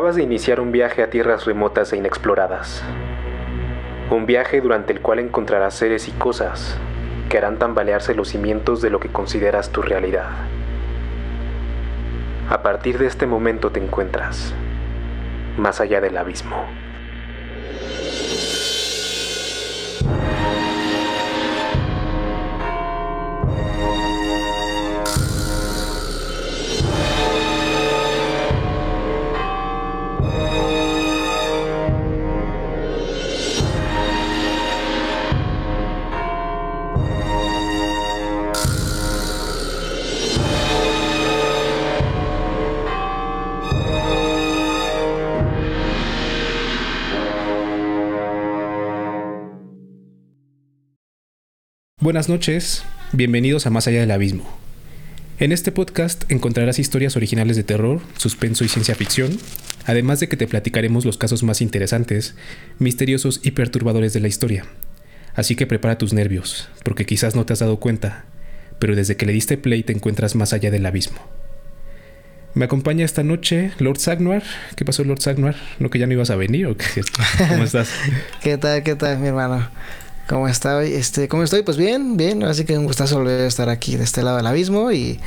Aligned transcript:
Acabas 0.00 0.16
de 0.16 0.22
iniciar 0.22 0.60
un 0.60 0.72
viaje 0.72 1.02
a 1.02 1.10
tierras 1.10 1.44
remotas 1.44 1.92
e 1.92 1.98
inexploradas. 1.98 2.82
Un 4.08 4.24
viaje 4.24 4.62
durante 4.62 4.94
el 4.94 5.02
cual 5.02 5.18
encontrarás 5.18 5.74
seres 5.74 6.08
y 6.08 6.12
cosas 6.12 6.78
que 7.28 7.36
harán 7.36 7.58
tambalearse 7.58 8.14
los 8.14 8.28
cimientos 8.28 8.80
de 8.80 8.88
lo 8.88 8.98
que 8.98 9.10
consideras 9.10 9.72
tu 9.72 9.82
realidad. 9.82 10.30
A 12.48 12.62
partir 12.62 12.96
de 12.96 13.08
este 13.08 13.26
momento 13.26 13.72
te 13.72 13.84
encuentras 13.84 14.54
más 15.58 15.82
allá 15.82 16.00
del 16.00 16.16
abismo. 16.16 16.64
Buenas 52.10 52.28
noches, 52.28 52.82
bienvenidos 53.12 53.68
a 53.68 53.70
Más 53.70 53.86
allá 53.86 54.00
del 54.00 54.10
abismo. 54.10 54.44
En 55.38 55.52
este 55.52 55.70
podcast 55.70 56.24
encontrarás 56.28 56.80
historias 56.80 57.14
originales 57.14 57.54
de 57.54 57.62
terror, 57.62 58.00
suspenso 58.16 58.64
y 58.64 58.68
ciencia 58.68 58.96
ficción, 58.96 59.38
además 59.86 60.18
de 60.18 60.28
que 60.28 60.36
te 60.36 60.48
platicaremos 60.48 61.04
los 61.04 61.18
casos 61.18 61.44
más 61.44 61.60
interesantes, 61.60 62.34
misteriosos 62.80 63.38
y 63.44 63.52
perturbadores 63.52 64.12
de 64.12 64.18
la 64.18 64.26
historia. 64.26 64.64
Así 65.36 65.54
que 65.54 65.68
prepara 65.68 65.98
tus 65.98 66.12
nervios, 66.12 66.68
porque 66.82 67.06
quizás 67.06 67.36
no 67.36 67.46
te 67.46 67.52
has 67.52 67.60
dado 67.60 67.78
cuenta, 67.78 68.24
pero 68.80 68.96
desde 68.96 69.14
que 69.14 69.26
le 69.26 69.32
diste 69.32 69.56
play 69.56 69.84
te 69.84 69.92
encuentras 69.92 70.34
más 70.34 70.52
allá 70.52 70.72
del 70.72 70.86
abismo. 70.86 71.20
Me 72.54 72.64
acompaña 72.64 73.04
esta 73.04 73.22
noche 73.22 73.70
Lord 73.78 74.00
Sagnuar. 74.00 74.42
¿Qué 74.74 74.84
pasó, 74.84 75.04
Lord 75.04 75.20
Sagnuar? 75.20 75.54
¿No 75.78 75.90
que 75.90 76.00
ya 76.00 76.08
no 76.08 76.14
ibas 76.14 76.30
a 76.30 76.34
venir 76.34 76.66
o 76.66 76.76
qué? 76.76 76.86
¿Cómo 77.48 77.62
estás? 77.62 77.88
¿Qué 78.42 78.58
tal, 78.58 78.82
qué 78.82 78.96
tal, 78.96 79.20
mi 79.20 79.28
hermano? 79.28 79.70
¿Cómo 80.30 80.46
está 80.46 80.84
Este, 80.84 81.26
¿Cómo 81.26 81.42
estoy? 81.42 81.64
Pues 81.64 81.76
bien, 81.76 82.16
bien. 82.16 82.44
Así 82.44 82.64
que 82.64 82.78
un 82.78 82.84
gustazo 82.84 83.18
volver 83.18 83.40
a 83.40 83.46
estar 83.48 83.68
aquí 83.68 83.96
de 83.96 84.04
este 84.04 84.22
lado 84.22 84.36
del 84.36 84.46
abismo. 84.46 84.92
Y, 84.92 85.18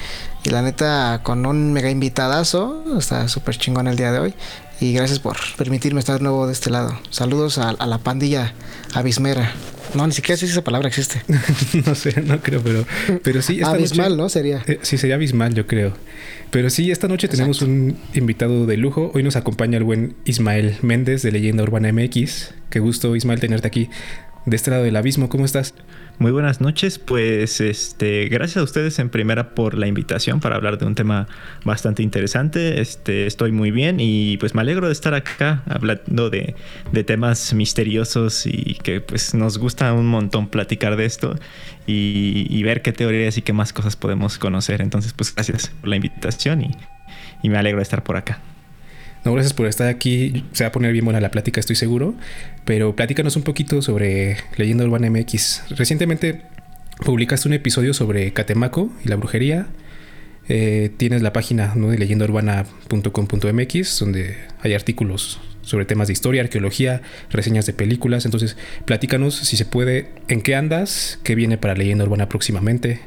y 0.45 0.49
la 0.49 0.61
neta, 0.61 1.19
con 1.23 1.45
un 1.45 1.73
mega 1.73 1.89
invitadazo. 1.89 2.85
Está 2.97 3.27
súper 3.27 3.57
chingón 3.57 3.89
el 3.89 3.97
día 3.97 4.13
de 4.13 4.19
hoy. 4.19 4.33
Y 4.79 4.93
gracias 4.93 5.19
por 5.19 5.35
permitirme 5.57 5.99
estar 5.99 6.21
nuevo 6.21 6.47
de 6.47 6.53
este 6.53 6.69
lado. 6.69 6.97
Saludos 7.09 7.57
a, 7.57 7.71
a 7.71 7.85
la 7.85 7.97
pandilla 7.97 8.53
abismera. 8.93 9.51
No, 9.93 10.07
ni 10.07 10.13
siquiera 10.13 10.37
sé 10.37 10.45
si 10.45 10.53
esa 10.53 10.63
palabra 10.63 10.87
existe. 10.87 11.21
no 11.85 11.95
sé, 11.95 12.21
no 12.21 12.39
creo, 12.39 12.61
pero, 12.63 12.85
pero 13.23 13.41
sí. 13.41 13.55
Esta 13.55 13.71
abismal, 13.71 14.15
¿no? 14.15 14.29
Sería. 14.29 14.63
Eh, 14.67 14.79
sí, 14.83 14.97
sería 14.97 15.15
abismal, 15.15 15.53
yo 15.53 15.67
creo. 15.67 15.93
Pero 16.49 16.69
sí, 16.69 16.91
esta 16.91 17.09
noche 17.09 17.27
tenemos 17.27 17.61
un 17.61 17.97
invitado 18.13 18.65
de 18.65 18.77
lujo. 18.77 19.11
Hoy 19.13 19.23
nos 19.23 19.35
acompaña 19.35 19.77
el 19.77 19.83
buen 19.83 20.15
Ismael 20.23 20.77
Méndez 20.81 21.23
de 21.23 21.31
Leyenda 21.33 21.63
Urbana 21.63 21.91
MX. 21.91 22.53
Qué 22.69 22.79
gusto, 22.79 23.15
Ismael, 23.15 23.39
tenerte 23.39 23.67
aquí 23.67 23.89
de 24.45 24.55
este 24.55 24.72
lado 24.72 24.83
del 24.83 24.95
abismo. 24.95 25.30
¿Cómo 25.30 25.45
estás? 25.45 25.73
Muy 26.19 26.31
buenas 26.31 26.61
noches, 26.61 26.99
pues 26.99 27.59
este, 27.59 28.27
gracias 28.30 28.58
a 28.58 28.63
ustedes 28.63 29.00
en 29.00 29.09
primera 29.09 29.56
por 29.56 29.75
la 29.75 29.88
invitación 29.88 30.40
para 30.40 30.56
hablar 30.56 30.78
de 30.78 30.85
un 30.85 30.94
tema 30.94 31.28
bastante 31.66 32.03
interesante. 32.03 32.79
Este, 32.79 33.25
estoy 33.25 33.51
muy 33.51 33.72
bien 33.72 34.00
y 34.00 34.38
pues 34.38 34.53
me 34.53 34.62
alegro 34.62 34.88
de 34.88 34.94
estar 34.94 35.16
acá 35.16 35.63
hablando 35.66 36.29
de, 36.29 36.56
temas 37.06 37.53
misteriosos 37.53 38.45
y 38.45 38.75
que 38.75 39.01
pues 39.01 39.34
nos 39.34 39.57
gusta 39.57 39.91
un 39.91 40.06
montón 40.06 40.47
platicar 40.47 40.96
de 40.96 41.06
esto 41.06 41.35
y, 41.88 42.63
ver 42.63 42.81
qué 42.81 42.94
teorías 42.94 43.38
y 43.38 43.41
qué 43.41 43.51
más 43.51 43.73
cosas 43.73 43.96
podemos 43.96 44.38
conocer. 44.38 44.81
Entonces, 44.81 45.13
pues 45.13 45.34
gracias 45.34 45.72
por 45.81 45.90
la 45.90 45.96
invitación 45.96 46.62
y, 46.62 46.72
y 47.41 47.50
me 47.50 47.57
alegro 47.57 47.79
de 47.79 47.84
estar 47.84 48.03
por 48.03 48.16
acá. 48.17 48.40
No, 49.25 49.34
gracias 49.34 49.53
por 49.53 49.67
estar 49.67 49.88
aquí. 49.88 50.45
Se 50.51 50.63
va 50.63 50.69
a 50.69 50.72
poner 50.72 50.91
bien 50.91 51.06
buena 51.06 51.22
la 51.22 51.31
plática, 51.31 51.59
estoy 51.59 51.75
seguro. 51.75 52.16
Pero 52.66 52.95
platícanos 52.95 53.35
un 53.35 53.44
poquito 53.44 53.81
sobre 53.81 54.38
Leyenda 54.57 54.84
Urbana 54.84 55.09
MX. 55.09 55.63
Recientemente 55.69 56.41
publicaste 57.06 57.47
un 57.47 57.53
episodio 57.53 57.94
sobre 57.94 58.34
Catemaco 58.34 58.91
y 59.03 59.09
la 59.09 59.16
brujería. 59.16 59.67
Eh, 60.50 60.91
tienes 60.97 61.22
la 61.22 61.31
página 61.31 61.73
¿no? 61.75 61.89
de 61.89 61.97
leyendaurbana.com.mx 61.97 64.00
donde 64.00 64.35
hay 64.61 64.73
artículos 64.73 65.40
sobre 65.61 65.85
temas 65.85 66.07
de 66.07 66.13
historia, 66.13 66.41
arqueología, 66.41 67.01
reseñas 67.29 67.66
de 67.66 67.72
películas. 67.72 68.25
Entonces, 68.25 68.57
platícanos 68.84 69.35
si 69.35 69.55
se 69.55 69.66
puede, 69.66 70.09
en 70.28 70.41
qué 70.41 70.55
andas, 70.55 71.19
qué 71.23 71.35
viene 71.35 71.57
para 71.57 71.75
Leyenda 71.75 72.03
Urbana 72.03 72.28
próximamente. 72.28 73.00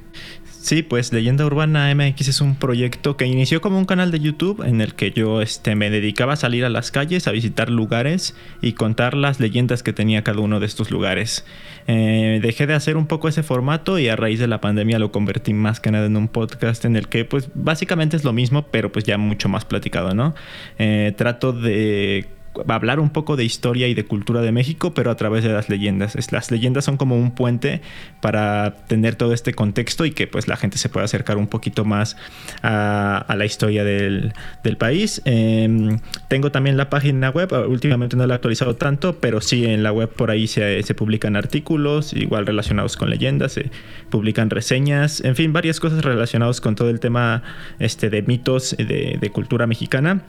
Sí, 0.66 0.82
pues 0.82 1.12
Leyenda 1.12 1.46
Urbana 1.46 1.94
MX 1.94 2.26
es 2.26 2.40
un 2.40 2.56
proyecto 2.56 3.16
que 3.16 3.24
inició 3.24 3.60
como 3.60 3.78
un 3.78 3.84
canal 3.84 4.10
de 4.10 4.18
YouTube 4.18 4.66
en 4.66 4.80
el 4.80 4.96
que 4.96 5.12
yo 5.12 5.40
este, 5.40 5.76
me 5.76 5.90
dedicaba 5.90 6.32
a 6.32 6.36
salir 6.36 6.64
a 6.64 6.68
las 6.68 6.90
calles, 6.90 7.28
a 7.28 7.30
visitar 7.30 7.70
lugares 7.70 8.34
y 8.60 8.72
contar 8.72 9.14
las 9.14 9.38
leyendas 9.38 9.84
que 9.84 9.92
tenía 9.92 10.24
cada 10.24 10.40
uno 10.40 10.58
de 10.58 10.66
estos 10.66 10.90
lugares. 10.90 11.46
Eh, 11.86 12.40
dejé 12.42 12.66
de 12.66 12.74
hacer 12.74 12.96
un 12.96 13.06
poco 13.06 13.28
ese 13.28 13.44
formato 13.44 14.00
y 14.00 14.08
a 14.08 14.16
raíz 14.16 14.40
de 14.40 14.48
la 14.48 14.60
pandemia 14.60 14.98
lo 14.98 15.12
convertí 15.12 15.54
más 15.54 15.78
que 15.78 15.92
nada 15.92 16.06
en 16.06 16.16
un 16.16 16.26
podcast 16.26 16.84
en 16.84 16.96
el 16.96 17.06
que 17.06 17.24
pues 17.24 17.48
básicamente 17.54 18.16
es 18.16 18.24
lo 18.24 18.32
mismo, 18.32 18.66
pero 18.66 18.90
pues 18.90 19.04
ya 19.04 19.18
mucho 19.18 19.48
más 19.48 19.64
platicado, 19.64 20.14
¿no? 20.14 20.34
Eh, 20.80 21.14
trato 21.16 21.52
de 21.52 22.26
hablar 22.68 23.00
un 23.00 23.10
poco 23.10 23.36
de 23.36 23.44
historia 23.44 23.88
y 23.88 23.94
de 23.94 24.04
cultura 24.04 24.40
de 24.40 24.52
México, 24.52 24.94
pero 24.94 25.10
a 25.10 25.16
través 25.16 25.44
de 25.44 25.50
las 25.50 25.68
leyendas. 25.68 26.16
Las 26.32 26.50
leyendas 26.50 26.84
son 26.84 26.96
como 26.96 27.16
un 27.16 27.32
puente 27.32 27.80
para 28.20 28.74
tener 28.86 29.16
todo 29.16 29.32
este 29.32 29.54
contexto 29.54 30.04
y 30.04 30.12
que 30.12 30.26
pues 30.26 30.48
la 30.48 30.56
gente 30.56 30.78
se 30.78 30.88
pueda 30.88 31.04
acercar 31.04 31.36
un 31.36 31.46
poquito 31.46 31.84
más 31.84 32.16
a, 32.62 33.34
la 33.36 33.44
historia 33.44 33.84
del, 33.84 34.32
país. 34.78 35.22
Em, 35.24 35.98
tengo 36.28 36.50
también 36.50 36.76
la 36.76 36.90
página 36.90 37.30
web, 37.30 37.52
últimamente 37.68 38.16
no 38.16 38.26
la 38.26 38.34
he 38.34 38.36
actualizado 38.36 38.76
tanto, 38.76 39.18
pero 39.20 39.40
sí 39.40 39.64
en 39.64 39.82
la 39.82 39.92
web 39.92 40.08
por 40.10 40.30
ahí 40.30 40.46
se, 40.46 40.82
publican 40.94 41.36
artículos, 41.36 42.12
igual 42.12 42.46
relacionados 42.46 42.96
con 42.96 43.10
leyendas, 43.10 43.52
se 43.52 43.70
publican 44.10 44.50
reseñas, 44.50 45.20
en 45.24 45.36
fin, 45.36 45.52
varias 45.52 45.80
cosas 45.80 46.04
relacionadas 46.04 46.60
con 46.60 46.74
todo 46.74 46.90
el 46.90 47.00
tema 47.00 47.42
este, 47.78 48.10
de 48.10 48.22
mitos 48.22 48.76
de, 48.76 49.18
de 49.20 49.30
cultura 49.30 49.66
mexicana. 49.66 50.22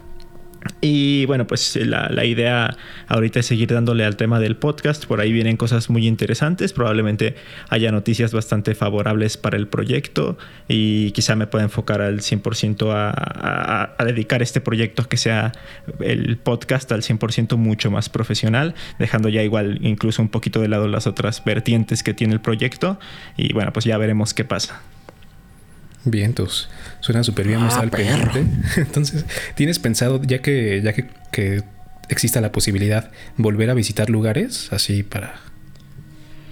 Y 0.81 1.25
bueno, 1.25 1.47
pues 1.47 1.75
la, 1.75 2.25
idea 2.25 2.75
ahorita 3.07 3.39
es 3.39 3.45
seguir 3.45 3.73
dándole 3.73 4.05
al 4.05 4.15
tema 4.15 4.39
del 4.39 4.55
podcast. 4.55 5.05
Por 5.05 5.21
ahí 5.21 5.31
vienen 5.31 5.57
cosas 5.57 5.89
muy 5.89 6.07
interesantes. 6.07 6.73
Probablemente 6.73 7.35
haya 7.69 7.91
noticias 7.91 8.33
bastante 8.33 8.75
favorables 8.75 9.37
para 9.37 9.57
el 9.57 9.67
proyecto 9.67 10.37
y 10.67 11.11
quizá 11.11 11.35
me 11.35 11.47
pueda 11.47 11.63
enfocar 11.63 12.01
al 12.01 12.19
100% 12.19 12.91
a, 12.91 13.95
a, 13.97 14.05
dedicar 14.05 14.41
este 14.41 14.61
proyecto 14.61 15.03
a 15.03 15.09
que 15.09 15.17
sea 15.17 15.51
el 15.99 16.37
podcast 16.37 16.91
al 16.91 17.01
100% 17.01 17.57
mucho 17.57 17.91
más 17.91 18.09
profesional, 18.09 18.75
dejando 18.99 19.29
ya 19.29 19.43
igual 19.43 19.79
incluso 19.81 20.21
un 20.21 20.29
poquito 20.29 20.61
de 20.61 20.67
lado 20.67 20.87
las 20.87 21.07
otras 21.07 21.43
vertientes 21.43 22.03
que 22.03 22.13
tiene 22.13 22.33
el 22.33 22.41
proyecto. 22.41 22.99
Y 23.35 23.53
bueno, 23.53 23.73
pues 23.73 23.85
ya 23.85 23.97
veremos 23.97 24.33
qué 24.33 24.45
pasa. 24.45 24.81
Bien, 26.09 26.27
entonces 26.27 26.69
suena 27.01 27.23
súper 27.23 27.47
bien, 27.47 27.59
ah, 27.61 27.83
Entonces, 28.77 29.25
¿tienes 29.55 29.77
pensado, 29.79 30.21
ya 30.23 30.41
que, 30.41 30.81
ya 30.81 30.93
que, 30.93 31.63
exista 32.09 32.39
la 32.39 32.51
posibilidad, 32.53 33.11
volver 33.35 33.69
a 33.69 33.73
visitar 33.73 34.09
lugares 34.09 34.71
así 34.71 35.03
para, 35.03 35.41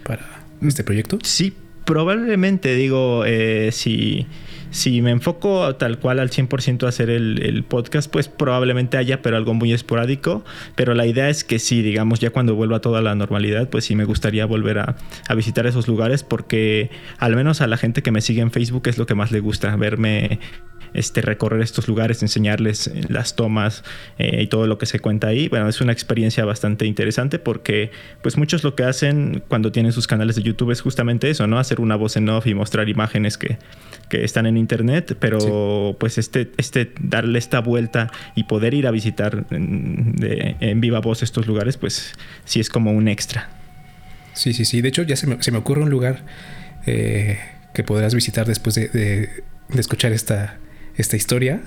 para 0.04 0.26
este 0.62 0.84
proyecto? 0.84 1.20
Sí, 1.24 1.56
probablemente, 1.86 2.76
digo, 2.76 3.24
eh, 3.26 3.70
si 3.72 4.28
si 4.76 5.02
me 5.02 5.12
enfoco 5.12 5.74
tal 5.78 6.00
cual 6.00 6.20
al 6.20 6.30
100% 6.30 6.84
a 6.84 6.90
hacer 6.90 7.10
el, 7.10 7.64
podcast, 7.64 8.12
pues 8.12 8.28
probablemente 8.28 8.98
haya, 8.98 9.22
pero 9.22 9.38
algo 9.38 9.54
muy 9.54 9.72
esporádico. 9.72 10.44
Pero 10.76 10.94
la 10.94 11.06
idea 11.06 11.30
es 11.30 11.46
que 11.46 11.60
sí, 11.60 11.82
digamos, 11.82 12.20
ya 12.20 12.32
cuando 12.32 12.56
vuelva 12.56 12.78
a 12.78 12.82
toda 12.82 13.02
la 13.02 13.16
normalidad, 13.16 13.70
pues 13.70 13.86
sí 13.86 13.96
me 13.96 14.04
gustaría 14.04 14.46
volver 14.46 14.80
a, 14.80 14.96
visitar 15.36 15.66
esos 15.66 15.88
lugares 15.88 16.24
porque 16.24 16.90
al 17.18 17.36
menos 17.36 17.62
a 17.62 17.68
la 17.68 17.78
gente 17.78 18.02
que 18.02 18.12
me 18.12 18.22
sigue 18.22 18.42
en 18.42 18.52
Facebook 18.52 18.84
es 18.88 18.98
lo 18.98 19.06
que 19.06 19.16
más 19.16 19.32
le 19.32 19.40
gusta, 19.40 19.76
verme 19.76 20.40
este, 20.96 21.22
recorrer 21.22 21.62
estos 21.62 21.88
lugares, 21.88 22.22
enseñarles 22.22 22.92
las 23.10 23.36
tomas 23.36 23.84
eh, 24.18 24.42
y 24.44 24.48
todo 24.48 24.68
lo 24.68 24.78
que 24.78 24.86
se 24.86 25.00
cuenta 25.00 25.28
ahí. 25.28 25.48
Bueno, 25.48 25.68
es 25.68 25.82
una 25.82 25.92
experiencia 25.92 26.46
bastante 26.46 26.86
interesante 26.86 27.40
porque 27.40 27.92
pues 28.22 28.38
muchos 28.38 28.64
lo 28.64 28.76
que 28.76 28.84
hacen 28.84 29.44
cuando 29.48 29.72
tienen 29.72 29.92
sus 29.92 30.08
canales 30.08 30.36
de 30.36 30.44
YouTube 30.44 30.72
es 30.72 30.82
justamente 30.82 31.30
eso, 31.30 31.48
¿no? 31.48 31.60
Hacer 31.60 31.82
una 31.82 31.96
voz 31.96 32.18
en 32.18 32.30
off 32.30 32.48
y 32.48 32.54
mostrar 32.54 32.90
imágenes 32.90 33.38
que, 33.38 33.58
que 34.10 34.24
están 34.24 34.46
en 34.46 34.58
internet, 34.58 35.18
pero 35.20 35.96
pues 36.00 36.18
este, 36.18 36.52
este, 36.58 36.92
darle 37.00 37.40
esta 37.40 37.60
vuelta 37.60 38.12
y 38.36 38.44
poder 38.44 38.74
ir 38.74 38.88
a 38.88 38.92
visitar 38.92 39.46
en, 39.52 40.82
viva 40.82 41.00
voz 41.00 41.24
estos 41.24 41.48
lugares, 41.48 41.78
pues 41.78 42.14
sí 42.46 42.60
es 42.60 42.70
como 42.70 42.92
un 42.92 43.08
extra. 43.08 43.50
Sí, 44.34 44.54
sí, 44.54 44.66
sí. 44.66 44.82
De 44.82 44.90
hecho, 44.90 45.04
ya 45.04 45.16
se 45.16 45.28
me, 45.28 45.42
se 45.42 45.52
me 45.52 45.58
ocurre 45.58 45.82
un 45.82 45.90
lugar 45.90 46.24
eh, 46.86 47.40
que 47.74 47.84
podrás 47.84 48.14
visitar 48.14 48.46
después 48.46 48.76
de, 48.76 48.90
de, 48.90 49.44
escuchar 49.80 50.12
esta, 50.12 50.58
esta 50.98 51.16
historia. 51.16 51.62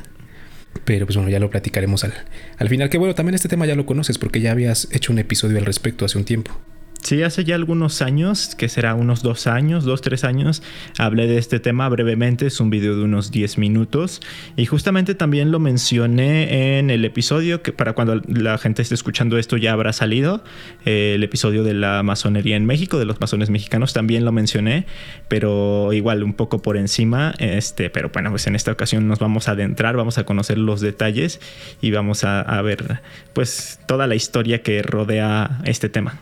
Pero 0.84 1.06
pues 1.06 1.16
bueno, 1.16 1.30
ya 1.30 1.40
lo 1.40 1.50
platicaremos 1.50 2.04
al, 2.04 2.14
al 2.58 2.68
final. 2.68 2.88
Que 2.88 2.98
bueno, 2.98 3.14
también 3.14 3.34
este 3.34 3.48
tema 3.48 3.66
ya 3.66 3.74
lo 3.74 3.86
conoces 3.86 4.18
porque 4.18 4.40
ya 4.40 4.52
habías 4.52 4.88
hecho 4.92 5.12
un 5.12 5.18
episodio 5.18 5.58
al 5.58 5.66
respecto 5.66 6.04
hace 6.04 6.18
un 6.18 6.24
tiempo. 6.24 6.58
Sí, 7.02 7.22
hace 7.22 7.44
ya 7.44 7.54
algunos 7.54 8.02
años, 8.02 8.54
que 8.54 8.68
será 8.68 8.94
unos 8.94 9.22
dos 9.22 9.46
años, 9.46 9.84
dos, 9.84 10.02
tres 10.02 10.24
años, 10.24 10.62
hablé 10.98 11.26
de 11.26 11.38
este 11.38 11.60
tema 11.60 11.88
brevemente, 11.88 12.46
es 12.46 12.60
un 12.60 12.70
video 12.70 12.96
de 12.96 13.04
unos 13.04 13.30
10 13.30 13.56
minutos 13.56 14.20
y 14.56 14.66
justamente 14.66 15.14
también 15.14 15.50
lo 15.50 15.58
mencioné 15.58 16.78
en 16.78 16.90
el 16.90 17.04
episodio, 17.04 17.62
que 17.62 17.72
para 17.72 17.94
cuando 17.94 18.20
la 18.26 18.58
gente 18.58 18.82
esté 18.82 18.94
escuchando 18.94 19.38
esto 19.38 19.56
ya 19.56 19.72
habrá 19.72 19.92
salido, 19.92 20.42
eh, 20.84 21.12
el 21.14 21.22
episodio 21.22 21.62
de 21.62 21.72
la 21.72 22.02
masonería 22.02 22.56
en 22.56 22.66
México, 22.66 22.98
de 22.98 23.06
los 23.06 23.20
masones 23.20 23.48
mexicanos, 23.48 23.94
también 23.94 24.24
lo 24.24 24.32
mencioné, 24.32 24.84
pero 25.28 25.92
igual 25.92 26.22
un 26.24 26.34
poco 26.34 26.60
por 26.60 26.76
encima, 26.76 27.34
este, 27.38 27.90
pero 27.90 28.10
bueno, 28.12 28.30
pues 28.30 28.46
en 28.48 28.56
esta 28.56 28.72
ocasión 28.72 29.08
nos 29.08 29.20
vamos 29.20 29.48
a 29.48 29.52
adentrar, 29.52 29.96
vamos 29.96 30.18
a 30.18 30.24
conocer 30.24 30.58
los 30.58 30.80
detalles 30.80 31.40
y 31.80 31.90
vamos 31.90 32.24
a, 32.24 32.40
a 32.40 32.60
ver 32.60 33.00
pues 33.32 33.78
toda 33.86 34.06
la 34.06 34.16
historia 34.16 34.62
que 34.62 34.82
rodea 34.82 35.60
este 35.64 35.88
tema. 35.88 36.18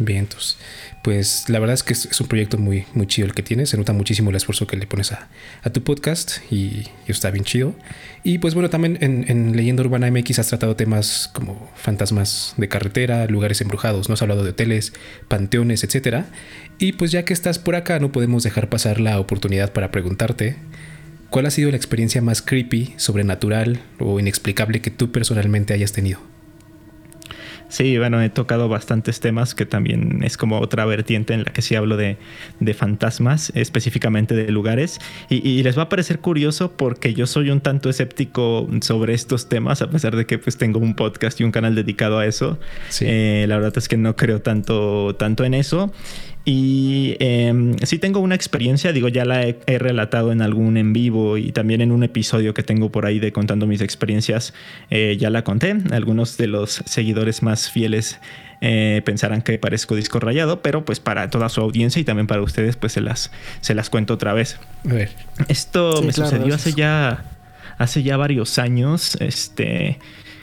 Vientos. 0.00 0.56
Pues 1.02 1.44
la 1.48 1.58
verdad 1.58 1.74
es 1.74 1.82
que 1.82 1.92
es, 1.92 2.20
un 2.20 2.26
proyecto 2.26 2.56
muy, 2.56 2.86
muy 2.94 3.06
chido 3.06 3.26
el 3.26 3.34
que 3.34 3.42
tienes. 3.42 3.68
Se 3.68 3.76
nota 3.76 3.92
muchísimo 3.92 4.30
el 4.30 4.36
esfuerzo 4.36 4.66
que 4.66 4.78
le 4.78 4.86
pones 4.86 5.12
a, 5.12 5.28
tu 5.72 5.84
podcast 5.84 6.38
y, 6.50 6.84
está 7.06 7.30
bien 7.30 7.44
chido. 7.44 7.74
Y 8.24 8.38
pues 8.38 8.54
bueno, 8.54 8.70
también 8.70 8.96
en, 9.02 9.54
Leyenda 9.54 9.82
Urbana 9.82 10.10
MX 10.10 10.38
has 10.38 10.48
tratado 10.48 10.74
temas 10.74 11.28
como 11.34 11.70
fantasmas 11.76 12.54
de 12.56 12.68
carretera, 12.68 13.26
lugares 13.26 13.60
embrujados, 13.60 14.08
¿no? 14.08 14.14
Has 14.14 14.22
hablado 14.22 14.42
de 14.42 14.50
hoteles, 14.50 14.94
panteones, 15.28 15.84
etc. 15.84 16.24
Y 16.78 16.92
pues 16.92 17.12
ya 17.12 17.26
que 17.26 17.34
estás 17.34 17.58
por 17.58 17.76
acá, 17.76 17.98
no 17.98 18.10
podemos 18.10 18.42
dejar 18.42 18.70
pasar 18.70 19.00
la 19.00 19.20
oportunidad 19.20 19.74
para 19.74 19.90
preguntarte. 19.90 20.56
¿Cuál 21.28 21.44
ha 21.44 21.50
sido 21.50 21.70
la 21.70 21.76
experiencia 21.76 22.22
más 22.22 22.40
creepy, 22.40 22.94
sobrenatural 22.96 23.82
o 23.98 24.18
inexplicable 24.18 24.80
que 24.80 24.90
tú 24.90 25.12
personalmente 25.12 25.74
hayas 25.74 25.92
tenido? 25.92 26.29
Sí, 27.70 27.96
bueno, 27.98 28.20
he 28.20 28.28
tocado 28.30 28.68
bastantes 28.68 29.20
temas 29.20 29.54
que 29.54 29.64
también 29.64 30.24
es 30.24 30.36
como 30.36 30.58
otra 30.58 30.84
vertiente 30.86 31.34
en 31.34 31.44
la 31.44 31.52
que 31.52 31.62
sí 31.62 31.76
hablo 31.76 31.96
de, 31.96 32.18
fantasmas, 32.74 33.52
específicamente 33.54 34.34
de 34.34 34.50
lugares. 34.50 34.98
Y, 35.28 35.62
les 35.62 35.78
va 35.78 35.84
a 35.84 35.88
parecer 35.88 36.18
curioso 36.18 36.72
porque 36.72 37.14
yo 37.14 37.26
soy 37.26 37.50
un 37.50 37.60
tanto 37.60 37.88
escéptico 37.88 38.68
sobre 38.80 39.14
estos 39.14 39.48
temas, 39.48 39.82
a 39.82 39.90
pesar 39.90 40.16
de 40.16 40.26
que 40.26 40.38
pues 40.38 40.56
tengo 40.56 40.80
un 40.80 40.94
podcast 40.96 41.40
y 41.40 41.44
un 41.44 41.52
canal 41.52 41.76
dedicado 41.76 42.18
a 42.18 42.26
eso. 42.26 42.58
Eh, 43.00 43.46
la 43.48 43.56
verdad 43.56 43.72
es 43.76 43.88
que 43.88 43.96
no 43.96 44.16
creo 44.16 44.42
tanto, 44.42 45.14
tanto 45.14 45.44
en 45.44 45.54
eso. 45.54 45.92
Y 46.44 47.16
eh, 47.20 47.74
sí 47.82 47.98
tengo 47.98 48.20
una 48.20 48.34
experiencia, 48.34 48.92
digo, 48.92 49.08
ya 49.08 49.24
la 49.24 49.46
he, 49.46 49.78
relatado 49.78 50.32
en 50.32 50.40
algún 50.40 50.76
en 50.78 50.92
vivo 50.92 51.36
y 51.36 51.52
también 51.52 51.82
en 51.82 51.92
un 51.92 52.02
episodio 52.02 52.54
que 52.54 52.62
tengo 52.62 52.90
por 52.90 53.04
ahí 53.04 53.18
de 53.18 53.30
contando 53.32 53.66
mis 53.66 53.82
experiencias, 53.82 54.54
eh, 54.88 55.16
ya 55.18 55.28
la 55.28 55.44
conté. 55.44 55.76
Algunos 55.90 56.38
de 56.38 56.46
los 56.46 56.82
seguidores 56.86 57.42
más 57.42 57.70
fieles 57.70 58.18
eh, 58.62 59.02
pensarán 59.04 59.42
que 59.42 59.58
parezco 59.58 59.94
disco 59.94 60.18
rayado, 60.18 60.62
pero 60.62 60.84
pues 60.84 60.98
para 60.98 61.28
toda 61.28 61.50
su 61.50 61.60
audiencia 61.60 62.00
y 62.00 62.04
también 62.04 62.26
para 62.26 62.40
ustedes, 62.40 62.76
pues 62.76 62.94
se 62.94 63.02
las, 63.02 63.30
se 63.60 63.74
las 63.74 63.90
cuento 63.90 64.14
otra 64.14 64.32
vez. 64.32 64.58
A 64.88 64.94
ver. 64.94 65.10
Esto 65.48 66.02
me 66.02 66.12
sucedió 66.12 66.54
hace 66.54 66.72
ya, 66.72 67.22
hace 67.76 68.02
ya 68.02 68.16
varios 68.16 68.58
años. 68.58 69.16
Este 69.20 69.98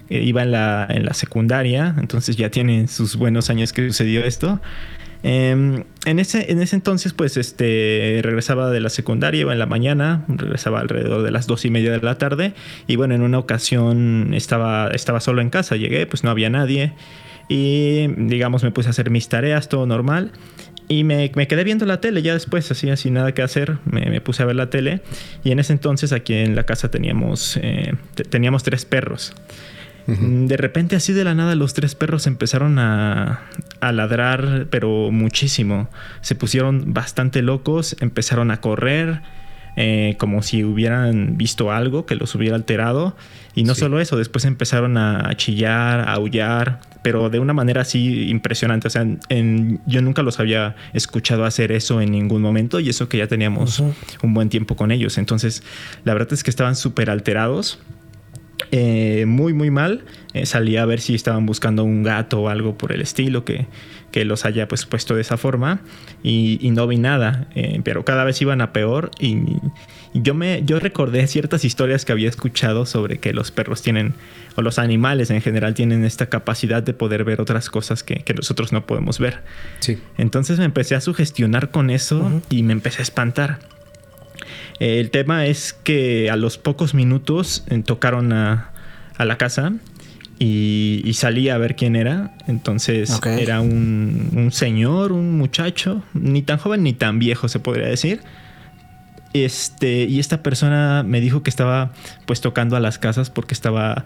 iba 0.09 0.43
en 0.43 0.51
la, 0.51 0.87
en 0.89 1.05
la 1.05 1.13
secundaria, 1.13 1.93
entonces 1.97 2.37
ya 2.37 2.49
tiene 2.49 2.87
sus 2.87 3.17
buenos 3.17 3.49
años 3.49 3.73
que 3.73 3.85
sucedió 3.87 4.23
esto. 4.23 4.61
Em, 5.23 5.83
en, 6.05 6.19
ese, 6.19 6.51
en 6.51 6.61
ese 6.61 6.75
entonces, 6.75 7.13
pues, 7.13 7.37
este, 7.37 8.19
regresaba 8.23 8.69
de 8.69 8.79
la 8.79 8.89
secundaria, 8.89 9.41
iba 9.41 9.53
en 9.53 9.59
la 9.59 9.65
mañana, 9.65 10.23
regresaba 10.27 10.79
alrededor 10.79 11.23
de 11.23 11.31
las 11.31 11.47
dos 11.47 11.65
y 11.65 11.69
media 11.69 11.91
de 11.91 12.01
la 12.01 12.17
tarde. 12.17 12.53
Y 12.87 12.95
bueno, 12.95 13.15
en 13.15 13.21
una 13.21 13.39
ocasión 13.39 14.33
estaba, 14.33 14.89
estaba 14.89 15.19
solo 15.19 15.41
en 15.41 15.49
casa, 15.49 15.75
llegué, 15.75 16.05
pues 16.05 16.23
no 16.23 16.29
había 16.29 16.49
nadie. 16.49 16.93
Y 17.49 18.07
digamos, 18.07 18.63
me 18.63 18.71
puse 18.71 18.89
a 18.89 18.91
hacer 18.91 19.09
mis 19.09 19.29
tareas, 19.29 19.69
todo 19.69 19.85
normal. 19.85 20.31
Y 20.89 21.03
me, 21.03 21.29
quedé 21.31 21.63
viendo 21.65 21.85
la 21.85 21.99
tele 21.99 22.21
ya 22.21 22.33
después, 22.33 22.71
así, 22.71 22.89
así 22.89 23.11
nada 23.11 23.33
que 23.33 23.41
hacer, 23.41 23.77
me, 23.85 24.21
puse 24.21 24.43
a 24.43 24.45
ver 24.45 24.55
la 24.55 24.69
tele. 24.69 25.01
Y 25.43 25.51
en 25.51 25.59
ese 25.59 25.73
entonces 25.73 26.13
aquí 26.13 26.33
en 26.33 26.55
la 26.55 26.63
casa 26.63 26.89
teníamos, 26.89 27.57
eh, 27.61 27.93
teníamos 28.29 28.63
tres 28.63 28.85
perros. 28.85 29.33
De 30.07 30.55
repente, 30.55 30.95
así 30.95 31.11
de 31.11 31.25
la 31.25 31.35
nada, 31.35 31.53
los 31.55 31.73
tres 31.73 31.93
perros 31.93 32.27
empezaron 32.27 32.79
a, 32.79 33.41
ladrar, 33.81 34.67
pero 34.69 35.11
muchísimo. 35.11 35.89
Se 36.21 36.35
pusieron 36.35 36.93
bastante 36.93 37.41
locos, 37.41 37.95
empezaron 37.99 38.51
a 38.51 38.61
correr. 38.61 39.21
Eh, 39.79 40.15
como 40.17 40.41
si 40.41 40.63
hubieran 40.63 41.37
visto 41.37 41.71
algo 41.71 42.07
que 42.07 42.15
los 42.15 42.33
hubiera 42.33 42.55
alterado. 42.55 43.15
Y 43.53 43.63
no 43.63 43.75
solo 43.75 43.99
eso, 43.99 44.17
después 44.17 44.43
empezaron 44.45 44.97
a 44.97 45.31
chillar, 45.35 45.99
a 45.99 46.13
aullar, 46.13 46.79
pero 47.03 47.29
de 47.29 47.39
una 47.39 47.53
manera 47.53 47.81
así 47.81 48.29
impresionante. 48.29 48.87
O 48.87 48.89
sea, 48.89 49.05
yo 49.85 50.01
nunca 50.01 50.23
los 50.23 50.39
había 50.39 50.75
escuchado 50.93 51.45
hacer 51.45 51.71
eso 51.71 52.01
en 52.01 52.11
ningún 52.11 52.41
momento 52.41 52.79
y 52.79 52.89
eso 52.89 53.07
que 53.07 53.17
ya 53.17 53.27
teníamos 53.27 53.79
un 54.23 54.33
buen 54.33 54.49
tiempo 54.49 54.75
con 54.75 54.91
ellos. 54.91 55.17
Entonces, 55.17 55.63
la 56.03 56.13
verdad 56.13 56.33
es 56.33 56.43
que 56.43 56.49
estaban 56.49 56.75
súper 56.75 57.09
alterados. 57.09 57.79
Eh, 58.71 59.25
muy 59.27 59.53
muy 59.53 59.71
mal. 59.71 60.03
Eh, 60.33 60.45
salí 60.45 60.77
a 60.77 60.85
ver 60.85 60.99
si 60.99 61.15
estaban 61.15 61.45
buscando 61.45 61.83
un 61.83 62.03
gato 62.03 62.41
o 62.41 62.49
algo 62.49 62.77
por 62.77 62.91
el 62.91 63.01
estilo 63.01 63.43
que, 63.45 63.67
los 64.25 64.45
haya 64.45 64.67
pues 64.67 64.87
puesto 64.87 65.13
de 65.13 65.21
esa 65.21 65.37
forma 65.37 65.79
y, 66.23 66.57
no 66.71 66.87
vi 66.87 66.97
nada, 66.97 67.45
eh, 67.53 67.81
pero 67.83 68.03
cada 68.03 68.23
vez 68.23 68.41
iban 68.41 68.61
a 68.61 68.73
peor 68.73 69.11
y, 69.19 69.37
yo 70.15 70.33
me 70.33 70.63
yo 70.65 70.79
recordé 70.79 71.27
ciertas 71.27 71.63
historias 71.63 72.03
que 72.03 72.13
había 72.13 72.27
escuchado 72.27 72.87
sobre 72.87 73.19
que 73.19 73.31
los 73.31 73.51
perros 73.51 73.83
tienen 73.83 74.15
o 74.55 74.63
los 74.63 74.79
animales 74.79 75.29
en 75.29 75.39
general 75.39 75.75
tienen 75.75 76.03
esta 76.03 76.25
capacidad 76.25 76.81
de 76.81 76.95
poder 76.95 77.25
ver 77.25 77.41
otras 77.41 77.69
cosas 77.69 78.01
que, 78.01 78.23
nosotros 78.35 78.73
no 78.73 78.87
podemos 78.87 79.19
ver. 79.19 79.43
Sí. 79.81 79.99
Entonces 80.17 80.57
me 80.57 80.65
empecé 80.65 80.95
a 80.95 81.01
sugestionar 81.01 81.69
con 81.69 81.91
eso 81.91 82.41
y 82.49 82.63
me 82.63 82.73
empecé 82.73 82.99
a 82.99 83.03
espantar. 83.03 83.59
El 84.79 85.09
tema 85.09 85.45
es 85.45 85.73
que 85.73 86.29
a 86.29 86.35
los 86.35 86.57
pocos 86.57 86.93
minutos 86.93 87.63
eh, 87.67 87.81
tocaron 87.83 88.31
a, 88.31 88.71
la 89.17 89.37
casa 89.37 89.73
y, 90.37 91.09
salí 91.13 91.49
a 91.49 91.57
ver 91.57 91.75
quién 91.75 91.95
era. 91.95 92.35
Entonces 92.47 93.19
era 93.25 93.61
un, 93.61 94.49
señor, 94.51 95.11
un 95.11 95.37
muchacho, 95.37 96.03
ni 96.13 96.43
tan 96.43 96.57
joven 96.57 96.83
ni 96.83 96.93
tan 96.93 97.17
viejo 97.17 97.47
se 97.47 97.59
podría 97.59 97.87
decir. 97.87 98.21
Este, 99.33 100.03
y 100.03 100.19
esta 100.19 100.43
persona 100.43 101.03
me 101.03 101.19
dijo 101.21 101.43
que 101.43 101.49
estaba 101.49 101.91
pues 102.25 102.41
tocando 102.41 102.75
a 102.75 102.79
las 102.79 102.97
casas 102.97 103.29
porque 103.29 103.53
estaba 103.53 104.05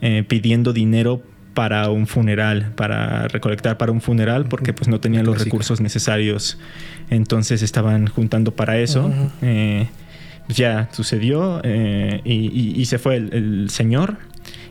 eh, 0.00 0.24
pidiendo 0.26 0.72
dinero 0.72 1.22
para 1.54 1.90
un 1.90 2.06
funeral, 2.06 2.72
para 2.76 3.26
recolectar 3.28 3.76
para 3.76 3.90
un 3.90 4.00
funeral, 4.00 4.46
porque 4.46 4.72
pues 4.72 4.88
no 4.88 5.00
tenían 5.00 5.26
los 5.26 5.42
recursos 5.42 5.80
necesarios. 5.80 6.58
Entonces 7.08 7.62
estaban 7.62 8.06
juntando 8.06 8.54
para 8.54 8.78
eso 8.78 9.10
ya 10.54 10.88
sucedió 10.92 11.60
eh, 11.64 12.20
y, 12.24 12.84
se 12.86 12.98
fue 12.98 13.16
el, 13.16 13.70
señor. 13.70 14.18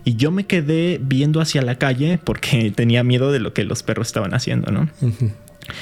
Y 0.06 0.16
yo 0.16 0.32
me 0.32 0.46
quedé 0.46 1.00
viendo 1.02 1.42
hacia 1.42 1.62
la 1.62 1.76
calle 1.76 2.20
porque 2.24 2.72
tenía 2.76 3.04
miedo 3.04 3.32
de 3.32 3.40
lo 3.40 3.54
que 3.54 3.64
los 3.64 3.84
perros 3.84 4.08
estaban 4.08 4.34
haciendo, 4.34 4.72
¿no? 4.72 4.90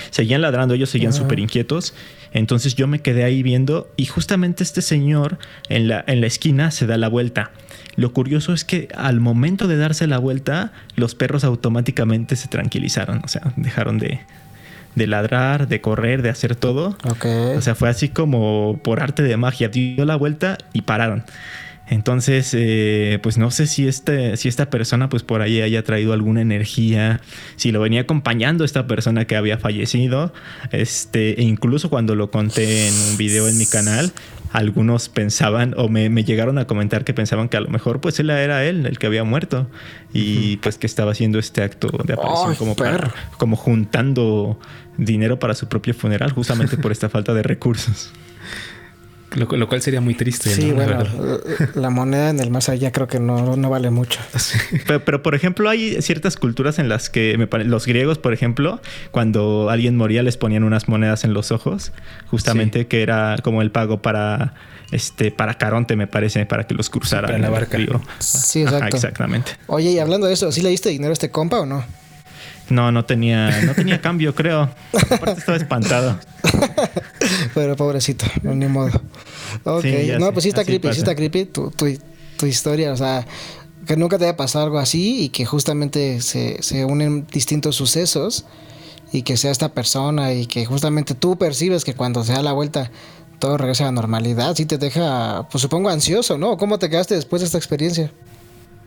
Seguían 0.10 0.42
ladrando, 0.42 0.74
ellos 0.74 0.90
seguían 0.90 1.14
súper 1.14 1.40
inquietos. 1.40 1.94
Entonces 2.34 2.76
yo 2.76 2.88
me 2.88 3.00
quedé 3.00 3.24
ahí 3.24 3.42
viendo 3.42 3.90
y 3.96 4.06
justamente 4.06 4.64
este 4.64 4.82
señor 4.82 5.38
en 5.70 5.88
la, 5.88 6.04
en 6.08 6.20
la 6.20 6.28
esquina 6.28 6.72
se 6.72 6.86
da 6.88 6.98
la 6.98 7.08
vuelta. 7.08 7.52
Lo 7.96 8.12
curioso 8.14 8.54
es 8.54 8.64
que 8.66 8.90
al 8.96 9.20
momento 9.20 9.68
de 9.68 9.78
darse 9.78 10.06
la 10.06 10.20
vuelta, 10.20 10.74
los 10.96 11.16
perros 11.16 11.44
automáticamente 11.44 12.36
se 12.36 12.48
tranquilizaron, 12.48 13.22
o 13.24 13.28
sea, 13.28 13.54
dejaron 13.56 13.98
de, 13.98 14.20
de 14.98 15.08
ladrar, 15.08 15.68
de 15.68 15.80
correr, 15.80 16.22
de 16.22 16.30
hacer 16.30 16.56
todo. 16.56 16.98
O 17.56 17.62
sea, 17.62 17.76
fue 17.76 17.90
así 17.90 18.10
como 18.10 18.80
por 18.84 19.02
arte 19.02 19.24
de 19.24 19.38
magia. 19.38 19.70
Dio 19.70 20.04
la 20.06 20.16
vuelta 20.16 20.58
y 20.74 20.82
pararon. 20.82 21.24
Entonces, 21.90 22.54
eh, 22.54 23.20
pues 23.24 23.38
no 23.38 23.50
sé 23.50 23.66
si, 23.66 23.88
este, 23.88 24.36
si 24.36 24.50
esta 24.50 24.70
persona 24.70 25.08
pues 25.08 25.24
por 25.24 25.42
ahí 25.42 25.62
haya 25.62 25.84
traído 25.84 26.12
alguna 26.12 26.42
energía, 26.42 27.22
si 27.56 27.72
lo 27.72 27.80
venía 27.80 28.02
acompañando 28.02 28.66
esta 28.66 28.88
persona 28.88 29.24
que 29.24 29.38
había 29.38 29.58
fallecido, 29.58 30.34
este, 30.72 31.40
e 31.40 31.44
incluso 31.44 31.90
cuando 31.90 32.16
lo 32.16 32.30
conté 32.30 32.90
en 32.90 32.94
un 32.94 33.18
video 33.18 33.48
en 33.48 33.58
mi 33.58 33.66
canal, 33.66 34.12
algunos 34.52 35.10
pensaban 35.10 35.76
o 35.78 35.88
me, 35.88 36.10
llegaron 36.24 36.58
a 36.58 36.66
comentar 36.66 37.04
que 37.04 37.14
pensaban 37.14 37.50
que 37.50 37.58
a 37.58 37.62
lo 37.62 37.70
mejor 37.70 38.02
pues 38.02 38.20
él 38.20 38.30
era 38.30 38.64
él 38.66 38.86
el 38.86 38.98
que 38.98 39.08
había 39.08 39.24
muerto 39.24 39.68
y 40.14 40.58
pues 40.58 40.78
que 40.78 40.88
estaba 40.88 41.12
haciendo 41.12 41.40
este 41.40 41.64
acto 41.64 41.90
de 42.06 42.14
aparición 42.14 42.56
como, 42.56 42.76
como 43.38 43.56
juntando 43.56 44.60
dinero 44.98 45.40
para 45.40 45.54
su 45.56 45.68
propio 45.68 45.94
funeral 45.94 46.32
justamente 46.32 46.78
por 46.78 46.92
esta 46.92 47.10
falta 47.10 47.34
de 47.34 47.44
recursos. 47.44 48.12
Lo, 49.36 49.46
lo 49.46 49.68
cual 49.68 49.82
sería 49.82 50.00
muy 50.00 50.16
triste. 50.16 50.50
Sí, 50.50 50.72
bueno, 50.72 51.04
la, 51.04 51.70
la 51.82 51.90
moneda 51.90 52.30
en 52.30 52.40
el 52.40 52.50
más 52.50 52.70
allá 52.70 52.94
creo 52.94 53.08
que 53.08 53.20
no, 53.20 53.58
no 53.58 53.70
vale 53.70 53.90
mucho. 53.92 54.20
Pero, 54.88 55.04
pero, 55.04 55.22
por 55.22 55.36
ejemplo, 55.36 55.70
hay 55.70 56.02
ciertas 56.02 56.38
culturas 56.38 56.80
en 56.80 56.88
las 56.88 57.10
que 57.10 57.38
me 57.38 57.46
pare- 57.46 57.66
los 57.66 57.86
griegos, 57.86 58.18
por 58.18 58.32
ejemplo, 58.34 58.82
cuando 59.12 59.70
alguien 59.70 59.98
moría 59.98 60.24
les 60.24 60.38
ponían 60.38 60.64
unas 60.64 60.88
monedas 60.88 61.26
en 61.26 61.34
los 61.34 61.52
ojos, 61.52 61.92
justamente 62.28 62.80
Sí. 62.80 62.86
que 62.86 63.02
era 63.04 63.36
como 63.44 63.62
el 63.62 63.70
pago 63.70 64.02
para 64.02 64.54
este 64.94 65.30
para 65.30 65.56
Caronte, 65.56 65.98
me 65.98 66.08
parece, 66.08 66.46
para 66.46 66.66
que 66.66 66.74
los 66.74 66.90
cruzara 66.90 67.28
para 67.28 67.38
la 67.38 67.48
en 67.48 67.54
barca. 67.54 67.78
río. 67.78 68.02
Sí, 68.20 68.64
Ajá, 68.64 68.78
exacto. 68.78 68.96
exactamente. 68.96 69.52
Oye, 69.68 69.92
y 69.92 70.00
hablando 70.00 70.26
de 70.26 70.34
eso, 70.34 70.54
¿sí 70.54 70.62
le 70.62 70.70
diste 70.70 70.88
dinero 70.90 71.10
a 71.10 71.14
este 71.14 71.30
compa 71.32 71.60
o 71.60 71.66
no? 71.66 71.84
No, 72.70 72.92
no 72.92 73.06
tenía, 73.06 73.62
no 73.62 73.74
tenía 73.74 74.02
cambio, 74.02 74.36
creo. 74.36 74.70
Aparte 74.94 75.40
estaba 75.40 75.58
espantado. 75.58 76.20
Pero 77.54 77.76
pobrecito, 77.76 78.26
no, 78.44 78.54
ni 78.56 78.68
modo. 78.68 79.02
Ok, 79.64 79.84
Sí, 79.84 80.12
no, 80.20 80.28
sé, 80.28 80.34
pues 80.34 80.44
sí 80.44 80.50
está 80.50 80.66
creepy, 80.66 80.94
sí 80.94 81.00
está 81.00 81.16
creepy 81.16 81.46
tu, 81.46 81.72
tu, 81.72 81.86
tu 82.38 82.46
historia, 82.46 82.92
o 82.92 82.98
sea, 82.98 83.26
que 83.86 83.96
nunca 83.96 84.18
te 84.18 84.26
haya 84.26 84.38
pasado 84.38 84.66
algo 84.66 84.80
así 84.80 85.24
y 85.24 85.30
que 85.30 85.46
justamente 85.46 86.22
se, 86.22 86.62
se 86.62 86.86
unen 86.86 87.26
distintos 87.32 87.76
sucesos 87.76 88.46
y 89.12 89.22
que 89.22 89.38
sea 89.38 89.52
esta 89.52 89.74
persona 89.74 90.34
y 90.34 90.46
que 90.46 90.66
justamente 90.66 91.16
tú 91.16 91.38
percibes 91.38 91.86
que 91.86 91.94
cuando 91.96 92.24
se 92.24 92.34
da 92.34 92.44
la 92.44 92.52
vuelta 92.52 92.92
todo 93.40 93.58
regresa 93.58 93.84
a 93.84 93.88
la 93.88 93.92
normalidad, 93.94 94.56
sí 94.56 94.66
te 94.66 94.78
deja, 94.78 95.48
pues 95.50 95.62
supongo, 95.62 95.90
ansioso, 95.90 96.38
¿no? 96.38 96.58
¿Cómo 96.58 96.80
te 96.80 96.90
quedaste 96.90 97.16
después 97.16 97.42
de 97.42 97.46
esta 97.46 97.58
experiencia? 97.58 98.12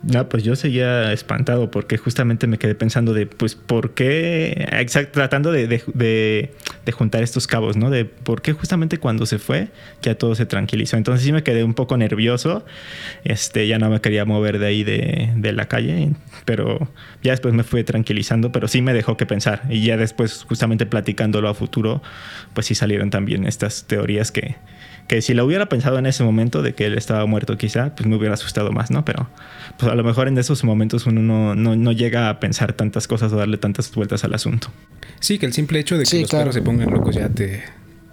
No, 0.03 0.27
pues 0.31 0.45
yo 0.45 0.57
seguía 0.57 1.13
espantado 1.13 1.71
porque 1.71 1.99
justamente 1.99 2.47
me 2.47 2.57
quedé 2.57 2.75
pensando 2.75 3.13
de, 3.13 3.27
pues, 3.27 3.55
¿por 3.55 3.93
qué? 3.93 4.67
Tratando 5.13 5.53
de, 5.53 5.67
de- 5.67 5.83
de- 5.95 6.93
juntar 6.93 7.23
estos 7.23 7.47
cabos, 7.47 7.77
¿no? 7.77 7.91
De 7.91 8.05
por 8.07 8.41
qué 8.43 8.53
justamente 8.53 8.99
cuando 8.99 9.25
se 9.27 9.39
fue 9.39 9.69
ya 10.03 10.15
todo 10.17 10.35
se 10.35 10.47
tranquilizó. 10.47 10.97
Entonces 10.97 11.25
sí 11.25 11.33
me 11.33 11.43
quedé 11.43 11.63
un 11.65 11.75
poco 11.75 11.97
nervioso. 11.99 12.65
Este, 13.25 13.69
ya 13.69 13.79
no 13.79 13.91
me 13.91 14.01
quería 14.01 14.25
mover 14.25 14.59
de 14.59 14.67
ahí 14.67 14.85
de, 14.85 15.33
de 15.37 15.53
la 15.53 15.67
calle, 15.69 16.11
pero 16.47 16.89
ya 17.23 17.33
después 17.33 17.53
me 17.55 17.63
fui 17.63 17.85
tranquilizando, 17.85 18.51
pero 18.53 18.69
sí 18.69 18.81
me 18.83 18.95
dejó 18.95 19.17
que 19.19 19.27
pensar. 19.27 19.63
Y 19.69 19.85
ya 19.85 19.97
después, 19.99 20.45
justamente 20.49 20.87
platicándolo 20.87 21.49
a 21.49 21.55
futuro, 21.55 22.03
pues 22.55 22.67
sí 22.67 22.75
salieron 22.75 23.11
también 23.11 23.45
estas 23.47 23.85
teorías 23.87 24.33
que, 24.33 24.57
que 25.11 25.23
si 25.23 25.35
lo 25.35 25.45
hubiera 25.45 25.69
pensado 25.69 25.99
en 25.99 26.07
ese 26.07 26.23
momento 26.23 26.63
de 26.63 26.73
que 26.77 26.87
él 26.87 26.97
estaba 26.97 27.27
muerto 27.27 27.59
quizá, 27.59 27.97
pues 27.97 28.09
me 28.09 28.15
hubiera 28.15 28.35
asustado 28.35 28.71
más, 28.71 28.93
¿no? 28.93 29.05
Pero 29.05 29.29
pues 29.77 29.91
a 29.91 29.97
lo 29.97 30.05
mejor 30.05 30.29
en 30.29 30.39
esos 30.39 30.63
momentos 30.63 31.05
uno 31.07 31.21
no, 31.21 31.57
no, 31.57 31.75
no 31.75 31.91
llega 31.91 32.29
a 32.29 32.39
pensar 32.39 32.75
tantas 32.75 33.09
cosas 33.09 33.33
o 33.33 33.37
darle 33.37 33.57
tantas 33.59 33.91
vueltas 33.93 34.23
al 34.23 34.35
asunto. 34.35 34.69
Sí, 35.19 35.41
que 35.41 35.47
el 35.47 35.53
simple 35.53 35.81
hecho 35.81 35.97
de 35.99 36.05
que 36.05 36.11
Sí, 36.11 36.21
los 36.21 36.31
claro. 36.31 36.45
perros 36.45 36.55
se 36.55 36.63
pongan 36.63 36.91
locos 36.93 37.17
ya 37.17 37.29
te, 37.29 37.61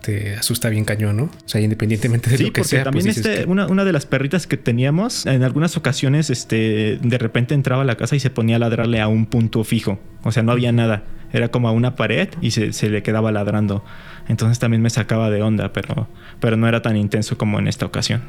te 0.01 0.35
asusta 0.37 0.69
bien 0.69 0.85
cañón, 0.85 1.17
¿no? 1.17 1.23
O 1.25 1.31
sea, 1.47 1.61
independientemente 1.61 2.31
de 2.31 2.37
Sí, 2.37 2.43
lo 2.45 2.49
que 2.51 2.61
porque 2.61 2.69
sea, 2.69 2.83
también 2.85 3.05
pues 3.05 3.15
dices 3.17 3.31
este, 3.31 3.43
que- 3.45 3.49
una, 3.51 3.67
una 3.67 3.85
de 3.85 3.91
las 3.93 4.07
perritas 4.07 4.47
que 4.47 4.57
teníamos, 4.57 5.27
en 5.27 5.43
algunas 5.43 5.77
ocasiones, 5.77 6.31
este, 6.31 6.97
de 6.99 7.17
repente 7.19 7.53
entraba 7.53 7.83
a 7.83 7.85
la 7.85 7.95
casa 7.95 8.15
y 8.15 8.19
se 8.19 8.31
ponía 8.31 8.55
a 8.55 8.59
ladrarle 8.59 9.01
a 9.01 9.07
un 9.07 9.27
punto 9.27 9.63
fijo. 9.63 9.99
O 10.23 10.31
sea, 10.31 10.41
no 10.41 10.51
había 10.51 10.71
nada. 10.71 11.03
Era 11.31 11.49
como 11.49 11.67
a 11.67 11.71
una 11.73 11.95
pared 11.95 12.29
y 12.41 12.51
se, 12.51 12.73
se 12.73 12.89
le 12.89 13.03
quedaba 13.03 13.31
ladrando. 13.31 13.83
Entonces 14.27 14.59
también 14.59 14.81
me 14.81 14.89
sacaba 14.89 15.29
de 15.29 15.41
onda, 15.41 15.71
pero, 15.73 16.07
pero 16.39 16.57
no 16.57 16.67
era 16.67 16.81
tan 16.81 16.97
intenso 16.97 17.37
como 17.37 17.59
en 17.59 17.67
esta 17.67 17.85
ocasión. 17.85 18.21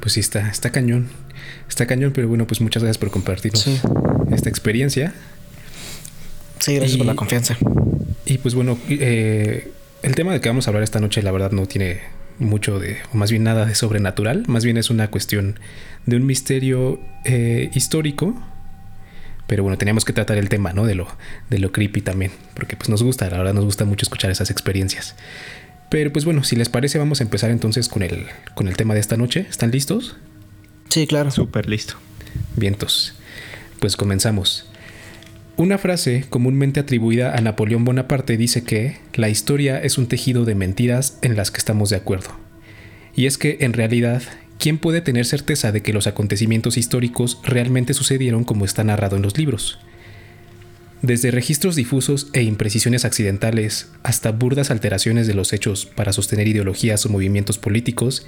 Pues 0.00 0.12
sí, 0.14 0.20
está, 0.20 0.48
está 0.50 0.70
cañón. 0.70 1.08
Está 1.68 1.86
cañón, 1.86 2.12
pero 2.14 2.28
bueno, 2.28 2.46
pues 2.46 2.60
muchas 2.60 2.82
gracias 2.82 2.98
por 2.98 3.10
compartirnos 3.10 3.62
Sí. 3.62 3.80
esta 4.32 4.48
experiencia. 4.48 5.12
Sí, 6.60 6.74
gracias 6.74 6.94
Y- 6.94 6.98
por 6.98 7.06
la 7.06 7.14
confianza. 7.14 7.56
Y 8.24 8.38
pues 8.38 8.54
bueno, 8.54 8.78
eh, 8.88 9.70
el 10.02 10.14
tema 10.14 10.32
de 10.32 10.40
que 10.40 10.48
vamos 10.48 10.66
a 10.66 10.70
hablar 10.70 10.82
esta 10.82 11.00
noche, 11.00 11.22
la 11.22 11.30
verdad, 11.30 11.50
no 11.52 11.66
tiene 11.66 12.00
mucho 12.38 12.78
de, 12.78 12.98
o 13.12 13.16
más 13.16 13.30
bien 13.30 13.42
nada 13.42 13.64
de 13.66 13.74
sobrenatural, 13.74 14.44
más 14.46 14.64
bien 14.64 14.76
es 14.76 14.90
una 14.90 15.08
cuestión 15.08 15.58
de 16.06 16.16
un 16.16 16.26
misterio 16.26 17.00
eh, 17.24 17.70
histórico. 17.74 18.40
Pero 19.48 19.64
bueno, 19.64 19.78
teníamos 19.78 20.04
que 20.04 20.12
tratar 20.12 20.38
el 20.38 20.48
tema, 20.48 20.72
¿no? 20.72 20.86
De 20.86 20.94
lo, 20.94 21.08
de 21.50 21.58
lo 21.58 21.72
creepy 21.72 22.02
también, 22.02 22.30
porque 22.54 22.76
pues 22.76 22.88
nos 22.88 23.02
gusta, 23.02 23.28
la 23.28 23.38
verdad 23.38 23.54
nos 23.54 23.64
gusta 23.64 23.84
mucho 23.84 24.04
escuchar 24.04 24.30
esas 24.30 24.50
experiencias. 24.50 25.16
Pero 25.88 26.12
pues 26.12 26.24
bueno, 26.24 26.44
si 26.44 26.54
les 26.54 26.68
parece, 26.68 26.98
vamos 26.98 27.20
a 27.20 27.24
empezar 27.24 27.50
entonces 27.50 27.88
con 27.88 28.02
el, 28.02 28.26
con 28.54 28.68
el 28.68 28.76
tema 28.76 28.94
de 28.94 29.00
esta 29.00 29.16
noche. 29.16 29.46
¿Están 29.48 29.70
listos? 29.70 30.16
Sí, 30.90 31.06
claro. 31.06 31.30
Súper 31.30 31.68
listo. 31.68 31.94
Vientos. 32.56 33.14
Pues 33.80 33.96
comenzamos. 33.96 34.68
Una 35.56 35.78
frase 35.78 36.26
comúnmente 36.28 36.78
atribuida 36.78 37.34
a 37.34 37.40
Napoleón 37.40 37.84
Bonaparte 37.84 38.36
dice 38.36 38.62
que 38.62 38.98
la 39.14 39.28
historia 39.28 39.82
es 39.82 39.98
un 39.98 40.06
tejido 40.06 40.44
de 40.44 40.54
mentiras 40.54 41.18
en 41.22 41.36
las 41.36 41.50
que 41.50 41.58
estamos 41.58 41.90
de 41.90 41.96
acuerdo. 41.96 42.30
Y 43.16 43.26
es 43.26 43.38
que, 43.38 43.56
en 43.60 43.72
realidad, 43.72 44.22
¿quién 44.58 44.78
puede 44.78 45.00
tener 45.00 45.24
certeza 45.24 45.72
de 45.72 45.82
que 45.82 45.92
los 45.92 46.06
acontecimientos 46.06 46.76
históricos 46.76 47.40
realmente 47.42 47.94
sucedieron 47.94 48.44
como 48.44 48.64
está 48.64 48.84
narrado 48.84 49.16
en 49.16 49.22
los 49.22 49.38
libros? 49.38 49.78
Desde 51.00 51.30
registros 51.30 51.76
difusos 51.76 52.28
e 52.32 52.42
imprecisiones 52.42 53.04
accidentales 53.04 53.88
hasta 54.02 54.32
burdas 54.32 54.72
alteraciones 54.72 55.28
de 55.28 55.34
los 55.34 55.52
hechos 55.52 55.86
para 55.86 56.12
sostener 56.12 56.48
ideologías 56.48 57.06
o 57.06 57.08
movimientos 57.08 57.56
políticos, 57.56 58.26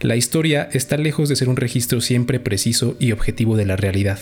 la 0.00 0.14
historia 0.14 0.68
está 0.72 0.96
lejos 0.96 1.28
de 1.28 1.36
ser 1.36 1.48
un 1.48 1.56
registro 1.56 2.00
siempre 2.00 2.38
preciso 2.38 2.96
y 3.00 3.10
objetivo 3.10 3.56
de 3.56 3.66
la 3.66 3.76
realidad, 3.76 4.20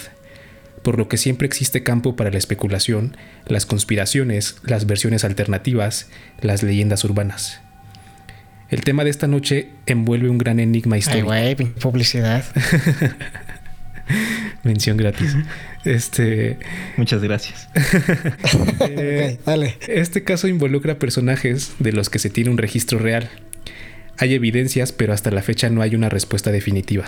por 0.82 0.98
lo 0.98 1.08
que 1.08 1.18
siempre 1.18 1.46
existe 1.46 1.82
campo 1.82 2.16
para 2.16 2.30
la 2.30 2.38
especulación, 2.38 3.16
las 3.46 3.66
conspiraciones, 3.66 4.56
las 4.62 4.86
versiones 4.86 5.24
alternativas, 5.24 6.08
las 6.40 6.62
leyendas 6.62 7.04
urbanas. 7.04 7.60
El 8.70 8.82
tema 8.82 9.02
de 9.02 9.10
esta 9.10 9.26
noche 9.26 9.68
envuelve 9.86 10.30
un 10.30 10.38
gran 10.38 10.60
enigma 10.60 10.94
Ay, 10.94 11.00
histórico. 11.00 11.26
güey, 11.26 11.54
publicidad. 11.54 12.44
Mención 14.62 14.96
gratis. 14.96 15.36
Este. 15.84 16.58
Muchas 16.96 17.22
gracias. 17.22 17.68
eh, 18.80 19.38
dale. 19.44 19.76
Este 19.88 20.22
caso 20.22 20.46
involucra 20.46 20.98
personajes 20.98 21.74
de 21.78 21.92
los 21.92 22.10
que 22.10 22.18
se 22.18 22.30
tiene 22.30 22.50
un 22.50 22.58
registro 22.58 22.98
real. 22.98 23.28
Hay 24.18 24.34
evidencias, 24.34 24.92
pero 24.92 25.14
hasta 25.14 25.30
la 25.30 25.42
fecha 25.42 25.70
no 25.70 25.82
hay 25.82 25.96
una 25.96 26.08
respuesta 26.08 26.52
definitiva. 26.52 27.06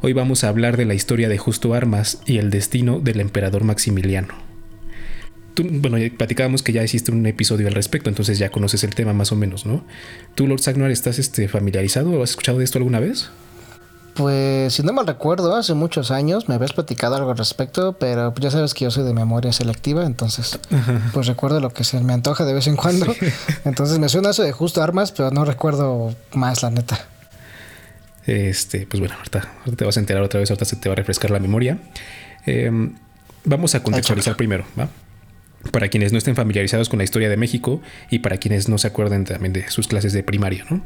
Hoy 0.00 0.12
vamos 0.12 0.44
a 0.44 0.48
hablar 0.48 0.76
de 0.76 0.84
la 0.84 0.94
historia 0.94 1.28
de 1.28 1.38
Justo 1.38 1.74
Armas 1.74 2.20
y 2.26 2.38
el 2.38 2.50
destino 2.50 3.00
del 3.00 3.20
emperador 3.20 3.64
Maximiliano. 3.64 4.51
Tú, 5.54 5.66
bueno, 5.70 5.98
ya 5.98 6.08
platicábamos 6.16 6.62
que 6.62 6.72
ya 6.72 6.82
hiciste 6.82 7.12
un 7.12 7.26
episodio 7.26 7.68
al 7.68 7.74
respecto, 7.74 8.08
entonces 8.08 8.38
ya 8.38 8.50
conoces 8.50 8.84
el 8.84 8.94
tema 8.94 9.12
más 9.12 9.32
o 9.32 9.36
menos, 9.36 9.66
¿no? 9.66 9.84
¿Tú, 10.34 10.46
Lord 10.46 10.60
Sagnar, 10.60 10.90
estás 10.90 11.18
este, 11.18 11.48
familiarizado 11.48 12.10
o 12.10 12.22
has 12.22 12.30
escuchado 12.30 12.58
de 12.58 12.64
esto 12.64 12.78
alguna 12.78 13.00
vez? 13.00 13.30
Pues 14.14 14.74
si 14.74 14.82
no 14.82 14.92
mal 14.92 15.06
recuerdo, 15.06 15.56
hace 15.56 15.72
muchos 15.72 16.10
años 16.10 16.46
me 16.48 16.54
habías 16.54 16.74
platicado 16.74 17.16
algo 17.16 17.30
al 17.30 17.38
respecto, 17.38 17.94
pero 17.94 18.34
ya 18.38 18.50
sabes 18.50 18.74
que 18.74 18.84
yo 18.84 18.90
soy 18.90 19.04
de 19.04 19.14
memoria 19.14 19.52
selectiva, 19.52 20.04
entonces 20.04 20.58
pues 21.14 21.26
recuerdo 21.26 21.60
lo 21.60 21.70
que 21.70 21.82
se 21.82 21.98
me 22.00 22.12
antoja 22.12 22.44
de 22.44 22.52
vez 22.52 22.66
en 22.66 22.76
cuando. 22.76 23.06
Entonces 23.64 23.98
me 23.98 24.10
suena 24.10 24.30
eso 24.30 24.42
de 24.42 24.52
justo 24.52 24.82
armas, 24.82 25.12
pero 25.12 25.30
no 25.30 25.46
recuerdo 25.46 26.14
más, 26.34 26.62
la 26.62 26.70
neta. 26.70 27.06
Este, 28.26 28.86
pues 28.86 29.00
bueno, 29.00 29.14
ahorita, 29.16 29.48
ahorita 29.60 29.76
te 29.76 29.84
vas 29.84 29.96
a 29.96 30.00
enterar 30.00 30.22
otra 30.22 30.40
vez, 30.40 30.50
ahorita 30.50 30.66
se 30.66 30.76
te 30.76 30.88
va 30.88 30.92
a 30.92 30.96
refrescar 30.96 31.30
la 31.30 31.38
memoria. 31.38 31.78
Eh, 32.44 32.70
vamos 33.44 33.74
a 33.74 33.82
contextualizar 33.82 34.36
primero, 34.36 34.64
¿va? 34.78 34.88
Para 35.70 35.88
quienes 35.88 36.12
no 36.12 36.18
estén 36.18 36.36
familiarizados 36.36 36.88
con 36.88 36.98
la 36.98 37.04
historia 37.04 37.28
de 37.28 37.36
México 37.36 37.80
y 38.10 38.18
para 38.18 38.38
quienes 38.38 38.68
no 38.68 38.78
se 38.78 38.88
acuerden 38.88 39.24
también 39.24 39.52
de 39.52 39.70
sus 39.70 39.86
clases 39.86 40.12
de 40.12 40.22
primaria, 40.22 40.66
¿no? 40.68 40.82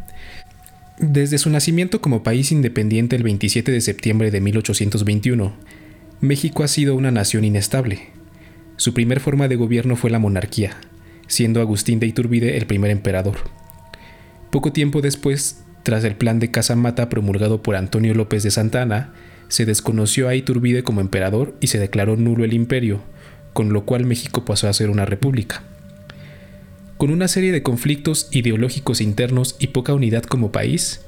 Desde 0.99 1.39
su 1.39 1.51
nacimiento 1.51 2.01
como 2.01 2.23
país 2.23 2.53
independiente 2.53 3.17
el 3.17 3.23
27 3.23 3.71
de 3.71 3.81
septiembre 3.81 4.31
de 4.31 4.41
1821, 4.41 5.55
México 6.21 6.63
ha 6.63 6.69
sido 6.69 6.95
una 6.95 7.11
nación 7.11 7.45
inestable. 7.45 8.09
Su 8.77 8.95
primer 8.95 9.21
forma 9.21 9.49
de 9.49 9.57
gobierno 9.57 9.97
fue 9.97 10.11
la 10.11 10.19
monarquía, 10.19 10.77
siendo 11.27 11.61
Agustín 11.61 12.01
de 12.01 12.07
Iturbide 12.07 12.57
el 12.57 12.67
primer 12.67 12.91
emperador. 12.91 13.37
Poco 14.51 14.73
tiempo 14.73 15.03
después, 15.03 15.65
tras 15.83 16.05
el 16.05 16.17
plan 16.17 16.39
de 16.39 16.51
Casamata 16.51 17.11
promulgado 17.11 17.63
por 17.63 17.77
Antonio 17.77 18.15
López 18.15 18.43
de 18.43 18.51
Santa 18.51 18.83
Anna, 18.83 19.13
se 19.49 19.67
desconoció 19.67 20.29
a 20.29 20.35
Iturbide 20.35 20.83
como 20.83 21.01
emperador 21.01 21.55
y 21.61 21.67
se 21.67 21.79
declaró 21.79 22.17
nulo 22.17 22.45
el 22.45 22.55
imperio, 22.55 23.03
con 23.57 23.73
lo 23.73 23.87
cual 23.87 24.05
México 24.05 24.45
pasó 24.45 24.69
a 24.69 24.73
ser 24.75 24.91
una 24.91 25.07
república. 25.07 25.63
Con 26.99 27.09
una 27.09 27.27
serie 27.27 27.53
de 27.53 27.63
conflictos 27.63 28.29
ideológicos 28.31 29.01
internos 29.01 29.57
y 29.59 29.69
poca 29.69 29.95
unidad 29.95 30.25
como 30.25 30.53
país, 30.53 31.01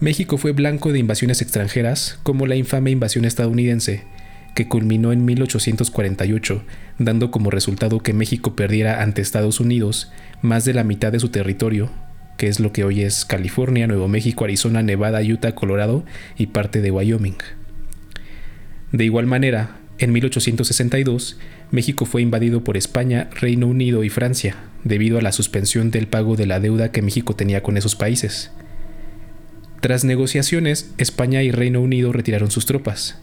México 0.00 0.38
fue 0.38 0.52
blanco 0.52 0.90
de 0.90 1.00
invasiones 1.00 1.42
extranjeras 1.42 2.18
como 2.22 2.46
la 2.46 2.56
infame 2.56 2.90
invasión 2.90 3.26
estadounidense, 3.26 4.04
que 4.54 4.68
culminó 4.68 5.12
en 5.12 5.26
1848, 5.26 6.64
dando 6.98 7.30
como 7.30 7.50
resultado 7.50 8.00
que 8.00 8.14
México 8.14 8.56
perdiera 8.56 9.02
ante 9.02 9.20
Estados 9.20 9.60
Unidos 9.60 10.10
más 10.40 10.64
de 10.64 10.72
la 10.72 10.84
mitad 10.84 11.12
de 11.12 11.20
su 11.20 11.28
territorio, 11.28 11.90
que 12.38 12.48
es 12.48 12.58
lo 12.58 12.72
que 12.72 12.84
hoy 12.84 13.02
es 13.02 13.26
California, 13.26 13.86
Nuevo 13.86 14.08
México, 14.08 14.44
Arizona, 14.44 14.82
Nevada, 14.82 15.20
Utah, 15.20 15.54
Colorado 15.54 16.06
y 16.38 16.46
parte 16.46 16.80
de 16.80 16.90
Wyoming. 16.90 17.36
De 18.92 19.04
igual 19.04 19.26
manera, 19.26 19.76
en 19.98 20.12
1862, 20.12 21.36
México 21.72 22.04
fue 22.04 22.20
invadido 22.20 22.62
por 22.62 22.76
España, 22.76 23.30
Reino 23.34 23.66
Unido 23.66 24.04
y 24.04 24.10
Francia, 24.10 24.56
debido 24.84 25.18
a 25.18 25.22
la 25.22 25.32
suspensión 25.32 25.90
del 25.90 26.06
pago 26.06 26.36
de 26.36 26.44
la 26.44 26.60
deuda 26.60 26.92
que 26.92 27.00
México 27.00 27.34
tenía 27.34 27.62
con 27.62 27.78
esos 27.78 27.96
países. 27.96 28.50
Tras 29.80 30.04
negociaciones, 30.04 30.92
España 30.98 31.42
y 31.42 31.50
Reino 31.50 31.80
Unido 31.80 32.12
retiraron 32.12 32.50
sus 32.50 32.66
tropas. 32.66 33.18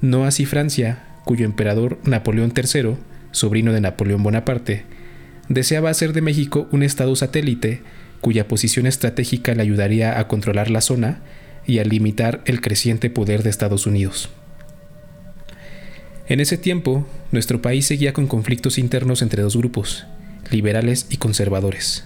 No 0.00 0.24
así 0.24 0.46
Francia, 0.46 1.04
cuyo 1.24 1.44
emperador 1.44 1.98
Napoleón 2.04 2.52
III, 2.56 2.94
sobrino 3.32 3.72
de 3.72 3.80
Napoleón 3.80 4.22
Bonaparte, 4.22 4.84
deseaba 5.48 5.90
hacer 5.90 6.12
de 6.12 6.22
México 6.22 6.68
un 6.70 6.84
estado 6.84 7.16
satélite 7.16 7.82
cuya 8.20 8.46
posición 8.46 8.86
estratégica 8.86 9.52
le 9.54 9.62
ayudaría 9.62 10.20
a 10.20 10.28
controlar 10.28 10.70
la 10.70 10.80
zona 10.80 11.22
y 11.66 11.80
a 11.80 11.84
limitar 11.84 12.40
el 12.44 12.60
creciente 12.60 13.10
poder 13.10 13.42
de 13.42 13.50
Estados 13.50 13.86
Unidos. 13.86 14.30
En 16.30 16.38
ese 16.38 16.56
tiempo, 16.56 17.08
nuestro 17.32 17.60
país 17.60 17.86
seguía 17.86 18.12
con 18.12 18.28
conflictos 18.28 18.78
internos 18.78 19.20
entre 19.20 19.42
dos 19.42 19.56
grupos, 19.56 20.06
liberales 20.52 21.08
y 21.10 21.16
conservadores. 21.16 22.04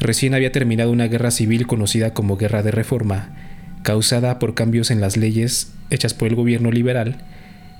Recién 0.00 0.34
había 0.34 0.50
terminado 0.50 0.90
una 0.90 1.06
guerra 1.06 1.30
civil 1.30 1.68
conocida 1.68 2.14
como 2.14 2.36
Guerra 2.36 2.64
de 2.64 2.72
Reforma, 2.72 3.36
causada 3.84 4.40
por 4.40 4.54
cambios 4.56 4.90
en 4.90 5.00
las 5.00 5.16
leyes 5.16 5.72
hechas 5.90 6.14
por 6.14 6.26
el 6.26 6.34
gobierno 6.34 6.72
liberal 6.72 7.24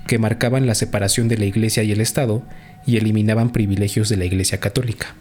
que 0.07 0.17
marcaban 0.17 0.65
la 0.65 0.75
separación 0.75 1.27
de 1.27 1.37
la 1.37 1.43
Iglesia 1.43 1.83
y 1.83 1.91
el 1.91 1.99
Estado 1.99 2.43
y 2.87 2.95
eliminaban 2.95 3.51
privilegios 3.51 4.07
de 4.07 4.15
la 4.15 4.23
Iglesia 4.23 4.61
católica. 4.61 5.13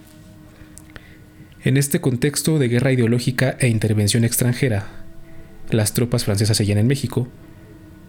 En 1.64 1.76
este 1.76 2.00
contexto 2.00 2.60
de 2.60 2.68
guerra 2.68 2.92
ideológica 2.92 3.56
e 3.58 3.66
intervención 3.66 4.22
extranjera, 4.22 4.86
las 5.70 5.94
tropas 5.94 6.24
francesas 6.24 6.56
seguían 6.56 6.78
en 6.78 6.86
México, 6.86 7.26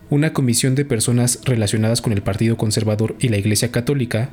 una 0.10 0.34
comisión 0.34 0.76
de 0.76 0.86
personas 0.86 1.40
relacionadas 1.44 2.02
con 2.02 2.14
el 2.14 2.22
Partido 2.22 2.58
Conservador 2.58 3.16
y 3.20 3.30
la 3.30 3.38
Iglesia 3.38 3.72
Católica 3.72 4.30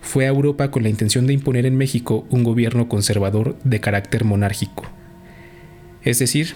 fue 0.00 0.26
a 0.26 0.28
Europa 0.28 0.70
con 0.70 0.82
la 0.82 0.88
intención 0.88 1.26
de 1.26 1.32
imponer 1.32 1.66
en 1.66 1.76
México 1.76 2.26
un 2.30 2.44
gobierno 2.44 2.88
conservador 2.88 3.56
de 3.64 3.80
carácter 3.80 4.24
monárquico. 4.24 4.84
Es 6.02 6.18
decir, 6.18 6.54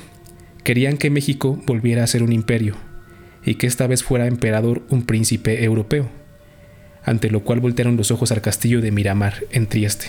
querían 0.65 0.99
que 0.99 1.11
México 1.11 1.61
volviera 1.67 2.05
a 2.05 2.07
ser 2.07 2.23
un 2.23 2.33
imperio 2.33 2.77
y 3.45 3.55
que 3.55 3.67
esta 3.67 3.87
vez 3.87 4.03
fuera 4.03 4.27
emperador 4.27 4.83
un 4.91 5.05
príncipe 5.05 5.65
europeo, 5.65 6.09
ante 7.05 7.31
lo 7.31 7.43
cual 7.43 7.61
voltearon 7.61 7.97
los 7.97 8.11
ojos 8.11 8.33
al 8.33 8.43
castillo 8.43 8.81
de 8.81 8.93
Miramar, 8.93 9.45
en 9.51 9.67
Trieste 9.67 10.09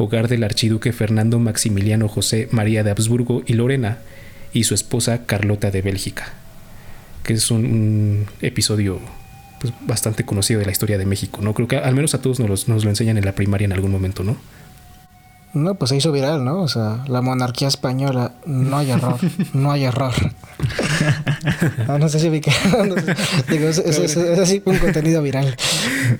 hogar 0.00 0.28
del 0.28 0.44
archiduque 0.44 0.92
Fernando 0.92 1.38
Maximiliano 1.38 2.08
José 2.08 2.48
María 2.50 2.82
de 2.82 2.90
Habsburgo 2.90 3.42
y 3.46 3.52
Lorena, 3.52 3.98
y 4.52 4.64
su 4.64 4.74
esposa 4.74 5.26
Carlota 5.26 5.70
de 5.70 5.82
Bélgica, 5.82 6.32
que 7.22 7.34
es 7.34 7.50
un, 7.50 8.26
episodio 8.40 8.98
pues, 9.60 9.72
bastante 9.82 10.24
conocido 10.24 10.60
de 10.60 10.66
la 10.66 10.72
historia 10.72 10.98
de 10.98 11.06
México, 11.06 11.40
¿no? 11.42 11.54
Creo 11.54 11.68
que 11.68 11.76
al 11.76 11.94
menos 11.94 12.14
a 12.14 12.22
todos 12.22 12.40
nos, 12.40 12.68
nos 12.68 12.84
lo 12.84 12.90
enseñan 12.90 13.18
en 13.18 13.24
la 13.24 13.32
primaria 13.32 13.64
en 13.64 13.72
algún 13.72 13.90
momento, 13.90 14.24
¿no? 14.24 14.36
No, 15.52 15.74
pues 15.74 15.88
se 15.88 15.96
hizo 15.96 16.12
viral, 16.12 16.44
¿no? 16.44 16.62
O 16.62 16.68
sea, 16.68 17.02
la 17.08 17.22
monarquía 17.22 17.66
española, 17.66 18.32
no 18.46 18.78
hay 18.78 18.92
error, 18.92 19.18
no 19.52 19.72
hay 19.72 19.84
error. 19.84 20.12
Ah, 21.88 21.98
no, 21.98 22.08
sé 22.08 22.20
si 22.20 22.28
vi 22.28 22.40
que. 22.40 22.52
digo, 23.50 23.68
es, 23.68 24.16
así 24.38 24.62
un 24.64 24.78
contenido 24.78 25.22
viral. 25.22 25.56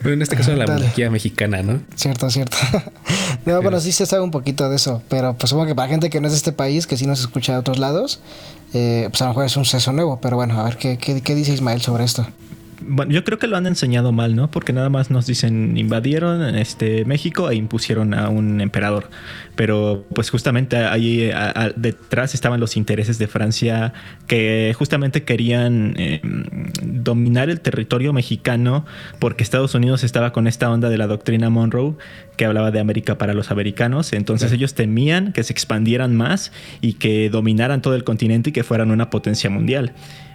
Pero 0.02 0.14
en 0.14 0.22
este 0.22 0.34
caso 0.34 0.56
la 0.56 0.66
monarquía 0.66 1.10
mexicana, 1.10 1.62
¿no? 1.62 1.80
Cierto, 1.94 2.28
cierto. 2.30 2.56
No, 3.46 3.62
bueno, 3.62 3.80
sí 3.80 3.92
se 3.92 4.06
sabe 4.06 4.22
un 4.22 4.32
poquito 4.32 4.68
de 4.68 4.76
eso, 4.76 5.02
pero 5.08 5.34
pues 5.34 5.50
supongo 5.50 5.68
que 5.68 5.74
para 5.74 5.88
gente 5.88 6.10
que 6.10 6.20
no 6.20 6.26
es 6.26 6.32
de 6.32 6.38
este 6.38 6.52
país, 6.52 6.86
que 6.86 6.96
sí 6.96 7.06
nos 7.06 7.20
escucha 7.20 7.52
de 7.52 7.58
otros 7.58 7.78
lados, 7.78 8.20
eh, 8.72 9.06
pues 9.10 9.20
a 9.22 9.26
lo 9.26 9.30
mejor 9.30 9.46
es 9.46 9.56
un 9.56 9.64
seso 9.64 9.92
nuevo, 9.92 10.18
pero 10.20 10.36
bueno, 10.36 10.58
a 10.58 10.64
ver 10.64 10.76
qué, 10.76 10.98
qué, 10.98 11.20
qué 11.22 11.34
dice 11.34 11.52
Ismael 11.52 11.80
sobre 11.80 12.04
esto. 12.04 12.26
Bueno, 12.82 13.12
yo 13.12 13.24
creo 13.24 13.38
que 13.38 13.46
lo 13.46 13.56
han 13.56 13.66
enseñado 13.66 14.12
mal, 14.12 14.34
¿no? 14.34 14.50
Porque 14.50 14.72
nada 14.72 14.88
más 14.88 15.10
nos 15.10 15.26
dicen 15.26 15.76
invadieron 15.76 16.56
este 16.56 17.04
México 17.04 17.50
e 17.50 17.54
impusieron 17.54 18.14
a 18.14 18.28
un 18.28 18.60
emperador. 18.60 19.10
Pero 19.54 20.06
pues 20.14 20.30
justamente 20.30 20.76
ahí 20.76 21.30
detrás 21.76 22.34
estaban 22.34 22.60
los 22.60 22.76
intereses 22.76 23.18
de 23.18 23.26
Francia 23.26 23.92
que 24.26 24.74
justamente 24.78 25.24
querían 25.24 25.94
em, 25.98 26.22
dominar 26.82 27.50
el 27.50 27.60
territorio 27.60 28.12
mexicano 28.12 28.86
porque 29.18 29.42
Estados 29.42 29.74
Unidos 29.74 30.04
estaba 30.04 30.32
con 30.32 30.46
esta 30.46 30.70
onda 30.70 30.88
de 30.88 30.98
la 30.98 31.06
doctrina 31.06 31.50
Monroe 31.50 31.94
que 32.36 32.46
hablaba 32.46 32.70
de 32.70 32.80
América 32.80 33.18
para 33.18 33.34
los 33.34 33.50
americanos. 33.50 34.12
Entonces 34.12 34.52
ellos 34.52 34.74
temían 34.74 35.32
que 35.32 35.44
se 35.44 35.52
expandieran 35.52 36.16
más 36.16 36.52
y 36.80 36.94
que 36.94 37.28
dominaran 37.28 37.82
todo 37.82 37.94
el 37.94 38.04
continente 38.04 38.50
y 38.50 38.52
que 38.52 38.64
fueran 38.64 38.90
una 38.90 39.10
potencia 39.10 39.50
mundial. 39.50 39.92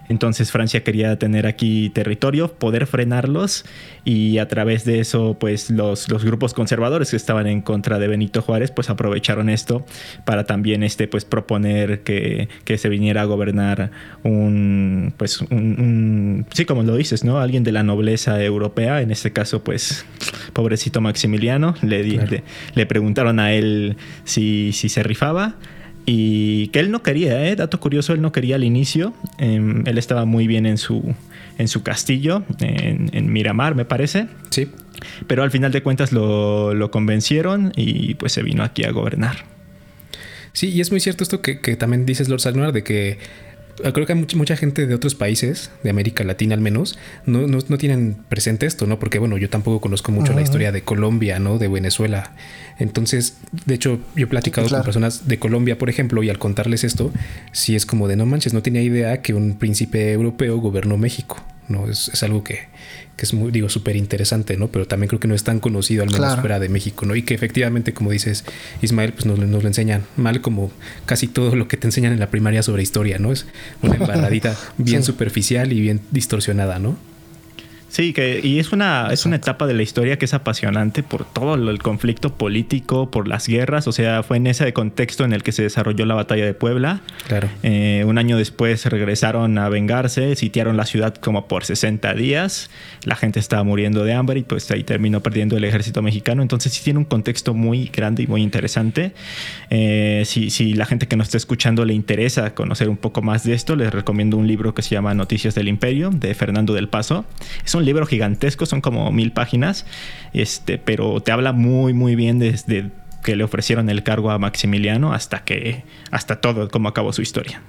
Entonces 0.09 0.51
Francia 0.51 0.83
quería 0.83 1.17
tener 1.17 1.47
aquí 1.47 1.89
territorio, 1.89 2.53
poder 2.53 2.85
frenarlos 2.85 3.65
y 4.03 4.37
a 4.37 4.47
través 4.47 4.85
de 4.85 4.99
eso 4.99 5.37
pues 5.39 5.69
los, 5.71 6.09
los, 6.09 6.23
grupos 6.23 6.53
conservadores 6.53 7.09
que 7.09 7.17
estaban 7.17 7.47
en 7.47 7.61
contra 7.61 7.97
de 7.97 8.07
Benito 8.07 8.41
Juárez 8.41 8.71
pues 8.71 8.89
aprovecharon 8.89 9.49
esto 9.49 9.85
para 10.25 10.45
también 10.45 10.83
este 10.83 11.07
pues 11.07 11.25
proponer 11.25 12.01
que, 12.01 12.49
que 12.65 12.77
se 12.77 12.89
viniera 12.89 13.21
a 13.21 13.25
gobernar 13.25 13.91
un 14.23 15.13
pues 15.17 15.41
un, 15.41 16.45
sí 16.53 16.65
como 16.65 16.83
lo 16.83 16.95
dices 16.95 17.23
no 17.23 17.39
alguien 17.39 17.63
de 17.63 17.71
la 17.71 17.83
nobleza 17.83 18.41
europea 18.43 19.01
en 19.01 19.11
este 19.11 19.33
caso 19.33 19.63
pues 19.63 20.05
pobrecito 20.53 21.01
Maximiliano 21.01 21.75
le, 21.81 22.03
le, 22.03 22.43
le 22.75 22.85
preguntaron 22.85 23.39
a 23.39 23.53
él 23.53 23.97
si, 24.23 24.71
si 24.71 24.89
se 24.89 25.01
rifaba 25.01 25.55
y 26.05 26.67
que 26.67 26.79
él 26.79 26.91
no 26.91 27.01
quería, 27.01 27.47
¿eh? 27.47 27.55
dato 27.55 27.79
curioso, 27.79 28.13
él 28.13 28.21
no 28.21 28.31
quería 28.31 28.55
al 28.55 28.63
inicio. 28.63 29.13
Em, 29.39 29.85
él 29.87 29.97
estaba 29.97 30.25
muy 30.25 30.45
bien 30.45 30.65
en 30.65 30.77
su, 30.77 31.15
en 31.57 31.67
su 31.67 31.81
castillo, 31.81 32.43
en, 32.59 33.33
Miramar, 33.33 33.75
me 33.75 33.85
parece. 33.85 34.27
Sí. 34.51 34.69
Pero 35.27 35.43
al 35.43 35.51
final 35.51 35.71
de 35.71 35.81
cuentas 35.81 36.11
lo, 36.11 36.73
lo, 36.73 36.91
convencieron 36.91 37.73
y 37.75 38.13
pues 38.15 38.33
se 38.33 38.43
vino 38.43 38.63
aquí 38.63 38.83
a 38.83 38.91
gobernar. 38.91 39.45
Sí, 40.53 40.69
y 40.69 40.79
es 40.79 40.91
muy 40.91 40.99
cierto 40.99 41.23
esto 41.23 41.41
que, 41.41 41.59
que 41.59 41.75
también 41.75 42.05
dices, 42.05 42.29
Lord 42.29 42.39
Salnoir, 42.39 42.71
de 42.71 42.83
que 42.83 43.17
creo 43.93 44.05
que 44.05 44.13
hay 44.13 44.25
mucha, 44.35 44.57
gente 44.57 44.87
de 44.87 44.95
otros 44.95 45.15
países, 45.15 45.71
de 45.83 45.89
América 45.89 46.23
Latina 46.23 46.55
al 46.55 46.61
menos, 46.61 46.97
no, 47.25 47.47
no, 47.47 47.77
tienen 47.77 48.17
presente 48.29 48.65
esto, 48.65 48.87
¿no? 48.87 48.99
Porque, 48.99 49.19
bueno, 49.19 49.37
yo 49.37 49.49
tampoco 49.49 49.81
conozco 49.81 50.11
mucho 50.11 50.33
la 50.33 50.41
historia 50.41 50.71
de 50.71 50.81
Colombia, 50.81 51.39
¿no? 51.39 51.57
De 51.57 51.67
Venezuela. 51.67 52.31
Entonces, 52.79 53.37
de 53.65 53.75
hecho, 53.75 53.99
yo 54.15 54.25
he 54.25 54.27
platicado 54.27 54.69
con 54.69 54.83
personas 54.83 55.27
de 55.27 55.39
Colombia, 55.39 55.77
por 55.77 55.89
ejemplo, 55.89 56.23
y 56.23 56.29
al 56.29 56.39
contarles 56.39 56.83
esto, 56.83 57.11
sí 57.51 57.75
es 57.75 57.85
como 57.85 58.07
de 58.07 58.15
no 58.15 58.25
manches, 58.25 58.53
no 58.53 58.61
tenía 58.61 58.81
idea 58.81 59.21
que 59.21 59.33
un 59.33 59.57
príncipe 59.57 60.11
europeo 60.11 60.57
gobernó 60.57 60.97
México, 60.97 61.43
¿no? 61.67 61.89
Es, 61.89 62.23
algo 62.23 62.43
que, 62.43 62.67
es 63.23 63.33
muy, 63.33 63.51
digo, 63.51 63.69
súper 63.69 63.95
interesante, 63.95 64.57
¿no? 64.57 64.67
Pero 64.67 64.87
también 64.87 65.07
creo 65.07 65.19
que 65.19 65.27
no 65.27 65.35
es 65.35 65.43
tan 65.43 65.59
conocido, 65.59 66.03
al 66.03 66.11
menos 66.11 66.39
fuera 66.39 66.59
de 66.59 66.69
México, 66.69 67.05
¿no? 67.05 67.15
Y 67.15 67.23
que 67.23 67.33
efectivamente, 67.33 67.93
como 67.93 68.11
dices, 68.11 68.43
Ismael, 68.81 69.13
pues 69.13 69.25
nos, 69.25 69.39
nos, 69.39 69.63
lo 69.63 69.67
enseñan 69.67 70.03
mal 70.17 70.41
como 70.41 70.71
casi 71.05 71.27
todo 71.27 71.55
lo 71.55 71.67
que 71.67 71.77
te 71.77 71.87
enseñan 71.87 72.13
en 72.13 72.19
la 72.19 72.29
primaria 72.29 72.61
sobre 72.63 72.83
historia, 72.83 73.17
¿no? 73.17 73.31
Es 73.31 73.45
una 73.81 73.95
embarradita 73.99 74.55
bien 74.77 75.03
superficial 75.03 75.71
y 75.71 75.81
bien 75.81 76.01
distorsionada, 76.11 76.79
¿no? 76.79 76.97
Sí, 77.95 78.11
que, 78.11 78.41
y 78.43 78.59
es 78.59 78.73
una, 78.73 79.07
es 79.13 79.25
una 79.25 79.37
etapa 79.37 79.67
de 79.67 79.73
la 79.73 79.81
historia 79.81 80.19
que 80.19 80.25
es 80.25 80.33
apasionante 80.33 81.01
por 81.01 81.23
todo 81.23 81.55
el 81.55 81.81
conflicto 81.81 82.33
político, 82.33 83.09
por 83.09 83.25
las 83.25 83.47
guerras. 83.47 83.87
O 83.87 83.93
sea, 83.93 84.21
fue 84.21 84.35
en 84.35 84.47
ese 84.47 84.73
contexto 84.73 85.23
en 85.23 85.31
el 85.31 85.43
que 85.43 85.53
se 85.53 85.63
desarrolló 85.63 86.05
la 86.05 86.13
batalla 86.13 86.45
de 86.45 86.53
Puebla. 86.53 86.99
Claro. 87.25 87.47
Eh, 87.63 88.03
un 88.05 88.17
año 88.17 88.37
después 88.37 88.85
regresaron 88.85 89.57
a 89.57 89.69
vengarse, 89.69 90.35
sitiaron 90.35 90.75
la 90.75 90.85
ciudad 90.85 91.15
como 91.15 91.47
por 91.47 91.63
60 91.63 92.13
días. 92.15 92.69
La 93.05 93.15
gente 93.15 93.39
estaba 93.39 93.63
muriendo 93.63 94.03
de 94.03 94.11
hambre 94.11 94.41
y 94.41 94.43
pues 94.43 94.69
ahí 94.71 94.83
terminó 94.83 95.23
perdiendo 95.23 95.55
el 95.55 95.63
ejército 95.63 96.01
mexicano. 96.01 96.41
Entonces 96.41 96.73
sí 96.73 96.83
tiene 96.83 96.99
un 96.99 97.05
contexto 97.05 97.53
muy 97.53 97.87
grande 97.93 98.23
y 98.23 98.27
muy 98.27 98.41
interesante. 98.41 99.13
Eh, 99.69 100.23
si, 100.25 100.49
si 100.49 100.73
la 100.73 100.85
gente 100.85 101.07
que 101.07 101.15
nos 101.15 101.27
está 101.27 101.37
escuchando 101.37 101.85
le 101.85 101.93
interesa 101.93 102.55
conocer 102.55 102.89
un 102.89 102.97
poco 102.97 103.21
más 103.21 103.45
de 103.45 103.53
esto, 103.53 103.77
les 103.77 103.93
recomiendo 103.93 104.35
un 104.35 104.47
libro 104.47 104.75
que 104.75 104.81
se 104.81 104.89
llama 104.89 105.13
Noticias 105.13 105.55
del 105.55 105.69
Imperio 105.69 106.09
de 106.09 106.35
Fernando 106.35 106.73
del 106.73 106.89
Paso. 106.89 107.23
Es 107.63 107.73
un 107.73 107.84
libro 107.85 108.05
gigantesco, 108.05 108.65
son 108.65 108.81
como 108.81 109.11
mil 109.11 109.31
páginas, 109.31 109.85
este, 110.33 110.77
pero 110.77 111.21
te 111.21 111.31
habla 111.31 111.53
muy, 111.53 111.93
muy 111.93 112.15
bien 112.15 112.39
desde 112.39 112.91
que 113.23 113.35
le 113.35 113.43
ofrecieron 113.43 113.89
el 113.89 114.03
cargo 114.03 114.31
a 114.31 114.37
Maximiliano 114.37 115.13
hasta 115.13 115.43
que, 115.43 115.83
hasta 116.11 116.41
todo, 116.41 116.69
cómo 116.69 116.89
acabó 116.89 117.11
su 117.11 117.21
historia. 117.21 117.61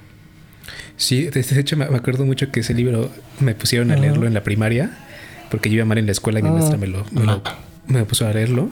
Sí, 0.96 1.24
de 1.24 1.60
hecho 1.60 1.76
me 1.76 1.84
acuerdo 1.84 2.24
mucho 2.24 2.50
que 2.50 2.60
ese 2.60 2.74
libro 2.74 3.10
me 3.40 3.54
pusieron 3.54 3.90
a 3.90 3.96
leerlo 3.96 4.26
en 4.26 4.34
la 4.34 4.42
primaria, 4.42 4.90
porque 5.50 5.68
yo 5.68 5.76
iba 5.76 5.84
mal 5.84 5.98
en 5.98 6.06
la 6.06 6.12
escuela 6.12 6.40
y 6.40 6.42
mi 6.42 6.50
maestra 6.50 6.76
me 6.76 6.86
lo, 6.86 7.04
me 7.86 8.04
puso 8.04 8.26
a 8.26 8.32
leerlo. 8.32 8.70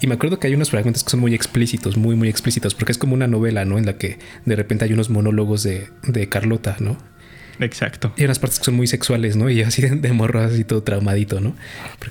Y 0.00 0.06
me 0.06 0.14
acuerdo 0.14 0.38
que 0.38 0.46
hay 0.46 0.54
unos 0.54 0.70
fragmentos 0.70 1.04
que 1.04 1.10
son 1.10 1.20
muy 1.20 1.34
explícitos, 1.34 1.96
muy, 1.96 2.16
muy 2.16 2.28
explícitos, 2.28 2.74
porque 2.74 2.92
es 2.92 2.98
como 2.98 3.14
una 3.14 3.26
novela, 3.26 3.64
¿no? 3.64 3.78
En 3.78 3.86
la 3.86 3.96
que 3.96 4.18
de 4.44 4.56
repente 4.56 4.84
hay 4.84 4.92
unos 4.92 5.08
monólogos 5.08 5.62
de, 5.62 5.88
de 6.02 6.28
Carlota, 6.28 6.76
¿no? 6.80 6.98
Exacto. 7.60 8.12
Y 8.16 8.24
unas 8.24 8.38
partes 8.38 8.58
que 8.58 8.64
son 8.64 8.74
muy 8.74 8.86
sexuales, 8.86 9.36
¿no? 9.36 9.48
Y 9.50 9.62
así 9.62 9.82
de, 9.82 10.12
morro, 10.12 10.40
así 10.40 10.64
todo 10.64 10.82
traumadito, 10.82 11.40
¿no? 11.40 11.54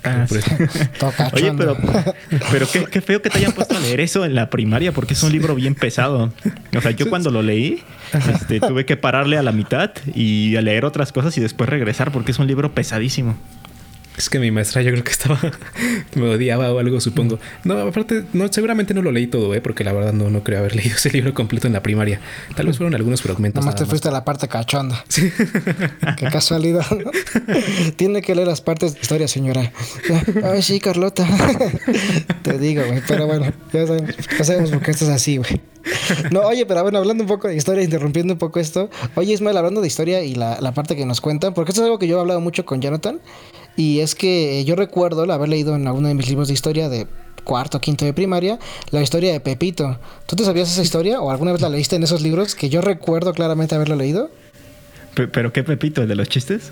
Ah, 0.03 0.25
Oye, 1.33 1.53
pero, 1.57 1.77
pero 2.51 2.67
qué, 2.91 3.01
feo 3.01 3.21
que 3.21 3.29
te 3.29 3.37
hayan 3.37 3.53
puesto 3.53 3.75
a 3.75 3.79
leer 3.79 3.99
eso 3.99 4.25
en 4.25 4.35
la 4.35 4.49
primaria, 4.49 4.91
porque 4.91 5.13
es 5.13 5.23
un 5.23 5.31
libro 5.31 5.55
bien 5.55 5.75
pesado. 5.75 6.33
O 6.75 6.81
sea, 6.81 6.91
yo 6.91 7.09
cuando 7.09 7.31
lo 7.31 7.41
leí, 7.41 7.83
este, 8.13 8.59
tuve 8.59 8.85
que 8.85 8.97
pararle 8.97 9.37
a 9.37 9.43
la 9.43 9.51
mitad 9.51 9.91
y 10.13 10.55
a 10.55 10.61
leer 10.61 10.85
otras 10.85 11.11
cosas 11.11 11.37
y 11.37 11.41
después 11.41 11.69
regresar, 11.69 12.11
porque 12.11 12.31
es 12.31 12.39
un 12.39 12.47
libro 12.47 12.73
pesadísimo. 12.73 13.35
Es 14.17 14.29
que 14.29 14.39
mi 14.39 14.49
maestra 14.51 14.81
yo 14.81 14.91
creo 14.91 15.03
que 15.03 15.11
estaba, 15.11 15.39
me 16.15 16.29
odiaba 16.29 16.71
o 16.71 16.79
algo, 16.79 17.01
supongo. 17.01 17.39
No, 17.63 17.77
aparte, 17.79 18.23
no, 18.33 18.51
seguramente 18.51 18.93
no 18.93 19.01
lo 19.01 19.11
leí 19.11 19.27
todo, 19.27 19.53
¿eh? 19.53 19.61
porque 19.61 19.83
la 19.83 19.93
verdad 19.93 20.13
no, 20.13 20.29
no 20.29 20.43
creo 20.43 20.59
haber 20.59 20.75
leído 20.75 20.95
ese 20.95 21.11
libro 21.11 21.33
completo 21.33 21.67
en 21.67 21.73
la 21.73 21.83
primaria. 21.83 22.21
Tal 22.55 22.67
vez 22.67 22.77
fueron 22.77 22.95
algunos 22.95 23.21
fragmentos. 23.21 23.63
Nomás 23.63 23.79
te 23.79 23.85
fuiste 23.85 24.07
a 24.07 24.11
la 24.11 24.23
parte 24.23 24.47
cachonda. 24.47 25.03
Sí. 25.09 25.31
Qué 26.17 26.27
casualidad. 26.27 26.85
Tiene 27.97 28.21
que 28.21 28.35
leer 28.35 28.47
las 28.47 28.61
partes 28.61 28.93
de 28.93 28.99
historia, 29.01 29.27
señora. 29.27 29.71
Ay, 30.43 30.61
sí, 30.61 30.79
Carlota. 30.79 31.27
te 32.41 32.57
digo, 32.57 32.83
güey, 32.85 33.01
pero 33.07 33.27
bueno, 33.27 33.51
ya 33.73 33.87
sabemos, 33.87 34.15
ya 34.37 34.43
sabemos 34.43 34.71
por 34.71 34.81
qué 34.81 34.91
estás 34.91 35.09
así, 35.09 35.37
güey. 35.37 35.61
No, 36.31 36.41
oye, 36.41 36.65
pero 36.65 36.81
bueno, 36.81 36.97
hablando 36.97 37.23
un 37.23 37.27
poco 37.27 37.47
de 37.47 37.55
historia, 37.55 37.83
interrumpiendo 37.83 38.33
un 38.33 38.39
poco 38.39 38.59
esto. 38.59 38.89
Oye, 39.15 39.33
Ismael, 39.33 39.57
hablando 39.57 39.81
de 39.81 39.87
historia 39.87 40.23
y 40.23 40.35
la, 40.35 40.59
la 40.59 40.73
parte 40.73 40.95
que 40.95 41.05
nos 41.05 41.21
cuentan, 41.21 41.53
porque 41.53 41.71
esto 41.71 41.81
es 41.81 41.85
algo 41.85 41.99
que 41.99 42.07
yo 42.07 42.17
he 42.17 42.21
hablado 42.21 42.41
mucho 42.41 42.65
con 42.65 42.81
Jonathan. 42.81 43.19
Y 43.77 43.99
es 43.99 44.15
que 44.15 44.63
yo 44.65 44.75
recuerdo 44.75 45.31
haber 45.31 45.49
leído 45.49 45.75
en 45.75 45.87
alguno 45.87 46.07
de 46.07 46.13
mis 46.13 46.29
libros 46.29 46.47
de 46.47 46.53
historia 46.53 46.89
de 46.89 47.07
cuarto, 47.43 47.79
quinto 47.79 48.05
de 48.05 48.13
primaria, 48.13 48.59
la 48.91 49.01
historia 49.01 49.31
de 49.31 49.39
Pepito. 49.39 49.99
¿Tú 50.25 50.35
te 50.35 50.43
sabías 50.43 50.71
esa 50.71 50.81
historia 50.81 51.21
o 51.21 51.31
alguna 51.31 51.51
vez 51.51 51.61
la 51.61 51.69
leíste 51.69 51.95
en 51.95 52.03
esos 52.03 52.21
libros 52.21 52.55
que 52.55 52.69
yo 52.69 52.81
recuerdo 52.81 53.33
claramente 53.33 53.75
haberlo 53.75 53.95
leído? 53.95 54.29
¿Pero 55.13 55.53
qué 55.53 55.63
Pepito? 55.63 56.01
¿El 56.01 56.09
de 56.09 56.15
los 56.15 56.27
chistes? 56.27 56.71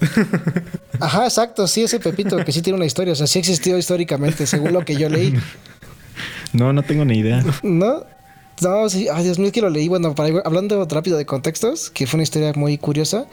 Ajá, 1.00 1.24
exacto, 1.24 1.66
sí, 1.68 1.84
ese 1.84 2.00
Pepito 2.00 2.36
que 2.44 2.52
sí 2.52 2.62
tiene 2.62 2.76
una 2.76 2.86
historia, 2.86 3.13
o 3.13 3.16
sea, 3.16 3.28
sí 3.28 3.39
existió 3.39 3.78
históricamente, 3.78 4.46
según 4.46 4.74
lo 4.74 4.84
que 4.84 4.96
yo 4.96 5.10
leí. 5.10 5.34
No, 6.54 6.72
no 6.72 6.84
tengo 6.84 7.04
ni 7.04 7.18
idea. 7.18 7.44
¿No? 7.63 8.06
No, 8.62 8.88
sí, 8.88 9.08
ay 9.12 9.24
Dios 9.24 9.39
mío, 9.39 9.48
es 9.48 9.54
que 9.54 9.62
lo 9.62 9.72
leí, 9.72 9.88
bueno, 9.88 10.13
para, 10.13 10.39
hablando 10.46 10.86
rápido 10.86 11.18
de 11.18 11.26
contextos, 11.26 11.89
que 11.89 12.06
fue 12.06 12.18
una 12.18 12.24
historia 12.24 12.54
muy 12.56 12.78
curiosa. 12.78 13.26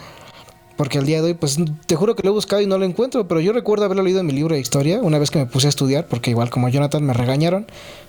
Porque 0.81 0.97
al 0.97 1.05
día 1.05 1.21
de 1.21 1.27
hoy, 1.27 1.35
pues 1.35 1.59
te 1.85 1.95
juro 1.95 2.17
que 2.17 2.23
lo 2.23 2.31
he 2.31 2.33
buscado 2.33 2.63
y 2.63 2.67
no 2.67 2.79
lo 2.79 2.87
encuentro, 2.87 3.29
pero 3.29 3.39
yo 3.43 3.53
recuerdo 3.53 3.85
haberlo 3.85 4.03
leído 4.03 4.21
en 4.21 4.27
mi 4.27 4.33
libro 4.33 4.55
de 4.55 4.63
historia 4.63 5.01
una 5.03 5.19
vez 5.19 5.31
que 5.31 5.39
me 5.39 5.45
puse 5.45 5.67
a 5.67 5.69
estudiar, 5.69 6.07
porque 6.07 6.31
igual 6.31 6.49
como 6.49 6.71
Jonathan 6.71 7.05
me 7.05 7.13
regañaron, 7.13 7.67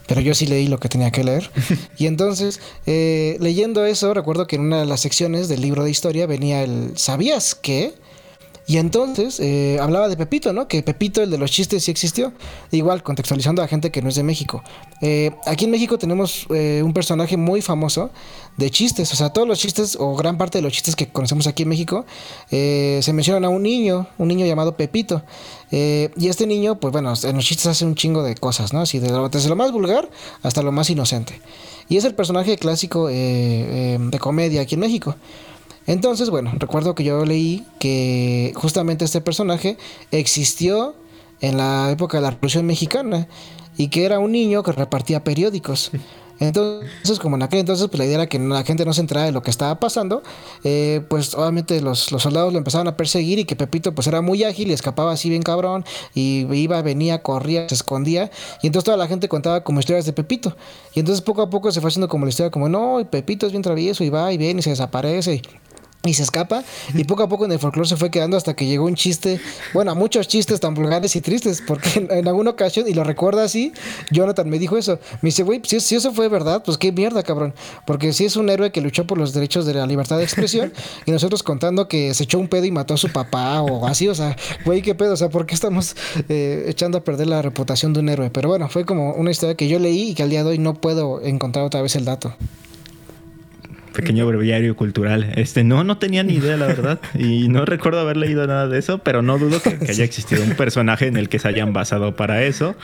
pero 0.07 0.21
yo 0.21 0.33
sí 0.33 0.45
leí 0.45 0.67
lo 0.67 0.79
que 0.79 0.87
tenía 0.87 1.11
que 1.11 1.25
leer. 1.25 1.51
y 1.97 2.05
entonces, 2.05 2.61
eh, 2.85 3.35
leyendo 3.41 3.85
eso, 3.85 4.13
recuerdo 4.13 4.47
que 4.47 4.55
en 4.55 4.61
una 4.61 4.79
de 4.79 4.85
las 4.85 5.01
secciones 5.01 5.49
del 5.49 5.59
libro 5.59 5.83
de 5.83 5.91
historia 5.91 6.27
venía 6.27 6.63
el 6.63 6.97
¿Sabías 6.97 7.55
qué? 7.55 7.93
Y 8.71 8.77
entonces 8.77 9.41
eh, 9.41 9.79
hablaba 9.81 10.07
de 10.07 10.15
Pepito, 10.15 10.53
¿no? 10.53 10.69
Que 10.69 10.81
Pepito, 10.81 11.21
el 11.21 11.29
de 11.29 11.37
los 11.37 11.51
chistes, 11.51 11.83
sí 11.83 11.91
existió. 11.91 12.31
Igual, 12.71 13.03
contextualizando 13.03 13.61
a 13.61 13.67
gente 13.67 13.91
que 13.91 14.01
no 14.01 14.07
es 14.07 14.15
de 14.15 14.23
México. 14.23 14.63
Eh, 15.01 15.31
aquí 15.45 15.65
en 15.65 15.71
México 15.71 15.97
tenemos 15.97 16.47
eh, 16.55 16.81
un 16.81 16.93
personaje 16.93 17.35
muy 17.35 17.61
famoso 17.61 18.11
de 18.55 18.69
chistes. 18.69 19.11
O 19.11 19.17
sea, 19.17 19.31
todos 19.31 19.45
los 19.45 19.59
chistes, 19.59 19.97
o 19.99 20.15
gran 20.15 20.37
parte 20.37 20.59
de 20.59 20.61
los 20.61 20.71
chistes 20.71 20.95
que 20.95 21.09
conocemos 21.09 21.47
aquí 21.47 21.63
en 21.63 21.69
México, 21.69 22.05
se 22.49 23.11
mencionan 23.11 23.43
a 23.43 23.49
un 23.49 23.61
niño, 23.61 24.07
un 24.17 24.29
niño 24.29 24.45
llamado 24.45 24.77
Pepito. 24.77 25.21
y 25.69 26.29
este 26.29 26.47
niño, 26.47 26.79
pues 26.79 26.93
bueno, 26.93 27.13
en 27.23 27.35
los 27.35 27.43
chistes 27.43 27.65
hace 27.65 27.83
un 27.83 27.95
chingo 27.95 28.23
de 28.23 28.35
cosas, 28.35 28.71
¿no? 28.71 28.79
Así 28.79 28.99
desde 28.99 29.49
lo 29.49 29.55
más 29.57 29.73
vulgar 29.73 30.09
hasta 30.43 30.61
lo 30.61 30.71
más 30.71 30.89
inocente. 30.89 31.41
Y 31.89 31.97
es 31.97 32.05
el 32.05 32.15
personaje 32.15 32.55
clásico 32.55 33.07
de 33.07 34.17
comedia 34.21 34.61
aquí 34.61 34.75
en 34.75 34.79
México. 34.79 35.17
Entonces, 35.87 36.29
bueno, 36.29 36.51
recuerdo 36.57 36.95
que 36.95 37.03
yo 37.03 37.25
leí 37.25 37.65
que 37.79 38.53
justamente 38.55 39.05
este 39.05 39.21
personaje 39.21 39.77
existió 40.11 40.95
en 41.41 41.57
la 41.57 41.89
época 41.91 42.17
de 42.17 42.23
la 42.23 42.31
Revolución 42.31 42.65
Mexicana 42.65 43.27
y 43.77 43.87
que 43.87 44.05
era 44.05 44.19
un 44.19 44.31
niño 44.31 44.63
que 44.63 44.71
repartía 44.71 45.23
periódicos. 45.23 45.91
Entonces, 46.41 47.19
como 47.19 47.35
en 47.35 47.43
aquel 47.43 47.59
entonces, 47.59 47.87
pues 47.87 47.99
la 47.99 48.05
idea 48.05 48.15
era 48.15 48.27
que 48.27 48.39
la 48.39 48.63
gente 48.63 48.83
no 48.83 48.93
se 48.93 49.01
enterara 49.01 49.27
de 49.27 49.31
lo 49.31 49.43
que 49.43 49.51
estaba 49.51 49.79
pasando, 49.79 50.23
eh, 50.63 51.01
pues 51.07 51.35
obviamente 51.35 51.79
los, 51.81 51.99
soldados 51.99 52.51
lo 52.51 52.57
empezaban 52.57 52.87
a 52.87 52.97
perseguir 52.97 53.37
y 53.37 53.45
que 53.45 53.55
Pepito 53.55 53.93
pues 53.93 54.07
era 54.07 54.21
muy 54.21 54.43
ágil 54.43 54.71
y 54.71 54.73
escapaba 54.73 55.11
así 55.11 55.29
bien 55.29 55.43
cabrón 55.43 55.85
y 56.15 56.47
iba, 56.51 56.81
venía, 56.81 57.21
corría, 57.21 57.69
se 57.69 57.75
escondía 57.75 58.31
y 58.63 58.67
entonces 58.67 58.85
toda 58.85 58.97
la 58.97 59.07
gente 59.07 59.29
contaba 59.29 59.63
como 59.63 59.79
historias 59.79 60.07
de 60.07 60.13
Pepito. 60.13 60.57
Y 60.95 60.99
entonces 61.01 61.21
poco 61.21 61.43
a 61.43 61.49
poco 61.51 61.71
se 61.71 61.79
fue 61.79 61.89
haciendo 61.89 62.07
como 62.07 62.25
la 62.25 62.29
historia 62.29 62.49
como, 62.49 62.67
no, 62.67 62.97
Pepito 63.11 63.45
es 63.45 63.51
bien 63.51 63.61
travieso 63.61 64.03
y 64.03 64.09
va 64.09 64.33
y 64.33 64.39
viene 64.39 64.61
y 64.61 64.63
se 64.63 64.71
desaparece 64.71 65.43
y 66.03 66.13
se 66.13 66.23
escapa. 66.23 66.63
Y 66.93 67.03
poco 67.03 67.23
a 67.23 67.29
poco 67.29 67.45
en 67.45 67.51
el 67.51 67.59
folclore 67.59 67.87
se 67.87 67.97
fue 67.97 68.09
quedando 68.09 68.37
hasta 68.37 68.55
que 68.55 68.65
llegó 68.65 68.85
un 68.85 68.95
chiste, 68.95 69.39
bueno, 69.73 69.93
muchos 69.95 70.27
chistes 70.27 70.59
tan 70.59 70.73
vulgares 70.73 71.15
y 71.15 71.21
tristes, 71.21 71.61
porque 71.65 72.07
en, 72.09 72.27
alguna 72.27 72.51
ocasión, 72.51 72.87
y 72.87 72.93
lo 72.93 73.03
recuerda 73.03 73.43
así, 73.43 73.73
Jonathan 74.09 74.49
me 74.49 74.59
dijo 74.59 74.77
eso, 74.77 74.99
me 75.21 75.27
dice, 75.27 75.43
güey, 75.43 75.61
si, 75.63 75.79
si, 75.79 75.95
eso 75.95 76.13
fue 76.13 76.27
verdad, 76.27 76.63
pues 76.63 76.77
qué 76.77 76.91
mierda, 76.91 77.23
cabrón, 77.23 77.53
porque 77.85 78.13
si 78.13 78.25
es 78.25 78.35
un 78.35 78.49
héroe 78.49 78.71
que 78.71 78.81
luchó 78.81 79.05
por 79.05 79.17
los 79.17 79.33
derechos 79.33 79.65
de 79.65 79.73
la 79.73 79.85
libertad 79.85 80.17
de 80.17 80.23
expresión 80.23 80.73
y 81.05 81.11
nosotros 81.11 81.43
contando 81.43 81.87
que 81.87 82.13
se 82.13 82.23
echó 82.23 82.39
un 82.39 82.47
pedo 82.47 82.65
y 82.65 82.71
mató 82.71 82.95
a 82.95 82.97
su 82.97 83.09
papá 83.09 83.61
o 83.61 83.85
así, 83.87 84.07
o 84.07 84.15
sea, 84.15 84.35
güey, 84.65 84.81
qué 84.81 84.95
pedo, 84.95 85.13
o 85.13 85.17
sea, 85.17 85.29
¿por 85.29 85.45
qué 85.45 85.53
estamos 85.53 85.95
eh, 86.29 86.65
echando 86.67 86.97
a 86.97 87.03
perder 87.03 87.27
la 87.27 87.41
reputación 87.41 87.93
de 87.93 87.99
un 87.99 88.09
héroe? 88.09 88.29
Pero 88.29 88.49
bueno, 88.49 88.69
fue 88.69 88.85
como 88.85 89.13
una 89.13 89.31
historia 89.31 89.55
que 89.55 89.67
yo 89.67 89.79
leí 89.79 90.09
y 90.09 90.15
que 90.15 90.23
al 90.23 90.29
día 90.29 90.43
de 90.43 90.51
hoy 90.51 90.57
no 90.57 90.73
puedo 90.73 91.21
encontrar 91.21 91.65
otra 91.65 91.81
vez 91.81 91.95
el 91.95 92.05
dato 92.05 92.35
pequeño 93.93 94.25
breviario 94.27 94.75
cultural. 94.75 95.33
Este, 95.35 95.63
no, 95.63 95.83
no 95.83 95.97
tenía 95.97 96.23
ni 96.23 96.35
idea, 96.35 96.57
la 96.57 96.67
verdad. 96.67 96.99
Y 97.17 97.47
no 97.47 97.65
recuerdo 97.65 97.99
haber 97.99 98.17
leído 98.17 98.45
nada 98.47 98.67
de 98.67 98.79
eso, 98.79 98.99
pero 98.99 99.21
no 99.21 99.37
dudo 99.37 99.61
que, 99.61 99.77
haya 99.89 100.03
existido 100.03 100.43
un 100.43 100.55
personaje 100.55 101.07
en 101.07 101.17
el 101.17 101.29
que 101.29 101.39
se 101.39 101.47
hayan 101.47 101.73
basado 101.73 102.15
para 102.15 102.43
eso. 102.43 102.75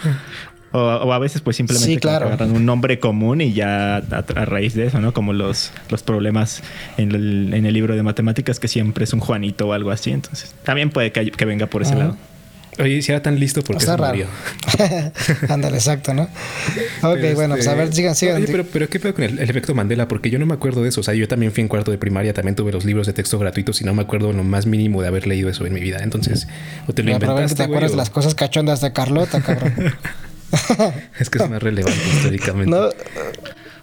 O, 0.73 1.13
a 1.13 1.19
veces, 1.19 1.41
pues 1.41 1.55
simplemente 1.55 2.09
agarran 2.09 2.51
un 2.51 2.65
nombre 2.65 2.99
común 2.99 3.39
y 3.41 3.53
ya 3.53 3.97
a, 3.97 4.45
raíz 4.45 4.73
de 4.73 4.87
eso, 4.87 4.99
¿no? 4.99 5.13
Como 5.13 5.31
los, 5.33 5.71
los 5.89 6.03
problemas 6.03 6.61
en 6.97 7.13
el, 7.13 7.73
libro 7.73 7.95
de 7.95 8.03
matemáticas, 8.03 8.59
que 8.59 8.67
siempre 8.67 9.05
es 9.05 9.13
un 9.13 9.21
Juanito 9.21 9.67
o 9.67 9.73
algo 9.73 9.91
así. 9.91 10.11
Entonces, 10.11 10.53
también 10.63 10.89
puede 10.89 11.11
que, 11.11 11.31
que 11.31 11.45
venga 11.45 11.67
por 11.67 11.83
ese 11.83 11.95
lado. 11.95 12.17
Oye, 12.79 13.01
si 13.01 13.11
era 13.11 13.21
tan 13.21 13.39
listo 13.39 13.63
porque 13.63 13.83
Está 13.83 13.95
se 13.95 14.01
raro. 14.01 14.25
Ándale, 15.49 15.77
exacto, 15.77 16.13
¿no? 16.13 16.23
Ok, 17.01 17.33
bueno, 17.33 17.55
pues 17.55 17.67
a 17.67 17.73
ver, 17.73 17.91
sigan, 17.93 18.15
sigan. 18.15 18.37
Oye, 18.37 18.47
pero, 18.47 18.65
pero 18.65 18.87
¿qué 18.87 18.99
pedo 18.99 19.15
con 19.15 19.23
el, 19.23 19.39
efecto 19.39 19.73
Mandela? 19.73 20.07
Porque 20.07 20.29
yo 20.29 20.37
no 20.37 20.45
me 20.45 20.53
acuerdo 20.53 20.83
de 20.83 20.89
eso. 20.89 21.01
O 21.01 21.03
sea, 21.03 21.15
yo 21.15 21.27
también 21.27 21.51
fui 21.51 21.61
en 21.61 21.67
cuarto 21.67 21.89
de 21.89 21.97
primaria, 21.97 22.33
también 22.33 22.55
tuve 22.55 22.71
los 22.71 22.85
libros 22.85 23.07
de 23.07 23.13
texto 23.13 23.39
gratuitos 23.39 23.81
y 23.81 23.83
no 23.83 23.95
me 23.95 24.03
acuerdo 24.03 24.31
lo 24.31 24.43
más 24.43 24.67
mínimo 24.67 25.01
de 25.01 25.07
haber 25.07 25.25
leído 25.25 25.49
eso 25.49 25.65
en 25.65 25.73
mi 25.73 25.79
vida. 25.79 25.99
Entonces, 26.01 26.47
o 26.87 26.93
te 26.93 27.01
lo 27.01 27.11
inventaste, 27.11 27.55
te 27.55 27.63
acuerdas 27.63 27.91
de 27.91 27.97
las 27.97 28.11
cosas 28.11 28.35
cachondas 28.35 28.81
de 28.81 28.93
Carlota, 28.93 29.41
cabrón. 29.41 29.73
es 31.19 31.29
que 31.29 31.39
es 31.39 31.49
más 31.49 31.61
relevante 31.61 31.99
históricamente. 32.13 32.69
No, 32.69 32.89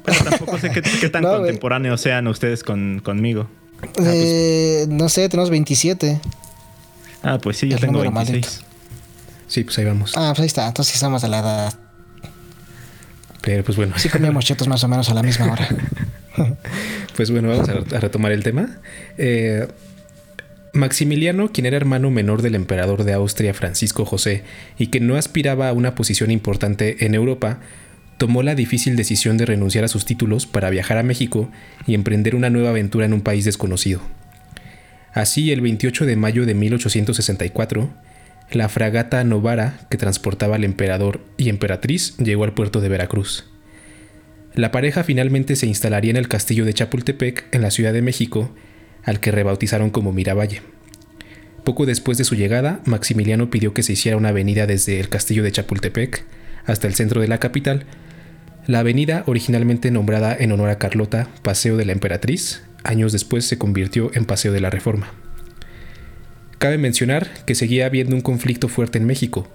pero 0.04 0.24
tampoco 0.24 0.58
sé 0.58 0.70
qué, 0.70 1.08
tan 1.08 1.22
contemporáneos 1.24 2.00
sean 2.00 2.28
ustedes 2.28 2.62
con, 2.62 3.00
conmigo. 3.00 3.48
Eh, 4.04 4.86
no 4.88 5.08
sé, 5.08 5.28
tenemos 5.28 5.50
27. 5.50 6.20
Ah, 7.22 7.38
pues 7.42 7.56
sí, 7.56 7.68
yo 7.68 7.78
tengo 7.78 8.00
26. 8.00 8.64
Sí, 9.46 9.64
pues 9.64 9.78
ahí 9.78 9.84
vamos. 9.84 10.12
Ah, 10.16 10.32
pues 10.34 10.40
ahí 10.40 10.46
está. 10.46 10.66
Entonces 10.66 10.94
estamos 10.94 11.22
de 11.22 11.28
la 11.28 11.38
edad. 11.40 11.74
Pero 13.40 13.62
pues 13.62 13.76
bueno. 13.76 13.94
Sí 13.98 14.08
comíamos 14.08 14.44
chetos 14.44 14.68
más 14.68 14.82
o 14.84 14.88
menos 14.88 15.08
a 15.10 15.14
la 15.14 15.22
misma 15.22 15.52
hora. 15.52 15.68
pues 17.16 17.30
bueno, 17.30 17.48
vamos 17.50 17.68
a, 17.68 18.00
retomar 18.00 18.32
el 18.32 18.42
tema. 18.42 18.78
Eh, 19.18 19.68
Maximiliano, 20.72 21.52
quien 21.52 21.66
era 21.66 21.76
hermano 21.76 22.10
menor 22.10 22.42
del 22.42 22.56
emperador 22.56 23.04
de 23.04 23.12
Austria 23.12 23.54
Francisco 23.54 24.04
José 24.04 24.42
y 24.76 24.88
que 24.88 24.98
no 24.98 25.16
aspiraba 25.16 25.68
a 25.68 25.72
una 25.72 25.94
posición 25.94 26.32
importante 26.32 27.04
en 27.06 27.14
Europa, 27.14 27.60
tomó 28.18 28.42
la 28.42 28.54
difícil 28.54 28.96
decisión 28.96 29.36
de 29.36 29.46
renunciar 29.46 29.84
a 29.84 29.88
sus 29.88 30.04
títulos 30.04 30.46
para 30.46 30.70
viajar 30.70 30.98
a 30.98 31.04
México 31.04 31.48
y 31.86 31.94
emprender 31.94 32.34
una 32.34 32.50
nueva 32.50 32.70
aventura 32.70 33.06
en 33.06 33.12
un 33.12 33.20
país 33.20 33.44
desconocido. 33.44 34.00
Así, 35.12 35.52
el 35.52 35.60
28 35.60 36.06
de 36.06 36.16
mayo 36.16 36.44
de 36.44 36.54
1864, 36.54 37.88
la 38.50 38.68
fragata 38.68 39.24
Novara, 39.24 39.80
que 39.90 39.98
transportaba 39.98 40.56
al 40.56 40.64
emperador 40.64 41.20
y 41.36 41.48
emperatriz, 41.48 42.16
llegó 42.18 42.44
al 42.44 42.54
puerto 42.54 42.80
de 42.80 42.88
Veracruz. 42.88 43.46
La 44.54 44.70
pareja 44.70 45.02
finalmente 45.02 45.56
se 45.56 45.66
instalaría 45.66 46.10
en 46.10 46.16
el 46.16 46.28
castillo 46.28 46.64
de 46.64 46.74
Chapultepec, 46.74 47.46
en 47.52 47.62
la 47.62 47.70
Ciudad 47.70 47.92
de 47.92 48.02
México, 48.02 48.50
al 49.02 49.18
que 49.18 49.32
rebautizaron 49.32 49.90
como 49.90 50.12
Miravalle. 50.12 50.62
Poco 51.64 51.86
después 51.86 52.18
de 52.18 52.24
su 52.24 52.36
llegada, 52.36 52.80
Maximiliano 52.84 53.50
pidió 53.50 53.74
que 53.74 53.82
se 53.82 53.94
hiciera 53.94 54.16
una 54.16 54.28
avenida 54.28 54.66
desde 54.66 55.00
el 55.00 55.08
castillo 55.08 55.42
de 55.42 55.50
Chapultepec 55.50 56.24
hasta 56.66 56.86
el 56.86 56.94
centro 56.94 57.20
de 57.20 57.28
la 57.28 57.38
capital. 57.38 57.84
La 58.66 58.80
avenida, 58.80 59.24
originalmente 59.26 59.90
nombrada 59.90 60.36
en 60.38 60.52
honor 60.52 60.68
a 60.68 60.78
Carlota, 60.78 61.28
Paseo 61.42 61.76
de 61.76 61.86
la 61.86 61.92
Emperatriz, 61.92 62.62
años 62.84 63.12
después 63.12 63.46
se 63.46 63.58
convirtió 63.58 64.10
en 64.14 64.24
Paseo 64.24 64.52
de 64.52 64.60
la 64.60 64.70
Reforma. 64.70 65.23
Cabe 66.64 66.78
mencionar 66.78 67.28
que 67.44 67.54
seguía 67.54 67.84
habiendo 67.84 68.16
un 68.16 68.22
conflicto 68.22 68.68
fuerte 68.68 68.96
en 68.96 69.04
México. 69.04 69.46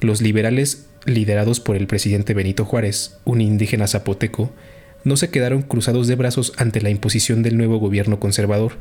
Los 0.00 0.22
liberales, 0.22 0.86
liderados 1.04 1.60
por 1.60 1.76
el 1.76 1.86
presidente 1.86 2.32
Benito 2.32 2.64
Juárez, 2.64 3.18
un 3.26 3.42
indígena 3.42 3.86
zapoteco, 3.86 4.50
no 5.04 5.18
se 5.18 5.28
quedaron 5.28 5.60
cruzados 5.60 6.06
de 6.06 6.14
brazos 6.14 6.54
ante 6.56 6.80
la 6.80 6.88
imposición 6.88 7.42
del 7.42 7.58
nuevo 7.58 7.76
gobierno 7.76 8.18
conservador 8.18 8.78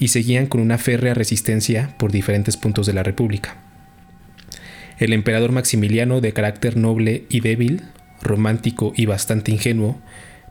y 0.00 0.08
seguían 0.08 0.48
con 0.48 0.60
una 0.60 0.78
férrea 0.78 1.14
resistencia 1.14 1.94
por 1.96 2.10
diferentes 2.10 2.56
puntos 2.56 2.88
de 2.88 2.94
la 2.94 3.04
República. 3.04 3.56
El 4.98 5.12
emperador 5.12 5.52
Maximiliano, 5.52 6.20
de 6.20 6.32
carácter 6.32 6.76
noble 6.76 7.24
y 7.28 7.38
débil, 7.38 7.82
romántico 8.20 8.92
y 8.96 9.06
bastante 9.06 9.52
ingenuo, 9.52 10.00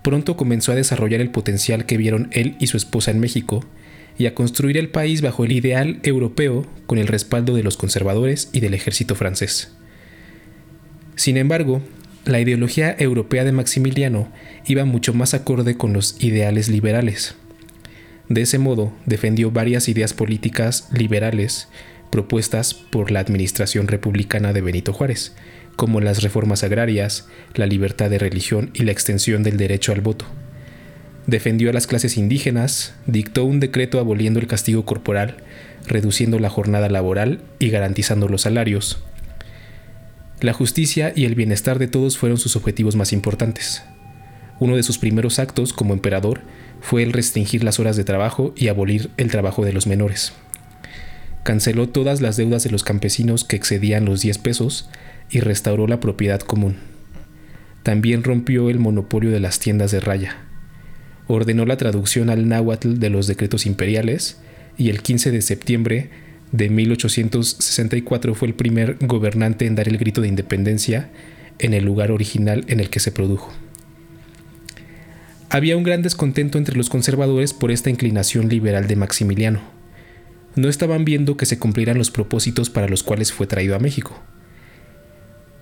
pronto 0.03 0.37
comenzó 0.37 0.71
a 0.71 0.75
desarrollar 0.75 1.19
el 1.19 1.31
potencial 1.31 1.85
que 1.85 1.97
vieron 1.97 2.29
él 2.31 2.55
y 2.61 2.67
su 2.67 2.77
esposa 2.77 3.11
en 3.11 3.19
México 3.19 3.65
y 4.17 4.27
a 4.27 4.35
construir 4.35 4.77
el 4.77 4.89
país 4.89 5.21
bajo 5.21 5.43
el 5.45 5.51
ideal 5.51 5.99
europeo 6.03 6.65
con 6.85 6.97
el 6.97 7.07
respaldo 7.07 7.55
de 7.55 7.63
los 7.63 7.77
conservadores 7.77 8.49
y 8.53 8.59
del 8.59 8.73
ejército 8.73 9.15
francés. 9.15 9.71
Sin 11.15 11.37
embargo, 11.37 11.81
la 12.25 12.39
ideología 12.39 12.95
europea 12.97 13.43
de 13.43 13.51
Maximiliano 13.51 14.29
iba 14.65 14.85
mucho 14.85 15.13
más 15.13 15.33
acorde 15.33 15.77
con 15.77 15.93
los 15.93 16.21
ideales 16.23 16.69
liberales. 16.69 17.35
De 18.29 18.41
ese 18.41 18.57
modo, 18.57 18.93
defendió 19.05 19.51
varias 19.51 19.87
ideas 19.87 20.13
políticas 20.13 20.89
liberales 20.91 21.67
propuestas 22.09 22.73
por 22.73 23.11
la 23.11 23.19
administración 23.19 23.87
republicana 23.87 24.53
de 24.53 24.61
Benito 24.61 24.93
Juárez, 24.93 25.35
como 25.75 26.01
las 26.01 26.23
reformas 26.23 26.63
agrarias, 26.63 27.27
la 27.53 27.65
libertad 27.65 28.09
de 28.09 28.17
religión 28.17 28.71
y 28.73 28.83
la 28.83 28.91
extensión 28.91 29.43
del 29.43 29.57
derecho 29.57 29.91
al 29.91 30.01
voto. 30.01 30.25
Defendió 31.27 31.71
a 31.71 31.73
las 31.73 31.87
clases 31.87 32.17
indígenas, 32.17 32.93
dictó 33.07 33.45
un 33.45 33.59
decreto 33.59 33.99
aboliendo 33.99 34.39
el 34.39 34.47
castigo 34.47 34.85
corporal, 34.85 35.37
reduciendo 35.87 36.39
la 36.39 36.49
jornada 36.49 36.89
laboral 36.89 37.41
y 37.57 37.69
garantizando 37.69 38.27
los 38.27 38.41
salarios. 38.41 39.03
La 40.41 40.53
justicia 40.53 41.13
y 41.15 41.25
el 41.25 41.33
bienestar 41.33 41.79
de 41.79 41.87
todos 41.87 42.17
fueron 42.17 42.37
sus 42.37 42.55
objetivos 42.55 42.95
más 42.95 43.13
importantes. 43.13 43.83
Uno 44.59 44.75
de 44.75 44.83
sus 44.83 44.99
primeros 44.99 45.39
actos 45.39 45.73
como 45.73 45.93
emperador 45.93 46.41
fue 46.81 47.01
el 47.01 47.13
restringir 47.13 47.63
las 47.63 47.79
horas 47.79 47.97
de 47.97 48.03
trabajo 48.03 48.53
y 48.55 48.67
abolir 48.67 49.09
el 49.17 49.31
trabajo 49.31 49.65
de 49.65 49.73
los 49.73 49.87
menores. 49.87 50.33
Canceló 51.43 51.89
todas 51.89 52.21
las 52.21 52.37
deudas 52.37 52.63
de 52.63 52.69
los 52.69 52.83
campesinos 52.83 53.43
que 53.43 53.55
excedían 53.55 54.05
los 54.05 54.21
10 54.21 54.37
pesos 54.37 54.89
y 55.29 55.39
restauró 55.39 55.87
la 55.87 55.99
propiedad 55.99 56.39
común. 56.39 56.77
También 57.83 58.23
rompió 58.23 58.69
el 58.69 58.79
monopolio 58.79 59.31
de 59.31 59.39
las 59.39 59.59
tiendas 59.59 59.91
de 59.91 59.99
raya. 59.99 60.37
Ordenó 61.27 61.65
la 61.65 61.77
traducción 61.77 62.29
al 62.29 62.47
náhuatl 62.47 62.99
de 62.99 63.09
los 63.09 63.27
decretos 63.27 63.65
imperiales 63.65 64.37
y 64.77 64.89
el 64.89 65.01
15 65.01 65.31
de 65.31 65.41
septiembre 65.41 66.09
de 66.51 66.69
1864 66.69 68.35
fue 68.35 68.47
el 68.47 68.53
primer 68.53 68.97
gobernante 69.01 69.65
en 69.65 69.75
dar 69.75 69.87
el 69.87 69.97
grito 69.97 70.21
de 70.21 70.27
independencia 70.27 71.09
en 71.59 71.73
el 71.73 71.85
lugar 71.85 72.11
original 72.11 72.63
en 72.67 72.79
el 72.79 72.89
que 72.89 72.99
se 72.99 73.11
produjo. 73.11 73.51
Había 75.49 75.77
un 75.77 75.83
gran 75.83 76.01
descontento 76.01 76.57
entre 76.57 76.75
los 76.75 76.89
conservadores 76.89 77.53
por 77.53 77.71
esta 77.71 77.89
inclinación 77.89 78.49
liberal 78.49 78.87
de 78.87 78.95
Maximiliano. 78.95 79.61
No 80.55 80.69
estaban 80.69 81.05
viendo 81.05 81.37
que 81.37 81.45
se 81.45 81.59
cumplieran 81.59 81.97
los 81.97 82.11
propósitos 82.11 82.69
para 82.69 82.87
los 82.87 83.03
cuales 83.03 83.31
fue 83.31 83.47
traído 83.47 83.75
a 83.75 83.79
México. 83.79 84.21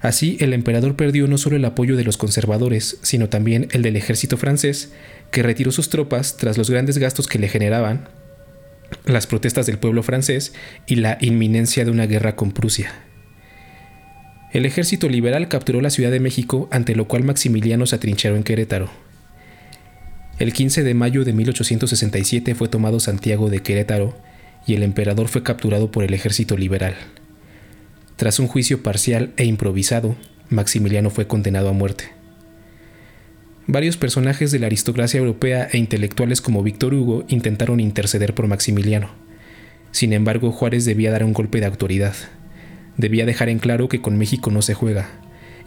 Así, 0.03 0.35
el 0.41 0.51
emperador 0.51 0.97
perdió 0.97 1.27
no 1.27 1.37
solo 1.37 1.55
el 1.55 1.63
apoyo 1.63 1.95
de 1.95 2.03
los 2.03 2.17
conservadores, 2.17 2.97
sino 3.03 3.29
también 3.29 3.69
el 3.71 3.83
del 3.83 3.95
ejército 3.95 4.35
francés, 4.35 4.91
que 5.31 5.43
retiró 5.43 5.71
sus 5.71 5.87
tropas 5.87 6.35
tras 6.35 6.57
los 6.57 6.69
grandes 6.69 6.97
gastos 6.97 7.25
que 7.25 7.39
le 7.39 7.47
generaban 7.47 8.09
las 9.05 9.27
protestas 9.27 9.65
del 9.65 9.79
pueblo 9.79 10.03
francés 10.03 10.53
y 10.87 10.95
la 10.95 11.17
inminencia 11.21 11.85
de 11.85 11.91
una 11.91 12.05
guerra 12.05 12.35
con 12.35 12.51
Prusia. 12.51 12.91
El 14.51 14.65
ejército 14.65 15.07
liberal 15.07 15.47
capturó 15.47 15.79
la 15.79 15.89
Ciudad 15.89 16.11
de 16.11 16.19
México, 16.19 16.67
ante 16.69 16.95
lo 16.95 17.07
cual 17.07 17.23
Maximiliano 17.23 17.85
se 17.85 17.95
atrincheró 17.95 18.35
en 18.35 18.43
Querétaro. 18.43 18.89
El 20.37 20.51
15 20.51 20.83
de 20.83 20.93
mayo 20.93 21.23
de 21.23 21.31
1867 21.31 22.55
fue 22.55 22.67
tomado 22.67 22.99
Santiago 22.99 23.49
de 23.49 23.61
Querétaro 23.61 24.17
y 24.67 24.75
el 24.75 24.83
emperador 24.83 25.29
fue 25.29 25.43
capturado 25.43 25.91
por 25.91 26.03
el 26.03 26.13
ejército 26.13 26.57
liberal. 26.57 26.95
Tras 28.15 28.39
un 28.39 28.47
juicio 28.47 28.83
parcial 28.83 29.33
e 29.37 29.45
improvisado, 29.45 30.15
Maximiliano 30.49 31.09
fue 31.09 31.27
condenado 31.27 31.69
a 31.69 31.73
muerte. 31.73 32.05
Varios 33.65 33.97
personajes 33.97 34.51
de 34.51 34.59
la 34.59 34.67
aristocracia 34.67 35.19
europea 35.19 35.67
e 35.71 35.77
intelectuales 35.77 36.41
como 36.41 36.63
Víctor 36.63 36.93
Hugo 36.93 37.23
intentaron 37.27 37.79
interceder 37.79 38.35
por 38.35 38.47
Maximiliano. 38.47 39.09
Sin 39.91 40.13
embargo, 40.13 40.51
Juárez 40.51 40.85
debía 40.85 41.11
dar 41.11 41.23
un 41.23 41.33
golpe 41.33 41.59
de 41.59 41.65
autoridad. 41.65 42.13
Debía 42.97 43.25
dejar 43.25 43.49
en 43.49 43.59
claro 43.59 43.89
que 43.89 44.01
con 44.01 44.17
México 44.17 44.51
no 44.51 44.61
se 44.61 44.73
juega, 44.73 45.09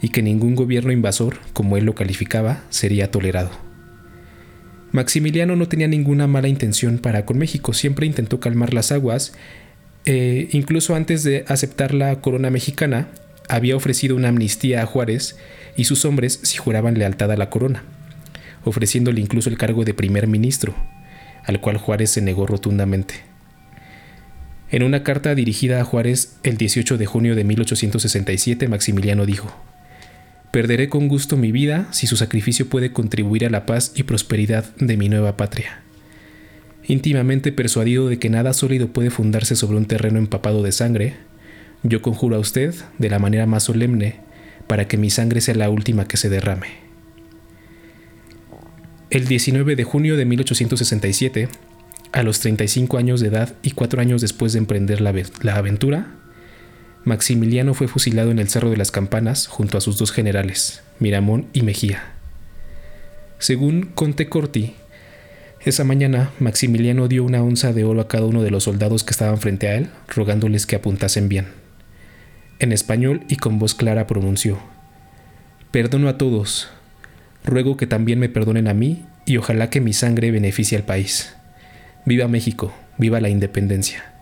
y 0.01 0.09
que 0.09 0.21
ningún 0.21 0.55
gobierno 0.55 0.91
invasor, 0.91 1.39
como 1.53 1.75
él 1.75 1.85
lo 1.85 1.95
calificaba, 1.95 2.63
sería 2.69 3.11
tolerado. 3.11 3.51
Maximiliano 4.91 5.55
no 5.55 5.67
tenía 5.67 5.87
ninguna 5.87 6.27
mala 6.27 6.47
intención 6.47 6.99
para 6.99 7.25
con 7.25 7.37
México, 7.37 7.73
siempre 7.73 8.05
intentó 8.05 8.39
calmar 8.39 8.73
las 8.73 8.91
aguas 8.91 9.33
eh, 10.09 10.47
incluso 10.53 10.95
antes 10.95 11.23
de 11.23 11.43
aceptar 11.49 11.93
la 11.93 12.21
corona 12.21 12.49
mexicana, 12.49 13.09
había 13.49 13.75
ofrecido 13.75 14.15
una 14.15 14.29
amnistía 14.29 14.81
a 14.81 14.85
Juárez 14.85 15.35
y 15.75 15.83
sus 15.83 16.05
hombres 16.05 16.39
si 16.43 16.55
juraban 16.55 16.97
lealtad 16.97 17.29
a 17.29 17.35
la 17.35 17.49
corona, 17.49 17.83
ofreciéndole 18.63 19.19
incluso 19.19 19.49
el 19.49 19.57
cargo 19.57 19.83
de 19.83 19.93
primer 19.93 20.27
ministro, 20.27 20.73
al 21.43 21.59
cual 21.59 21.75
Juárez 21.75 22.11
se 22.11 22.21
negó 22.21 22.47
rotundamente. 22.47 23.15
En 24.71 24.83
una 24.83 25.03
carta 25.03 25.35
dirigida 25.35 25.81
a 25.81 25.83
Juárez 25.83 26.37
el 26.43 26.55
18 26.55 26.97
de 26.97 27.05
junio 27.05 27.35
de 27.35 27.43
1867, 27.43 28.69
Maximiliano 28.69 29.25
dijo, 29.25 29.53
Perderé 30.51 30.87
con 30.87 31.09
gusto 31.09 31.35
mi 31.35 31.51
vida 31.51 31.89
si 31.91 32.07
su 32.07 32.15
sacrificio 32.15 32.69
puede 32.69 32.93
contribuir 32.93 33.45
a 33.45 33.49
la 33.49 33.65
paz 33.65 33.91
y 33.93 34.03
prosperidad 34.03 34.73
de 34.77 34.95
mi 34.95 35.09
nueva 35.09 35.35
patria 35.35 35.81
íntimamente 36.87 37.51
persuadido 37.51 38.07
de 38.07 38.17
que 38.17 38.29
nada 38.29 38.53
sólido 38.53 38.87
puede 38.87 39.09
fundarse 39.09 39.55
sobre 39.55 39.77
un 39.77 39.85
terreno 39.85 40.17
empapado 40.17 40.63
de 40.63 40.71
sangre, 40.71 41.15
yo 41.83 42.01
conjuro 42.01 42.37
a 42.37 42.39
usted, 42.39 42.73
de 42.97 43.09
la 43.09 43.19
manera 43.19 43.45
más 43.45 43.63
solemne, 43.63 44.15
para 44.67 44.87
que 44.87 44.97
mi 44.97 45.09
sangre 45.09 45.41
sea 45.41 45.55
la 45.55 45.69
última 45.69 46.07
que 46.07 46.17
se 46.17 46.29
derrame. 46.29 46.67
El 49.09 49.27
19 49.27 49.75
de 49.75 49.83
junio 49.83 50.17
de 50.17 50.25
1867, 50.25 51.49
a 52.11 52.23
los 52.23 52.39
35 52.39 52.97
años 52.97 53.21
de 53.21 53.27
edad 53.27 53.55
y 53.61 53.71
cuatro 53.71 54.01
años 54.01 54.21
después 54.21 54.53
de 54.53 54.59
emprender 54.59 55.01
la, 55.01 55.13
la 55.41 55.55
aventura, 55.55 56.07
Maximiliano 57.03 57.73
fue 57.73 57.87
fusilado 57.87 58.31
en 58.31 58.39
el 58.39 58.49
Cerro 58.49 58.69
de 58.69 58.75
las 58.75 58.91
Campanas 58.91 59.47
junto 59.47 59.77
a 59.77 59.81
sus 59.81 59.97
dos 59.97 60.11
generales, 60.11 60.83
Miramón 60.99 61.47
y 61.53 61.61
Mejía. 61.61 62.15
Según 63.39 63.83
Conte 63.93 64.27
Corti, 64.27 64.75
esa 65.69 65.83
mañana, 65.83 66.31
Maximiliano 66.39 67.07
dio 67.07 67.23
una 67.23 67.43
onza 67.43 67.73
de 67.73 67.83
oro 67.83 68.01
a 68.01 68.07
cada 68.07 68.25
uno 68.25 68.43
de 68.43 68.51
los 68.51 68.63
soldados 68.63 69.03
que 69.03 69.11
estaban 69.11 69.37
frente 69.37 69.67
a 69.67 69.75
él, 69.75 69.89
rogándoles 70.07 70.65
que 70.65 70.75
apuntasen 70.75 71.29
bien. 71.29 71.47
En 72.59 72.71
español 72.71 73.23
y 73.27 73.35
con 73.35 73.59
voz 73.59 73.75
clara 73.75 74.07
pronunció, 74.07 74.59
Perdono 75.71 76.07
a 76.07 76.17
todos, 76.17 76.69
ruego 77.43 77.75
que 77.75 77.87
también 77.87 78.19
me 78.19 78.29
perdonen 78.29 78.67
a 78.67 78.73
mí 78.73 79.05
y 79.25 79.37
ojalá 79.37 79.69
que 79.69 79.81
mi 79.81 79.93
sangre 79.93 80.31
beneficie 80.31 80.77
al 80.77 80.85
país. 80.85 81.35
Viva 82.05 82.27
México, 82.29 82.73
viva 82.97 83.19
la 83.19 83.29
independencia. 83.29 84.13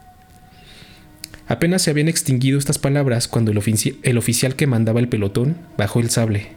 Apenas 1.47 1.83
se 1.83 1.91
habían 1.91 2.07
extinguido 2.07 2.57
estas 2.57 2.79
palabras 2.79 3.27
cuando 3.27 3.51
el, 3.51 3.61
el 4.01 4.17
oficial 4.17 4.55
que 4.55 4.65
mandaba 4.65 4.99
el 4.99 5.07
pelotón 5.07 5.55
bajó 5.77 5.99
el 5.99 6.09
sable. 6.09 6.47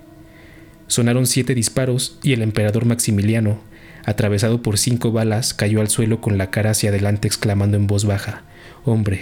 Sonaron 0.87 1.27
siete 1.27 1.55
disparos 1.55 2.19
y 2.23 2.33
el 2.33 2.41
emperador 2.41 2.87
Maximiliano, 2.87 3.61
atravesado 4.09 4.63
por 4.63 4.79
cinco 4.79 5.13
balas, 5.13 5.53
cayó 5.53 5.81
al 5.81 5.89
suelo 5.89 6.21
con 6.21 6.39
la 6.39 6.51
cara 6.51 6.71
hacia 6.71 6.89
adelante 6.89 7.29
exclamando 7.29 7.77
en 7.77 7.87
voz 7.87 8.07
baja, 8.07 8.43
Hombre, 8.85 9.21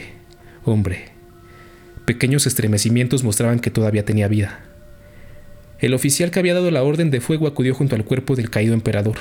hombre. 0.64 1.06
Pequeños 2.04 2.46
estremecimientos 2.46 3.24
mostraban 3.24 3.58
que 3.58 3.70
todavía 3.70 4.04
tenía 4.04 4.28
vida. 4.28 4.60
El 5.80 5.92
oficial 5.92 6.30
que 6.30 6.38
había 6.38 6.54
dado 6.54 6.70
la 6.70 6.84
orden 6.84 7.10
de 7.10 7.20
fuego 7.20 7.48
acudió 7.48 7.74
junto 7.74 7.96
al 7.96 8.04
cuerpo 8.04 8.36
del 8.36 8.48
caído 8.48 8.74
emperador. 8.74 9.16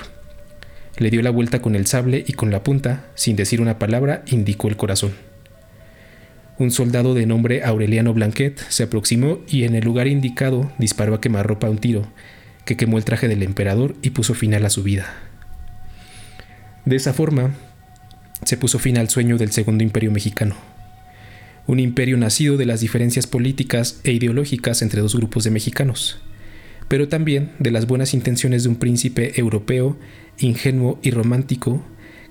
Le 0.98 1.10
dio 1.10 1.24
la 1.24 1.32
vuelta 1.32 1.64
con 1.64 1.76
el 1.76 1.88
sable 1.88 2.24
y 2.28 2.34
con 2.34 2.52
la 2.52 2.64
punta, 2.64 3.08
sin 3.16 3.36
decir 3.36 3.60
una 3.60 3.80
palabra, 3.80 4.24
indicó 4.28 4.68
el 4.68 4.78
corazón. 4.78 5.14
Un 6.60 6.70
soldado 6.70 7.16
de 7.16 7.26
nombre 7.26 7.64
Aureliano 7.64 8.14
Blanquet 8.14 8.60
se 8.70 8.84
aproximó 8.84 9.40
y 9.48 9.64
en 9.64 9.74
el 9.74 9.84
lugar 9.84 10.06
indicado 10.06 10.72
disparó 10.78 11.16
a 11.16 11.22
quemarropa 11.22 11.70
un 11.70 11.80
tiro, 11.80 12.08
que 12.66 12.78
quemó 12.78 13.00
el 13.00 13.04
traje 13.04 13.28
del 13.28 13.42
emperador 13.42 13.96
y 14.04 14.12
puso 14.12 14.36
final 14.36 14.64
a 14.64 14.70
su 14.70 14.84
vida. 14.84 15.35
De 16.86 16.96
esa 16.96 17.14
forma, 17.14 17.56
se 18.44 18.58
puso 18.58 18.78
fin 18.78 19.00
al 19.00 19.10
sueño 19.10 19.40
del 19.40 19.52
Segundo 19.52 19.84
Imperio 19.84 20.12
Mexicano, 20.12 20.56
un 21.66 21.80
imperio 21.80 22.16
nacido 22.16 22.58
de 22.58 22.68
las 22.68 22.80
diferencias 22.80 23.26
políticas 23.26 24.00
e 24.04 24.12
ideológicas 24.12 24.84
entre 24.84 25.02
dos 25.02 25.16
grupos 25.16 25.44
de 25.44 25.50
mexicanos, 25.50 26.20
pero 26.88 27.08
también 27.08 27.54
de 27.58 27.72
las 27.72 27.88
buenas 27.88 28.14
intenciones 28.14 28.62
de 28.62 28.70
un 28.70 28.76
príncipe 28.76 29.40
europeo, 29.40 29.98
ingenuo 30.38 31.00
y 31.02 31.10
romántico, 31.10 31.84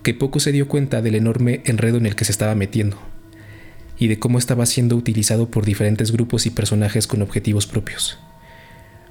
que 0.04 0.14
poco 0.14 0.38
se 0.38 0.52
dio 0.52 0.68
cuenta 0.68 1.02
del 1.02 1.16
enorme 1.16 1.62
enredo 1.64 1.96
en 1.96 2.06
el 2.06 2.14
que 2.14 2.24
se 2.24 2.30
estaba 2.30 2.54
metiendo, 2.54 2.96
y 3.98 4.06
de 4.06 4.20
cómo 4.20 4.38
estaba 4.38 4.66
siendo 4.66 4.94
utilizado 4.94 5.50
por 5.50 5.64
diferentes 5.64 6.12
grupos 6.12 6.46
y 6.46 6.50
personajes 6.50 7.08
con 7.08 7.22
objetivos 7.22 7.66
propios. 7.66 8.20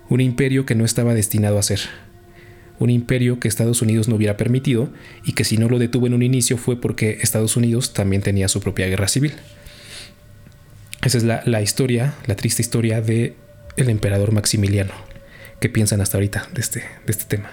Un 0.08 0.22
imperio 0.22 0.66
que 0.66 0.76
no 0.76 0.86
estaba 0.86 1.14
destinado 1.14 1.60
a 1.60 1.64
ser 1.64 1.82
un 2.80 2.90
imperio 2.90 3.40
que 3.40 3.48
Estados 3.48 3.82
Unidos 3.82 4.08
no 4.08 4.16
hubiera 4.16 4.38
permitido 4.38 4.90
y 5.24 5.34
que 5.34 5.44
si 5.44 5.58
no 5.58 5.70
lo 5.70 5.80
detuvo 5.80 6.08
en 6.08 6.14
un 6.14 6.24
inicio 6.24 6.58
fue 6.58 6.80
porque 6.80 7.20
Estados 7.22 7.56
Unidos 7.56 7.94
también 7.94 8.22
tenía 8.22 8.48
su 8.48 8.60
propia 8.60 8.88
guerra 8.88 9.08
civil. 9.08 9.34
Esa 11.02 11.18
es 11.18 11.24
la, 11.24 11.62
historia, 11.62 12.14
la 12.28 12.36
triste 12.36 12.62
historia 12.62 13.02
de 13.02 13.36
el 13.76 13.90
emperador 13.90 14.32
Maximiliano. 14.32 14.94
¿Qué 15.60 15.70
piensan 15.70 16.02
hasta 16.02 16.18
ahorita 16.18 16.48
de 16.54 16.62
este, 16.62 16.80
de 16.80 17.12
este 17.12 17.26
tema? 17.26 17.52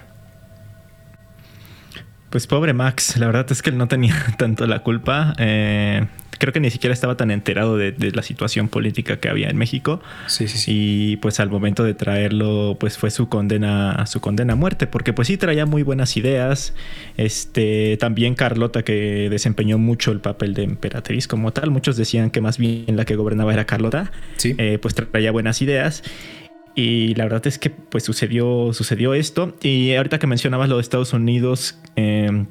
Pues 2.30 2.46
pobre 2.46 2.72
Max, 2.72 3.16
la 3.16 3.26
verdad 3.26 3.46
es 3.50 3.61
que 3.61 3.70
él 3.70 3.78
no 3.78 3.88
tenía 3.88 4.14
tanto 4.38 4.66
la 4.66 4.85
culpa. 4.85 5.35
Eh, 5.38 6.06
creo 6.40 6.53
que 6.53 6.59
ni 6.59 6.70
siquiera 6.70 6.94
estaba 6.94 7.16
tan 7.16 7.31
enterado 7.31 7.76
de, 7.76 7.94
la 8.12 8.22
situación 8.22 8.68
política 8.68 9.20
que 9.20 9.29
había 9.29 9.48
en 9.48 9.57
México. 9.57 10.00
Sí, 10.26 10.48
sí, 10.48 10.59
sí. 10.59 10.72
Y 10.72 11.16
pues 11.18 11.38
al 11.38 11.50
momento 11.50 11.85
de 11.85 11.94
traerlo, 11.94 12.76
pues 12.81 12.98
fue 12.98 13.11
su 13.11 13.29
condena, 13.29 14.05
su 14.07 14.20
condena 14.20 14.55
a 14.55 14.57
muerte, 14.57 14.87
porque 14.87 15.12
pues 15.12 15.29
sí 15.29 15.37
traía 15.37 15.66
muy 15.66 15.83
buenas 15.83 16.16
ideas. 16.16 16.74
Este, 17.16 17.98
también 17.98 18.35
Carlota, 18.35 18.83
que 18.83 19.29
desempeñó 19.31 19.79
mucho 19.79 20.12
el 20.12 20.20
papel 20.20 20.55
de 20.55 20.64
emperatriz 20.64 21.29
como 21.29 21.53
tal. 21.53 21.70
Muchos 21.70 21.96
decían 21.96 22.31
que 22.31 22.40
más 22.40 22.59
bien 22.59 22.96
la 22.96 23.05
que 23.05 23.16
gobernaba 23.16 23.53
era 23.53 23.66
Carlota. 23.66 24.11
Sí. 24.38 24.55
Eh, 24.57 24.79
pues 24.81 24.94
traía 24.94 25.31
buenas 25.31 25.61
ideas. 25.61 26.03
Y 26.74 27.14
la 27.16 27.24
verdad 27.24 27.46
es 27.46 27.59
que 27.59 27.68
pues 27.68 28.05
sucedió, 28.05 28.72
sucedió 28.72 29.12
esto. 29.12 29.55
Y 29.62 29.94
ahorita 29.94 30.18
que 30.18 30.26
mencionabas 30.26 30.70
lo 30.70 30.76
de 30.76 30.83
Estados 30.83 31.12
Unidos, 31.12 31.79
em, 31.96 32.46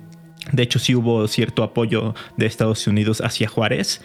de 0.52 0.64
hecho 0.64 0.80
sí 0.80 0.96
hubo 0.96 1.28
cierto 1.28 1.64
apoyo 1.64 2.16
de 2.38 2.46
Estados 2.46 2.88
Unidos 2.88 3.22
hacia 3.22 3.48
Juárez. 3.48 4.02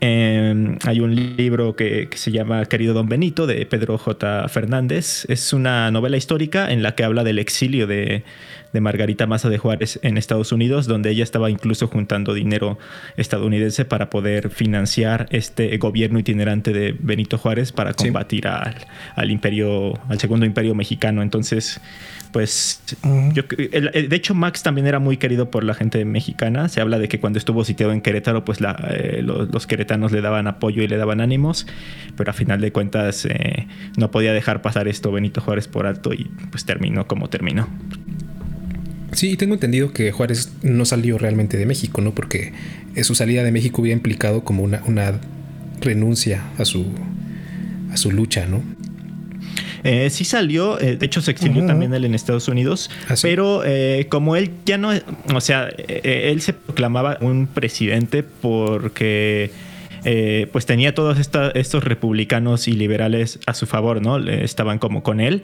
Em, 0.00 0.78
hay 0.84 1.00
un 1.00 1.14
libro 1.36 1.74
que, 1.74 2.08
se 2.14 2.30
llama 2.30 2.64
Querido 2.66 2.94
Don 2.94 3.08
Benito 3.08 3.46
de 3.46 3.66
Pedro 3.66 3.98
J. 3.98 4.48
Fernández. 4.48 5.24
Es 5.28 5.52
una 5.52 5.90
novela 5.90 6.16
histórica 6.16 6.70
en 6.70 6.82
la 6.82 6.94
que 6.94 7.02
habla 7.02 7.24
del 7.24 7.38
exilio 7.40 7.86
de, 7.88 8.22
Margarita 8.80 9.26
Maza 9.26 9.48
de 9.48 9.58
Juárez 9.58 9.98
en 10.02 10.18
Estados 10.18 10.52
Unidos, 10.52 10.86
donde 10.86 11.10
ella 11.10 11.24
estaba 11.24 11.50
incluso 11.50 11.88
juntando 11.88 12.34
dinero 12.34 12.78
estadounidense 13.16 13.84
para 13.84 14.10
poder 14.10 14.50
financiar 14.50 15.26
este 15.30 15.76
gobierno 15.78 16.18
itinerante 16.18 16.72
de 16.72 16.96
Benito 16.98 17.38
Juárez 17.38 17.72
para 17.72 17.92
combatir 17.94 18.46
al, 18.46 18.74
al, 19.16 19.30
imperio, 19.30 19.94
al 20.08 20.18
segundo 20.20 20.46
imperio 20.46 20.74
mexicano. 20.74 21.22
Entonces, 21.22 21.80
pues 22.32 22.82
yo, 23.32 23.42
de 23.42 24.16
hecho 24.16 24.34
Max 24.34 24.62
también 24.62 24.86
era 24.86 24.98
muy 24.98 25.16
querido 25.16 25.50
por 25.50 25.64
la 25.64 25.74
gente 25.74 26.04
mexicana. 26.04 26.68
Se 26.68 26.80
habla 26.80 26.98
de 26.98 27.08
que 27.08 27.20
cuando 27.20 27.38
estuvo 27.38 27.64
sitiado 27.64 27.92
en 27.92 28.00
Querétaro, 28.00 28.44
pues 28.44 28.58
eh, 28.90 29.22
los, 29.22 29.66
queretanos 29.66 30.12
le 30.12 30.20
daban 30.20 30.46
apoyo 30.46 30.82
y 30.82 30.88
le 30.88 30.96
daban 30.96 31.20
ánimos, 31.20 31.66
pero 32.16 32.30
a 32.30 32.34
final 32.34 32.60
de 32.60 32.72
cuentas 32.72 33.24
eh, 33.24 33.66
no 33.96 34.10
podía 34.10 34.32
dejar 34.32 34.62
pasar 34.62 34.88
esto 34.88 35.10
Benito 35.12 35.40
Juárez 35.40 35.68
por 35.68 35.86
alto 35.86 36.12
y 36.12 36.24
pues 36.50 36.64
terminó 36.64 37.06
como 37.06 37.28
terminó. 37.28 37.68
Sí, 39.12 39.36
tengo 39.36 39.54
entendido 39.54 39.92
que 39.92 40.12
Juárez 40.12 40.52
no 40.62 40.84
salió 40.84 41.18
realmente 41.18 41.56
de 41.56 41.66
México, 41.66 42.00
¿no? 42.00 42.14
Porque 42.14 42.52
su 43.02 43.14
salida 43.14 43.42
de 43.42 43.52
México 43.52 43.82
había 43.82 43.94
implicado 43.94 44.44
como 44.44 44.62
una, 44.62 44.82
una 44.86 45.20
renuncia 45.80 46.44
a 46.58 46.64
su, 46.64 46.86
a 47.90 47.96
su 47.96 48.10
lucha, 48.12 48.46
¿no? 48.46 48.62
Eh, 49.84 50.10
sí 50.10 50.24
salió, 50.24 50.80
eh, 50.80 50.96
de 50.96 51.06
hecho 51.06 51.22
se 51.22 51.30
exilió 51.30 51.64
también 51.64 51.94
él 51.94 52.04
en 52.04 52.14
Estados 52.14 52.48
Unidos, 52.48 52.90
ah, 53.08 53.14
pero 53.22 53.62
eh, 53.64 54.06
como 54.08 54.34
él 54.36 54.50
ya 54.66 54.76
no, 54.76 54.90
o 55.32 55.40
sea, 55.40 55.68
él 55.68 56.40
se 56.40 56.52
proclamaba 56.52 57.18
un 57.20 57.46
presidente 57.46 58.22
porque... 58.22 59.50
pues 60.52 60.64
tenía 60.64 60.94
todos 60.94 61.18
estos 61.18 61.84
republicanos 61.84 62.68
y 62.68 62.72
liberales 62.72 63.40
a 63.46 63.54
su 63.54 63.66
favor, 63.66 64.00
¿no? 64.00 64.18
Estaban 64.18 64.78
como 64.78 65.02
con 65.02 65.20
él. 65.20 65.42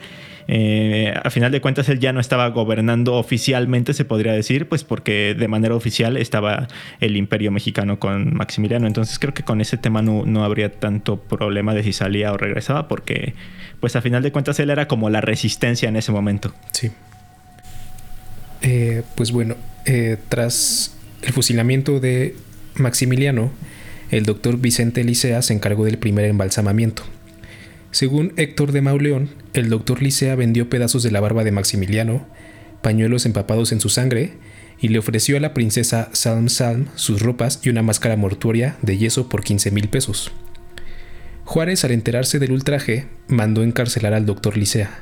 a 1.23 1.29
final 1.29 1.51
de 1.51 1.61
cuentas, 1.61 1.87
él 1.89 1.99
ya 1.99 2.13
no 2.13 2.19
estaba 2.19 2.47
gobernando 2.49 3.13
oficialmente, 3.13 3.93
se 3.93 4.05
podría 4.05 4.33
decir, 4.33 4.67
pues 4.67 4.83
porque 4.83 5.35
de 5.37 5.47
manera 5.47 5.75
oficial 5.75 6.17
estaba 6.17 6.67
el 6.99 7.15
imperio 7.15 7.51
mexicano 7.51 7.99
con 7.99 8.33
Maximiliano. 8.33 8.87
Entonces 8.87 9.19
creo 9.19 9.33
que 9.33 9.43
con 9.43 9.61
ese 9.61 9.77
tema 9.77 10.01
no, 10.01 10.25
no 10.25 10.43
habría 10.43 10.71
tanto 10.71 11.17
problema 11.17 11.73
de 11.73 11.83
si 11.83 11.93
salía 11.93 12.31
o 12.31 12.37
regresaba, 12.37 12.87
porque 12.87 13.33
pues 13.79 13.95
a 13.95 14.01
final 14.01 14.23
de 14.23 14.31
cuentas 14.31 14.59
él 14.59 14.69
era 14.69 14.87
como 14.87 15.09
la 15.09 15.21
resistencia 15.21 15.89
en 15.89 15.95
ese 15.95 16.11
momento. 16.11 16.53
Sí. 16.71 16.91
Eh, 18.61 19.03
pues 19.15 19.31
bueno, 19.31 19.55
eh, 19.85 20.17
tras 20.29 20.95
el 21.21 21.33
fusilamiento 21.33 21.99
de 21.99 22.35
Maximiliano, 22.75 23.51
el 24.15 24.23
doctor 24.23 24.57
Vicente 24.57 25.03
Licea 25.03 25.41
se 25.41 25.53
encargó 25.53 25.83
del 25.83 25.97
primer 25.97 26.23
embalsamamiento. 26.23 27.03
Según 27.91 28.31
Héctor 28.37 28.71
de 28.71 28.79
Mauleón, 28.79 29.27
el 29.53 29.67
doctor 29.67 30.01
Licea 30.01 30.35
vendió 30.35 30.69
pedazos 30.69 31.03
de 31.03 31.11
la 31.11 31.19
barba 31.19 31.43
de 31.43 31.51
Maximiliano, 31.51 32.25
pañuelos 32.81 33.25
empapados 33.25 33.73
en 33.73 33.81
su 33.81 33.89
sangre, 33.89 34.31
y 34.79 34.87
le 34.87 34.99
ofreció 34.99 35.35
a 35.35 35.41
la 35.41 35.53
princesa 35.53 36.07
Salm 36.13 36.47
Salm 36.47 36.87
sus 36.95 37.21
ropas 37.21 37.59
y 37.61 37.67
una 37.67 37.81
máscara 37.81 38.15
mortuoria 38.15 38.77
de 38.81 38.97
yeso 38.97 39.27
por 39.27 39.43
15 39.43 39.71
mil 39.71 39.89
pesos. 39.89 40.31
Juárez, 41.43 41.83
al 41.83 41.91
enterarse 41.91 42.39
del 42.39 42.53
ultraje, 42.53 43.07
mandó 43.27 43.63
encarcelar 43.63 44.13
al 44.13 44.25
doctor 44.25 44.55
Licea. 44.55 44.97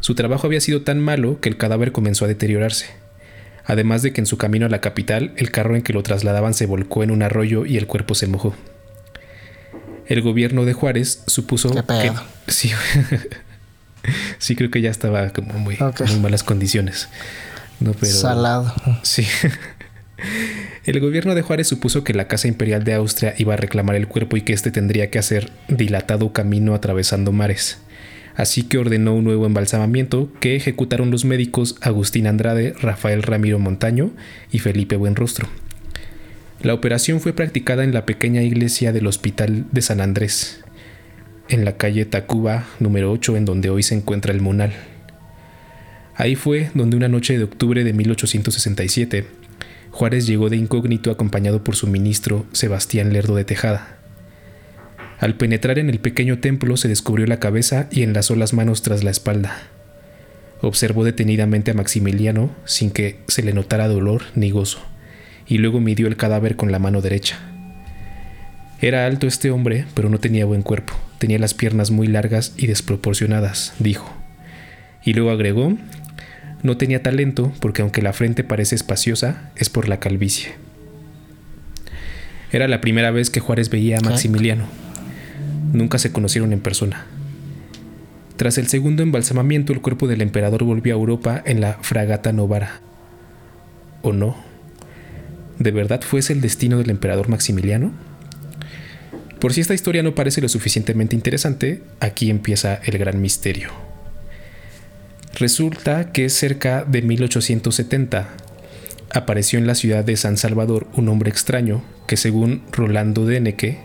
Su 0.00 0.14
trabajo 0.14 0.46
había 0.46 0.62
sido 0.62 0.80
tan 0.80 1.00
malo 1.00 1.38
que 1.42 1.50
el 1.50 1.58
cadáver 1.58 1.92
comenzó 1.92 2.24
a 2.24 2.28
deteriorarse, 2.28 2.86
además 3.64 4.02
de 4.02 4.12
que 4.12 4.20
en 4.20 4.26
su 4.26 4.38
camino 4.38 4.66
a 4.66 4.68
la 4.68 4.80
capital 4.80 5.32
el 5.36 5.50
carro 5.50 5.76
en 5.76 5.82
que 5.82 5.92
lo 5.92 6.02
trasladaban 6.02 6.54
se 6.54 6.66
volcó 6.66 7.02
en 7.02 7.10
un 7.10 7.22
arroyo 7.22 7.66
y 7.66 7.76
el 7.76 7.86
cuerpo 7.86 8.14
se 8.14 8.26
mojó. 8.26 8.54
El 10.06 10.20
gobierno 10.20 10.64
de 10.64 10.72
Juárez 10.72 11.22
supuso 11.26 11.70
que... 11.70 12.12
Sí, 12.48 12.72
sí, 14.38 14.56
creo 14.56 14.70
que 14.70 14.80
ya 14.80 14.90
estaba 14.90 15.30
como 15.30 15.54
muy, 15.54 15.78
en 15.80 16.22
malas 16.22 16.42
condiciones. 16.42 17.08
No, 17.80 17.92
pero... 17.92 18.12
Salado. 18.12 18.74
Sí. 19.02 19.26
El 20.84 21.00
gobierno 21.00 21.34
de 21.34 21.42
Juárez 21.42 21.68
supuso 21.68 22.04
que 22.04 22.12
la 22.14 22.26
Casa 22.26 22.48
Imperial 22.48 22.84
de 22.84 22.94
Austria 22.94 23.34
iba 23.38 23.54
a 23.54 23.56
reclamar 23.56 23.96
el 23.96 24.08
cuerpo 24.08 24.36
y 24.36 24.42
que 24.42 24.52
éste 24.52 24.70
tendría 24.70 25.10
que 25.10 25.18
hacer 25.18 25.52
dilatado 25.68 26.32
camino 26.32 26.74
atravesando 26.74 27.32
mares. 27.32 27.78
Así 28.34 28.62
que 28.62 28.78
ordenó 28.78 29.14
un 29.14 29.24
nuevo 29.24 29.46
embalsamamiento 29.46 30.32
que 30.40 30.56
ejecutaron 30.56 31.10
los 31.10 31.24
médicos 31.24 31.76
Agustín 31.80 32.26
Andrade, 32.26 32.74
Rafael 32.80 33.22
Ramiro 33.22 33.58
Montaño 33.58 34.10
y 34.50 34.58
Felipe 34.58 34.96
Buenrostro. 34.96 35.48
La 36.62 36.74
operación 36.74 37.20
fue 37.20 37.32
practicada 37.32 37.84
en 37.84 37.92
la 37.92 38.06
pequeña 38.06 38.42
iglesia 38.42 38.92
del 38.92 39.06
Hospital 39.06 39.66
de 39.72 39.82
San 39.82 40.00
Andrés, 40.00 40.64
en 41.48 41.64
la 41.64 41.76
calle 41.76 42.04
Tacuba 42.04 42.66
número 42.78 43.12
8, 43.12 43.36
en 43.36 43.44
donde 43.44 43.68
hoy 43.68 43.82
se 43.82 43.94
encuentra 43.94 44.32
el 44.32 44.40
Monal. 44.40 44.72
Ahí 46.14 46.36
fue 46.36 46.70
donde 46.74 46.96
una 46.96 47.08
noche 47.08 47.36
de 47.36 47.44
octubre 47.44 47.84
de 47.84 47.92
1867 47.92 49.42
Juárez 49.92 50.26
llegó 50.26 50.48
de 50.48 50.56
incógnito 50.56 51.10
acompañado 51.10 51.62
por 51.62 51.76
su 51.76 51.86
ministro 51.86 52.46
Sebastián 52.52 53.12
Lerdo 53.12 53.36
de 53.36 53.44
Tejada. 53.44 54.01
Al 55.22 55.36
penetrar 55.36 55.78
en 55.78 55.88
el 55.88 56.00
pequeño 56.00 56.40
templo 56.40 56.76
se 56.76 56.88
descubrió 56.88 57.28
la 57.28 57.38
cabeza 57.38 57.86
y 57.92 58.02
enlazó 58.02 58.34
las 58.34 58.54
manos 58.54 58.82
tras 58.82 59.04
la 59.04 59.12
espalda. 59.12 59.56
Observó 60.62 61.04
detenidamente 61.04 61.70
a 61.70 61.74
Maximiliano 61.74 62.50
sin 62.64 62.90
que 62.90 63.20
se 63.28 63.44
le 63.44 63.52
notara 63.52 63.86
dolor 63.86 64.22
ni 64.34 64.50
gozo, 64.50 64.80
y 65.46 65.58
luego 65.58 65.78
midió 65.78 66.08
el 66.08 66.16
cadáver 66.16 66.56
con 66.56 66.72
la 66.72 66.80
mano 66.80 67.02
derecha. 67.02 67.38
Era 68.80 69.06
alto 69.06 69.28
este 69.28 69.52
hombre, 69.52 69.84
pero 69.94 70.08
no 70.08 70.18
tenía 70.18 70.44
buen 70.44 70.62
cuerpo, 70.62 70.94
tenía 71.18 71.38
las 71.38 71.54
piernas 71.54 71.92
muy 71.92 72.08
largas 72.08 72.52
y 72.56 72.66
desproporcionadas, 72.66 73.74
dijo. 73.78 74.12
Y 75.04 75.12
luego 75.12 75.30
agregó 75.30 75.78
no 76.64 76.76
tenía 76.76 77.00
talento 77.00 77.52
porque 77.60 77.82
aunque 77.82 78.02
la 78.02 78.12
frente 78.12 78.42
parece 78.42 78.74
espaciosa, 78.74 79.52
es 79.54 79.70
por 79.70 79.88
la 79.88 80.00
calvicie. 80.00 80.54
Era 82.50 82.66
la 82.66 82.80
primera 82.80 83.12
vez 83.12 83.30
que 83.30 83.38
Juárez 83.38 83.70
veía 83.70 83.98
a 83.98 84.00
Maximiliano. 84.00 84.66
Nunca 85.72 85.98
se 85.98 86.12
conocieron 86.12 86.52
en 86.52 86.60
persona. 86.60 87.06
Tras 88.36 88.58
el 88.58 88.68
segundo 88.68 89.02
embalsamamiento, 89.02 89.72
el 89.72 89.80
cuerpo 89.80 90.06
del 90.06 90.20
emperador 90.20 90.64
volvió 90.64 90.94
a 90.94 90.98
Europa 90.98 91.42
en 91.44 91.60
la 91.60 91.74
fragata 91.80 92.32
Novara. 92.32 92.80
¿O 94.02 94.12
no? 94.12 94.36
¿De 95.58 95.70
verdad 95.70 96.02
fue 96.02 96.20
ese 96.20 96.32
el 96.32 96.40
destino 96.40 96.78
del 96.78 96.90
emperador 96.90 97.28
Maximiliano? 97.28 97.92
Por 99.38 99.52
si 99.52 99.60
esta 99.60 99.74
historia 99.74 100.02
no 100.02 100.14
parece 100.14 100.40
lo 100.40 100.48
suficientemente 100.48 101.16
interesante, 101.16 101.82
aquí 102.00 102.30
empieza 102.30 102.80
el 102.84 102.98
gran 102.98 103.20
misterio. 103.20 103.70
Resulta 105.34 106.12
que 106.12 106.28
cerca 106.28 106.84
de 106.84 107.02
1870 107.02 108.28
apareció 109.12 109.58
en 109.58 109.66
la 109.66 109.74
ciudad 109.74 110.04
de 110.04 110.16
San 110.16 110.36
Salvador 110.36 110.86
un 110.94 111.08
hombre 111.08 111.30
extraño 111.30 111.82
que 112.06 112.16
según 112.16 112.62
Rolando 112.72 113.24
Deneke, 113.24 113.78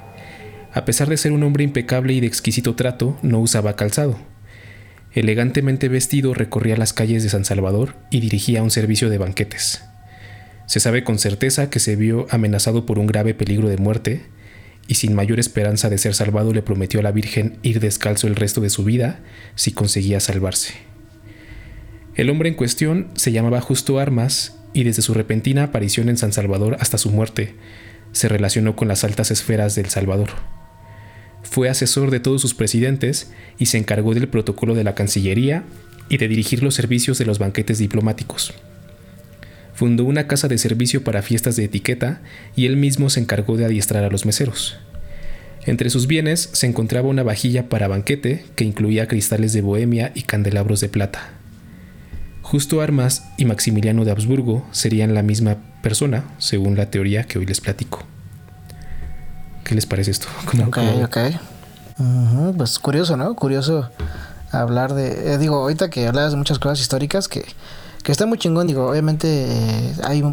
a 0.74 0.86
pesar 0.86 1.10
de 1.10 1.18
ser 1.18 1.32
un 1.32 1.44
hombre 1.44 1.64
impecable 1.64 2.14
y 2.14 2.20
de 2.20 2.28
exquisito 2.28 2.76
trato, 2.76 3.18
no 3.22 3.40
usaba 3.40 3.76
calzado. 3.76 4.18
Elegantemente 5.14 5.90
vestido 5.90 6.34
recorría 6.34 6.78
las 6.78 6.94
calles 6.94 7.24
de 7.24 7.30
San 7.30 7.46
Salvador 7.46 7.96
y 8.12 8.20
dirigía 8.20 8.62
un 8.62 8.72
servicio 8.72 9.10
de 9.10 9.18
banquetes. 9.18 9.84
Se 10.68 10.80
sabe 10.80 11.04
con 11.04 11.18
certeza 11.18 11.70
que 11.70 11.80
se 11.80 11.96
vio 11.96 12.28
amenazado 12.30 12.86
por 12.86 13.00
un 13.00 13.08
grave 13.08 13.34
peligro 13.34 13.70
de 13.70 13.78
muerte 13.78 14.26
y 14.88 14.96
sin 14.96 15.16
mayor 15.16 15.40
esperanza 15.40 15.90
de 15.90 15.98
ser 15.98 16.14
salvado 16.14 16.54
le 16.54 16.62
prometió 16.62 17.00
a 17.00 17.04
la 17.04 17.12
Virgen 17.12 17.58
ir 17.64 17.80
descalzo 17.80 18.28
el 18.28 18.36
resto 18.36 18.62
de 18.62 18.70
su 18.70 18.84
vida 18.84 19.20
si 19.56 19.72
conseguía 19.72 20.20
salvarse. 20.20 20.74
El 22.16 22.30
hombre 22.30 22.50
en 22.50 22.56
cuestión 22.56 23.10
se 23.16 23.32
llamaba 23.32 23.62
Justo 23.62 24.00
Armas 24.00 24.58
y 24.74 24.84
desde 24.84 25.02
su 25.02 25.14
repentina 25.14 25.64
aparición 25.64 26.10
en 26.10 26.18
San 26.18 26.34
Salvador 26.34 26.78
hasta 26.80 26.98
su 26.98 27.10
muerte, 27.10 27.56
se 28.12 28.28
relacionó 28.28 28.76
con 28.76 28.88
las 28.88 29.04
altas 29.04 29.32
esferas 29.32 29.76
del 29.76 29.88
Salvador. 29.88 30.57
Fue 31.50 31.70
asesor 31.70 32.12
de 32.12 32.20
todos 32.20 32.42
sus 32.42 32.54
presidentes 32.54 33.32
y 33.58 33.68
se 33.68 33.78
encargó 33.78 34.14
del 34.14 34.28
protocolo 34.28 34.76
de 34.76 34.84
la 34.84 34.96
Cancillería 34.96 35.64
y 36.10 36.18
de 36.18 36.28
dirigir 36.28 36.62
los 36.62 36.76
servicios 36.76 37.18
de 37.18 37.26
los 37.26 37.40
banquetes 37.40 37.80
diplomáticos. 37.80 38.54
fundó 39.74 40.06
una 40.06 40.26
casa 40.26 40.48
de 40.48 40.58
servicio 40.58 41.04
para 41.04 41.22
fiestas 41.22 41.56
de 41.56 41.66
etiqueta 41.66 42.22
y 42.56 42.66
él 42.66 42.78
mismo 42.78 43.12
se 43.12 43.20
encargó 43.20 43.58
de 43.58 43.66
adiestrar 43.66 44.04
a 44.04 44.10
los 44.10 44.26
meseros. 44.26 44.78
Entre 45.68 45.92
sus 45.92 46.08
bienes 46.08 46.50
se 46.52 46.66
encontraba 46.66 47.10
una 47.10 47.22
vajilla 47.22 47.70
para 47.70 47.88
banquete 47.88 48.44
que 48.56 48.64
incluía 48.64 49.08
cristales 49.08 49.54
de 49.54 49.62
bohemia 49.62 50.12
y 50.16 50.24
candelabros 50.24 50.82
de 50.82 50.90
plata. 50.90 51.30
Justo 52.42 52.82
Armas 52.82 53.30
y 53.38 53.46
Maximiliano 53.46 54.04
de 54.04 54.12
Habsburgo 54.12 54.66
serían 54.72 55.14
la 55.14 55.22
misma 55.22 55.58
persona, 55.84 56.24
según 56.40 56.76
la 56.76 56.90
teoría 56.90 57.26
que 57.26 57.38
hoy 57.38 57.46
les 57.46 57.62
platico. 57.62 58.08
¿Qué 59.68 59.76
les 59.76 59.86
parece 59.86 60.12
esto? 60.12 60.28
ok, 60.66 60.78
ok. 61.04 61.18
pues 62.56 62.80
curioso, 62.80 63.18
¿no? 63.18 63.36
Curioso 63.36 63.90
hablar 64.52 64.94
de... 64.94 65.34
Eh, 65.34 65.38
digo, 65.38 65.58
ahorita 65.58 65.90
que 65.90 66.08
hablas 66.08 66.32
de 66.32 66.38
muchas 66.38 66.58
cosas 66.58 66.80
históricas 66.80 67.28
que, 67.28 67.44
que 68.02 68.14
está 68.14 68.26
muy 68.26 68.38
chingón, 68.38 68.68
digo, 68.68 68.90
obviamente 68.90 69.28
eh, 69.28 69.94
hay 70.06 70.24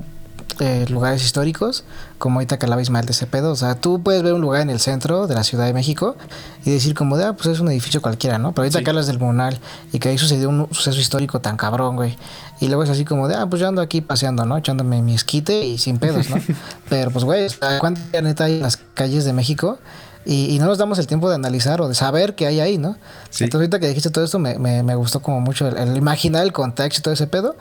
eh, 0.61 0.87
lugares 0.89 1.25
históricos, 1.25 1.85
como 2.19 2.39
ahorita 2.39 2.59
que 2.59 2.67
hablaba 2.67 2.81
Ismael 2.81 3.07
de 3.07 3.13
ese 3.13 3.27
pedo. 3.27 3.51
O 3.51 3.57
sea, 3.57 3.75
tú 3.75 4.03
puedes 4.03 4.23
ver 4.23 4.35
un 4.35 4.41
lugar 4.41 4.63
en 4.63 4.71
el 4.71 4.81
centro 4.81 5.27
de 5.27 5.35
la 5.35 5.43
Ciudad 5.43 5.67
de 5.67 5.73
México 5.73 6.17
y 6.65 6.71
decir 6.71 6.95
como 6.95 7.17
de, 7.17 7.25
ah, 7.25 7.33
pues 7.33 7.47
es 7.47 7.61
un 7.61 7.71
edificio 7.71 8.01
cualquiera, 8.01 8.39
¿no? 8.39 8.53
Pero 8.53 8.63
ahorita 8.63 8.83
que 8.83 8.91
hablas 8.91 9.07
del 9.07 9.19
Monal 9.19 9.59
y 9.93 9.99
que 9.99 10.11
ahí 10.11 10.19
sucedió 10.19 10.49
un 10.49 10.69
suceso 10.71 11.01
histórico 11.01 11.41
tan 11.41 11.57
cabrón, 11.57 11.97
güey. 11.97 12.17
Y 12.61 12.69
luego 12.69 12.85
es 12.85 12.91
así 12.91 13.05
como 13.05 13.27
de, 13.29 13.35
ah, 13.35 13.47
pues 13.47 13.61
yo 13.61 13.69
ando 13.69 13.83
aquí 13.83 14.01
paseando, 14.01 14.45
¿no? 14.45 14.57
Echándome 14.57 15.03
mi 15.03 15.15
esquite 15.15 15.67
y 15.67 15.79
sin 15.79 15.99
pedos, 15.99 16.31
¿no? 16.31 16.37
Pero 16.89 17.11
pues, 17.11 17.25
güey, 17.25 17.49
¿cuánta 17.81 18.23
neta 18.23 18.45
hay 18.45 18.57
en 18.57 18.63
las 18.63 18.77
calles 18.77 19.25
de 19.25 19.33
México? 19.33 19.79
Y, 20.27 20.59
no 20.59 20.67
nos 20.67 20.79
damos 20.79 20.99
el 20.99 21.07
tiempo 21.07 21.29
de 21.29 21.35
analizar 21.35 21.83
o 21.83 21.89
de 21.89 21.95
saber 21.95 22.35
qué 22.35 22.47
hay 22.47 22.61
ahí, 22.61 22.79
¿no? 22.79 22.97
Entonces 23.27 23.55
ahorita 23.55 23.79
que 23.79 23.89
dijiste 23.89 24.09
todo 24.09 24.25
esto 24.25 24.39
me, 24.39 24.59
me, 24.59 24.95
gustó 24.95 25.21
como 25.21 25.41
mucho 25.41 25.69
el, 25.69 25.77
el, 25.77 25.97
imaginar 25.97 26.45
el 26.45 26.53
contexto 26.53 27.01
y 27.01 27.03
todo 27.03 27.15
ese 27.15 27.27
pedo. 27.27 27.57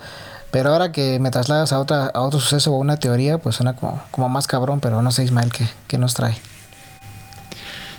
Pero 0.53 0.69
ahora 0.69 0.91
que 0.91 1.17
me 1.19 1.31
trasladas 1.31 1.73
a, 1.73 1.79
otra, 1.79 2.11
a 2.13 2.21
otro 2.21 2.39
suceso 2.39 2.73
o 2.73 2.77
una 2.77 2.97
teoría, 2.97 3.39
pues 3.39 3.55
suena 3.55 3.73
como, 3.73 4.29
más 4.29 4.45
cabrón, 4.45 4.81
pero 4.81 5.01
no 5.01 5.09
sé, 5.09 5.23
Ismael, 5.23 5.51
¿qué, 5.51 5.65
qué 5.87 5.97
nos 5.97 6.13
trae? 6.13 6.35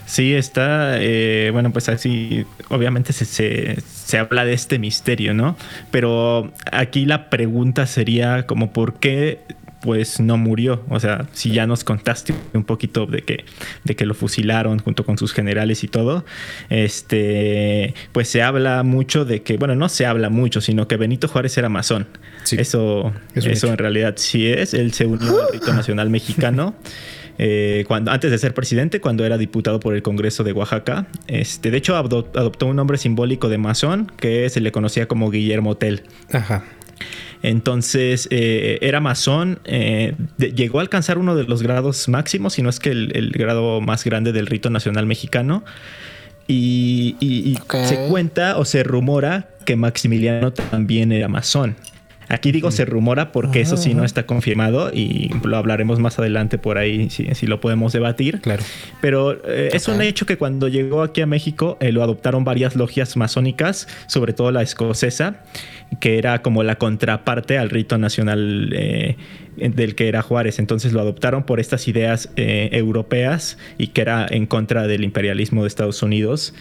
Sí, 0.07 0.32
está, 0.34 0.98
eh, 1.00 1.50
bueno, 1.52 1.72
pues 1.72 1.88
así, 1.88 2.46
obviamente 2.68 3.12
se, 3.12 3.24
se, 3.24 3.80
se, 3.80 4.18
habla 4.18 4.44
de 4.44 4.52
este 4.52 4.78
misterio, 4.78 5.34
¿no? 5.34 5.57
Pero 5.90 6.52
aquí 6.70 7.07
la 7.07 7.28
pregunta 7.28 7.88
sería 7.88 8.46
como, 8.46 8.70
¿por 8.70 9.00
qué 9.00 9.40
pues 9.85 10.18
no 10.18 10.39
murió. 10.39 10.82
O 10.89 10.99
sea, 10.99 11.28
si 11.35 11.51
ya 11.51 11.66
nos 11.66 11.85
contaste 11.85 12.32
un 12.55 12.64
poquito 12.64 13.05
de 13.05 13.20
que, 13.20 13.45
de 13.85 13.95
que 13.95 14.07
lo 14.07 14.14
fusilaron 14.14 14.78
junto 14.78 15.05
con 15.05 15.18
sus 15.18 15.35
generales 15.35 15.85
y 15.85 15.89
todo, 15.89 16.24
este, 16.70 17.93
pues 18.12 18.28
se 18.28 18.43
habla 18.43 18.82
mucho 18.82 19.26
de 19.26 19.43
que, 19.43 19.59
bueno, 19.59 19.74
no 19.74 19.91
se 19.91 20.07
habla 20.07 20.30
mucho, 20.30 20.62
sino 20.62 20.89
que 20.89 20.97
Benito 20.97 21.28
Juárez 21.28 21.59
era 21.59 21.68
masón. 21.68 22.07
eso, 22.51 23.12
eso 23.35 23.66
en 23.66 23.76
realidad 23.76 24.14
sí 24.16 24.47
es. 24.47 24.72
Él 24.72 24.95
se 24.95 25.05
unió 25.05 25.43
al 25.43 25.53
rito 25.53 25.74
nacional 25.74 26.09
mexicano. 26.09 26.74
Eh, 27.37 27.85
cuando, 27.87 28.11
antes 28.11 28.30
de 28.30 28.39
ser 28.39 28.55
presidente, 28.55 29.03
cuando 29.03 29.26
era 29.26 29.37
diputado 29.37 29.80
por 29.80 29.95
el 29.95 30.01
Congreso 30.01 30.45
de 30.45 30.53
Oaxaca. 30.53 31.09
Este, 31.26 31.70
de 31.70 31.76
hecho, 31.76 31.95
adoptó 31.95 32.66
un 32.66 32.76
nombre 32.76 32.97
simbólico 32.97 33.51
de 33.51 33.59
masón 33.59 34.11
que 34.16 34.49
se 34.49 34.62
le 34.62 34.72
conocía 34.72 35.09
como 35.09 35.30
Guillermo 35.30 35.76
Tell. 35.76 36.05
Ajá. 36.32 36.64
Entonces, 37.45 38.26
eh, 38.30 38.78
era 38.80 39.01
masón, 39.01 39.59
eh, 39.66 40.14
llegó 40.38 40.78
a 40.78 40.80
alcanzar 40.80 41.18
uno 41.18 41.36
de 41.36 41.45
los 41.45 41.62
grados 41.62 42.09
máximos, 42.09 42.55
si 42.55 42.62
no 42.62 42.70
es 42.70 42.80
que 42.80 42.88
el, 42.88 43.32
grado 43.32 43.82
más 43.82 44.03
grande 44.03 44.32
del 44.32 44.47
rito 44.47 44.70
nacional 44.70 45.05
mexicano. 45.05 45.62
Y, 46.49 47.57
se 47.68 48.07
cuenta 48.09 48.57
o 48.57 48.64
se 48.64 48.82
rumora 48.82 49.51
que 49.66 49.76
Maximiliano 49.76 50.55
también 50.55 51.12
era 51.12 51.28
masón. 51.28 51.76
Aquí 52.28 52.52
digo 52.52 52.70
se 52.70 52.84
rumora 52.84 53.32
porque 53.32 53.60
eso 53.60 53.76
sí 53.76 53.94
no 53.94 54.04
está 54.04 54.26
confirmado 54.26 54.90
y 54.92 55.30
lo 55.44 55.56
hablaremos 55.56 55.98
más 55.98 56.18
adelante 56.18 56.58
por 56.58 56.78
ahí 56.78 57.10
si, 57.10 57.46
lo 57.46 57.60
podemos 57.60 57.92
debatir. 57.92 58.40
Claro. 58.40 58.62
Pero 59.00 59.32
eh, 59.46 59.70
es 59.72 59.88
un 59.88 60.00
hecho 60.00 60.26
que 60.26 60.38
cuando 60.38 60.68
llegó 60.68 61.02
aquí 61.02 61.20
a 61.20 61.26
México 61.26 61.78
lo 61.80 62.02
adoptaron 62.02 62.44
varias 62.44 62.76
logias 62.76 63.16
masónicas, 63.16 63.88
sobre 64.06 64.32
todo 64.32 64.50
la 64.50 64.62
escocesa 64.62 65.42
que 66.00 66.18
era 66.18 66.42
como 66.42 66.62
la 66.62 66.76
contraparte 66.76 67.58
al 67.58 67.70
rito 67.70 67.98
nacional 67.98 68.70
eh, 68.72 69.16
del 69.56 69.94
que 69.94 70.08
era 70.08 70.22
Juárez. 70.22 70.58
Entonces 70.58 70.92
lo 70.92 71.00
adoptaron 71.00 71.44
por 71.44 71.60
estas 71.60 71.86
ideas 71.88 72.30
eh, 72.36 72.68
europeas 72.72 73.58
y 73.78 73.88
que 73.88 74.00
era 74.00 74.26
en 74.28 74.46
contra 74.46 74.86
del 74.86 75.04
imperialismo 75.04 75.62
de 75.62 75.68
Estados 75.68 76.02
Unidos, 76.02 76.54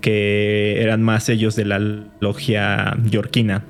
que 0.00 0.80
eran 0.80 1.02
más 1.02 1.28
ellos 1.28 1.56
de 1.56 1.64
la 1.64 1.78
logia 2.20 2.96
yorquina. 3.10 3.64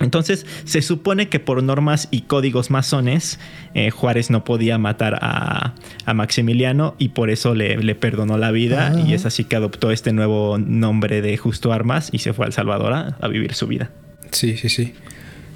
Entonces 0.00 0.46
se 0.64 0.82
supone 0.82 1.28
que 1.28 1.40
por 1.40 1.62
normas 1.62 2.08
y 2.10 2.22
códigos 2.22 2.70
masones 2.70 3.38
eh, 3.74 3.90
Juárez 3.90 4.30
no 4.30 4.44
podía 4.44 4.78
matar 4.78 5.18
a, 5.20 5.74
Maximiliano 6.12 6.96
y 6.98 7.10
por 7.10 7.30
eso 7.30 7.54
le, 7.54 7.94
perdonó 7.94 8.36
la 8.36 8.50
vida 8.50 9.00
y 9.06 9.14
es 9.14 9.26
así 9.26 9.44
que 9.44 9.56
adoptó 9.56 9.92
este 9.92 10.12
nuevo 10.12 10.58
nombre 10.58 11.22
de 11.22 11.36
Justo 11.36 11.72
Armas 11.72 12.08
y 12.12 12.18
se 12.18 12.32
fue 12.32 12.46
al 12.46 12.52
Salvador 12.52 13.14
a 13.20 13.28
vivir 13.28 13.54
su 13.54 13.68
vida. 13.68 13.90
Sí, 14.32 14.56
sí, 14.56 14.68
sí. 14.68 14.94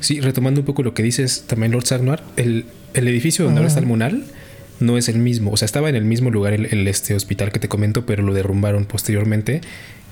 Sí, 0.04 0.20
retomando 0.20 0.60
un 0.60 0.66
poco 0.66 0.82
lo 0.82 0.92
que 0.92 1.02
dices 1.02 1.44
también 1.46 1.72
Lord 1.72 1.86
Sagnar, 1.86 2.22
el, 2.36 2.66
edificio 2.92 3.46
donde 3.46 3.60
ahora 3.60 3.68
está 3.68 3.80
el 3.80 3.86
Munal 3.86 4.24
no 4.78 4.98
es 4.98 5.08
el 5.08 5.18
mismo. 5.18 5.50
O 5.50 5.56
sea, 5.56 5.64
estaba 5.64 5.88
en 5.88 5.96
el 5.96 6.04
mismo 6.04 6.30
lugar 6.30 6.52
el, 6.52 6.86
este 6.86 7.14
hospital 7.14 7.52
que 7.52 7.58
te 7.58 7.68
comento, 7.68 8.04
pero 8.04 8.22
lo 8.22 8.34
derrumbaron 8.34 8.84
posteriormente. 8.84 9.62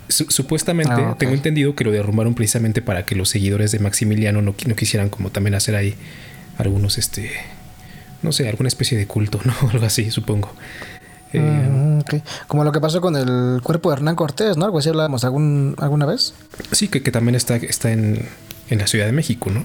Supuestamente, 0.08 0.94
ah, 0.94 1.16
tengo 1.18 1.34
entendido 1.34 1.74
que 1.74 1.84
lo 1.84 1.90
derrumbaron 1.90 2.34
precisamente 2.34 2.82
para 2.82 3.04
que 3.04 3.14
los 3.14 3.28
seguidores 3.28 3.72
de 3.72 3.78
Maximiliano 3.78 4.42
no, 4.42 4.54
no 4.66 4.76
quisieran 4.76 5.08
como 5.08 5.30
también 5.30 5.54
hacer 5.54 5.74
ahí 5.76 5.94
algunos, 6.58 6.98
este, 6.98 7.30
no 8.22 8.32
sé, 8.32 8.48
alguna 8.48 8.68
especie 8.68 8.98
de 8.98 9.06
culto, 9.06 9.40
¿no? 9.44 9.54
Algo 9.70 9.86
así, 9.86 10.10
supongo. 10.10 10.52
Eh, 11.34 12.02
Como 12.46 12.64
lo 12.64 12.72
que 12.72 12.80
pasó 12.80 13.00
con 13.00 13.16
el 13.16 13.62
cuerpo 13.62 13.90
de 13.90 13.96
Hernán 13.96 14.16
Cortés, 14.16 14.56
¿no? 14.56 14.66
Algo 14.66 14.78
así 14.78 14.90
hablábamos 14.90 15.24
algún, 15.24 15.74
alguna 15.78 16.04
vez. 16.04 16.34
Sí, 16.72 16.88
que, 16.88 17.02
que 17.02 17.10
también 17.10 17.34
está, 17.34 17.56
está 17.56 17.90
en, 17.90 18.28
en 18.68 18.78
la 18.78 18.86
Ciudad 18.86 19.06
de 19.06 19.12
México, 19.12 19.50
¿no? 19.50 19.64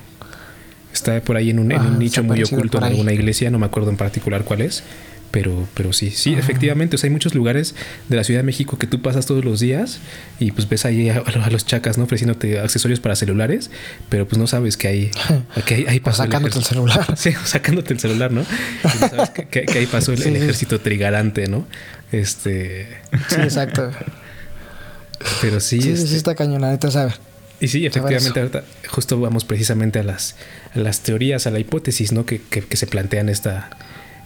Está 0.94 1.20
por 1.22 1.36
ahí 1.36 1.50
en 1.50 1.60
un, 1.60 1.72
ah, 1.74 1.96
nicho 1.98 2.24
muy 2.24 2.42
oculto 2.44 2.78
en 2.80 2.86
alguna 2.86 3.14
iglesia, 3.14 3.52
no 3.52 3.60
me 3.60 3.66
acuerdo 3.66 3.90
en 3.90 3.98
particular 3.98 4.44
cuál 4.44 4.62
es, 4.62 4.84
pero, 5.32 5.68
pero 5.74 5.94
sí, 5.94 6.12
sí, 6.12 6.34
efectivamente. 6.34 6.96
O 6.96 7.00
sea, 7.00 7.08
hay 7.08 7.12
muchos 7.12 7.36
lugares 7.36 7.76
de 8.10 8.16
la 8.16 8.24
Ciudad 8.24 8.40
de 8.40 8.46
México 8.46 8.78
que 8.78 8.88
tú 8.88 9.02
pasas 9.02 9.26
todos 9.26 9.44
los 9.44 9.60
días 9.60 10.00
y 10.40 10.52
pues 10.52 10.68
ves 10.70 10.86
ahí 10.86 11.10
a, 11.10 11.24
los 11.50 11.66
chacas, 11.66 11.98
¿no? 11.98 12.06
Ofreciéndote 12.06 12.60
accesorios 12.60 13.00
para 13.00 13.16
celulares, 13.16 13.72
pero 14.10 14.28
pues 14.28 14.40
no 14.40 14.48
sabes 14.48 14.78
que 14.78 14.88
hay, 14.88 15.12
que 15.66 15.86
ahí, 15.88 16.00
pasó. 16.00 16.24
sacándote 16.24 16.60
el, 16.60 16.66
celular. 16.66 17.06
Sí, 17.18 17.34
sacándote 17.44 17.94
el 17.94 18.00
celular, 18.00 18.32
¿no? 18.32 18.42
no 18.84 19.10
sabes 19.10 19.30
que, 19.30 19.66
ahí 19.76 19.86
pasó 19.86 20.14
el, 20.14 20.22
ejército 20.22 20.80
trigarante, 20.80 21.48
¿no? 21.48 21.68
Este. 22.12 22.88
Sí, 23.30 23.42
exacto. 23.42 23.92
Pero 25.42 25.60
sí. 25.60 25.82
Sí, 25.82 25.98
sí, 25.98 26.04
este 26.04 26.16
está 26.16 26.36
cañonadita, 26.36 26.92
¿sabes? 26.92 27.16
Y 27.60 27.68
sí, 27.70 27.86
efectivamente, 27.86 28.40
ahorita 28.40 28.64
justo 28.88 29.20
vamos 29.20 29.44
precisamente 29.44 30.00
a 30.00 30.04
las, 30.04 30.36
las 30.76 31.00
teorías, 31.02 31.48
a 31.48 31.52
la 31.52 31.60
hipótesis, 31.60 32.12
¿no? 32.12 32.26
Que, 32.26 32.40
que, 32.40 32.78
se 32.78 32.86
plantean 32.86 33.30
esta, 33.30 33.70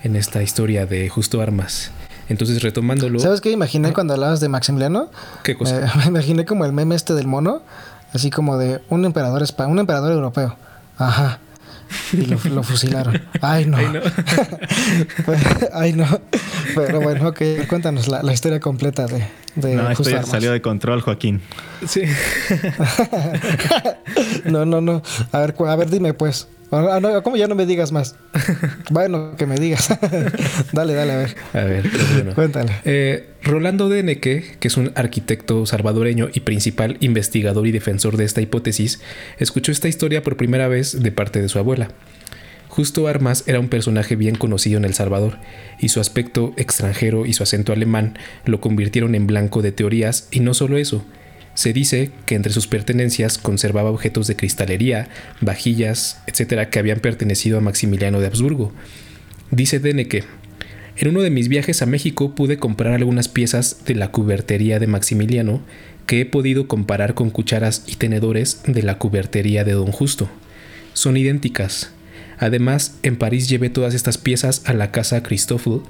en 0.04 0.16
esta 0.16 0.42
historia 0.42 0.86
de 0.86 1.10
Justo 1.10 1.42
Armas. 1.42 1.92
Entonces, 2.30 2.62
retomándolo. 2.64 3.20
¿Sabes 3.20 3.42
qué 3.42 3.52
imaginé 3.52 3.94
cuando 3.94 4.14
hablabas 4.14 4.40
de 4.40 4.48
Maximiliano? 4.48 5.10
¿Qué 5.44 5.58
cosa? 5.58 5.92
me 5.98 6.06
imaginé 6.06 6.46
como 6.46 6.66
el 6.66 6.72
meme 6.72 6.96
este 6.96 7.14
del 7.14 7.28
mono, 7.28 7.62
así 8.14 8.30
como 8.30 8.58
de 8.58 8.82
un 8.90 9.06
emperador 9.06 9.44
un 9.68 9.80
emperador 9.80 10.14
europeo. 10.14 10.56
Ajá. 10.98 11.40
Y 12.14 12.26
lo, 12.26 12.64
fusilaron. 12.64 13.22
Ay, 13.42 13.66
no. 13.66 13.78
Ay, 15.74 15.92
no. 15.92 16.06
Pero 16.74 17.02
bueno, 17.02 17.30
ok, 17.30 17.42
cuéntanos 17.68 18.08
la, 18.08 18.24
la 18.24 18.32
historia 18.32 18.62
completa 18.62 19.08
de, 19.08 19.28
de 19.56 19.76
No, 19.76 19.90
esto 19.90 20.10
ya 20.10 20.24
salió 20.24 20.54
de 20.54 20.62
control, 20.62 21.02
Joaquín. 21.02 21.42
Sí. 21.86 22.04
no, 24.46 24.66
no, 24.66 24.80
no. 24.80 25.02
A 25.34 25.40
ver, 25.40 25.56
a 25.68 25.76
ver, 25.76 25.90
dime 25.90 26.14
pues. 26.14 26.48
Ah, 26.72 27.00
no, 27.02 27.22
¿Cómo 27.22 27.36
ya 27.36 27.48
no 27.48 27.56
me 27.56 27.66
digas 27.66 27.92
más? 27.92 28.16
bueno, 28.90 29.36
que 29.38 29.46
me 29.46 29.56
digas. 29.58 29.90
dale, 30.72 30.94
dale, 30.94 31.12
a 31.12 31.18
ver. 31.18 31.36
A 31.54 31.64
ver, 31.66 31.90
bueno. 32.14 32.34
Cuéntale. 32.34 32.72
Eh, 32.86 33.30
Rolando 33.44 33.90
Deneque, 33.90 34.56
que 34.60 34.70
es 34.70 34.78
un 34.78 34.94
arquitecto 34.96 35.66
salvadoreño 35.66 36.30
y 36.34 36.40
principal 36.42 36.96
investigador 37.02 37.68
y 37.68 37.72
defensor 37.72 38.16
de 38.16 38.24
esta 38.24 38.40
hipótesis, 38.40 39.02
escuchó 39.38 39.74
esta 39.74 39.90
historia 39.90 40.24
por 40.24 40.38
primera 40.38 40.70
vez 40.70 41.04
de 41.04 41.12
parte 41.12 41.42
de 41.42 41.50
su 41.50 41.60
abuela. 41.60 41.90
Justo 42.70 43.10
Armas 43.10 43.44
era 43.48 43.60
un 43.60 43.68
personaje 43.68 44.16
bien 44.16 44.36
conocido 44.36 44.78
en 44.78 44.86
El 44.86 44.94
Salvador, 44.94 45.40
y 45.78 45.90
su 45.90 46.00
aspecto 46.00 46.54
extranjero 46.56 47.26
y 47.26 47.34
su 47.34 47.44
acento 47.44 47.74
alemán 47.74 48.18
lo 48.46 48.62
convirtieron 48.62 49.14
en 49.14 49.28
blanco 49.28 49.62
de 49.62 49.74
teorías, 49.74 50.30
y 50.32 50.40
no 50.40 50.54
solo 50.54 50.78
eso, 50.78 51.04
se 51.54 51.74
dice 51.74 52.12
que 52.26 52.36
entre 52.36 52.54
sus 52.54 52.68
pertenencias 52.68 53.38
conservaba 53.38 53.92
objetos 53.92 54.28
de 54.28 54.36
cristalería, 54.36 55.10
vajillas, 55.42 56.22
etcétera, 56.28 56.70
que 56.70 56.80
habían 56.80 57.00
pertenecido 57.00 57.58
a 57.58 57.62
Maximiliano 57.62 58.20
de 58.20 58.28
Habsburgo. 58.28 58.72
Dice 59.52 59.80
Deneke, 59.80 60.24
en 60.98 61.08
uno 61.10 61.22
de 61.22 61.30
mis 61.30 61.48
viajes 61.48 61.82
a 61.82 61.86
México 61.86 62.36
pude 62.36 62.58
comprar 62.58 62.94
algunas 62.94 63.28
piezas 63.28 63.86
de 63.86 63.96
la 63.96 64.12
cubertería 64.12 64.80
de 64.80 64.88
Maximiliano 64.88 65.62
que 66.06 66.22
he 66.22 66.26
podido 66.26 66.68
comparar 66.68 67.14
con 67.14 67.30
cucharas 67.30 67.84
y 67.88 67.96
tenedores 67.96 68.62
de 68.66 68.84
la 68.84 68.98
cubertería 68.98 69.64
de 69.64 69.74
Don 69.74 69.92
Justo. 69.92 70.30
Son 70.94 71.16
idénticas. 71.16 71.92
Además, 72.38 72.98
en 73.04 73.18
París 73.18 73.48
llevé 73.48 73.70
todas 73.70 73.94
estas 73.94 74.18
piezas 74.18 74.64
a 74.66 74.74
la 74.74 74.92
casa 74.92 75.24
Christoffel, 75.24 75.82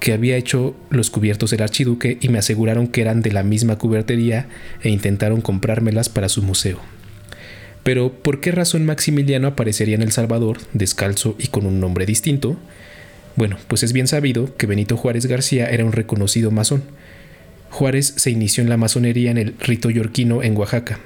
que 0.00 0.12
había 0.12 0.36
hecho 0.36 0.74
los 0.90 1.10
cubiertos 1.10 1.50
del 1.50 1.62
archiduque 1.62 2.18
y 2.20 2.28
me 2.28 2.38
aseguraron 2.38 2.88
que 2.88 3.00
eran 3.00 3.22
de 3.22 3.32
la 3.32 3.42
misma 3.42 3.78
cubertería 3.78 4.48
e 4.82 4.90
intentaron 4.90 5.40
comprármelas 5.40 6.08
para 6.08 6.28
su 6.28 6.42
museo. 6.42 6.80
Pero, 7.82 8.12
¿por 8.12 8.40
qué 8.40 8.52
razón 8.52 8.84
Maximiliano 8.84 9.48
aparecería 9.48 9.94
en 9.94 10.02
El 10.02 10.12
Salvador, 10.12 10.58
descalzo 10.72 11.36
y 11.38 11.48
con 11.48 11.64
un 11.66 11.80
nombre 11.80 12.06
distinto? 12.06 12.58
Bueno, 13.34 13.56
pues 13.68 13.82
es 13.82 13.92
bien 13.92 14.08
sabido 14.08 14.56
que 14.56 14.66
Benito 14.66 14.96
Juárez 14.96 15.26
García 15.26 15.66
era 15.66 15.84
un 15.84 15.92
reconocido 15.92 16.50
masón. 16.50 16.82
Juárez 17.70 18.14
se 18.16 18.30
inició 18.30 18.62
en 18.62 18.68
la 18.68 18.76
masonería 18.76 19.30
en 19.30 19.38
el 19.38 19.54
rito 19.58 19.90
yorquino 19.90 20.42
en 20.42 20.56
Oaxaca. 20.56 21.00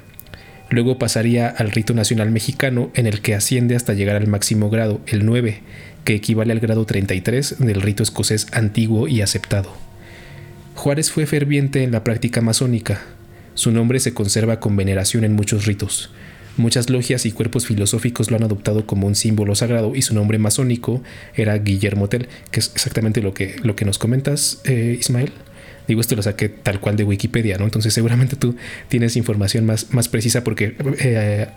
Luego 0.71 0.99
pasaría 0.99 1.49
al 1.49 1.71
rito 1.71 1.93
nacional 1.93 2.31
mexicano 2.31 2.91
en 2.95 3.07
el 3.07 3.21
que 3.21 3.35
asciende 3.35 3.77
hasta 3.77 3.93
llegar 3.93 4.17
al 4.17 4.27
máximo 4.27 4.71
grado, 4.71 5.03
el 5.07 5.27
9, 5.27 5.61
que 6.05 6.15
equivale 6.15 6.53
al 6.53 6.61
grado 6.61 6.85
33 6.85 7.59
del 7.59 7.81
rito 7.83 8.03
escocés 8.03 8.47
antiguo 8.53 9.09
y 9.09 9.23
aceptado. 9.23 9.73
Juárez 10.75 11.11
fue 11.11 11.27
ferviente 11.27 11.85
en 11.85 11.93
la 11.93 12.05
práctica 12.05 12.41
masónica. 12.41 13.03
Su 13.55 13.71
nombre 13.71 14.01
se 14.01 14.15
conserva 14.15 14.61
con 14.61 14.77
veneración 14.77 15.25
en 15.25 15.35
muchos 15.35 15.67
ritos. 15.67 16.11
Muchas 16.57 16.91
logias 16.91 17.25
y 17.25 17.33
cuerpos 17.33 17.67
filosóficos 17.67 18.31
lo 18.31 18.37
han 18.37 18.43
adoptado 18.43 18.87
como 18.87 19.07
un 19.07 19.15
símbolo 19.15 19.55
sagrado 19.55 19.95
y 19.95 20.03
su 20.03 20.15
nombre 20.15 20.39
masónico 20.39 21.03
era 21.35 21.57
Guillermo 21.59 22.09
Tell, 22.09 22.29
que 22.51 22.61
es 22.61 22.71
exactamente 22.75 23.23
lo 23.23 23.33
que, 23.33 23.57
lo 23.63 23.75
que 23.75 23.85
nos 23.85 23.99
comentas, 23.99 24.61
eh, 24.65 24.97
Ismael. 24.99 25.33
Digo, 25.89 26.01
esto 26.01 26.15
lo 26.15 26.23
saqué 26.23 26.49
tal 26.49 26.79
cual 26.79 26.97
de 26.97 27.05
Wikipedia, 27.05 27.59
¿no? 27.59 27.65
Entonces 27.65 27.95
seguramente 27.95 28.37
tú 28.37 28.57
tienes 28.89 29.17
información 29.17 29.65
más, 29.65 29.93
más 29.93 30.09
precisa 30.09 30.45
porque 30.45 30.77
eh, 30.99 31.49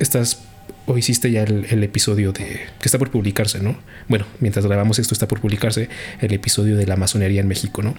estás 0.00 0.42
o 0.86 0.98
hiciste 0.98 1.30
ya 1.30 1.42
el, 1.42 1.82
episodio 1.82 2.32
de 2.32 2.44
que 2.44 2.84
está 2.84 2.98
por 2.98 3.10
publicarse, 3.10 3.60
¿no? 3.60 3.76
Bueno, 4.08 4.26
mientras 4.40 4.66
grabamos 4.66 4.98
esto 4.98 5.14
está 5.14 5.28
por 5.28 5.40
publicarse 5.40 5.88
el 6.20 6.32
episodio 6.32 6.76
de 6.76 6.86
la 6.86 6.96
masonería 6.96 7.40
en 7.40 7.48
México, 7.48 7.82
¿no? 7.82 7.94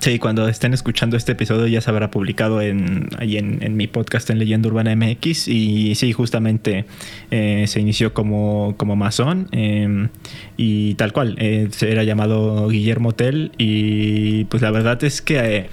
Sí, 0.00 0.18
cuando 0.18 0.48
estén 0.48 0.72
escuchando 0.72 1.16
este 1.16 1.32
episodio 1.32 1.66
ya 1.66 1.80
se 1.80 1.90
habrá 1.90 2.10
publicado 2.10 2.62
en, 2.62 3.08
ahí 3.18 3.36
en, 3.36 3.76
mi 3.76 3.86
podcast 3.86 4.30
en 4.30 4.38
Leyenda 4.38 4.68
Urbana 4.68 4.96
MX 4.96 5.48
y 5.48 5.94
sí, 5.94 6.12
justamente 6.12 6.86
eh, 7.30 7.64
se 7.66 7.80
inició 7.80 8.14
como, 8.14 8.74
como 8.78 8.96
masón 8.96 9.48
em, 9.52 10.08
y 10.56 10.94
tal 10.94 11.12
cual, 11.12 11.36
eh, 11.38 11.68
era 11.82 12.04
llamado 12.04 12.68
Guillermo 12.68 13.12
Tell 13.12 13.52
y 13.58 14.44
pues 14.44 14.62
la 14.62 14.70
verdad 14.70 15.02
es 15.04 15.20
que... 15.20 15.68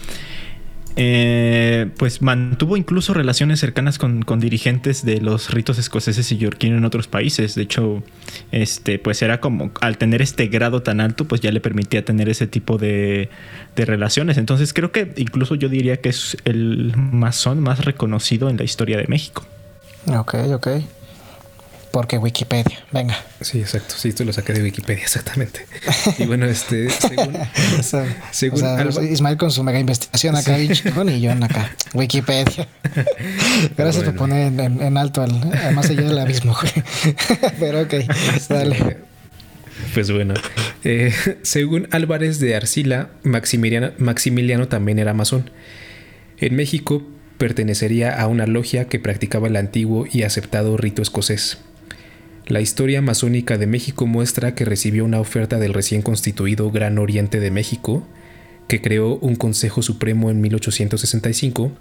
Eh, 0.95 1.89
pues 1.97 2.21
mantuvo 2.21 2.77
incluso 2.77 3.15
relaciones 3.15 3.59
cercanas 3.59 3.97
con, 3.97 4.23
dirigentes 4.39 5.03
de 5.03 5.21
los 5.21 5.51
ritos 5.51 5.79
escoceses 5.79 6.31
y 6.31 6.37
yorquinos 6.37 6.77
en 6.77 6.85
otros 6.85 7.07
países. 7.07 7.55
De 7.55 7.63
hecho, 7.63 8.03
este, 8.51 8.99
pues 8.99 9.21
era 9.21 9.39
como, 9.39 9.71
al 9.81 9.97
tener 9.97 10.21
este 10.21 10.47
grado 10.47 10.83
tan 10.83 10.99
alto, 10.99 11.25
pues 11.25 11.41
ya 11.41 11.51
le 11.51 11.61
permitía 11.61 12.05
tener 12.05 12.29
ese 12.29 12.47
tipo 12.47 12.77
de, 12.77 13.29
de 13.75 13.85
relaciones. 13.85 14.37
Entonces 14.37 14.73
creo 14.73 14.91
que 14.91 15.13
incluso 15.17 15.55
yo 15.55 15.69
diría 15.69 15.97
que 15.97 16.09
es 16.09 16.37
el 16.45 16.93
masón 16.95 17.59
más 17.59 17.85
reconocido 17.85 18.49
en 18.49 18.57
la 18.57 18.63
historia 18.63 18.97
de 18.97 19.07
México. 19.07 19.45
Ok, 20.07 20.35
ok 20.53 20.67
porque 21.93 22.17
Wikipedia, 22.17 22.79
venga. 22.91 23.15
Sí, 23.39 23.59
exacto, 23.59 23.93
sí, 23.95 24.09
esto 24.09 24.25
lo 24.25 24.33
saqué 24.33 24.51
de 24.53 24.63
Wikipedia, 24.63 25.03
exactamente. 25.03 25.67
Y 26.17 26.25
bueno, 26.25 26.47
este, 26.47 26.89
según... 26.89 27.37
Ismael 29.11 29.37
con 29.37 29.51
su 29.51 29.63
mega 29.63 29.79
investigación 29.79 30.35
acá, 30.35 30.57
y 30.57 30.69
yo 31.21 31.29
en 31.29 31.43
acá, 31.43 31.69
Wikipedia. 31.93 32.67
Gracias 33.77 34.05
por 34.05 34.15
poner 34.15 34.59
en, 34.59 34.97
alto 34.97 35.21
al, 35.21 35.39
más 35.75 35.87
allá 35.87 36.01
del 36.01 36.17
abismo. 36.17 36.57
Pero 37.59 37.81
ok, 37.81 37.93
dale. 38.49 38.97
Pues 39.93 40.09
bueno, 40.09 40.33
eh, 40.83 41.13
según 41.43 41.87
Álvarez 41.91 42.39
de 42.39 42.55
Arcila, 42.55 43.09
Maximiliano, 43.21 43.91
Maximiliano 43.99 44.67
también 44.67 44.97
era 44.97 45.13
masón. 45.13 45.51
En 46.39 46.55
México 46.55 47.03
pertenecería 47.37 48.19
a 48.19 48.25
una 48.25 48.47
logia 48.47 48.85
que 48.85 48.97
practicaba 48.97 49.47
el 49.47 49.57
antiguo 49.57 50.07
y 50.11 50.23
aceptado 50.23 50.75
rito 50.75 51.03
escocés. 51.03 51.59
La 52.47 52.59
historia 52.59 53.01
masónica 53.01 53.57
de 53.57 53.67
México 53.67 54.05
muestra 54.05 54.53
que 54.53 54.65
recibió 54.65 55.05
una 55.05 55.21
oferta 55.21 55.59
del 55.59 55.73
recién 55.73 56.01
constituido 56.01 56.69
Gran 56.71 56.97
Oriente 56.97 57.39
de 57.39 57.51
México, 57.51 58.05
que 58.67 58.81
creó 58.81 59.15
un 59.15 59.35
Consejo 59.35 59.81
Supremo 59.81 60.29
en 60.29 60.41
1865, 60.41 61.71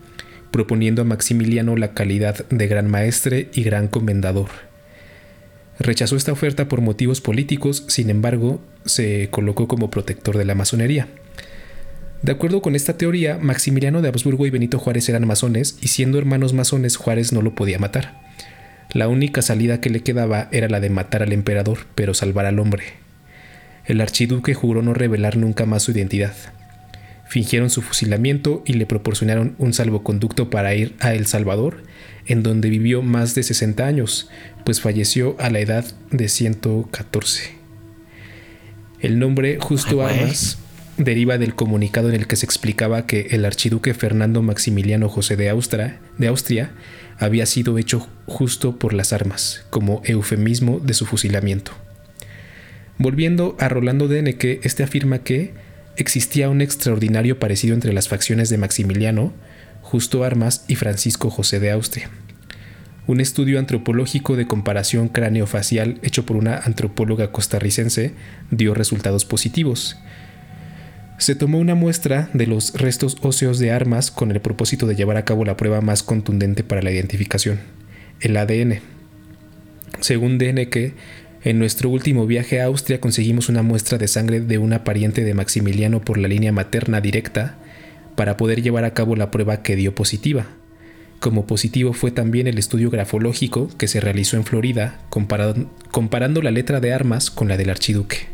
proponiendo 0.52 1.02
a 1.02 1.04
Maximiliano 1.04 1.74
la 1.74 1.94
calidad 1.94 2.46
de 2.48 2.68
Gran 2.68 2.88
Maestre 2.88 3.50
y 3.52 3.64
Gran 3.64 3.88
Comendador. 3.88 4.50
Rechazó 5.80 6.14
esta 6.14 6.30
oferta 6.30 6.68
por 6.68 6.80
motivos 6.80 7.20
políticos, 7.20 7.84
sin 7.88 8.08
embargo, 8.08 8.62
se 8.84 9.30
colocó 9.30 9.66
como 9.66 9.90
protector 9.90 10.38
de 10.38 10.44
la 10.44 10.54
masonería. 10.54 11.08
De 12.22 12.30
acuerdo 12.30 12.62
con 12.62 12.76
esta 12.76 12.96
teoría, 12.96 13.36
Maximiliano 13.36 14.00
de 14.00 14.08
Habsburgo 14.08 14.46
y 14.46 14.50
Benito 14.50 14.78
Juárez 14.78 15.08
eran 15.08 15.26
masones, 15.26 15.76
y 15.80 15.88
siendo 15.88 16.18
hermanos 16.18 16.52
masones, 16.52 16.96
Juárez 16.96 17.32
no 17.32 17.42
lo 17.42 17.56
podía 17.56 17.80
matar. 17.80 18.32
La 18.93 19.09
única 19.09 19.40
salida 19.40 19.80
que 19.80 19.88
le 19.88 20.01
quedaba 20.01 20.49
era 20.53 20.68
la 20.68 20.78
de 20.78 20.90
matar 20.90 21.22
al 21.22 21.32
emperador, 21.32 21.86
pero 21.95 22.12
salvar 22.12 22.45
al 22.45 22.59
hombre. 22.59 22.84
El 23.86 24.01
archiduque 24.03 24.53
juró 24.53 24.82
no 24.82 24.93
revelar 24.93 25.38
nunca 25.38 25.64
más 25.64 25.84
su 25.84 25.93
identidad. 25.93 26.34
Fingieron 27.26 27.70
su 27.70 27.80
fusilamiento 27.80 28.62
y 28.66 28.74
le 28.74 28.84
proporcionaron 28.84 29.55
un 29.57 29.72
salvoconducto 29.72 30.51
para 30.51 30.74
ir 30.74 30.95
a 31.01 31.14
El 31.14 31.24
Salvador, 31.26 31.82
en 32.26 32.43
donde 32.43 32.68
vivió 32.68 33.01
más 33.01 33.34
de 33.34 33.43
60 33.43 33.86
años, 33.86 34.28
pues 34.64 34.82
falleció 34.82 35.36
a 35.40 35.49
la 35.49 35.61
edad 35.61 35.86
de 36.11 36.28
114. 36.28 37.53
El 39.01 39.18
nombre 39.18 39.57
Justo 39.59 40.03
Armas 40.03 40.59
deriva 40.99 41.38
del 41.38 41.55
comunicado 41.55 42.11
en 42.11 42.14
el 42.14 42.26
que 42.26 42.36
se 42.36 42.45
explicaba 42.45 43.07
que 43.07 43.28
el 43.30 43.47
archiduque 43.47 43.95
Fernando 43.95 44.43
Maximiliano 44.43 45.09
José 45.09 45.36
de 45.36 45.49
Austria, 45.49 45.99
de 46.18 46.28
Austria 46.28 46.72
había 47.22 47.46
sido 47.46 47.78
hecho 47.78 48.08
justo 48.26 48.78
por 48.80 48.92
las 48.92 49.12
armas, 49.12 49.64
como 49.70 50.02
eufemismo 50.04 50.80
de 50.80 50.92
su 50.92 51.06
fusilamiento. 51.06 51.70
Volviendo 52.98 53.56
a 53.60 53.68
Rolando 53.68 54.08
Deneke, 54.08 54.60
este 54.64 54.82
afirma 54.82 55.20
que 55.20 55.54
existía 55.96 56.48
un 56.48 56.60
extraordinario 56.60 57.38
parecido 57.38 57.74
entre 57.74 57.92
las 57.92 58.08
facciones 58.08 58.48
de 58.48 58.58
Maximiliano, 58.58 59.32
Justo 59.82 60.24
Armas 60.24 60.64
y 60.66 60.74
Francisco 60.74 61.30
José 61.30 61.60
de 61.60 61.70
Austria. 61.70 62.10
Un 63.06 63.20
estudio 63.20 63.60
antropológico 63.60 64.34
de 64.34 64.48
comparación 64.48 65.08
cráneo-facial 65.08 66.00
hecho 66.02 66.26
por 66.26 66.36
una 66.36 66.56
antropóloga 66.56 67.30
costarricense 67.30 68.14
dio 68.50 68.74
resultados 68.74 69.24
positivos, 69.24 69.96
se 71.22 71.36
tomó 71.36 71.58
una 71.58 71.76
muestra 71.76 72.28
de 72.32 72.48
los 72.48 72.74
restos 72.74 73.16
óseos 73.22 73.60
de 73.60 73.70
armas 73.70 74.10
con 74.10 74.32
el 74.32 74.40
propósito 74.40 74.88
de 74.88 74.96
llevar 74.96 75.16
a 75.16 75.24
cabo 75.24 75.44
la 75.44 75.56
prueba 75.56 75.80
más 75.80 76.02
contundente 76.02 76.64
para 76.64 76.82
la 76.82 76.90
identificación, 76.90 77.60
el 78.20 78.36
ADN. 78.36 78.80
Según 80.00 80.36
DNK, 80.36 80.94
en 81.44 81.60
nuestro 81.60 81.90
último 81.90 82.26
viaje 82.26 82.60
a 82.60 82.64
Austria 82.64 83.00
conseguimos 83.00 83.48
una 83.48 83.62
muestra 83.62 83.98
de 83.98 84.08
sangre 84.08 84.40
de 84.40 84.58
una 84.58 84.82
pariente 84.82 85.22
de 85.22 85.32
Maximiliano 85.32 86.00
por 86.00 86.18
la 86.18 86.26
línea 86.26 86.50
materna 86.50 87.00
directa 87.00 87.56
para 88.16 88.36
poder 88.36 88.60
llevar 88.60 88.84
a 88.84 88.92
cabo 88.92 89.14
la 89.14 89.30
prueba 89.30 89.62
que 89.62 89.76
dio 89.76 89.94
positiva. 89.94 90.48
Como 91.20 91.46
positivo 91.46 91.92
fue 91.92 92.10
también 92.10 92.48
el 92.48 92.58
estudio 92.58 92.90
grafológico 92.90 93.70
que 93.78 93.86
se 93.86 94.00
realizó 94.00 94.36
en 94.36 94.44
Florida 94.44 94.98
comparando 95.08 96.42
la 96.42 96.50
letra 96.50 96.80
de 96.80 96.92
armas 96.92 97.30
con 97.30 97.46
la 97.46 97.56
del 97.56 97.70
archiduque. 97.70 98.32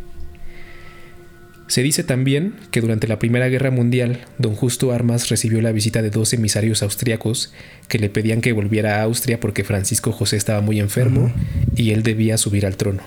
Se 1.69 1.83
dice 1.83 2.03
también 2.03 2.55
que 2.71 2.81
durante 2.81 3.07
la 3.09 3.19
Primera 3.19 3.49
Guerra 3.49 3.71
Mundial, 3.71 4.21
don 4.39 4.55
Justo 4.55 4.91
Armas 4.91 5.29
recibió 5.29 5.61
la 5.61 5.71
visita 5.71 6.01
de 6.01 6.09
dos 6.09 6.33
emisarios 6.33 6.83
austriacos 6.83 7.53
que 7.89 7.99
le 7.99 8.09
pedían 8.09 8.41
que 8.41 8.53
volviera 8.53 8.97
a 8.97 9.03
Austria 9.03 9.39
porque 9.39 9.64
Francisco 9.64 10.11
José 10.11 10.39
estaba 10.39 10.62
muy 10.62 10.81
enfermo 10.81 11.31
y 11.77 11.91
él 11.91 12.03
debía 12.03 12.39
subir 12.39 12.64
al 12.64 12.79
trono. 12.79 13.03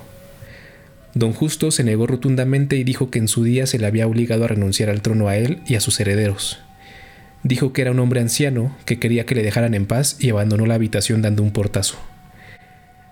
Don 1.15 1.33
Justo 1.33 1.71
se 1.71 1.83
negó 1.83 2.05
rotundamente 2.05 2.77
y 2.77 2.83
dijo 2.83 3.09
que 3.09 3.17
en 3.17 3.27
su 3.27 3.43
día 3.43 3.65
se 3.65 3.79
le 3.79 3.87
había 3.87 4.05
obligado 4.05 4.45
a 4.45 4.47
renunciar 4.47 4.91
al 4.91 5.01
trono 5.01 5.27
a 5.27 5.37
él 5.37 5.57
y 5.65 5.73
a 5.73 5.81
sus 5.81 5.99
herederos. 5.99 6.59
Dijo 7.41 7.73
que 7.73 7.81
era 7.81 7.89
un 7.89 7.99
hombre 7.99 8.21
anciano, 8.21 8.77
que 8.85 8.99
quería 8.99 9.25
que 9.25 9.33
le 9.33 9.41
dejaran 9.41 9.73
en 9.73 9.87
paz 9.87 10.17
y 10.19 10.29
abandonó 10.29 10.67
la 10.67 10.75
habitación 10.75 11.23
dando 11.23 11.41
un 11.41 11.51
portazo. 11.51 11.97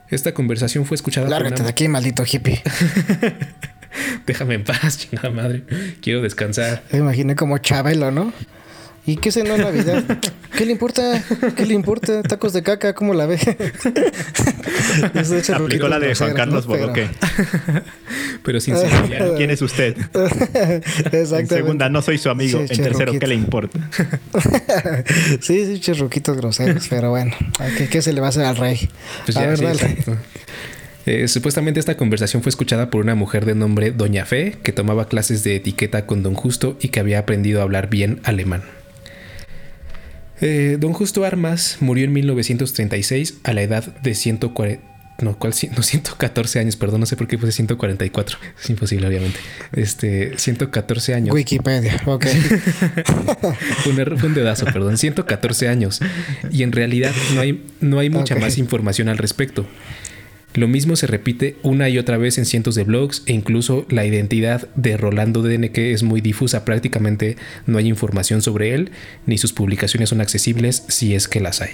Esta 0.10 0.36
conversación 0.36 0.86
fue 0.86 0.94
escuchada 0.94 1.28
Lárgate 1.28 1.64
de 1.64 1.70
aquí, 1.70 1.88
maldito 1.88 2.24
hippie. 2.24 2.62
Déjame 4.26 4.56
en 4.56 4.64
paz, 4.64 4.98
chingada 4.98 5.30
madre. 5.30 5.64
Quiero 6.02 6.22
descansar. 6.22 6.84
Me 6.92 7.00
imaginé 7.00 7.36
como 7.36 7.58
Chabelo, 7.58 8.12
¿no? 8.12 8.34
¿Y 9.06 9.18
qué 9.18 9.32
cenó 9.32 9.56
en 9.56 9.62
Navidad? 9.62 10.04
¿Qué 10.56 10.66
le 10.66 10.72
importa? 10.72 11.24
¿Qué 11.56 11.66
le 11.66 11.74
importa? 11.74 12.22
Tacos 12.22 12.54
de 12.54 12.62
caca, 12.62 12.94
¿cómo 12.94 13.14
la 13.14 13.26
ve? 13.26 13.40
Aplicó 15.54 15.88
la 15.88 16.00
de 16.00 16.14
Juan 16.14 16.34
Carlos 16.34 16.68
¿no? 16.68 16.76
Bodoque. 16.76 17.08
Pero 18.44 18.60
sin 18.60 18.76
¿Quién 19.36 19.50
es 19.50 19.62
usted? 19.62 19.96
En 21.12 21.48
segunda, 21.48 21.90
no 21.90 22.02
soy 22.02 22.18
su 22.18 22.30
amigo. 22.30 22.60
en 22.60 22.68
tercero, 22.68 23.18
¿qué 23.18 23.26
le 23.26 23.36
importa? 23.36 23.80
sí, 25.42 25.66
sí, 25.66 25.80
chirruquitos 25.80 26.38
groseros. 26.38 26.88
Pero 26.90 27.10
bueno, 27.10 27.34
¿qué, 27.78 27.88
¿qué, 27.88 28.02
se 28.02 28.14
le 28.14 28.22
va 28.22 28.28
a 28.28 28.30
hacer 28.30 28.46
al 28.46 28.58
rey? 28.58 28.90
Pues 29.26 29.38
a 29.38 29.48
ver, 29.48 29.60
dale. 29.60 29.98
Eh, 31.10 31.28
supuestamente 31.28 31.80
esta 31.80 31.98
conversación 31.98 32.44
fue 32.44 32.52
escuchada 32.52 32.92
por 32.92 33.02
una 33.02 33.16
mujer 33.16 33.44
de 33.44 33.56
nombre 33.56 33.90
Doña 33.90 34.26
Fe, 34.26 34.58
que 34.62 34.72
tomaba 34.72 35.08
clases 35.08 35.44
de 35.44 35.56
etiqueta 35.56 36.06
con 36.06 36.22
Don 36.22 36.36
Justo 36.36 36.78
y 36.80 36.90
que 36.90 37.00
había 37.00 37.18
aprendido 37.18 37.62
a 37.62 37.64
hablar 37.64 37.90
bien 37.90 38.20
alemán. 38.24 38.62
Eh, 40.40 40.78
don 40.80 40.94
Justo 40.94 41.26
Armas 41.26 41.78
murió 41.80 42.06
en 42.06 42.14
1936 42.14 43.40
a 43.44 43.54
la 43.54 43.64
edad 43.64 43.86
de 44.04 44.14
140, 44.14 44.84
no, 45.24 45.36
¿cuál? 45.40 45.54
No, 45.76 45.82
114 45.82 46.60
años, 46.60 46.76
perdón, 46.76 47.00
no 47.00 47.08
sé 47.08 47.18
por 47.18 47.28
qué 47.28 47.40
puse 47.40 47.54
144. 47.54 48.38
Es 48.62 48.70
imposible, 48.70 49.08
obviamente. 49.08 49.40
Este, 49.74 50.38
114 50.38 51.16
años. 51.16 51.34
Wikipedia, 51.34 52.00
ok. 52.06 52.28
un, 53.88 54.00
error, 54.00 54.24
un 54.24 54.36
dedazo, 54.36 54.66
perdón. 54.66 55.00
114 55.00 55.70
años. 55.70 56.02
Y 56.52 56.62
en 56.62 56.72
realidad 56.72 57.14
no 57.34 57.42
hay, 57.42 57.66
no 57.82 57.98
hay 57.98 58.12
mucha 58.12 58.36
más 58.36 58.60
información 58.60 59.10
al 59.10 59.18
respecto. 59.18 59.66
Lo 60.56 60.68
mismo 60.68 60.96
se 60.96 61.06
repite 61.06 61.58
una 61.62 61.90
y 61.90 62.00
otra 62.00 62.18
vez 62.18 62.40
en 62.40 62.46
cientos 62.46 62.74
de 62.74 62.84
blogs 62.84 63.22
e 63.28 63.34
incluso 63.34 63.86
la 63.90 64.06
identidad 64.06 64.68
de 64.76 64.98
Rolando 64.98 65.44
DNK 65.44 65.78
es 65.78 66.02
muy 66.02 66.22
difusa, 66.22 66.66
prácticamente 66.66 67.38
no 67.68 67.78
hay 67.78 67.88
información 67.88 68.42
sobre 68.42 68.74
él, 68.74 68.92
ni 69.28 69.38
sus 69.38 69.54
publicaciones 69.54 70.10
son 70.10 70.22
accesibles 70.22 70.84
si 70.88 71.14
es 71.14 71.28
que 71.28 71.40
las 71.40 71.62
hay. 71.62 71.72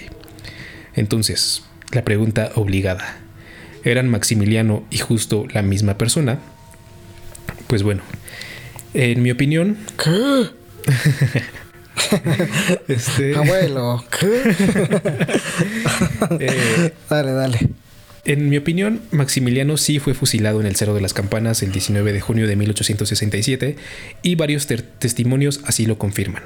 Entonces, 0.93 1.63
la 1.91 2.03
pregunta 2.03 2.51
obligada 2.55 3.17
eran 3.85 4.09
Maximiliano 4.09 4.85
y 4.89 4.97
justo 4.97 5.45
la 5.53 5.61
misma 5.61 5.97
persona, 5.97 6.39
pues 7.67 7.81
bueno, 7.81 8.03
en 8.93 9.21
mi 9.23 9.31
opinión... 9.31 9.77
¿Qué? 10.03 10.49
este... 12.93 13.35
Abuelo, 13.37 14.03
¿qué? 14.19 14.55
eh, 16.39 16.93
dale, 17.09 17.31
dale. 17.31 17.84
En 18.25 18.49
mi 18.49 18.57
opinión, 18.57 19.01
Maximiliano 19.11 19.77
sí 19.77 19.99
fue 19.99 20.15
fusilado 20.15 20.59
en 20.59 20.65
el 20.65 20.75
Cerro 20.75 20.95
de 20.95 21.01
las 21.01 21.13
Campanas 21.13 21.61
el 21.61 21.71
19 21.71 22.11
de 22.11 22.21
junio 22.21 22.47
de 22.47 22.55
1867 22.55 23.75
y 24.23 24.33
varios 24.33 24.65
testimonios 24.65 25.61
así 25.63 25.85
lo 25.85 25.99
confirman. 25.99 26.41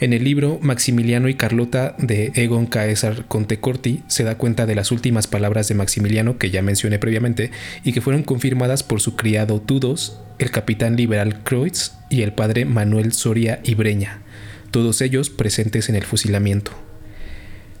En 0.00 0.14
el 0.14 0.24
libro 0.24 0.58
Maximiliano 0.62 1.28
y 1.28 1.34
Carlota 1.34 1.94
de 1.98 2.32
Egon 2.36 2.64
Caesar 2.64 3.26
Contecorti 3.28 4.02
se 4.06 4.24
da 4.24 4.38
cuenta 4.38 4.64
de 4.64 4.76
las 4.76 4.90
últimas 4.90 5.26
palabras 5.26 5.68
de 5.68 5.74
Maximiliano 5.74 6.38
que 6.38 6.50
ya 6.50 6.62
mencioné 6.62 6.98
previamente 6.98 7.50
y 7.84 7.92
que 7.92 8.00
fueron 8.00 8.22
confirmadas 8.22 8.82
por 8.82 9.02
su 9.02 9.14
criado 9.14 9.60
Tudos, 9.60 10.18
el 10.38 10.50
capitán 10.50 10.96
liberal 10.96 11.42
Kreutz 11.42 11.92
y 12.08 12.22
el 12.22 12.32
padre 12.32 12.64
Manuel 12.64 13.12
Soria 13.12 13.60
y 13.62 13.74
Breña, 13.74 14.22
todos 14.70 15.02
ellos 15.02 15.28
presentes 15.28 15.90
en 15.90 15.96
el 15.96 16.04
fusilamiento. 16.04 16.87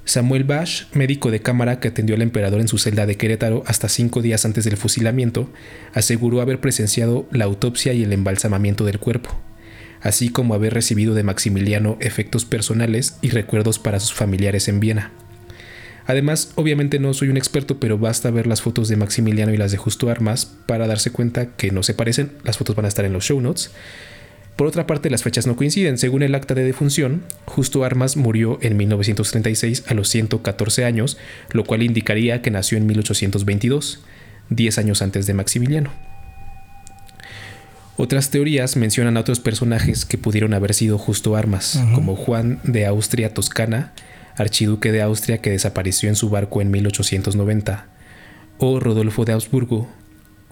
Samuel 0.08 0.44
Bash, 0.44 0.84
médico 0.94 1.30
de 1.30 1.40
cámara 1.40 1.80
que 1.80 1.88
atendió 1.88 2.16
al 2.16 2.22
emperador 2.22 2.62
en 2.62 2.68
su 2.68 2.78
celda 2.78 3.04
de 3.04 3.16
Querétaro 3.16 3.62
hasta 3.66 3.90
cinco 3.90 4.22
días 4.22 4.46
antes 4.46 4.64
del 4.64 4.78
fusilamiento, 4.78 5.50
aseguró 5.92 6.40
haber 6.40 6.60
presenciado 6.60 7.26
la 7.30 7.44
autopsia 7.44 7.92
y 7.92 8.04
el 8.04 8.12
embalsamamiento 8.14 8.84
del 8.84 8.98
cuerpo 8.98 9.38
así 10.00 10.28
como 10.28 10.54
haber 10.54 10.74
recibido 10.74 11.14
de 11.14 11.24
Maximiliano 11.24 11.96
efectos 12.00 12.44
personales 12.44 13.18
y 13.20 13.30
recuerdos 13.30 13.80
para 13.80 13.98
sus 13.98 14.14
familiares 14.14 14.68
en 14.68 14.78
Viena. 14.78 15.10
Además, 16.06 16.52
obviamente 16.54 16.98
no 16.98 17.12
soy 17.12 17.28
un 17.28 17.36
experto, 17.36 17.78
pero 17.78 17.98
basta 17.98 18.30
ver 18.30 18.46
las 18.46 18.62
fotos 18.62 18.88
de 18.88 18.96
Maximiliano 18.96 19.52
y 19.52 19.58
las 19.58 19.72
de 19.72 19.76
Justo 19.76 20.08
Armas 20.08 20.46
para 20.66 20.86
darse 20.86 21.10
cuenta 21.10 21.56
que 21.56 21.70
no 21.70 21.82
se 21.82 21.94
parecen, 21.94 22.32
las 22.44 22.56
fotos 22.56 22.76
van 22.76 22.86
a 22.86 22.88
estar 22.88 23.04
en 23.04 23.12
los 23.12 23.24
show 23.24 23.40
notes. 23.40 23.72
Por 24.58 24.66
otra 24.66 24.88
parte, 24.88 25.08
las 25.08 25.22
fechas 25.22 25.46
no 25.46 25.54
coinciden. 25.54 25.98
Según 25.98 26.24
el 26.24 26.34
acta 26.34 26.52
de 26.52 26.64
defunción, 26.64 27.22
Justo 27.44 27.84
Armas 27.84 28.16
murió 28.16 28.58
en 28.60 28.76
1936 28.76 29.84
a 29.86 29.94
los 29.94 30.08
114 30.08 30.84
años, 30.84 31.16
lo 31.52 31.62
cual 31.62 31.84
indicaría 31.84 32.42
que 32.42 32.50
nació 32.50 32.76
en 32.76 32.86
1822, 32.86 34.02
10 34.50 34.78
años 34.78 35.00
antes 35.00 35.28
de 35.28 35.34
Maximiliano. 35.34 35.92
Otras 37.96 38.30
teorías 38.30 38.74
mencionan 38.74 39.16
a 39.16 39.20
otros 39.20 39.38
personajes 39.38 40.04
que 40.04 40.18
pudieron 40.18 40.52
haber 40.54 40.74
sido 40.74 40.98
justo 40.98 41.36
armas, 41.36 41.80
como 41.94 42.16
Juan 42.16 42.58
de 42.64 42.84
Austria 42.84 43.32
Toscana, 43.32 43.92
archiduque 44.36 44.90
de 44.90 45.02
Austria 45.02 45.38
que 45.38 45.50
desapareció 45.50 46.08
en 46.08 46.16
su 46.16 46.30
barco 46.30 46.60
en 46.60 46.72
1890, 46.72 47.86
o 48.58 48.80
Rodolfo 48.80 49.24
de 49.24 49.34
Augsburgo, 49.34 49.88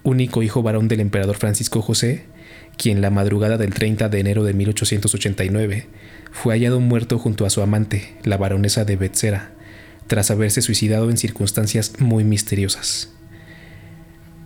único 0.03 0.43
hijo 0.43 0.63
varón 0.63 0.87
del 0.87 1.01
emperador 1.01 1.35
Francisco 1.35 1.81
José, 1.81 2.36
quien 2.77 3.01
la 3.01 3.09
madrugada 3.09 3.57
del 3.57 3.73
30 3.73 4.09
de 4.09 4.19
enero 4.19 4.43
de 4.43 4.53
1889 4.53 5.87
fue 6.31 6.53
hallado 6.53 6.79
muerto 6.79 7.17
junto 7.19 7.45
a 7.45 7.49
su 7.49 7.61
amante, 7.61 8.13
la 8.23 8.37
baronesa 8.37 8.85
de 8.85 8.95
Betzera, 8.95 9.51
tras 10.07 10.31
haberse 10.31 10.61
suicidado 10.61 11.09
en 11.09 11.17
circunstancias 11.17 11.93
muy 11.99 12.23
misteriosas. 12.23 13.11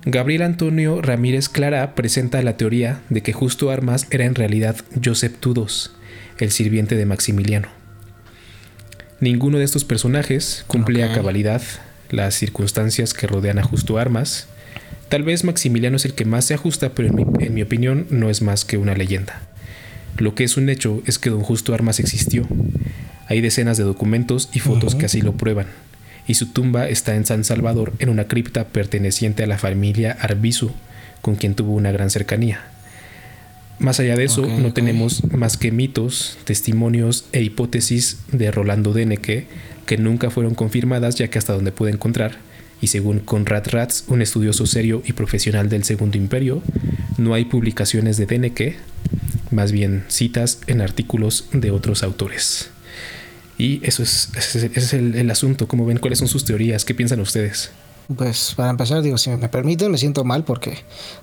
Gabriel 0.04 0.42
Antonio 0.42 1.02
Ramírez 1.02 1.48
Clara 1.48 1.94
presenta 1.94 2.42
la 2.42 2.58
teoría 2.58 3.02
de 3.10 3.22
que 3.22 3.34
Justo 3.34 3.70
Armas 3.70 4.08
era 4.10 4.26
en 4.26 4.34
realidad 4.34 4.76
Josep 5.04 5.38
Tudos, 5.40 5.96
el 6.40 6.52
sirviente 6.52 6.96
de 6.96 7.06
Maximiliano. 7.06 7.68
Ninguno 9.20 9.60
de 9.60 9.66
estos 9.66 9.86
personajes 9.86 10.64
cumple 10.66 11.04
a 11.04 11.14
cabalidad 11.14 11.62
las 12.10 12.34
circunstancias 12.34 13.14
que 13.14 13.28
rodean 13.28 13.60
a 13.60 13.64
Justo 13.64 14.00
Armas. 14.00 14.48
Tal 15.12 15.24
vez 15.24 15.44
Maximiliano 15.44 15.98
es 15.98 16.06
el 16.06 16.14
que 16.14 16.24
más 16.24 16.46
se 16.46 16.54
ajusta, 16.54 16.94
pero 16.94 17.10
en 17.10 17.54
mi, 17.54 17.62
opinión 17.62 18.08
no 18.12 18.30
es 18.30 18.42
más 18.42 18.64
que 18.64 18.78
una 18.78 18.96
leyenda. 18.96 19.42
Lo 20.16 20.36
que 20.36 20.46
es 20.46 20.56
un 20.56 20.70
hecho 20.70 21.04
es 21.06 21.20
que 21.20 21.30
don 21.30 21.42
Justo 21.42 21.74
Armas 21.74 22.00
existió. 22.00 22.48
Hay 23.28 23.42
decenas 23.42 23.76
de 23.76 23.84
documentos 23.84 24.48
y 24.54 24.60
fotos 24.60 24.96
que 24.96 25.08
así 25.08 25.20
lo 25.20 25.34
prueban 25.34 25.68
y 26.28 26.36
su 26.36 26.46
tumba 26.46 26.88
está 26.88 27.16
en 27.18 27.26
San 27.26 27.44
Salvador 27.44 27.92
en 28.00 28.08
una 28.08 28.30
cripta 28.30 28.70
perteneciente 28.70 29.44
a 29.44 29.48
la 29.48 29.58
familia 29.58 30.16
Arbizu, 30.18 30.72
con 31.22 31.36
quien 31.36 31.56
tuvo 31.56 31.74
una 31.74 31.92
gran 31.92 32.10
cercanía. 32.10 32.62
Más 33.80 34.00
allá 34.00 34.16
de 34.16 34.24
eso, 34.24 34.48
no 34.48 34.72
tenemos 34.72 35.26
más 35.34 35.58
que 35.58 35.74
mitos, 35.74 36.38
testimonios 36.46 37.26
e 37.34 37.42
hipótesis 37.42 38.20
de 38.32 38.50
Rolando 38.50 38.94
Deneke 38.94 39.48
que 39.86 39.98
nunca 39.98 40.30
fueron 40.30 40.56
confirmadas 40.56 41.16
ya 41.16 41.28
que 41.28 41.38
hasta 41.38 41.52
donde 41.52 41.74
pude 41.74 41.92
encontrar, 41.92 42.38
y 42.82 42.88
según 42.88 43.20
Conrad 43.20 43.68
Ratz, 43.70 44.04
un 44.08 44.22
estudioso 44.22 44.66
serio 44.66 45.04
y 45.06 45.14
profesional 45.14 45.70
del 45.70 45.84
Segundo 45.84 46.18
Imperio, 46.18 46.62
no 47.18 47.34
hay 47.34 47.46
publicaciones 47.46 48.18
de 48.18 48.26
Deneke, 48.26 48.76
más 49.52 49.72
bien 49.72 50.04
citas 50.08 50.60
en 50.68 50.82
artículos 50.82 51.48
de 51.54 51.72
otros 51.72 52.04
autores. 52.04 52.72
Y 53.58 53.80
eso 53.86 54.02
es, 54.02 54.30
ese 54.36 54.72
es 54.74 54.94
el, 54.94 55.14
el 55.16 55.30
asunto. 55.30 55.68
¿Cómo 55.68 55.86
ven? 55.86 56.00
¿Cuáles 56.00 56.18
son 56.18 56.28
sus 56.28 56.46
teorías? 56.46 56.84
¿Qué 56.84 56.96
piensan 56.96 57.20
ustedes? 57.20 57.72
Pues 58.18 58.54
para 58.56 58.70
empezar, 58.70 59.02
digo, 59.02 59.18
si 59.18 59.30
me 59.30 59.50
permiten, 59.50 59.92
me 59.92 59.98
siento 59.98 60.24
mal 60.24 60.44
porque 60.44 60.78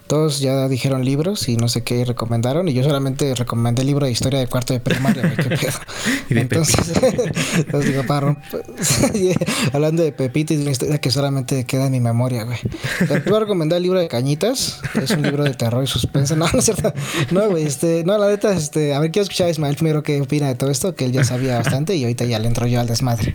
todos 0.07 0.41
ya 0.41 0.69
dijeron 0.69 1.05
libros 1.05 1.49
y 1.49 1.57
no 1.57 1.69
sé 1.69 1.83
qué 1.83 2.05
recomendaron 2.05 2.69
y 2.69 2.73
yo 2.73 2.83
solamente 2.83 3.35
recomendé 3.35 3.83
el 3.83 3.89
libro 3.89 4.07
de 4.07 4.13
historia 4.13 4.39
de 4.39 4.47
cuarto 4.47 4.73
de 4.73 4.81
primaria, 4.81 5.35
qué 5.37 5.45
pedo. 5.45 5.79
entonces, 6.31 6.93
entonces, 7.57 7.91
digo, 7.91 8.05
para 8.07 8.37
hablando 9.73 10.03
de 10.03 10.13
Pepito 10.13 10.55
y 10.55 10.57
de 10.57 10.63
una 10.63 10.71
historia 10.71 10.99
que 10.99 11.11
solamente 11.11 11.65
queda 11.65 11.87
en 11.87 11.93
mi 11.93 12.01
memoria, 12.01 12.45
güey. 12.45 12.59
Pero 13.07 13.23
voy 13.27 13.37
a 13.37 13.41
recomendar 13.41 13.77
el 13.79 13.83
libro 13.83 13.99
de 13.99 14.09
Cañitas, 14.09 14.81
es 14.95 15.11
un 15.11 15.23
libro 15.23 15.45
de 15.45 15.55
terror 15.55 15.83
y 15.85 15.87
suspense. 15.87 16.37
No, 16.37 16.47
no 16.53 16.59
es 16.59 16.65
cierto. 16.65 16.93
No, 17.31 17.49
güey, 17.51 17.65
este, 17.65 18.05
no, 18.05 18.17
la 18.19 18.29
neta, 18.29 18.53
este, 18.53 18.95
a 18.95 19.01
ver, 19.01 19.11
quiero 19.11 19.25
escuchar 19.25 19.49
a 19.49 19.51
Ismael 19.51 19.77
primero 19.77 20.03
qué 20.03 20.21
opina 20.21 20.49
de 20.49 20.55
todo 20.55 20.71
esto, 20.71 20.95
que 20.95 21.05
él 21.05 21.13
ya 21.13 21.25
sabía 21.25 21.57
bastante 21.57 21.97
y 21.97 22.05
ahorita 22.05 22.25
ya 22.25 22.39
le 22.39 22.49
entro 22.49 22.67
yo 22.67 22.81
al 22.81 22.87
desmadre. 22.87 23.35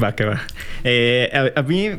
Va, 0.00 0.14
que 0.14 0.24
va. 0.24 0.42
Eh, 0.84 1.30
a, 1.32 1.60
a 1.60 1.62
mí 1.62 1.90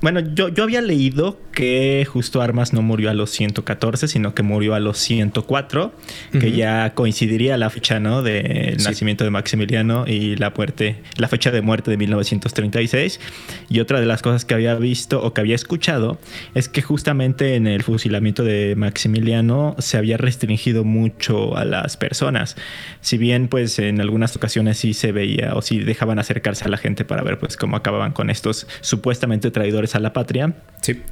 bueno, 0.00 0.20
yo, 0.20 0.48
yo 0.48 0.64
había 0.64 0.80
leído 0.80 1.38
que 1.52 2.06
Justo 2.10 2.42
Armas 2.42 2.72
no 2.72 2.82
murió 2.82 3.10
a 3.10 3.14
los 3.14 3.30
114, 3.30 4.08
sino 4.08 4.34
que 4.34 4.42
murió 4.42 4.74
a 4.74 4.80
los 4.80 4.98
104, 4.98 5.92
que 6.32 6.52
ya 6.52 6.94
coincidiría 6.94 7.56
la 7.56 7.70
fecha, 7.70 8.00
¿no? 8.00 8.22
Del 8.22 8.76
nacimiento 8.78 9.24
de 9.24 9.30
Maximiliano 9.30 10.04
y 10.06 10.36
la 10.36 10.52
muerte, 10.56 11.02
la 11.16 11.28
fecha 11.28 11.50
de 11.50 11.62
muerte 11.62 11.90
de 11.90 11.96
1936. 11.96 13.20
Y 13.68 13.80
otra 13.80 14.00
de 14.00 14.06
las 14.06 14.22
cosas 14.22 14.44
que 14.44 14.54
había 14.54 14.74
visto 14.74 15.22
o 15.22 15.32
que 15.32 15.40
había 15.40 15.54
escuchado 15.54 16.18
es 16.54 16.68
que 16.68 16.82
justamente 16.82 17.54
en 17.54 17.66
el 17.66 17.82
fusilamiento 17.82 18.42
de 18.42 18.74
Maximiliano 18.76 19.76
se 19.78 19.96
había 19.96 20.16
restringido 20.16 20.84
mucho 20.84 21.56
a 21.56 21.64
las 21.64 21.96
personas. 21.96 22.56
Si 23.00 23.18
bien, 23.18 23.48
pues 23.48 23.78
en 23.78 24.00
algunas 24.00 24.34
ocasiones 24.36 24.78
sí 24.78 24.94
se 24.94 25.12
veía 25.12 25.54
o 25.54 25.62
sí 25.62 25.78
dejaban 25.78 26.18
acercarse 26.18 26.64
a 26.64 26.68
la 26.68 26.78
gente 26.78 27.04
para 27.04 27.22
ver, 27.22 27.38
pues 27.38 27.56
cómo 27.56 27.76
acababan 27.76 28.12
con 28.12 28.30
estos 28.30 28.66
supuestamente 28.80 29.50
traidores 29.50 29.83
a 29.94 30.00
la 30.00 30.12
patria. 30.12 30.54
Sí. 30.80 31.02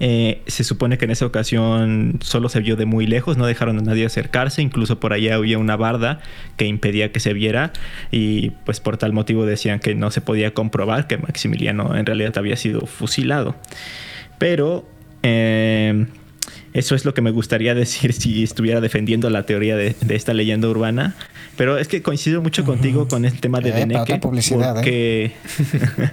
Eh, 0.00 0.42
se 0.46 0.64
supone 0.64 0.98
que 0.98 1.04
en 1.04 1.12
esa 1.12 1.26
ocasión 1.26 2.18
solo 2.22 2.48
se 2.48 2.60
vio 2.60 2.76
de 2.76 2.86
muy 2.86 3.06
lejos, 3.06 3.36
no 3.36 3.46
dejaron 3.46 3.78
a 3.78 3.82
nadie 3.82 4.06
acercarse, 4.06 4.62
incluso 4.62 4.98
por 4.98 5.12
allá 5.12 5.36
había 5.36 5.58
una 5.58 5.76
barda 5.76 6.20
que 6.56 6.66
impedía 6.66 7.12
que 7.12 7.20
se 7.20 7.32
viera 7.32 7.72
y 8.10 8.50
pues 8.64 8.80
por 8.80 8.96
tal 8.96 9.12
motivo 9.12 9.46
decían 9.46 9.78
que 9.78 9.94
no 9.94 10.10
se 10.10 10.20
podía 10.20 10.52
comprobar 10.52 11.06
que 11.06 11.18
Maximiliano 11.18 11.96
en 11.96 12.06
realidad 12.06 12.36
había 12.38 12.56
sido 12.56 12.86
fusilado. 12.86 13.54
Pero 14.38 14.88
eh, 15.22 16.06
eso 16.72 16.94
es 16.94 17.04
lo 17.04 17.14
que 17.14 17.22
me 17.22 17.30
gustaría 17.30 17.74
decir 17.76 18.12
si 18.12 18.42
estuviera 18.42 18.80
defendiendo 18.80 19.30
la 19.30 19.44
teoría 19.44 19.76
de, 19.76 19.94
esta 20.08 20.34
leyenda 20.34 20.68
urbana. 20.68 21.14
Pero 21.60 21.76
es 21.76 21.88
que 21.88 22.00
coincido 22.00 22.40
mucho 22.40 22.64
contigo 22.64 23.06
con 23.06 23.26
el 23.26 23.38
tema 23.38 23.60
de 23.60 23.70
Deneke. 23.70 24.18
Porque, 24.18 24.40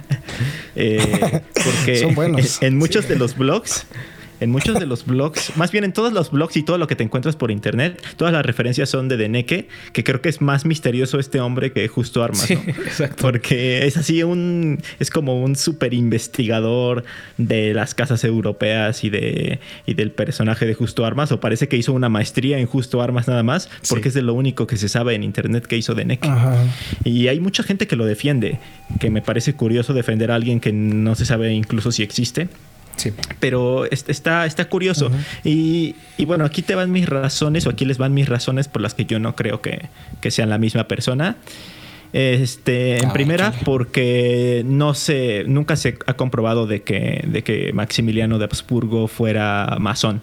Eh, 0.76 1.40
porque 1.54 1.96
Son 2.00 2.14
buenos. 2.14 2.60
en 2.60 2.76
muchos 2.76 3.08
de 3.08 3.16
los 3.16 3.34
blogs 3.34 3.86
en 4.40 4.50
muchos 4.50 4.78
de 4.78 4.86
los 4.86 5.04
blogs, 5.06 5.52
más 5.56 5.70
bien 5.72 5.84
en 5.84 5.92
todos 5.92 6.12
los 6.12 6.30
blogs 6.30 6.56
y 6.56 6.62
todo 6.62 6.78
lo 6.78 6.86
que 6.86 6.96
te 6.96 7.02
encuentras 7.04 7.36
por 7.36 7.50
internet, 7.50 8.02
todas 8.16 8.32
las 8.32 8.44
referencias 8.44 8.88
son 8.88 9.08
de 9.08 9.16
Deneke, 9.16 9.68
que 9.92 10.04
creo 10.04 10.20
que 10.20 10.28
es 10.28 10.40
más 10.40 10.64
misterioso 10.64 11.18
este 11.18 11.40
hombre 11.40 11.72
que 11.72 11.86
Justo 11.88 12.22
Armas, 12.22 12.42
Sí, 12.42 12.54
¿no? 12.54 12.60
exacto. 12.84 13.16
Porque 13.20 13.86
es 13.86 13.96
así 13.96 14.22
un. 14.22 14.80
Es 14.98 15.10
como 15.10 15.42
un 15.42 15.56
super 15.56 15.92
investigador 15.94 17.04
de 17.36 17.74
las 17.74 17.94
casas 17.94 18.24
europeas 18.24 19.04
y 19.04 19.10
de 19.10 19.58
y 19.86 19.94
del 19.94 20.10
personaje 20.10 20.66
de 20.66 20.74
Justo 20.74 21.04
Armas. 21.04 21.32
O 21.32 21.40
parece 21.40 21.68
que 21.68 21.76
hizo 21.76 21.92
una 21.92 22.08
maestría 22.08 22.58
en 22.58 22.66
Justo 22.66 23.02
Armas 23.02 23.28
nada 23.28 23.42
más, 23.42 23.68
porque 23.88 24.04
Sí. 24.04 24.08
es 24.08 24.14
de 24.14 24.22
lo 24.22 24.34
único 24.34 24.66
que 24.66 24.76
se 24.76 24.88
sabe 24.88 25.14
en 25.14 25.22
internet 25.24 25.66
que 25.66 25.76
hizo 25.76 25.94
Deneke. 25.94 26.28
Ajá. 26.28 26.56
Y 27.04 27.28
hay 27.28 27.40
mucha 27.40 27.62
gente 27.62 27.86
que 27.86 27.96
lo 27.96 28.04
defiende, 28.06 28.58
que 29.00 29.10
me 29.10 29.22
parece 29.22 29.54
curioso 29.54 29.94
defender 29.94 30.30
a 30.30 30.34
alguien 30.36 30.60
que 30.60 30.72
no 30.72 31.14
se 31.14 31.24
sabe 31.26 31.52
incluso 31.52 31.90
si 31.92 32.02
existe. 32.02 32.48
Sí. 32.98 33.12
Pero 33.40 33.86
es- 33.86 34.04
está, 34.08 34.44
está 34.44 34.68
curioso. 34.68 35.10
y, 35.44 35.94
y 36.18 36.24
bueno, 36.26 36.44
aquí 36.44 36.60
te 36.60 36.74
van 36.74 36.92
mis 36.92 37.08
razones, 37.08 37.66
o 37.66 37.70
aquí 37.70 37.84
les 37.86 37.96
van 37.96 38.12
mis 38.12 38.28
razones 38.28 38.68
por 38.68 38.82
las 38.82 38.92
que 38.92 39.06
yo 39.06 39.18
no 39.18 39.34
creo 39.34 39.62
que, 39.62 39.88
que 40.20 40.30
sean 40.30 40.50
la 40.50 40.58
misma 40.58 40.84
persona. 40.88 41.36
Este, 42.12 42.98
en 42.98 43.06
Ah, 43.06 43.12
primera, 43.12 43.52
porque 43.64 44.62
no 44.66 44.94
se, 44.94 45.44
nunca 45.46 45.76
se 45.76 45.98
ha 46.06 46.14
comprobado 46.14 46.66
de 46.66 46.82
que, 46.82 47.22
de 47.26 47.42
que 47.42 47.72
Maximiliano 47.72 48.38
de 48.38 48.44
Habsburgo 48.44 49.08
fuera 49.08 49.76
masón. 49.78 50.22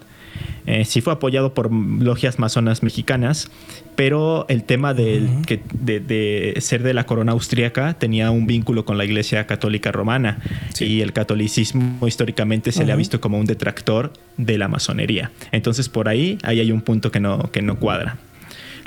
Eh, 0.66 0.84
sí 0.84 1.00
fue 1.00 1.12
apoyado 1.12 1.54
por 1.54 1.72
logias 1.72 2.38
masonas 2.38 2.82
mexicanas, 2.82 3.50
pero 3.94 4.46
el 4.48 4.64
tema 4.64 4.94
del, 4.94 5.28
que, 5.46 5.60
de, 5.72 6.00
de 6.00 6.54
ser 6.60 6.82
de 6.82 6.92
la 6.94 7.06
corona 7.06 7.32
austríaca 7.32 7.94
tenía 7.94 8.30
un 8.30 8.46
vínculo 8.46 8.84
con 8.84 8.98
la 8.98 9.04
Iglesia 9.04 9.46
Católica 9.46 9.92
Romana 9.92 10.38
Sí. 10.74 10.84
y 10.86 11.00
el 11.02 11.12
catolicismo 11.12 12.06
históricamente 12.06 12.72
se 12.72 12.84
le 12.84 12.92
ha 12.92 12.96
visto 12.96 13.20
como 13.20 13.38
un 13.38 13.46
detractor 13.46 14.12
de 14.36 14.58
la 14.58 14.68
masonería. 14.68 15.30
Entonces 15.52 15.88
por 15.88 16.08
ahí, 16.08 16.38
ahí 16.42 16.60
hay 16.60 16.72
un 16.72 16.80
punto 16.82 17.10
que 17.10 17.20
no, 17.20 17.50
que 17.52 17.62
no 17.62 17.76
cuadra. 17.78 18.16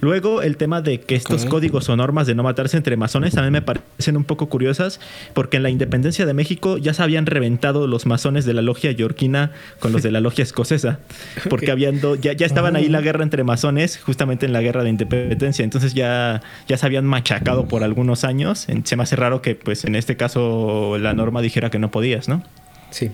Luego, 0.02 0.42
el 0.42 0.56
tema 0.58 0.82
de 0.82 1.00
que 1.02 1.16
estos 1.16 1.46
códigos 1.46 1.90
o 1.90 1.96
normas 1.96 2.26
de 2.28 2.36
no 2.36 2.44
matarse 2.44 2.78
entre 2.78 2.96
masones 2.98 3.34
también 3.34 3.52
me 3.54 3.62
parecen 3.62 4.16
un 4.18 4.24
poco 4.24 4.48
curiosas, 4.50 5.00
porque 5.34 5.58
en 5.58 5.64
la 5.64 5.70
independencia 5.70 6.26
de 6.26 6.34
México 6.34 6.78
ya 6.78 6.94
se 6.94 7.04
habían 7.04 7.26
reventado 7.26 7.88
los 7.88 8.06
masones 8.06 8.46
de 8.46 8.54
la 8.54 8.62
logia 8.62 8.92
yorquina 8.92 9.52
con 9.80 9.92
los 9.92 10.02
de 10.04 10.12
la 10.12 10.22
logia 10.22 10.44
escocesa, 10.44 11.00
porque 11.50 11.66
Ok. 11.68 11.72
habían 11.72 12.00
do- 12.00 12.16
ya, 12.16 12.34
ya 12.34 12.46
estaban 12.46 12.76
ahí 12.76 12.86
Ah. 12.88 12.92
la 12.92 13.02
guerra 13.02 13.24
entre 13.24 13.44
masones, 13.44 13.98
justamente 13.98 14.46
en 14.46 14.54
la 14.54 14.62
guerra 14.62 14.84
de 14.84 14.90
independencia, 14.90 15.64
entonces 15.64 15.94
ya, 15.94 16.42
ya 16.68 16.78
se 16.78 16.86
habían 16.86 17.06
machacado 17.06 17.68
por 17.68 17.84
algunos 17.84 18.24
años. 18.24 18.68
Se 18.84 18.96
me 18.96 19.04
hace 19.04 19.16
raro 19.16 19.42
que, 19.42 19.56
pues, 19.56 19.84
en 19.86 19.96
este 19.96 20.16
caso 20.16 20.98
la 20.98 21.14
norma 21.14 21.42
dijera 21.42 21.70
que 21.70 21.80
no 21.80 21.92
podías, 21.92 22.30
¿no? 22.30 22.44
Sí. 22.92 23.12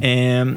Eh, 0.00 0.56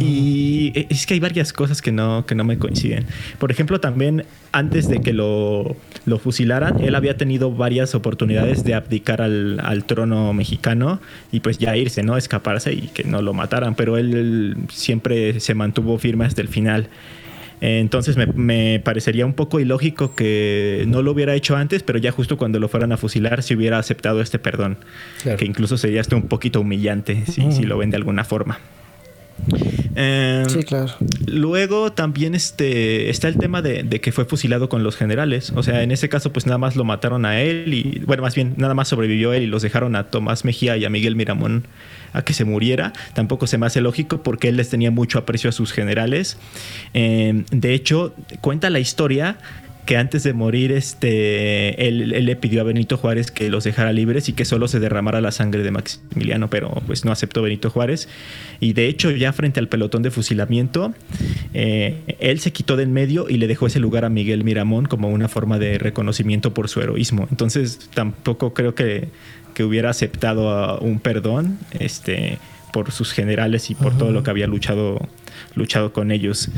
y 0.00 0.72
es 0.88 1.06
que 1.06 1.14
hay 1.14 1.20
varias 1.20 1.52
cosas 1.52 1.82
que 1.82 1.90
no, 1.90 2.24
que 2.26 2.34
no 2.34 2.44
me 2.44 2.58
coinciden. 2.58 3.06
Por 3.38 3.50
ejemplo, 3.50 3.80
también 3.80 4.24
antes 4.52 4.88
de 4.88 5.00
que 5.00 5.12
lo, 5.12 5.76
lo 6.06 6.18
fusilaran, 6.18 6.80
él 6.80 6.94
había 6.94 7.16
tenido 7.16 7.50
varias 7.50 7.94
oportunidades 7.94 8.62
de 8.62 8.74
abdicar 8.74 9.20
al, 9.22 9.58
al 9.64 9.84
trono 9.84 10.32
mexicano 10.32 11.00
y 11.32 11.40
pues 11.40 11.58
ya 11.58 11.76
irse, 11.76 12.02
¿no? 12.02 12.16
Escaparse 12.16 12.72
y 12.72 12.82
que 12.94 13.04
no 13.04 13.22
lo 13.22 13.32
mataran, 13.34 13.74
pero 13.74 13.96
él, 13.98 14.14
él 14.14 14.56
siempre 14.70 15.40
se 15.40 15.54
mantuvo 15.54 15.98
firme 15.98 16.24
hasta 16.24 16.40
el 16.42 16.48
final. 16.48 16.88
Eh, 17.60 17.78
Entonces 17.80 18.16
me, 18.16 18.26
me 18.26 18.80
parecería 18.82 19.26
un 19.26 19.34
poco 19.34 19.60
ilógico 19.60 20.14
que 20.14 20.84
no 20.88 21.02
lo 21.02 21.12
hubiera 21.12 21.34
hecho 21.34 21.56
antes, 21.56 21.82
pero 21.82 21.98
ya 21.98 22.10
justo 22.12 22.36
cuando 22.38 22.58
lo 22.58 22.68
fueran 22.68 22.92
a 22.92 22.96
fusilar 22.96 23.42
se 23.42 23.54
hubiera 23.54 23.78
aceptado 23.78 24.20
este 24.22 24.38
perdón, 24.38 24.78
Claro. 25.22 25.36
que 25.38 25.44
incluso 25.44 25.76
sería 25.76 26.00
hasta 26.00 26.16
un 26.16 26.22
poquito 26.28 26.60
humillante 26.60 27.24
si, 27.26 27.52
si 27.52 27.64
lo 27.64 27.76
ven 27.78 27.90
de 27.90 27.96
alguna 27.96 28.24
forma. 28.24 28.58
Eh, 29.94 30.44
Sí, 30.48 30.62
claro. 30.62 30.92
Luego 31.26 31.92
también 31.92 32.34
este, 32.34 33.10
está 33.10 33.28
el 33.28 33.36
tema 33.36 33.62
de, 33.62 33.82
de 33.82 34.00
que 34.00 34.12
fue 34.12 34.24
fusilado 34.24 34.68
con 34.68 34.82
los 34.82 34.96
generales. 34.96 35.52
O 35.54 35.62
sea, 35.62 35.82
en 35.82 35.90
ese 35.90 36.08
caso 36.08 36.32
pues 36.32 36.46
nada 36.46 36.58
más 36.58 36.76
lo 36.76 36.84
mataron 36.84 37.24
a 37.24 37.40
él 37.40 37.72
y, 37.74 38.00
bueno, 38.06 38.22
más 38.22 38.34
bien 38.34 38.54
nada 38.56 38.74
más 38.74 38.88
sobrevivió 38.88 39.32
él 39.32 39.42
y 39.44 39.46
los 39.46 39.62
dejaron 39.62 39.96
a 39.96 40.04
Tomás 40.04 40.44
Mejía 40.44 40.76
y 40.76 40.84
a 40.84 40.90
Miguel 40.90 41.16
Miramón 41.16 41.66
a 42.12 42.22
que 42.22 42.32
se 42.32 42.44
muriera. 42.44 42.92
Tampoco 43.14 43.46
se 43.46 43.58
me 43.58 43.66
hace 43.66 43.80
lógico 43.80 44.22
porque 44.22 44.48
él 44.48 44.56
les 44.56 44.68
tenía 44.68 44.90
mucho 44.90 45.18
aprecio 45.18 45.50
a 45.50 45.52
sus 45.52 45.72
generales. 45.72 46.38
Eh, 46.94 47.44
de 47.50 47.74
hecho, 47.74 48.14
cuenta 48.40 48.70
la 48.70 48.80
historia 48.80 49.38
que 49.90 49.96
antes 49.96 50.22
de 50.22 50.34
morir 50.34 50.70
este 50.70 51.88
él, 51.88 52.12
él 52.12 52.24
le 52.24 52.36
pidió 52.36 52.60
a 52.60 52.62
Benito 52.62 52.96
Juárez 52.96 53.32
que 53.32 53.50
los 53.50 53.64
dejara 53.64 53.92
libres 53.92 54.28
y 54.28 54.34
que 54.34 54.44
solo 54.44 54.68
se 54.68 54.78
derramara 54.78 55.20
la 55.20 55.32
sangre 55.32 55.64
de 55.64 55.72
Maximiliano, 55.72 56.48
pero 56.48 56.70
pues 56.86 57.04
no 57.04 57.10
aceptó 57.10 57.42
Benito 57.42 57.70
Juárez. 57.70 58.08
Y 58.60 58.72
de 58.72 58.86
hecho 58.86 59.10
ya 59.10 59.32
frente 59.32 59.58
al 59.58 59.66
pelotón 59.66 60.04
de 60.04 60.12
fusilamiento, 60.12 60.94
eh, 61.54 62.16
él 62.20 62.38
se 62.38 62.52
quitó 62.52 62.76
del 62.76 62.88
medio 62.88 63.28
y 63.28 63.38
le 63.38 63.48
dejó 63.48 63.66
ese 63.66 63.80
lugar 63.80 64.04
a 64.04 64.10
Miguel 64.10 64.44
Miramón 64.44 64.86
como 64.86 65.08
una 65.08 65.26
forma 65.26 65.58
de 65.58 65.76
reconocimiento 65.76 66.54
por 66.54 66.68
su 66.68 66.80
heroísmo. 66.80 67.26
Entonces 67.28 67.90
tampoco 67.92 68.54
creo 68.54 68.76
que, 68.76 69.08
que 69.54 69.64
hubiera 69.64 69.90
aceptado 69.90 70.50
a 70.50 70.78
un 70.78 71.00
perdón 71.00 71.58
este, 71.80 72.38
por 72.72 72.92
sus 72.92 73.10
generales 73.10 73.70
y 73.70 73.74
por 73.74 73.98
todo 73.98 74.12
lo 74.12 74.22
que 74.22 74.30
había 74.30 74.46
luchado, 74.46 75.00
luchado 75.56 75.92
con 75.92 76.12
ellos. 76.12 76.48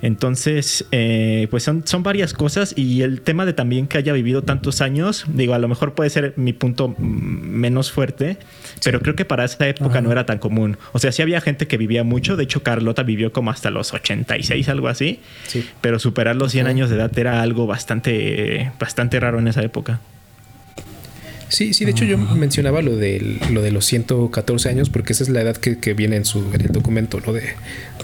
Entonces, 0.00 0.86
eh, 0.92 1.48
pues 1.50 1.62
son, 1.64 1.82
son 1.86 2.02
varias 2.02 2.32
cosas 2.32 2.72
y 2.76 3.02
el 3.02 3.20
tema 3.20 3.44
de 3.46 3.52
también 3.52 3.86
que 3.88 3.98
haya 3.98 4.12
vivido 4.12 4.42
tantos 4.42 4.80
años, 4.80 5.24
digo, 5.28 5.54
a 5.54 5.58
lo 5.58 5.68
mejor 5.68 5.94
puede 5.94 6.08
ser 6.10 6.34
mi 6.36 6.52
punto 6.52 6.94
menos 6.98 7.90
fuerte, 7.90 8.38
pero 8.84 9.00
creo 9.00 9.16
que 9.16 9.24
para 9.24 9.44
esa 9.44 9.66
época 9.68 10.00
no 10.00 10.12
era 10.12 10.24
tan 10.26 10.38
común. 10.38 10.78
O 10.92 10.98
sea, 10.98 11.10
sí 11.12 11.22
había 11.22 11.40
gente 11.40 11.66
que 11.66 11.76
vivía 11.76 12.04
mucho, 12.04 12.36
de 12.36 12.44
hecho 12.44 12.62
Carlota 12.62 13.02
vivió 13.02 13.32
como 13.32 13.50
hasta 13.50 13.70
los 13.70 13.92
86, 13.92 14.68
algo 14.68 14.88
así, 14.88 15.20
Sí. 15.46 15.64
pero 15.80 15.98
superar 15.98 16.36
los 16.36 16.52
100 16.52 16.66
Ok. 16.66 16.70
años 16.70 16.90
de 16.90 16.96
edad 16.96 17.18
era 17.18 17.42
algo 17.42 17.66
bastante, 17.66 18.70
bastante 18.78 19.18
raro 19.20 19.38
en 19.40 19.48
esa 19.48 19.62
época. 19.62 20.00
Sí, 21.48 21.72
sí, 21.72 21.84
de 21.84 21.92
hecho 21.92 22.04
yo 22.04 22.18
mencionaba 22.18 22.82
lo, 22.82 22.96
del, 22.96 23.38
lo 23.50 23.62
de 23.62 23.70
los 23.70 23.86
114 23.86 24.68
años 24.68 24.90
porque 24.90 25.12
esa 25.12 25.24
es 25.24 25.30
la 25.30 25.40
edad 25.40 25.56
que, 25.56 25.78
que 25.78 25.94
viene 25.94 26.16
en, 26.16 26.24
su, 26.24 26.44
en 26.52 26.60
el 26.60 26.72
documento 26.72 27.20
¿no? 27.24 27.32
de, 27.32 27.42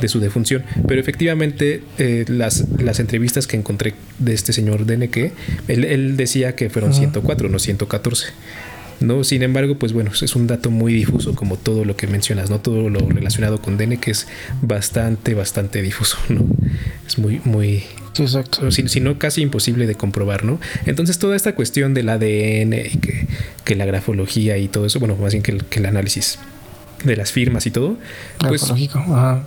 de 0.01 0.09
su 0.09 0.20
defunción. 0.20 0.64
Pero 0.88 1.01
efectivamente 1.01 1.82
eh, 1.99 2.24
las, 2.28 2.66
las 2.80 3.01
entrevistas 3.01 3.47
que 3.47 3.57
encontré 3.57 3.95
de 4.18 4.32
este 4.32 4.53
señor 4.53 4.86
Deneke, 4.86 5.32
él, 5.68 5.84
él 5.84 6.16
decía 6.16 6.55
que 6.55 6.70
fueron 6.70 6.95
104, 6.95 7.49
no 7.49 7.59
114. 7.59 8.26
¿no? 9.01 9.24
Sin 9.24 9.42
embargo, 9.42 9.78
pues 9.78 9.92
bueno, 9.92 10.11
es 10.12 10.36
un 10.36 10.47
dato 10.47 10.70
muy 10.70 10.92
difuso 10.95 11.34
como 11.34 11.57
todo 11.57 11.84
lo 11.84 11.97
que 11.97 12.07
mencionas, 12.07 12.51
¿no? 12.51 12.61
Todo 12.61 12.88
lo 12.88 13.01
relacionado 13.01 13.61
con 13.61 13.76
Deneke 13.76 14.11
es 14.11 14.26
bastante, 14.62 15.34
bastante 15.34 15.82
difuso, 15.82 16.16
¿no? 16.28 16.47
Es 17.07 17.18
muy, 17.18 17.40
muy, 17.45 17.84
Sí, 18.15 18.23
exacto. 18.23 18.71
si, 18.71 18.89
si 18.89 19.01
no 19.01 19.19
casi 19.19 19.43
imposible 19.43 19.87
de 19.87 19.97
comprobar, 19.97 20.45
¿no? 20.45 20.61
Entonces 20.87 21.19
toda 21.19 21.37
esta 21.37 21.55
cuestión 21.55 21.95
del 21.95 22.09
ADN 22.09 22.73
y 22.75 22.99
que, 22.99 23.27
que 23.65 23.75
la 23.75 23.85
grafología 23.85 24.57
y 24.57 24.69
todo 24.69 24.87
eso, 24.87 25.01
bueno, 25.01 25.17
más 25.17 25.33
bien 25.33 25.43
que 25.43 25.53
el, 25.53 25.65
que 25.65 25.81
el 25.81 25.87
análisis 25.87 26.39
de 27.05 27.17
las 27.17 27.33
firmas 27.33 27.67
y 27.67 27.71
todo, 27.71 27.97
pues. 28.39 28.71
Ajá. 28.71 29.47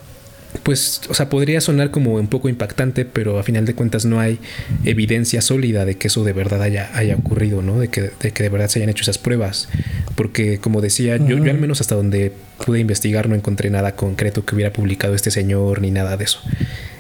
pues, 0.64 1.02
o 1.10 1.14
sea, 1.14 1.30
podría 1.30 1.62
sonar 1.62 1.92
como 1.92 2.16
un 2.16 2.28
poco 2.28 2.50
impactante, 2.50 3.06
pero 3.06 3.40
a 3.40 3.44
final 3.44 3.66
de 3.66 3.74
cuentas 3.74 4.06
no 4.06 4.20
hay 4.20 4.40
evidencia 4.86 5.42
sólida 5.42 5.86
de 5.86 5.98
que 5.98 6.08
eso 6.08 6.24
de 6.24 6.34
verdad 6.34 6.62
haya, 6.62 6.90
haya 6.94 7.16
ocurrido, 7.16 7.62
¿no? 7.62 7.80
De 7.80 7.90
que, 7.90 8.12
de 8.20 8.32
que 8.32 8.44
de 8.44 8.50
verdad 8.50 8.68
se 8.68 8.80
hayan 8.80 8.90
hecho 8.90 9.04
esas 9.04 9.18
pruebas. 9.18 9.70
Porque, 10.16 10.60
como 10.60 10.82
decía, 10.82 11.18
yo, 11.18 11.38
yo 11.38 11.52
al 11.52 11.60
menos 11.60 11.82
hasta 11.82 11.96
donde 11.96 12.32
pude 12.66 12.80
investigar 12.80 13.30
no 13.30 13.36
encontré 13.36 13.70
nada 13.70 13.96
concreto 13.96 14.46
que 14.46 14.56
hubiera 14.56 14.74
publicado 14.74 15.16
este 15.16 15.32
señor 15.32 15.82
ni 15.82 15.92
nada 15.92 16.18
de 16.18 16.24
eso. 16.26 16.40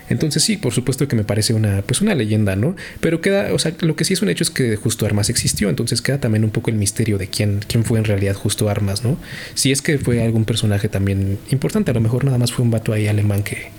Entonces 0.10 0.43
sí, 0.43 0.58
por 0.58 0.74
supuesto 0.74 1.08
que 1.08 1.16
me 1.16 1.24
parece 1.24 1.53
una, 1.53 1.82
pues 1.82 2.01
una 2.01 2.16
leyenda, 2.16 2.55
¿no? 2.55 2.76
Pero 2.99 3.22
queda, 3.22 3.53
o 3.53 3.60
sea, 3.60 3.74
lo 3.82 3.95
que 3.95 4.05
sí 4.05 4.14
es 4.14 4.22
un 4.22 4.30
hecho 4.30 4.43
es 4.43 4.49
que 4.49 4.76
Justo 4.76 5.05
Armas 5.05 5.30
existió, 5.30 5.70
entonces 5.70 6.01
queda 6.01 6.20
también 6.20 6.43
un 6.43 6.49
poco 6.51 6.70
el 6.70 6.78
misterio 6.78 7.18
de 7.18 7.28
quién, 7.28 7.60
quién 7.68 7.84
fue 7.84 7.99
en 7.99 8.05
realidad 8.05 8.36
Justo 8.36 8.70
Armas, 8.70 9.03
¿no? 9.03 9.18
Si 9.53 9.72
es 9.72 9.82
que 9.82 9.97
fue 9.97 10.24
algún 10.24 10.45
personaje 10.45 10.88
también 10.89 11.38
importante, 11.51 11.91
a 11.91 11.93
lo 11.93 12.01
mejor 12.01 12.24
nada 12.26 12.38
más 12.38 12.51
fue 12.51 12.64
un 12.64 12.72
vato 12.72 12.93
ahí 12.93 13.08
alemán 13.08 13.43
que, 13.43 13.70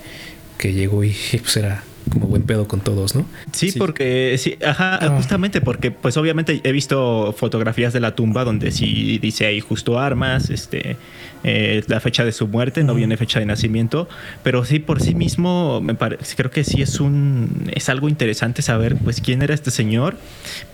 que 0.59 0.73
llegó 0.73 1.03
y 1.05 1.15
pues 1.43 1.57
era 1.57 1.83
como 2.11 2.27
buen 2.27 2.43
pedo 2.45 2.67
con 2.67 2.81
todos, 2.81 3.15
¿no? 3.15 3.27
Sí, 3.53 3.73
porque 3.73 4.37
sí, 4.39 4.57
ajá, 4.65 4.97
Ah. 4.97 5.15
justamente 5.17 5.61
porque 5.61 5.91
pues 5.91 6.17
obviamente 6.17 6.61
he 6.65 6.73
visto 6.73 7.35
fotografías 7.37 7.93
de 7.93 8.01
la 8.01 8.15
tumba 8.15 8.45
donde 8.45 8.71
sí 8.71 9.19
dice 9.21 9.45
ahí 9.45 9.61
justo 9.61 9.99
armas, 9.99 10.49
este 10.49 10.97
eh, 11.45 11.83
la 11.87 12.01
fecha 12.01 12.25
de 12.25 12.33
su 12.33 12.49
muerte, 12.49 12.83
no 12.85 12.95
viene 12.95 13.17
fecha 13.17 13.39
de 13.39 13.47
nacimiento, 13.47 14.09
pero 14.43 14.65
sí 14.65 14.79
por 14.81 15.01
sí 15.01 15.15
mismo 15.15 15.81
me 15.81 15.95
parece 15.95 16.35
creo 16.37 16.51
que 16.51 16.65
sí 16.65 16.83
es 16.83 17.01
un 17.01 17.71
es 17.75 17.89
algo 17.89 18.09
interesante 18.09 18.63
saber 18.63 18.97
pues 18.97 19.21
quién 19.21 19.43
era 19.43 19.55
este 19.55 19.71
señor, 19.71 20.17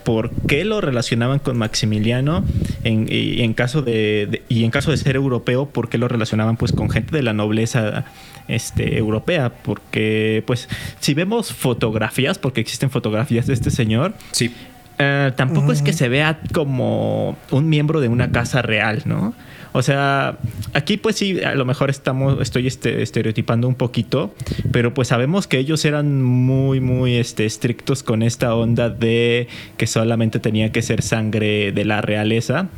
por 0.05 0.31
qué 0.49 0.65
lo 0.65 0.81
relacionaban 0.81 1.39
con 1.39 1.57
Maximiliano 1.59 2.45
en, 2.83 3.07
y 3.11 3.43
en 3.43 3.53
caso 3.55 3.83
de, 3.83 4.27
de- 4.31 4.43
y 4.49 4.65
en 4.65 4.71
caso 4.71 4.91
de 4.91 4.97
ser 4.97 5.17
europeo, 5.17 5.67
por 5.69 5.89
qué 5.89 5.99
lo 5.99 6.09
relacionaban 6.09 6.57
pues 6.57 6.73
con 6.73 6.89
gente 6.91 7.15
de 7.17 7.23
la 7.23 7.33
nobleza 7.33 8.05
este, 8.49 8.99
europea, 8.99 9.51
porque 9.62 10.43
pues 10.47 10.69
si 11.01 11.15
vemos 11.15 11.53
fotografías, 11.53 12.39
porque 12.39 12.61
existen 12.61 12.91
fotografías 12.91 13.47
de 13.47 13.55
este 13.55 13.71
señor, 13.71 14.15
Sí. 14.33 14.51
eh, 14.99 15.33
tampoco 15.37 15.73
es 15.73 15.83
que 15.83 15.93
se 15.93 16.09
vea 16.09 16.41
como 16.53 17.37
un 17.51 17.69
miembro 17.69 18.01
de 18.01 18.09
una 18.09 18.31
casa 18.33 18.62
real, 18.62 19.03
¿no? 19.07 19.35
O 19.77 19.83
sea, 19.83 20.39
aquí 20.72 20.97
pues 20.99 21.16
sí, 21.16 21.43
a 21.43 21.57
lo 21.57 21.64
mejor 21.64 21.91
estamos, 21.91 22.41
estoy 22.41 22.68
este, 22.68 23.03
estereotipando 23.03 23.66
un 23.66 23.75
poquito, 23.75 24.33
pero 24.70 24.95
pues 24.95 25.09
sabemos 25.09 25.49
que 25.49 25.59
ellos 25.59 25.85
eran 25.85 26.22
muy, 26.22 26.79
muy 26.79 27.16
este, 27.16 27.45
estrictos 27.45 28.05
con 28.05 28.22
esta 28.22 28.55
onda 28.55 28.89
de 28.89 29.49
que 29.77 29.89
solamente 29.89 30.39
tenía 30.39 30.70
que 30.70 30.81
ser 30.81 31.03
sangre 31.03 31.72
de 31.72 31.85
la 31.85 32.01
realeza. 32.01 32.68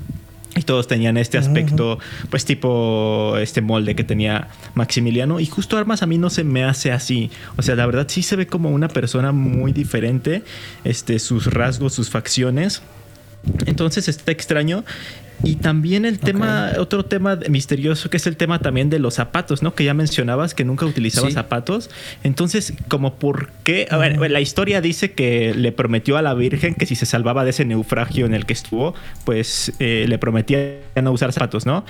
Y 0.56 0.62
todos 0.62 0.88
tenían 0.88 1.18
este 1.18 1.36
aspecto, 1.36 1.98
pues 2.30 2.46
tipo 2.46 3.36
este 3.36 3.60
molde 3.60 3.94
que 3.94 4.04
tenía 4.04 4.48
Maximiliano. 4.74 5.38
Y 5.38 5.44
justo 5.44 5.76
Armas 5.76 6.02
a 6.02 6.06
mí 6.06 6.16
no 6.16 6.30
se 6.30 6.44
me 6.44 6.64
hace 6.64 6.92
así. 6.92 7.30
O 7.58 7.62
sea, 7.62 7.74
la 7.74 7.84
verdad 7.84 8.06
sí 8.08 8.22
se 8.22 8.36
ve 8.36 8.46
como 8.46 8.70
una 8.70 8.88
persona 8.88 9.32
muy 9.32 9.74
diferente. 9.74 10.44
Este, 10.82 11.18
sus 11.18 11.52
rasgos, 11.52 11.92
sus 11.92 12.08
facciones. 12.08 12.80
Entonces 13.66 14.08
está 14.08 14.32
extraño. 14.32 14.82
Y 15.42 15.56
también 15.56 16.04
el 16.04 16.18
tema, 16.18 16.72
otro 16.78 17.04
tema 17.04 17.38
misterioso 17.48 18.10
que 18.10 18.16
es 18.16 18.26
el 18.26 18.36
tema 18.36 18.58
también 18.58 18.90
de 18.90 18.98
los 18.98 19.14
zapatos, 19.14 19.62
¿no? 19.62 19.74
Que 19.74 19.84
ya 19.84 19.94
mencionabas 19.94 20.54
que 20.54 20.64
nunca 20.64 20.86
utilizaba 20.86 21.30
zapatos. 21.30 21.90
Entonces, 22.24 22.72
como 22.88 23.14
por 23.14 23.50
qué, 23.62 23.86
a 23.90 23.96
ver, 23.96 24.18
la 24.30 24.40
historia 24.40 24.80
dice 24.80 25.12
que 25.12 25.54
le 25.54 25.72
prometió 25.72 26.16
a 26.16 26.22
la 26.22 26.34
Virgen 26.34 26.74
que 26.74 26.86
si 26.86 26.94
se 26.94 27.06
salvaba 27.06 27.44
de 27.44 27.50
ese 27.50 27.64
naufragio 27.64 28.26
en 28.26 28.34
el 28.34 28.46
que 28.46 28.54
estuvo, 28.54 28.94
pues 29.24 29.72
eh, 29.78 30.06
le 30.08 30.18
prometía 30.18 30.80
no 31.02 31.12
usar 31.12 31.32
zapatos, 31.32 31.66
¿no? 31.66 31.84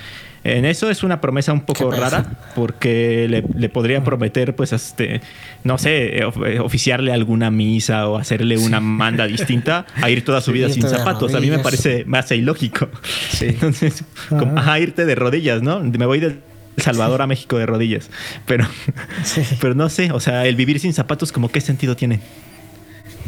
En 0.47 0.65
eso 0.65 0.91
es 0.91 1.03
una 1.03 1.21
promesa 1.21 1.53
un 1.53 1.63
poco 1.63 1.91
rara 1.91 2.25
porque 2.55 3.27
le, 3.29 3.43
le, 3.57 3.69
podría 3.69 4.05
prometer, 4.05 4.55
pues, 4.55 4.73
este, 4.73 5.21
no 5.65 5.77
sé, 5.79 6.19
eh, 6.19 6.59
oficiarle 6.61 7.13
alguna 7.13 7.51
misa 7.51 8.09
o 8.09 8.17
hacerle 8.17 8.57
una 8.57 8.81
manda 8.81 9.27
distinta 9.27 9.87
a 10.01 10.09
ir 10.11 10.25
toda 10.25 10.41
su 10.41 10.53
vida 10.53 10.69
sin 10.69 10.83
zapatos. 10.83 11.35
A 11.35 11.41
mí 11.41 11.51
me 11.51 11.59
parece 11.59 12.05
más 12.05 12.31
ilógico. 12.31 12.89
Sí. 13.31 13.47
Entonces, 13.47 14.05
a 14.57 14.79
irte 14.79 15.05
de 15.05 15.15
rodillas, 15.15 15.63
¿no? 15.63 15.81
Me 15.81 16.07
voy 16.07 16.21
de 16.21 16.39
Salvador 16.77 17.23
a 17.23 17.27
México 17.27 17.59
de 17.59 17.67
rodillas. 17.67 18.11
Pero, 18.47 18.67
pero 19.61 19.75
no 19.75 19.89
sé, 19.89 20.13
o 20.13 20.21
sea, 20.21 20.47
el 20.47 20.57
vivir 20.57 20.81
sin 20.81 20.93
zapatos, 20.93 21.33
como 21.33 21.51
qué 21.51 21.61
sentido 21.61 21.97
tiene. 21.97 22.21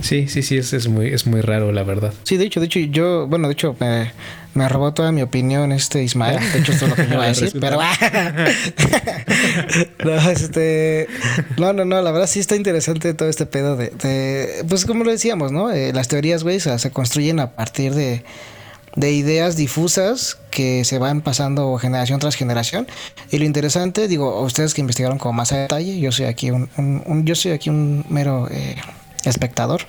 Sí, 0.00 0.28
sí, 0.28 0.42
sí, 0.42 0.56
es, 0.56 0.72
es, 0.72 0.88
muy, 0.88 1.08
es 1.08 1.26
muy 1.26 1.40
raro, 1.40 1.72
la 1.72 1.82
verdad. 1.82 2.14
Sí, 2.22 2.36
de 2.36 2.44
hecho, 2.44 2.60
de 2.60 2.66
hecho, 2.66 2.78
yo, 2.78 3.26
bueno, 3.26 3.48
de 3.48 3.54
hecho, 3.54 3.74
me, 3.80 4.12
me 4.58 4.68
robó 4.68 4.92
toda 4.92 5.12
mi 5.12 5.22
opinión 5.22 5.72
este 5.72 6.02
Ismael. 6.02 6.38
De 6.52 6.58
hecho, 6.58 6.72
esto 6.72 6.84
es 6.84 6.90
lo 6.90 6.96
que 6.96 7.06
yo 7.06 7.14
iba 7.14 7.24
a 7.24 7.28
decir, 7.28 7.52
pero... 7.60 7.78
no, 10.04 10.30
este... 10.30 11.06
No, 11.56 11.72
no, 11.72 11.84
no, 11.84 12.02
la 12.02 12.10
verdad 12.10 12.26
sí 12.26 12.40
está 12.40 12.56
interesante 12.56 13.14
todo 13.14 13.28
este 13.28 13.46
pedo 13.46 13.76
de... 13.76 13.90
de 13.90 14.64
pues 14.68 14.84
como 14.84 15.04
lo 15.04 15.10
decíamos, 15.10 15.52
¿no? 15.52 15.70
Eh, 15.70 15.92
las 15.92 16.08
teorías, 16.08 16.42
güey, 16.42 16.60
se 16.60 16.90
construyen 16.90 17.40
a 17.40 17.52
partir 17.52 17.94
de 17.94 18.24
de 18.96 19.12
ideas 19.12 19.54
difusas 19.54 20.38
que 20.50 20.84
se 20.84 20.98
van 20.98 21.20
pasando 21.20 21.78
generación 21.78 22.18
tras 22.18 22.34
generación. 22.34 22.88
Y 23.30 23.38
lo 23.38 23.44
interesante, 23.44 24.08
digo, 24.08 24.40
ustedes 24.40 24.74
que 24.74 24.80
investigaron 24.80 25.18
con 25.18 25.36
más 25.36 25.52
a 25.52 25.58
detalle, 25.58 26.00
yo 26.00 26.10
soy 26.10 26.26
aquí 26.26 26.50
un, 26.50 26.68
un, 26.76 27.24
yo 27.24 27.36
soy 27.36 27.52
aquí 27.52 27.70
un 27.70 28.04
mero 28.08 28.48
eh, 28.50 28.74
espectador. 29.24 29.82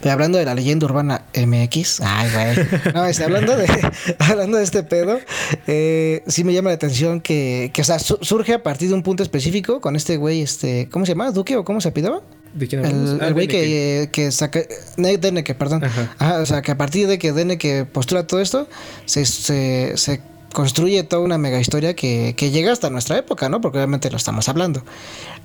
Pero 0.00 0.12
hablando 0.12 0.38
de 0.38 0.44
la 0.44 0.54
leyenda 0.54 0.86
urbana 0.86 1.22
MX, 1.34 2.00
ay, 2.02 2.30
güey. 2.32 2.92
No, 2.94 3.06
este, 3.06 3.24
hablando, 3.24 3.56
de, 3.56 3.66
hablando 4.18 4.58
de 4.58 4.64
este 4.64 4.82
pedo, 4.82 5.18
eh, 5.66 6.22
sí 6.26 6.44
me 6.44 6.52
llama 6.52 6.70
la 6.70 6.74
atención 6.74 7.20
que, 7.20 7.70
que 7.72 7.82
o 7.82 7.84
sea, 7.84 7.98
surge 7.98 8.54
a 8.54 8.62
partir 8.62 8.88
de 8.88 8.94
un 8.94 9.02
punto 9.02 9.22
específico 9.22 9.80
con 9.80 9.96
este 9.96 10.16
güey, 10.16 10.42
este, 10.42 10.88
¿cómo 10.90 11.06
se 11.06 11.12
llama? 11.12 11.30
¿Duque 11.30 11.56
o 11.56 11.64
cómo 11.64 11.80
se 11.80 11.88
apidaba? 11.88 12.22
¿De 12.54 12.66
quién 12.68 12.84
El, 12.84 13.20
ah, 13.20 13.30
güey 13.30 13.48
que, 13.48 14.08
que 14.10 14.32
saca. 14.32 14.62
Deneke, 14.96 15.54
perdón. 15.54 15.84
Ajá. 15.84 16.40
o 16.40 16.46
sea, 16.46 16.62
que 16.62 16.70
a 16.70 16.78
partir 16.78 17.06
de 17.06 17.18
que 17.18 17.32
Deneke 17.32 17.84
postula 17.84 18.26
todo 18.26 18.40
esto, 18.40 18.66
se, 19.04 19.26
se, 19.26 19.92
se 19.96 20.22
construye 20.56 21.02
toda 21.02 21.20
una 21.20 21.36
mega 21.36 21.60
historia 21.60 21.94
que, 21.94 22.32
que, 22.34 22.50
llega 22.50 22.72
hasta 22.72 22.88
nuestra 22.88 23.18
época, 23.18 23.50
¿no? 23.50 23.60
Porque 23.60 23.76
obviamente 23.76 24.10
lo 24.10 24.16
estamos 24.16 24.48
hablando. 24.48 24.82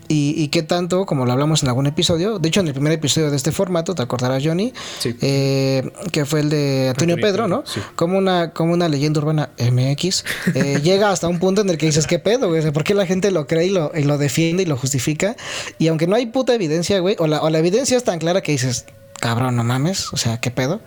Y, 0.07 0.41
y 0.41 0.47
qué 0.47 0.63
tanto, 0.63 1.05
como 1.05 1.25
lo 1.25 1.33
hablamos 1.33 1.63
en 1.63 1.67
algún 1.67 1.85
episodio, 1.85 2.39
de 2.39 2.47
hecho 2.47 2.61
en 2.61 2.67
el 2.67 2.73
primer 2.73 2.93
episodio 2.93 3.29
de 3.29 3.35
este 3.35 3.51
formato, 3.51 3.93
te 3.93 4.01
acordarás 4.01 4.41
Johnny, 4.41 4.71
sí. 4.99 5.13
eh, 5.19 5.91
que 6.13 6.23
fue 6.23 6.39
el 6.39 6.49
de 6.49 6.87
Antonio, 6.91 7.17
Pedro, 7.17 7.49
¿no? 7.49 7.63
Sí. 7.65 7.81
Como, 7.97 8.17
una, 8.17 8.53
como 8.53 8.71
una 8.71 8.87
leyenda 8.87 9.19
urbana 9.19 9.49
MX, 9.59 10.23
eh, 10.55 10.79
llega 10.83 11.11
hasta 11.11 11.27
un 11.27 11.39
punto 11.39 11.59
en 11.59 11.69
el 11.69 11.77
que 11.77 11.87
dices, 11.87 12.07
¿qué 12.07 12.17
pedo, 12.17 12.47
güey? 12.47 12.71
¿Por 12.71 12.85
qué 12.85 12.93
la 12.93 13.05
gente 13.05 13.31
lo 13.31 13.47
cree 13.47 13.65
y 13.65 13.71
lo, 13.71 13.91
y 13.93 14.03
lo 14.03 14.17
defiende 14.17 14.63
y 14.63 14.65
lo 14.65 14.77
justifica? 14.77 15.35
Y 15.77 15.89
aunque 15.89 16.07
no 16.07 16.15
hay 16.15 16.27
puta 16.27 16.53
evidencia, 16.53 17.01
güey, 17.01 17.17
o 17.19 17.27
la, 17.27 17.41
o 17.41 17.49
la 17.49 17.59
evidencia 17.59 17.97
es 17.97 18.05
tan 18.05 18.17
clara 18.19 18.39
que 18.39 18.53
dices, 18.53 18.85
cabrón, 19.21 19.55
no 19.55 19.63
mames, 19.63 20.11
o 20.11 20.17
sea, 20.17 20.39
¿qué 20.41 20.51
pedo? 20.51 20.81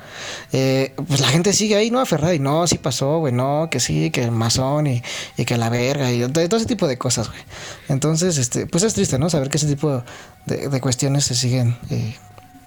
Eh, 0.52 0.92
pues 1.08 1.20
la 1.20 1.28
gente 1.28 1.52
sigue 1.52 1.76
ahí, 1.76 1.90
¿no? 1.90 2.00
Aferrada 2.00 2.34
y 2.34 2.40
no, 2.40 2.66
sí 2.66 2.78
pasó, 2.78 3.20
güey, 3.20 3.32
no, 3.32 3.68
que 3.70 3.80
sí, 3.80 4.10
que 4.10 4.24
el 4.24 4.32
masón 4.32 4.88
y, 4.88 5.02
y, 5.36 5.44
que 5.44 5.56
la 5.56 5.70
verga 5.70 6.12
y 6.12 6.20
todo 6.28 6.56
ese 6.56 6.66
tipo 6.66 6.88
de 6.88 6.98
cosas, 6.98 7.28
güey. 7.28 7.40
Entonces, 7.88 8.36
este, 8.36 8.66
pues 8.66 8.82
es 8.82 8.92
triste, 8.92 9.18
¿no? 9.18 9.30
Saber 9.30 9.48
que 9.48 9.56
ese 9.56 9.68
tipo 9.68 10.02
de, 10.44 10.68
de 10.68 10.80
cuestiones 10.80 11.24
se 11.24 11.34
siguen 11.34 11.78
eh, 11.90 12.16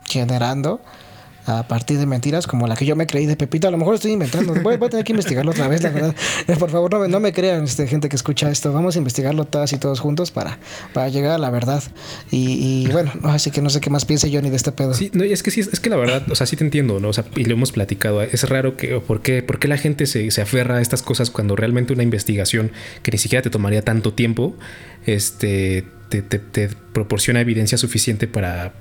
generando 0.05 0.81
a 1.47 1.65
partir 1.65 1.97
de 1.97 2.05
mentiras 2.05 2.45
como 2.45 2.67
la 2.67 2.75
que 2.75 2.85
yo 2.85 2.95
me 2.97 3.07
creí 3.07 3.25
de 3.25 3.37
Pepito. 3.37 3.69
A 3.69 3.71
lo 3.71 3.77
mejor 3.77 3.95
estoy 3.95 4.11
inventando. 4.11 4.53
Voy, 4.61 4.75
a 4.75 4.79
tener 4.89 5.05
que 5.05 5.13
investigarlo 5.13 5.51
otra 5.51 5.69
vez, 5.69 5.81
la 5.81 5.89
verdad. 5.91 6.15
Por 6.59 6.69
favor, 6.69 6.91
no, 6.91 7.07
no 7.07 7.19
me 7.21 7.31
crean, 7.31 7.63
este, 7.63 7.87
gente 7.87 8.09
que 8.09 8.17
escucha 8.17 8.51
esto. 8.51 8.73
Vamos 8.73 8.95
a 8.95 8.97
investigarlo 8.97 9.45
todas 9.45 9.71
y 9.71 9.77
todos 9.77 10.01
juntos 10.01 10.31
para, 10.31 10.59
para 10.93 11.07
llegar 11.07 11.31
a 11.31 11.37
la 11.37 11.49
verdad. 11.49 11.81
Y, 12.31 12.87
bueno, 12.91 13.13
así 13.23 13.49
que 13.49 13.61
no 13.61 13.69
sé 13.69 13.79
qué 13.79 13.89
más 13.89 14.03
piense 14.03 14.29
Johnny 14.31 14.49
de 14.49 14.57
este 14.57 14.73
pedo. 14.73 14.93
Sí, 14.93 15.09
no, 15.13 15.23
es 15.23 15.41
que 15.41 15.51
sí, 15.51 15.61
es 15.61 15.79
que 15.79 15.89
la 15.89 15.95
verdad, 15.95 16.29
o 16.29 16.35
sea, 16.35 16.45
sí 16.45 16.57
te 16.57 16.65
entiendo, 16.65 16.99
¿no? 16.99 17.09
O 17.09 17.13
sea, 17.13 17.23
y 17.37 17.45
lo 17.45 17.53
hemos 17.53 17.71
platicado. 17.71 18.21
Es 18.21 18.47
raro 18.49 18.75
que, 18.75 18.99
¿por 18.99 19.21
qué, 19.21 19.41
por 19.41 19.59
qué 19.59 19.69
la 19.69 19.77
gente 19.77 20.05
se, 20.05 20.29
se 20.31 20.41
aferra 20.41 20.77
a 20.77 20.81
estas 20.81 21.01
cosas 21.01 21.31
cuando 21.31 21.55
realmente 21.55 21.93
una 21.93 22.03
investigación 22.03 22.71
que 23.03 23.11
ni 23.11 23.17
siquiera 23.17 23.41
te 23.41 23.49
tomaría 23.49 23.81
tanto 23.83 24.13
tiempo, 24.13 24.53
este, 25.05 25.85
te, 26.09 26.21
te, 26.21 26.39
te 26.39 26.69
proporciona 26.91 27.39
evidencia 27.39 27.77
suficiente 27.77 28.27
para 28.27 28.73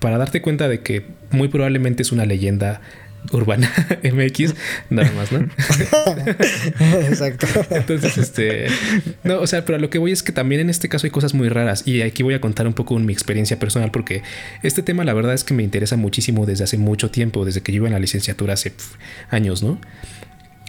para 0.00 0.18
darte 0.18 0.42
cuenta 0.42 0.66
de 0.66 0.80
que 0.80 1.04
muy 1.30 1.48
probablemente 1.48 2.02
es 2.02 2.12
una 2.12 2.26
leyenda 2.26 2.80
urbana 3.32 3.70
MX, 4.02 4.54
nada 4.88 5.10
más, 5.12 5.30
¿no? 5.32 5.40
Exacto. 7.08 7.46
Entonces, 7.70 8.18
este, 8.18 8.66
no, 9.24 9.40
o 9.40 9.46
sea, 9.46 9.64
pero 9.64 9.78
lo 9.78 9.90
que 9.90 9.98
voy 9.98 10.12
es 10.12 10.22
que 10.22 10.32
también 10.32 10.60
en 10.60 10.70
este 10.70 10.88
caso 10.88 11.06
hay 11.06 11.10
cosas 11.10 11.34
muy 11.34 11.48
raras 11.48 11.86
y 11.86 12.02
aquí 12.02 12.22
voy 12.22 12.34
a 12.34 12.40
contar 12.40 12.66
un 12.66 12.72
poco 12.72 12.98
mi 12.98 13.12
experiencia 13.12 13.58
personal 13.58 13.90
porque 13.90 14.22
este 14.62 14.82
tema 14.82 15.04
la 15.04 15.12
verdad 15.12 15.34
es 15.34 15.44
que 15.44 15.54
me 15.54 15.62
interesa 15.62 15.96
muchísimo 15.96 16.46
desde 16.46 16.64
hace 16.64 16.78
mucho 16.78 17.10
tiempo, 17.10 17.44
desde 17.44 17.60
que 17.60 17.72
yo 17.72 17.76
iba 17.76 17.88
en 17.88 17.92
la 17.92 18.00
licenciatura 18.00 18.54
hace 18.54 18.70
pff, 18.70 18.94
años, 19.30 19.62
¿no? 19.62 19.78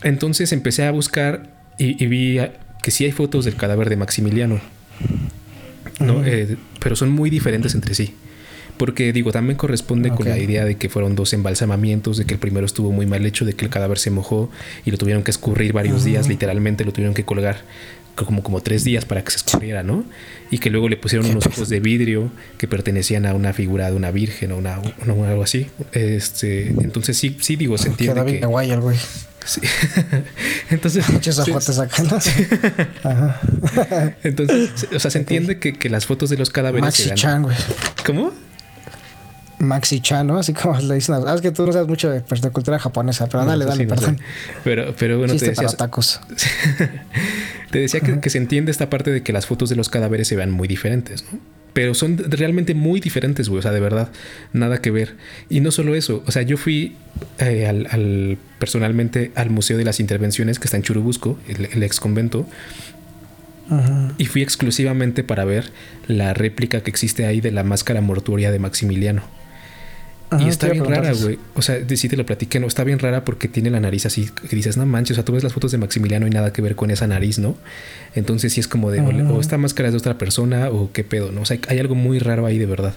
Entonces 0.04 0.52
empecé 0.52 0.84
a 0.86 0.92
buscar 0.92 1.50
y, 1.78 2.04
y, 2.04 2.08
vi 2.08 2.40
que 2.84 2.92
sí 2.92 3.06
hay 3.06 3.12
fotos 3.12 3.46
del 3.46 3.56
cadáver 3.56 3.90
de 3.90 3.96
Maximiliano, 3.96 4.60
¿no? 6.00 6.18
Uh 6.18 6.22
-huh. 6.22 6.28
eh, 6.28 6.58
pero 6.80 6.96
son 6.96 7.12
muy 7.12 7.30
diferentes 7.30 7.76
entre 7.76 7.96
sí. 7.96 8.14
Porque 8.82 9.14
digo, 9.14 9.32
también 9.32 9.58
corresponde 9.58 10.10
okay. 10.10 10.18
con 10.18 10.28
la 10.28 10.40
idea 10.40 10.66
de 10.66 10.74
que 10.74 10.90
fueron 10.90 11.16
dos 11.16 11.34
embalsamamientos, 11.34 12.18
de 12.18 12.26
que 12.26 12.34
el 12.34 12.40
primero 12.40 12.66
estuvo 12.66 12.92
muy 12.92 13.06
mal 13.06 13.24
hecho, 13.28 13.46
de 13.46 13.54
que 13.54 13.64
el 13.64 13.70
cadáver 13.70 14.00
se 14.00 14.10
mojó 14.10 14.50
y 14.84 14.90
lo 14.90 14.98
tuvieron 14.98 15.22
que 15.22 15.30
escurrir 15.30 15.72
varios 15.72 15.98
uh 15.98 16.00
-huh. 16.00 16.06
días, 16.06 16.28
literalmente 16.28 16.84
lo 16.84 16.92
tuvieron 16.92 17.14
que 17.14 17.24
colgar 17.24 17.58
como, 18.16 18.42
como 18.42 18.62
tres 18.62 18.84
días 18.84 19.06
para 19.06 19.24
que 19.24 19.30
se 19.30 19.38
escurriera, 19.38 19.84
¿no? 19.84 20.04
Y 20.50 20.58
que 20.58 20.72
luego 20.72 20.90
le 20.90 20.98
pusieron 20.98 21.30
unos 21.30 21.46
ojos 21.46 21.70
de 21.70 21.80
vidrio 21.80 22.32
que 22.58 22.68
pertenecían 22.68 23.28
a 23.28 23.36
una 23.36 23.54
figura 23.54 23.92
de 23.92 23.96
una 23.96 24.10
virgen 24.10 24.52
o 24.52 24.58
una, 24.58 24.82
una, 25.06 25.30
algo 25.30 25.44
así. 25.44 25.68
Este, 25.92 26.70
entonces 26.70 27.16
sí, 27.16 27.38
sí 27.40 27.58
digo, 27.58 27.78
se 27.78 27.90
entiende 27.90 28.16
David 28.16 28.40
que... 28.40 28.46
Guay, 28.48 28.72
el 28.72 28.82
güey. 28.82 28.98
Sí. 29.46 29.62
Entonces. 30.72 31.08
Muchos 31.14 31.38
ojotes 31.38 31.78
acá. 31.78 32.04
Ajá. 33.04 33.42
Entonces, 34.24 34.88
o 34.92 34.98
sea, 34.98 35.12
se 35.12 35.20
entiende 35.20 35.60
que, 35.60 35.74
que 35.74 35.88
las 35.90 36.08
fotos 36.08 36.32
de 36.32 36.38
los 36.38 36.50
cadáveres. 36.50 36.82
Maxi 36.82 37.04
eran... 37.04 37.16
Chan, 37.18 37.44
güey. 37.44 37.56
¿Cómo? 38.06 38.34
Maxi 39.62 40.02
Chan, 40.02 40.28
¿no? 40.28 40.38
Así 40.38 40.54
como 40.54 40.80
le 40.82 40.96
dicen. 40.96 41.16
Ah, 41.26 41.34
es 41.36 41.42
que 41.42 41.52
tú 41.52 41.66
no 41.66 41.72
sabes 41.72 41.88
mucho 41.88 42.10
de, 42.10 42.22
de 42.22 42.50
cultura 42.52 42.80
japonesa, 42.80 43.28
pero 43.28 43.46
dale, 43.46 43.66
dale, 43.66 43.84
sí, 43.84 43.88
perdón. 43.88 44.14
No 44.14 44.18
sé. 44.18 44.24
Pero, 44.64 44.96
pero 44.98 45.18
bueno, 45.18 45.34
Chiste 45.34 45.48
te 45.48 45.52
decía. 45.52 45.68
Para 45.68 45.78
tacos. 45.78 46.20
te 47.72 47.80
decía 47.80 48.00
que, 48.00 48.20
que, 48.20 48.30
se 48.30 48.38
entiende 48.38 48.72
esta 48.72 48.90
parte 48.90 49.12
de 49.12 49.24
que 49.24 49.34
las 49.34 49.46
fotos 49.46 49.70
de 49.70 49.76
los 49.76 49.90
cadáveres 49.90 50.28
se 50.28 50.36
vean 50.36 50.52
muy 50.52 50.68
diferentes, 50.68 51.26
¿no? 51.32 51.40
Pero 51.74 51.94
son 51.94 52.18
realmente 52.18 52.74
muy 52.74 53.00
diferentes, 53.00 53.48
güey. 53.48 53.60
O 53.60 53.62
sea, 53.62 53.72
de 53.72 53.80
verdad, 53.80 54.10
nada 54.52 54.82
que 54.82 54.92
ver. 54.92 55.16
Y 55.50 55.62
no 55.62 55.72
solo 55.72 55.96
eso. 55.96 56.22
O 56.28 56.32
sea, 56.32 56.42
yo 56.42 56.58
fui 56.58 56.98
eh, 57.40 57.66
al, 57.66 57.88
al, 57.92 58.38
personalmente 58.60 59.32
al 59.36 59.52
Museo 59.52 59.78
de 59.78 59.86
las 59.86 60.02
Intervenciones 60.02 60.60
que 60.60 60.66
está 60.66 60.76
en 60.76 60.84
Churubusco, 60.84 61.40
el, 61.48 61.70
el 61.72 61.84
ex 61.84 62.00
convento. 62.00 62.46
Y 64.18 64.26
fui 64.26 64.42
exclusivamente 64.42 65.24
para 65.24 65.46
ver 65.46 65.72
la 66.08 66.34
réplica 66.34 66.82
que 66.82 66.90
existe 66.90 67.26
ahí 67.26 67.40
de 67.40 67.52
la 67.52 67.64
máscara 67.64 68.02
mortuoria 68.02 68.52
de 68.52 68.60
Maximiliano. 68.60 69.24
Ajá, 70.32 70.44
y 70.44 70.48
está 70.48 70.70
bien 70.70 70.86
rara, 70.86 71.12
güey. 71.14 71.38
O 71.56 71.62
sea, 71.62 71.78
sí 71.94 72.08
te 72.08 72.16
lo 72.16 72.26
platiqué, 72.26 72.60
no, 72.60 72.66
está 72.66 72.86
bien 72.86 73.00
rara 73.00 73.26
porque 73.26 73.50
tiene 73.50 73.70
la 73.70 73.82
nariz 73.82 74.06
así 74.06 74.30
que 74.50 74.56
dices, 74.56 74.78
no 74.78 74.86
manches, 74.86 75.12
o 75.12 75.16
sea, 75.16 75.26
tú 75.26 75.34
ves 75.34 75.44
las 75.44 75.52
fotos 75.52 75.72
de 75.72 75.78
Maximiliano 75.78 76.26
y 76.26 76.30
nada 76.30 76.54
que 76.54 76.62
ver 76.62 76.76
con 76.76 76.90
esa 76.90 77.06
nariz, 77.06 77.38
¿no? 77.38 77.58
Entonces 78.16 78.54
sí 78.54 78.62
es 78.62 78.68
como 78.70 78.92
de, 78.92 79.02
uh 79.02 79.10
-huh. 79.10 79.36
o 79.36 79.42
esta 79.42 79.58
máscara 79.58 79.90
es 79.90 79.94
de 79.94 79.98
otra 80.00 80.18
persona 80.18 80.70
o 80.70 80.90
qué 80.94 81.04
pedo, 81.04 81.34
¿no? 81.34 81.42
O 81.42 81.46
sea, 81.46 81.60
hay 81.68 81.80
algo 81.80 81.96
muy 81.96 82.18
raro 82.20 82.46
ahí 82.46 82.58
de 82.58 82.66
verdad. 82.66 82.94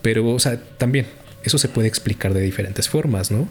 Pero, 0.00 0.28
o 0.28 0.38
sea, 0.38 0.60
también, 0.78 1.06
eso 1.42 1.58
se 1.58 1.68
puede 1.68 1.88
explicar 1.88 2.34
de 2.34 2.40
diferentes 2.40 2.88
formas, 2.88 3.30
¿no? 3.30 3.48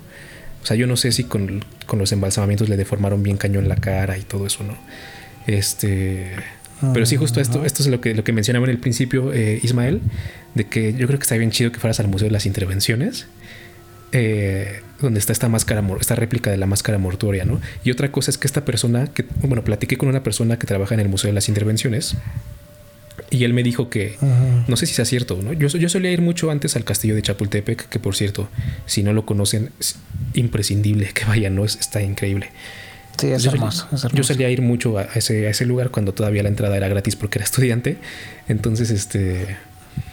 O 0.61 0.65
sea, 0.65 0.75
yo 0.75 0.87
no 0.87 0.97
sé 0.97 1.11
si 1.11 1.23
con, 1.23 1.63
los 1.91 2.11
embalsamamientos 2.11 2.69
le 2.69 2.77
deformaron 2.77 3.23
bien 3.23 3.37
cañón 3.37 3.67
la 3.69 3.75
cara 3.75 4.17
y 4.17 4.21
todo 4.21 4.45
eso, 4.45 4.63
¿no? 4.63 4.77
Este. 5.47 6.31
Pero 6.93 7.05
sí, 7.05 7.17
justo 7.17 7.41
esto, 7.41 7.65
esto 7.65 7.83
es 7.83 7.89
lo 7.89 7.99
que, 7.99 8.13
lo 8.13 8.23
que 8.23 8.31
mencionaba 8.31 8.65
en 8.65 8.71
el 8.71 8.77
principio, 8.77 9.33
eh, 9.33 9.59
Ismael, 9.63 10.01
de 10.55 10.67
que 10.67 10.93
yo 10.93 11.07
creo 11.07 11.19
que 11.19 11.23
está 11.23 11.35
bien 11.35 11.51
chido 11.51 11.71
que 11.71 11.79
fueras 11.79 11.99
al 11.99 12.07
Museo 12.07 12.27
de 12.27 12.31
las 12.31 12.45
Intervenciones, 12.45 13.27
eh, 14.11 14.81
donde 15.01 15.19
está 15.19 15.33
esta 15.33 15.49
máscara, 15.49 15.83
esta 15.99 16.15
réplica 16.15 16.51
de 16.51 16.57
la 16.57 16.65
máscara 16.65 16.97
mortuoria, 16.97 17.45
¿no? 17.45 17.61
Y 17.83 17.91
otra 17.91 18.11
cosa 18.11 18.31
es 18.31 18.37
que 18.37 18.47
esta 18.47 18.65
persona, 18.65 19.07
que, 19.07 19.25
bueno, 19.41 19.63
platiqué 19.63 19.97
con 19.97 20.09
una 20.09 20.23
persona 20.23 20.57
que 20.57 20.67
trabaja 20.67 20.93
en 20.93 21.01
el 21.01 21.09
Museo 21.09 21.29
de 21.29 21.33
las 21.33 21.49
Intervenciones, 21.49 22.15
y 23.31 23.43
él 23.43 23.53
me 23.53 23.61
dijo 23.61 23.89
que, 23.89 24.17
no 24.67 24.75
sé 24.75 24.85
si 24.87 24.93
sea 24.93 25.05
cierto, 25.05 25.39
¿no? 25.43 25.53
Yo, 25.53 25.67
yo 25.67 25.89
solía 25.89 26.11
ir 26.11 26.21
mucho 26.21 26.49
antes 26.49 26.75
al 26.75 26.83
castillo 26.83 27.15
de 27.15 27.21
Chapultepec, 27.21 27.87
que 27.87 27.99
por 27.99 28.15
cierto, 28.15 28.49
si 28.85 29.03
no 29.03 29.13
lo 29.13 29.25
conocen, 29.25 29.69
es 29.79 29.97
imprescindible 30.33 31.11
que 31.13 31.25
vayan, 31.25 31.55
¿no? 31.55 31.65
está 31.65 32.01
increíble. 32.01 32.49
Sí, 33.19 33.27
es, 33.31 33.43
yo, 33.43 33.51
hermoso, 33.51 33.87
Yo 34.13 34.23
solía 34.23 34.49
ir 34.49 34.61
mucho 34.61 34.97
a 34.97 35.03
ese, 35.03 35.47
a 35.47 35.49
ese 35.49 35.65
lugar 35.65 35.89
cuando 35.89 36.13
todavía 36.13 36.41
la 36.41 36.49
entrada 36.49 36.77
era 36.77 36.87
gratis 36.87 37.15
porque 37.15 37.39
era 37.39 37.45
estudiante. 37.49 37.97
Entonces, 38.47 38.89
este... 38.91 39.57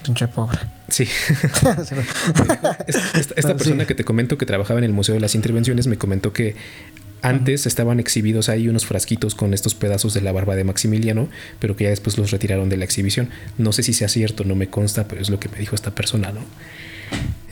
Pinche 0.02 0.26
pobre. 0.26 0.58
Sí. 0.88 1.04
esta, 2.86 3.34
esta, 3.36 3.56
persona 3.56 3.86
que 3.86 3.94
te 3.94 4.04
comento 4.04 4.36
que 4.38 4.46
trabajaba 4.46 4.78
en 4.78 4.84
el 4.84 4.92
Museo 4.92 5.14
de 5.14 5.20
las 5.20 5.34
Intervenciones 5.36 5.86
me 5.86 5.96
comentó 5.96 6.32
que 6.32 6.56
antes 7.22 7.66
estaban 7.66 8.00
exhibidos 8.00 8.48
ahí 8.48 8.68
unos 8.68 8.86
frasquitos 8.86 9.34
con 9.34 9.54
estos 9.54 9.74
pedazos 9.74 10.14
de 10.14 10.20
la 10.20 10.32
barba 10.32 10.54
de 10.56 10.64
Maximiliano, 10.64 11.28
pero 11.60 11.76
que 11.76 11.84
ya 11.84 11.90
después 11.90 12.18
los 12.18 12.30
retiraron 12.30 12.68
de 12.68 12.76
la 12.76 12.84
exhibición. 12.84 13.30
No 13.58 13.72
sé 13.72 13.82
si 13.82 13.92
sea 13.92 14.08
cierto, 14.08 14.44
no 14.44 14.54
me 14.54 14.68
consta, 14.68 15.08
pero 15.08 15.22
es 15.22 15.30
lo 15.30 15.40
que 15.40 15.48
me 15.48 15.58
dijo 15.58 15.74
esta 15.74 15.92
persona, 15.92 16.32
¿no? 16.32 16.40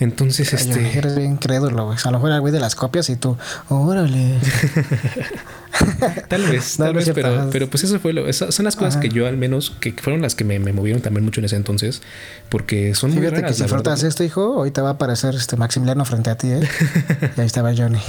Entonces, 0.01 0.53
este. 0.53 0.99
Eres 0.99 1.17
bien 1.17 1.37
crédulo, 1.37 1.87
güey. 1.87 1.99
A 2.03 2.11
lo 2.11 2.19
mejor 2.19 2.31
era 2.31 2.39
güey 2.39 2.53
de 2.53 2.61
las 2.61 2.75
copias 2.75 3.09
y 3.11 3.17
tú, 3.17 3.37
órale. 3.69 4.39
tal 6.29 6.43
vez, 6.43 6.77
tal 6.77 6.95
vez, 6.95 7.11
pero, 7.15 7.49
pero 7.53 7.71
pues 7.71 7.85
eso 7.85 7.99
fue 8.01 8.13
lo. 8.13 8.33
son 8.33 8.65
las 8.65 8.77
cosas 8.77 8.97
que 8.97 9.09
yo 9.09 9.27
al 9.27 9.37
menos, 9.37 9.71
que 9.81 9.93
fueron 9.93 10.21
las 10.23 10.35
que 10.35 10.45
me, 10.45 10.59
movieron 10.59 11.01
también 11.01 11.25
mucho 11.25 11.41
en 11.41 11.47
ese 11.47 11.57
entonces, 11.57 12.03
porque 12.49 12.95
son 12.95 13.15
muy 13.15 13.29
raras. 13.29 13.57
que 13.57 13.63
si 13.63 13.69
frotas 13.69 14.03
esto, 14.03 14.25
hijo, 14.25 14.57
hoy 14.57 14.71
te 14.73 14.81
va 14.81 14.91
a 14.91 14.93
aparecer 14.93 15.35
este 15.35 15.57
Maximiliano 15.57 16.05
frente 16.05 16.31
a 16.31 16.37
ti, 16.37 16.49
¿eh? 16.49 16.61
y 17.37 17.41
ahí 17.41 17.47
estaba 17.47 17.73
Johnny. 17.75 18.01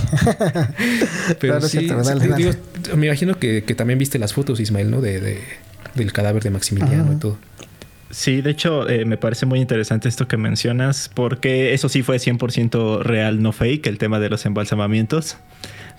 pero 1.39 1.61
sí, 1.61 1.87
me 2.95 3.05
imagino 3.07 3.37
que, 3.37 3.61
también 3.75 3.99
viste 3.99 4.17
las 4.17 4.33
fotos, 4.33 4.59
Ismael, 4.59 4.89
¿no? 4.89 5.01
De, 5.01 5.19
de 5.19 5.41
del 5.95 6.11
cadáver 6.11 6.43
de 6.43 6.49
Maximiliano 6.49 7.13
y 7.13 7.15
todo. 7.15 7.37
Sí, 8.15 8.39
de 8.39 8.51
hecho, 8.51 8.87
eh, 8.87 9.03
me 9.03 9.17
parece 9.17 9.45
muy 9.45 9.59
interesante 9.59 10.07
esto 10.07 10.25
que 10.25 10.37
mencionas, 10.37 11.11
porque 11.13 11.73
eso 11.73 11.89
sí 11.89 12.01
fue 12.01 12.15
100% 12.15 13.01
real, 13.01 13.41
no 13.41 13.51
fake, 13.51 13.87
el 13.87 13.97
tema 13.97 14.21
de 14.21 14.29
los 14.29 14.45
embalsamamientos. 14.45 15.35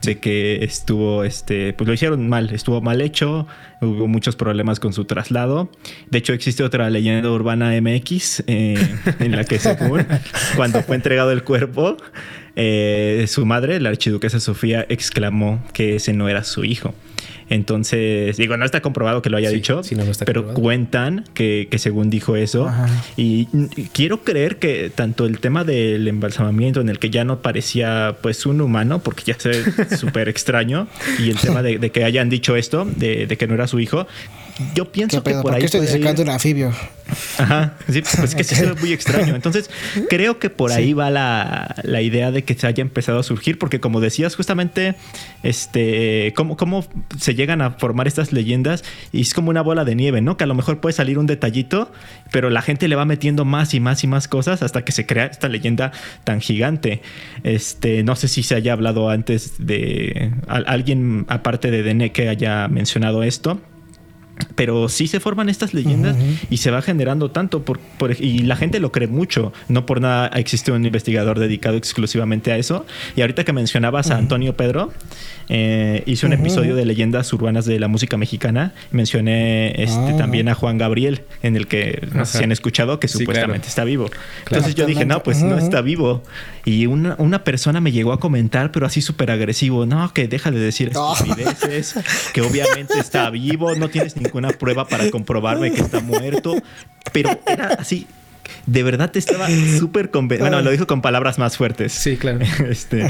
De 0.00 0.18
que 0.18 0.64
estuvo, 0.64 1.24
este, 1.24 1.74
pues 1.74 1.86
lo 1.86 1.92
hicieron 1.92 2.26
mal, 2.26 2.54
estuvo 2.54 2.80
mal 2.80 3.02
hecho, 3.02 3.46
hubo 3.82 4.08
muchos 4.08 4.34
problemas 4.34 4.80
con 4.80 4.94
su 4.94 5.04
traslado. 5.04 5.70
De 6.08 6.16
hecho, 6.16 6.32
existe 6.32 6.62
otra 6.62 6.88
leyenda 6.88 7.30
urbana 7.30 7.78
MX 7.78 8.44
eh, 8.46 8.78
en 9.18 9.32
la 9.36 9.44
que 9.44 9.58
según 9.58 10.06
cuando 10.56 10.82
fue 10.82 10.96
entregado 10.96 11.32
el 11.32 11.44
cuerpo, 11.44 11.98
eh, 12.56 13.26
su 13.28 13.44
madre, 13.46 13.80
la 13.80 13.90
archiduquesa 13.90 14.40
Sofía, 14.40 14.86
exclamó 14.88 15.62
que 15.72 15.96
ese 15.96 16.12
no 16.12 16.28
era 16.28 16.42
su 16.42 16.64
hijo. 16.64 16.94
Entonces, 17.48 18.36
digo, 18.36 18.56
no 18.56 18.64
está 18.64 18.80
comprobado 18.80 19.22
que 19.22 19.30
lo 19.30 19.36
haya 19.36 19.50
dicho, 19.50 19.82
pero 20.24 20.52
cuentan 20.52 21.24
que, 21.32 21.68
según 21.78 22.10
dijo 22.10 22.34
eso. 22.34 22.72
Y, 23.16 23.46
quiero 23.92 24.24
creer 24.24 24.58
que 24.58 24.90
tanto 24.92 25.26
el 25.26 25.38
tema 25.38 25.62
del 25.64 26.08
embalsamamiento, 26.08 26.80
en 26.80 26.88
el 26.88 26.98
que 26.98 27.10
ya 27.10 27.24
no 27.24 27.42
parecía 27.42 28.16
pues 28.20 28.46
un 28.46 28.60
humano, 28.60 29.00
porque 29.00 29.22
ya 29.24 29.38
se 29.38 29.48
ve 29.50 29.96
súper 29.96 30.28
extraño, 30.28 30.88
y 31.18 31.30
el 31.30 31.38
tema 31.38 31.62
de, 31.62 31.90
que 31.90 32.04
hayan 32.04 32.28
dicho 32.28 32.56
esto, 32.56 32.84
de, 32.84 33.28
que 33.28 33.46
no 33.46 33.54
era 33.54 33.68
su 33.68 33.78
hijo, 33.78 34.06
yo 34.74 34.90
pienso 34.90 35.22
que 35.22 35.34
por 35.34 35.54
ahí. 35.54 35.64
estoy 35.64 35.82
disecando 35.82 36.22
un 36.22 36.30
anfibio? 36.30 36.72
Ajá, 37.38 37.74
sí, 37.88 38.02
pues 38.02 38.34
que 38.34 38.42
sí 38.42 38.54
es 38.54 38.80
muy 38.80 38.92
extraño. 38.92 39.34
Entonces, 39.34 39.70
creo 40.10 40.38
que 40.38 40.50
por 40.50 40.72
ahí 40.72 40.92
va 40.92 41.10
la, 41.10 41.76
la, 41.84 42.02
idea 42.02 42.32
de 42.32 42.42
que 42.42 42.54
se 42.54 42.66
haya 42.66 42.80
empezado 42.80 43.18
a 43.18 43.22
surgir, 43.22 43.58
porque 43.58 43.80
como 43.80 44.00
decías, 44.00 44.34
justamente, 44.34 44.96
este, 45.42 46.32
cómo, 46.34 46.56
cómo 46.56 46.84
se 47.18 47.34
llegan 47.34 47.60
a 47.60 47.72
formar 47.72 48.08
estas 48.08 48.32
leyendas 48.32 48.82
y 49.12 49.20
es 49.20 49.34
como 49.34 49.50
una 49.50 49.62
bola 49.62 49.84
de 49.84 49.94
nieve, 49.94 50.20
¿no? 50.20 50.36
Que 50.36 50.44
a 50.44 50.46
lo 50.46 50.54
mejor 50.54 50.80
puede 50.80 50.94
salir 50.94 51.18
un 51.18 51.26
detallito, 51.26 51.92
pero 52.32 52.50
la 52.50 52.62
gente 52.62 52.88
le 52.88 52.96
va 52.96 53.04
metiendo 53.04 53.44
más 53.44 53.74
y 53.74 53.80
más 53.80 54.02
y 54.04 54.06
más 54.06 54.26
cosas 54.26 54.62
hasta 54.62 54.84
que 54.84 54.92
se 54.92 55.06
crea 55.06 55.26
esta 55.26 55.48
leyenda 55.48 55.92
tan 56.24 56.40
gigante. 56.40 57.02
Este, 57.44 58.02
no 58.02 58.16
sé 58.16 58.26
si 58.28 58.42
se 58.42 58.54
haya 58.54 58.72
hablado 58.72 59.10
antes 59.10 59.54
de 59.58 60.32
alguien 60.48 61.26
aparte 61.28 61.70
de 61.70 61.82
Dene 61.82 62.10
que 62.10 62.28
haya 62.28 62.68
mencionado 62.68 63.22
esto 63.22 63.60
pero 64.54 64.88
sí 64.88 65.06
se 65.06 65.20
forman 65.20 65.48
estas 65.48 65.74
leyendas 65.74 66.16
y 66.50 66.58
se 66.58 66.70
va 66.70 66.82
generando 66.82 67.30
tanto 67.30 67.62
por, 67.62 67.78
y 68.18 68.40
la 68.40 68.56
gente 68.56 68.80
lo 68.80 68.92
cree 68.92 69.08
mucho. 69.08 69.52
No 69.68 69.86
por 69.86 70.00
nada 70.00 70.28
existe 70.28 70.72
un 70.72 70.84
investigador 70.84 71.38
dedicado 71.38 71.76
exclusivamente 71.76 72.52
a 72.52 72.56
eso. 72.56 72.86
Y 73.16 73.20
ahorita 73.20 73.44
que 73.44 73.52
mencionabas 73.52 74.10
a 74.10 74.16
Antonio 74.16 74.56
Pedro, 74.56 74.92
eh, 75.48 76.02
hice 76.06 76.26
un 76.26 76.32
episodio 76.32 76.74
de 76.74 76.84
leyendas 76.84 77.32
urbanas 77.32 77.64
de 77.66 77.78
la 77.78 77.88
música 77.88 78.16
mexicana. 78.16 78.72
Mencioné 78.90 79.82
este, 79.82 80.12
ah. 80.12 80.16
también 80.16 80.48
a 80.48 80.54
Juan 80.54 80.78
Gabriel, 80.78 81.22
en 81.42 81.56
el 81.56 81.66
que 81.66 82.06
no 82.12 82.24
sé 82.24 82.38
si 82.38 82.44
han 82.44 82.52
escuchado 82.52 82.98
que 82.98 83.08
supuestamente 83.08 83.68
está 83.68 83.84
vivo. 83.84 84.10
Entonces 84.46 84.74
yo 84.74 84.86
dije, 84.86 85.04
no, 85.04 85.22
pues 85.22 85.42
no 85.42 85.58
está 85.58 85.80
vivo. 85.80 86.22
Y 86.64 86.86
una, 86.86 87.14
una 87.18 87.44
persona 87.44 87.80
me 87.80 87.92
llegó 87.92 88.12
a 88.12 88.20
comentar, 88.20 88.72
pero 88.72 88.86
así 88.86 89.00
súper 89.00 89.30
agresivo, 89.30 89.86
no, 89.86 90.12
que 90.12 90.26
deja 90.26 90.50
de 90.50 90.58
decir 90.58 90.90
estupideces, 90.90 91.94
que 92.32 92.40
obviamente 92.40 92.98
está 92.98 93.30
vivo, 93.30 93.74
no 93.76 93.88
tienes 93.88 94.16
ninguna 94.16 94.50
prueba 94.50 94.86
para 94.86 95.10
comprobarme 95.10 95.72
que 95.72 95.80
está 95.80 96.00
muerto. 96.00 96.54
Pero 97.12 97.38
era 97.46 97.68
así, 97.78 98.06
de 98.66 98.82
verdad 98.82 99.16
estaba 99.16 99.48
súper 99.78 100.10
convencido. 100.10 100.48
Bueno, 100.48 100.62
lo 100.62 100.70
dijo 100.70 100.86
con 100.86 101.02
palabras 101.02 101.38
más 101.38 101.56
fuertes. 101.56 101.92
Sí, 101.92 102.16
claro. 102.16 102.40
Este, 102.66 103.06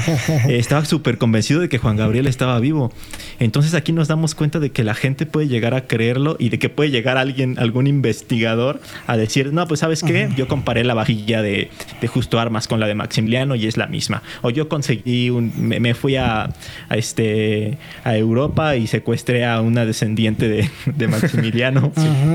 estaba 0.48 0.84
súper 0.84 1.18
convencido 1.18 1.60
de 1.60 1.68
que 1.68 1.78
Juan 1.78 1.96
Gabriel 1.96 2.26
estaba 2.26 2.58
vivo. 2.60 2.92
Entonces 3.38 3.74
aquí 3.74 3.92
nos 3.92 4.08
damos 4.08 4.34
cuenta 4.34 4.60
de 4.60 4.70
que 4.70 4.84
la 4.84 4.94
gente 4.94 5.24
puede 5.24 5.48
llegar 5.48 5.74
a 5.74 5.86
creerlo 5.86 6.36
y 6.38 6.50
de 6.50 6.58
que 6.58 6.68
puede 6.68 6.90
llegar 6.90 7.16
alguien, 7.16 7.58
algún 7.58 7.86
investigador, 7.86 8.80
a 9.06 9.16
decir, 9.16 9.52
no, 9.52 9.66
pues 9.66 9.80
sabes 9.80 10.02
qué, 10.02 10.28
yo 10.36 10.46
comparé 10.48 10.84
la 10.84 10.94
vajilla 10.94 11.42
de, 11.42 11.70
Justo 12.06 12.38
Armas 12.38 12.68
con 12.68 12.78
la 12.78 12.86
de 12.86 12.94
Maximiliano 12.94 13.56
y 13.56 13.66
es 13.66 13.76
la 13.76 13.86
misma. 13.88 14.22
O 14.42 14.50
yo 14.50 14.68
conseguí 14.68 15.28
un, 15.28 15.52
me, 15.56 15.94
fui 15.94 16.16
a, 16.16 16.50
este, 16.90 17.78
a 18.04 18.16
Europa 18.16 18.76
y 18.76 18.86
secuestré 18.86 19.44
a 19.44 19.60
una 19.60 19.84
descendiente 19.84 20.48
de, 20.48 21.08
Maximiliano 21.08 21.92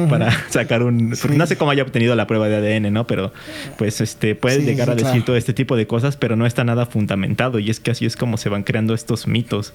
para 0.10 0.32
sacar 0.50 0.84
un... 0.84 1.14
No 1.36 1.48
sé 1.48 1.58
cómo 1.58 1.72
haya 1.72 1.84
obtenido 1.84 2.16
la 2.16 2.28
prueba 2.28 2.48
de 2.48 2.56
ADN, 2.58 2.91
¿no? 2.92 3.08
Pero 3.08 3.34
pues 3.78 4.02
este 4.02 4.36
puede 4.36 4.64
llegar 4.64 4.90
a 4.90 4.96
decir 4.96 5.24
todo 5.26 5.36
este 5.36 5.54
tipo 5.54 5.76
de 5.76 5.88
cosas, 5.88 6.18
pero 6.18 6.36
no 6.36 6.46
está 6.46 6.64
nada 6.64 6.86
fundamentado 6.86 7.60
y 7.60 7.70
es 7.70 7.80
que 7.80 7.92
así 7.92 8.06
es 8.06 8.16
como 8.16 8.38
se 8.38 8.50
van 8.50 8.64
creando 8.64 8.94
estos 8.94 9.28
mitos. 9.28 9.74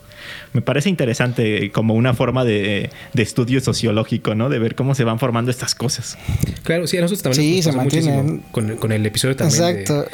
Me 0.52 0.62
parece 0.62 0.88
interesante 0.88 1.70
como 1.72 1.94
una 1.94 2.14
forma 2.14 2.44
de, 2.44 2.90
estudio 3.14 3.60
sociológico, 3.60 4.34
¿no? 4.34 4.48
De 4.48 4.58
ver 4.58 4.74
cómo 4.74 4.94
se 4.94 5.04
van 5.04 5.18
formando 5.18 5.50
estas 5.50 5.74
cosas. 5.74 6.16
Claro, 6.62 6.86
sí, 6.86 6.96
a 6.98 7.00
nosotros 7.00 7.22
también 7.22 7.62
sí, 7.62 7.62
se. 7.62 7.72
Con, 8.52 8.76
con, 8.76 8.92
el 8.92 9.04
episodio 9.04 9.34
también. 9.34 9.78
Exacto. 9.78 10.06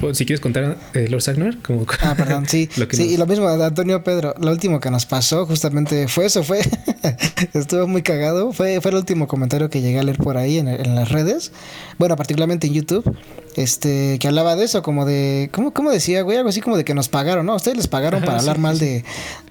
Pues, 0.00 0.18
si 0.18 0.26
quieres 0.26 0.40
contar, 0.40 0.76
eh, 0.94 1.06
Lord 1.08 1.22
Sagnar, 1.22 1.58
como... 1.58 1.86
Ah, 2.00 2.14
perdón, 2.16 2.46
sí. 2.46 2.68
sí, 2.90 3.14
y 3.14 3.16
lo 3.16 3.26
mismo, 3.26 3.48
Antonio 3.48 4.02
Pedro, 4.02 4.34
lo 4.40 4.50
último 4.50 4.80
que 4.80 4.90
nos 4.90 5.06
pasó 5.06 5.46
justamente 5.46 6.08
fue 6.08 6.26
eso, 6.26 6.42
fue... 6.42 6.60
Estuvo 7.54 7.86
muy 7.86 8.02
cagado. 8.02 8.52
Fue, 8.52 8.80
fue 8.80 8.90
el 8.90 8.96
último 8.96 9.28
comentario 9.28 9.70
que 9.70 9.80
llegué 9.80 9.98
a 9.98 10.02
leer 10.02 10.18
por 10.18 10.36
ahí 10.36 10.58
en, 10.58 10.68
en, 10.68 10.94
las 10.94 11.10
redes. 11.10 11.52
Bueno, 11.98 12.16
particularmente 12.16 12.66
en 12.66 12.74
YouTube. 12.74 13.16
Este, 13.56 14.18
que 14.18 14.28
hablaba 14.28 14.56
de 14.56 14.64
eso, 14.64 14.82
como 14.82 15.04
de... 15.04 15.50
¿Cómo, 15.52 15.72
cómo 15.72 15.90
decía, 15.90 16.22
güey? 16.22 16.36
Algo 16.36 16.50
así 16.50 16.60
como 16.60 16.76
de 16.76 16.84
que 16.84 16.94
nos 16.94 17.08
pagaron, 17.08 17.46
¿no? 17.46 17.54
Ustedes 17.54 17.76
les 17.76 17.88
pagaron 17.88 18.22
para 18.22 18.38
hablar 18.38 18.58
mal 18.58 18.78
de, 18.78 19.04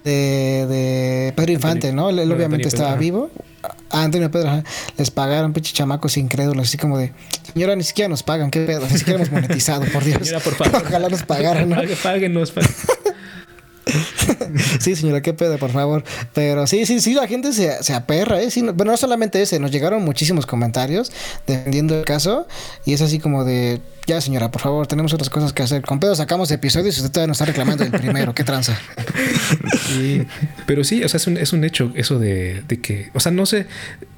de, 0.03 0.65
de, 0.67 1.33
Pedro 1.35 1.51
Infante, 1.51 1.93
¿no? 1.93 2.09
Él, 2.09 2.31
obviamente 2.31 2.67
estaba 2.67 2.95
vivo. 2.95 3.29
A 3.91 4.03
Antonio 4.03 4.29
Pedro 4.29 4.63
les 4.97 5.11
pagaron, 5.11 5.51
pinche 5.53 5.73
chamacos 5.73 6.17
incrédulos, 6.17 6.67
así 6.67 6.77
como 6.77 6.97
de, 6.97 7.11
señora, 7.53 7.75
ni 7.75 7.83
siquiera 7.83 8.07
nos 8.07 8.21
pagan, 8.23 8.51
qué 8.51 8.61
pedo, 8.65 8.81
ni 8.89 8.97
siquiera 8.97 9.19
hemos 9.19 9.31
monetizado, 9.31 9.85
por 9.91 10.03
Dios. 10.05 10.19
Señora, 10.21 10.43
por 10.43 10.55
favor. 10.55 10.83
Ojalá 10.87 11.09
nos 11.09 11.23
pagaran, 11.23 11.69
¿no? 11.69 11.77
Páguenos, 12.03 12.53
sí, 14.79 14.95
señora, 14.95 15.21
qué 15.21 15.33
pedo, 15.33 15.57
por 15.57 15.71
favor. 15.71 16.03
Pero 16.33 16.67
sí, 16.67 16.85
sí, 16.85 16.99
sí, 16.99 17.13
la 17.13 17.27
gente 17.27 17.53
se, 17.53 17.83
se 17.83 17.93
aperra, 17.93 18.41
¿eh? 18.41 18.51
Sí, 18.51 18.61
bueno, 18.61 18.91
no 18.91 18.97
solamente 18.97 19.41
ese, 19.41 19.59
nos 19.59 19.71
llegaron 19.71 20.03
muchísimos 20.03 20.45
comentarios 20.45 21.11
defendiendo 21.45 21.97
el 21.97 22.05
caso 22.05 22.47
y 22.85 22.93
es 22.93 23.01
así 23.01 23.19
como 23.19 23.43
de, 23.45 23.81
ya 24.07 24.21
señora, 24.21 24.51
por 24.51 24.61
favor, 24.61 24.87
tenemos 24.87 25.13
otras 25.13 25.29
cosas 25.29 25.53
que 25.53 25.63
hacer. 25.63 25.81
Con 25.83 25.99
pedo 25.99 26.15
sacamos 26.15 26.51
episodios 26.51 26.97
y 26.97 26.99
usted 26.99 27.11
todavía 27.11 27.27
nos 27.27 27.35
está 27.35 27.45
reclamando 27.45 27.83
el 27.83 27.91
primero, 27.91 28.33
qué 28.33 28.43
tranza. 28.43 28.77
Sí, 29.89 30.23
pero 30.67 30.83
sí, 30.83 31.03
o 31.03 31.09
sea, 31.09 31.17
es 31.17 31.25
un, 31.25 31.37
es 31.37 31.51
un 31.51 31.63
hecho 31.63 31.91
eso 31.95 32.19
de, 32.19 32.61
de, 32.67 32.79
que, 32.79 33.09
o 33.13 33.19
sea, 33.19 33.31
no 33.31 33.47
sé, 33.47 33.65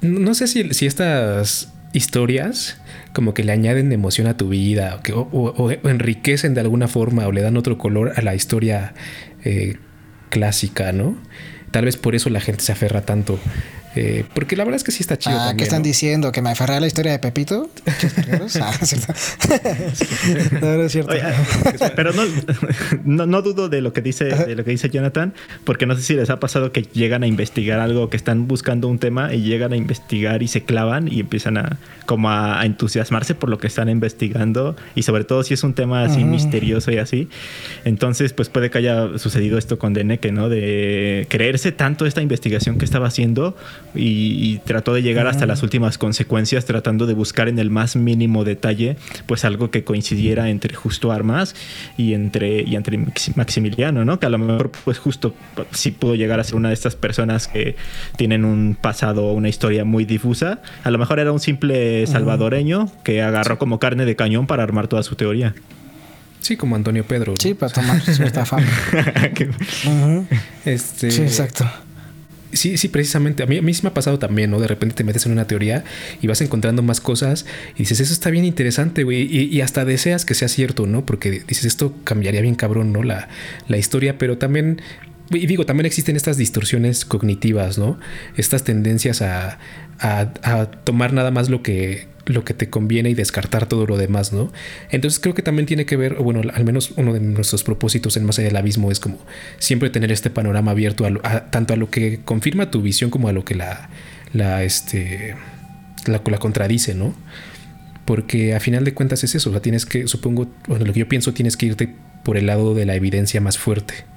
no 0.01 0.33
sé 0.33 0.47
si, 0.47 0.73
si 0.73 0.85
estas 0.85 1.69
historias 1.93 2.77
como 3.13 3.33
que 3.33 3.43
le 3.43 3.51
añaden 3.51 3.91
emoción 3.91 4.27
a 4.27 4.37
tu 4.37 4.49
vida 4.49 4.95
o, 4.97 5.01
que, 5.01 5.13
o, 5.13 5.71
enriquecen 5.89 6.53
de 6.53 6.61
alguna 6.61 6.87
forma 6.87 7.27
o 7.27 7.31
le 7.31 7.41
dan 7.41 7.57
otro 7.57 7.77
color 7.77 8.13
a 8.15 8.21
la 8.21 8.35
historia 8.35 8.93
eh, 9.43 9.77
clásica, 10.29 10.91
¿no? 10.91 11.15
Tal 11.71 11.85
vez 11.85 11.97
por 11.97 12.15
eso 12.15 12.29
la 12.29 12.41
gente 12.41 12.63
se 12.63 12.71
aferra 12.71 13.01
tanto 13.01 13.39
eh, 13.95 14.23
porque 14.33 14.55
la 14.55 14.63
verdad 14.63 14.77
es 14.77 14.83
que 14.83 14.91
sí 14.91 15.03
está 15.03 15.17
chido. 15.17 15.37
Ah, 15.37 15.53
¿qué 15.57 15.63
están 15.63 15.83
diciendo? 15.83 16.31
¿Que 16.31 16.41
me 16.41 16.51
aferré 16.51 16.75
a 16.75 16.79
la 16.79 16.87
historia 16.87 17.11
de 17.11 17.19
Pepito? 17.19 17.69
ah, 18.61 18.71
no, 20.61 20.77
no, 20.77 20.83
es 20.83 20.91
cierto. 20.91 21.13
pero 21.95 22.11
no, 23.03 23.25
no, 23.25 23.41
dudo 23.41 23.69
de 23.69 23.81
lo 23.81 23.91
que 23.91 24.01
dice 24.01 24.25
de 24.25 24.55
lo 24.55 24.63
que 24.63 24.71
dice 24.71 24.89
Jonathan, 24.89 25.33
porque 25.65 25.85
no 25.85 25.95
sé 25.95 26.03
si 26.03 26.13
les 26.13 26.29
ha 26.29 26.39
pasado 26.39 26.71
que 26.71 26.83
llegan 26.83 27.23
a 27.23 27.27
investigar 27.27 27.79
algo, 27.79 28.09
que 28.09 28.17
están 28.17 28.47
buscando 28.47 28.87
un 28.87 28.99
tema 28.99 29.33
y 29.33 29.41
llegan 29.41 29.73
a 29.73 29.75
investigar 29.75 30.41
y 30.43 30.47
se 30.47 30.63
clavan 30.63 31.11
y 31.11 31.19
empiezan 31.19 31.57
a 31.57 31.77
como 32.05 32.29
a, 32.29 32.65
entusiasmarse 32.65 33.35
por 33.35 33.49
lo 33.49 33.57
que 33.57 33.67
están 33.67 33.89
investigando 33.89 34.75
y 34.95 35.03
sobre 35.03 35.23
todo 35.23 35.43
si 35.43 35.53
es 35.53 35.63
un 35.63 35.73
tema 35.73 36.03
así 36.03 36.23
misterioso 36.23 36.91
y 36.91 36.97
así. 36.97 37.29
Entonces, 37.85 38.33
pues 38.33 38.49
puede 38.49 38.69
que 38.69 38.77
haya 38.77 39.17
sucedido 39.17 39.57
esto 39.57 39.79
con 39.79 39.93
Deneke, 39.93 40.31
¿no? 40.31 40.49
De 40.49 41.25
creerse 41.29 41.71
tanto 41.71 42.05
esta 42.05 42.21
investigación 42.21 42.77
que 42.77 42.85
estaba 42.85 43.07
haciendo 43.07 43.55
y, 43.95 44.59
trató 44.65 44.93
de 44.93 45.01
llegar 45.01 45.27
hasta 45.27 45.45
las 45.45 45.63
últimas 45.63 45.97
consecuencias 45.97 46.65
tratando 46.65 47.05
de 47.05 47.13
buscar 47.13 47.47
en 47.47 47.59
el 47.59 47.69
más 47.69 47.95
mínimo 47.95 48.43
detalle 48.43 48.95
pues 49.25 49.45
algo 49.45 49.71
que 49.71 49.83
coincidiera 49.83 50.49
entre 50.49 50.75
justo 50.75 51.11
Armas 51.11 51.55
y 51.97 52.13
entre, 52.13 52.61
y 52.61 52.75
entre 52.75 52.99
Maximiliano, 53.35 54.05
¿no? 54.05 54.19
Que 54.19 54.25
a 54.27 54.29
lo 54.29 54.37
mejor 54.37 54.71
pues 54.83 54.99
justo 54.99 55.33
sí 55.71 55.91
pudo 55.91 56.15
llegar 56.15 56.39
a 56.39 56.43
ser 56.43 56.55
una 56.55 56.69
de 56.69 56.73
estas 56.73 56.95
personas 56.95 57.47
que 57.47 57.75
tienen 58.17 58.45
un 58.45 58.77
pasado, 58.79 59.33
una 59.33 59.49
historia 59.49 59.85
muy 59.85 60.05
difusa. 60.05 60.61
A 60.83 60.91
lo 60.91 60.97
mejor 60.97 61.19
era 61.19 61.31
un 61.31 61.39
simple 61.39 62.05
salvadoreño 62.07 62.91
que 63.03 63.21
agarró 63.21 63.57
como 63.57 63.79
carne 63.79 64.05
de 64.05 64.15
cañón 64.15 64.47
para 64.47 64.63
armar 64.63 64.87
toda 64.87 65.03
su 65.03 65.15
teoría. 65.15 65.53
Sí, 66.41 66.57
como 66.57 66.75
Antonio 66.75 67.05
Pedro. 67.05 67.35
Sí, 67.37 67.53
para 67.53 67.71
tomar 67.71 68.01
cierta 68.01 68.45
fama. 68.45 68.65
este... 70.65 71.11
Sí, 71.11 71.21
exacto. 71.21 71.69
Sí, 72.53 72.77
sí, 72.77 72.89
precisamente. 72.89 73.43
A 73.43 73.45
mí, 73.45 73.57
a 73.57 73.61
mí 73.61 73.73
sí 73.73 73.81
me 73.83 73.89
ha 73.89 73.93
pasado 73.93 74.19
también, 74.19 74.51
¿no? 74.51 74.59
De 74.59 74.67
repente 74.67 74.95
te 74.95 75.03
metes 75.03 75.25
en 75.25 75.31
una 75.31 75.47
teoría 75.47 75.83
y 76.21 76.27
vas 76.27 76.41
encontrando 76.41 76.81
más 76.81 76.99
cosas 76.99 77.45
y 77.75 77.79
dices, 77.79 77.99
eso 77.99 78.13
está 78.13 78.29
bien 78.29 78.45
interesante, 78.45 79.03
güey. 79.03 79.21
Y, 79.21 79.61
hasta 79.61 79.85
deseas 79.85 80.25
que 80.25 80.33
sea 80.33 80.47
cierto, 80.47 80.85
¿no? 80.85 81.05
Porque 81.05 81.43
dices, 81.47 81.65
esto 81.65 81.93
cambiaría 82.03 82.41
bien 82.41 82.55
cabrón, 82.55 82.91
¿no? 82.91 83.03
La, 83.03 83.29
la 83.67 83.77
historia, 83.77 84.17
pero 84.17 84.37
también 84.37 84.81
y 85.31 85.45
digo, 85.45 85.65
también 85.65 85.85
existen 85.85 86.15
estas 86.15 86.37
distorsiones 86.37 87.05
cognitivas, 87.05 87.77
¿no? 87.77 87.99
Estas 88.35 88.63
tendencias 88.63 89.21
a, 89.21 89.59
a, 89.99 90.71
tomar 90.83 91.13
nada 91.13 91.31
más 91.31 91.49
lo 91.49 91.61
que, 91.61 92.07
lo 92.25 92.43
que 92.43 92.53
te 92.53 92.69
conviene 92.69 93.09
y 93.09 93.13
descartar 93.13 93.67
todo 93.67 93.85
lo 93.85 93.97
demás, 93.97 94.33
¿no? 94.33 94.51
Entonces 94.89 95.19
creo 95.19 95.33
que 95.33 95.41
también 95.41 95.65
tiene 95.65 95.85
que 95.85 95.95
ver, 95.95 96.15
bueno, 96.15 96.41
al 96.53 96.65
menos 96.65 96.93
uno 96.97 97.13
de 97.13 97.19
nuestros 97.19 97.63
propósitos 97.63 98.17
en 98.17 98.25
Más 98.25 98.39
allá 98.39 98.49
del 98.49 98.57
abismo 98.57 98.91
es 98.91 98.99
como 98.99 99.19
siempre 99.59 99.89
tener 99.89 100.11
este 100.11 100.29
panorama 100.29 100.71
abierto 100.71 101.05
tanto 101.49 101.73
a 101.73 101.77
lo 101.77 101.89
que 101.89 102.19
confirma 102.23 102.71
tu 102.71 102.81
visión 102.81 103.09
como 103.09 103.27
a 103.27 103.33
lo 103.33 103.45
que 103.45 103.55
la, 103.55 103.89
la, 104.33 104.63
este, 104.63 105.35
la, 106.07 106.21
la 106.25 106.37
contradice, 106.39 106.93
¿no? 106.95 107.15
Porque 108.05 108.55
a 108.55 108.59
final 108.59 108.83
de 108.83 108.93
cuentas 108.93 109.23
es 109.23 109.35
eso, 109.35 109.51
o 109.51 109.61
tienes 109.61 109.85
que, 109.85 110.07
supongo, 110.07 110.47
bueno, 110.67 110.85
lo 110.85 110.93
que 110.93 110.99
yo 110.99 111.07
pienso, 111.07 111.33
tienes 111.33 111.55
que 111.55 111.67
irte 111.67 111.95
por 112.23 112.37
el 112.37 112.47
lado 112.47 112.73
de 112.73 112.85
la 112.85 112.95
evidencia 112.95 113.39
más 113.39 113.57
fuerte 113.57 114.10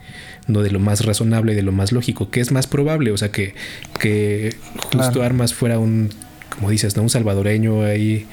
no 0.46 0.62
de 0.62 0.70
lo 0.70 0.80
más 0.80 1.04
razonable, 1.04 1.54
de 1.54 1.62
lo 1.62 1.72
más 1.72 1.92
lógico, 1.92 2.30
que 2.30 2.40
es 2.40 2.52
más 2.52 2.66
probable, 2.66 3.10
o 3.12 3.16
sea, 3.16 3.30
que, 3.30 3.54
que 3.98 4.54
justo 4.92 5.22
Armas 5.22 5.54
fuera 5.54 5.78
un 5.78 6.10
como 6.54 6.70
dices, 6.70 6.96
¿no? 6.96 7.02
Un 7.02 7.10
salvadoreño 7.10 7.84
ahí 7.84 8.26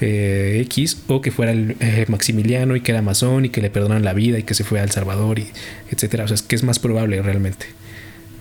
eh, 0.00 0.60
X, 0.66 1.02
o 1.08 1.20
que 1.20 1.30
fuera 1.30 1.52
el 1.52 1.76
eh, 1.80 2.06
Maximiliano 2.08 2.76
y 2.76 2.80
que 2.80 2.92
era 2.92 3.02
masón 3.02 3.44
y 3.44 3.48
que 3.48 3.60
le 3.60 3.70
perdonan 3.70 4.04
la 4.04 4.12
vida 4.12 4.38
y 4.38 4.42
que 4.42 4.54
se 4.54 4.64
fue 4.64 4.80
a 4.80 4.84
El 4.84 4.90
Salvador, 4.90 5.38
y 5.38 5.48
etcétera. 5.90 6.24
O 6.24 6.28
sea, 6.28 6.34
es 6.34 6.42
que 6.42 6.56
es 6.56 6.62
más 6.62 6.78
probable 6.78 7.20
realmente. 7.22 7.66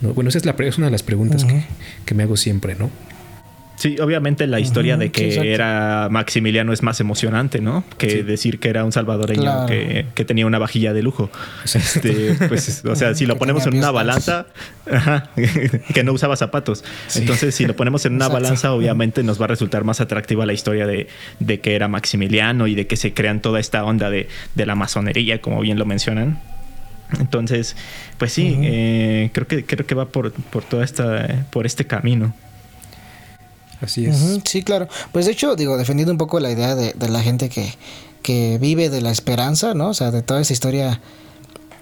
¿no? 0.01 0.13
Bueno, 0.13 0.29
esa 0.29 0.37
es, 0.37 0.45
la, 0.45 0.55
es 0.59 0.77
una 0.77 0.87
de 0.87 0.91
las 0.91 1.03
preguntas 1.03 1.45
que, 1.45 1.63
que 2.05 2.15
me 2.15 2.23
hago 2.23 2.37
siempre, 2.37 2.75
¿no? 2.75 2.89
Sí, 3.75 3.97
obviamente 3.99 4.47
la 4.47 4.59
historia 4.59 4.95
de 4.95 5.11
que 5.11 5.53
era 5.53 6.07
Maximiliano 6.09 6.71
es 6.71 6.81
más 6.81 6.99
emocionante, 7.01 7.59
¿no? 7.59 7.83
Que 7.97 8.23
decir 8.23 8.59
que 8.59 8.69
era 8.69 8.85
un 8.85 8.91
salvadoreño 8.91 9.65
que, 9.65 10.25
tenía 10.25 10.45
una 10.45 10.59
vajilla 10.59 10.93
de 10.93 11.03
lujo. 11.03 11.29
Este, 11.65 12.35
pues, 12.47 12.83
o 12.85 12.95
sea, 12.95 13.13
si 13.15 13.25
lo 13.27 13.37
ponemos 13.37 13.67
en 13.67 13.77
una 13.77 13.91
balanza, 13.91 14.47
que 15.93 16.03
no 16.03 16.13
usaba 16.13 16.35
zapatos. 16.35 16.83
Entonces, 17.15 17.53
si 17.53 17.65
lo 17.65 17.75
ponemos 17.75 18.05
en 18.05 18.15
una 18.15 18.27
balanza, 18.27 18.73
obviamente 18.73 19.23
nos 19.23 19.39
va 19.39 19.45
a 19.45 19.49
resultar 19.49 19.83
más 19.83 19.99
atractiva 20.01 20.45
la 20.45 20.53
historia 20.53 20.87
de, 20.87 21.07
que 21.59 21.75
era 21.75 21.87
Maximiliano 21.87 22.67
y 22.67 22.75
de 22.75 22.87
que 22.87 22.95
se 22.95 23.13
crean 23.13 23.41
toda 23.41 23.59
esta 23.59 23.83
onda 23.83 24.09
de, 24.09 24.27
la 24.55 24.75
masonería, 24.75 25.41
como 25.41 25.59
bien 25.59 25.77
lo 25.77 25.85
mencionan. 25.85 26.39
Entonces, 27.19 27.75
pues 28.17 28.33
sí, 28.33 28.57
eh, 28.63 29.29
creo 29.31 29.47
que 29.47 29.63
creo 29.63 29.85
que 29.85 29.93
va 29.93 30.07
por, 30.07 30.31
por 30.31 30.63
toda 30.63 30.83
esta, 30.83 31.45
por 31.51 31.67
este 31.67 31.85
camino. 31.85 32.33
Sí, 34.45 34.63
claro. 34.63 34.87
Pues 35.11 35.25
de 35.25 35.31
hecho, 35.31 35.55
digo, 35.55 35.77
defendiendo 35.77 36.11
un 36.11 36.17
poco 36.17 36.39
la 36.39 36.51
idea 36.51 36.75
de, 36.75 36.93
de 36.93 37.09
la 37.09 37.21
gente 37.21 37.49
que, 37.49 37.73
que 38.21 38.57
vive 38.59 38.89
de 38.89 39.01
la 39.01 39.11
esperanza, 39.11 39.73
¿no? 39.73 39.89
O 39.89 39.93
sea, 39.93 40.11
de 40.11 40.21
toda 40.21 40.41
esa 40.41 40.53
historia 40.53 41.01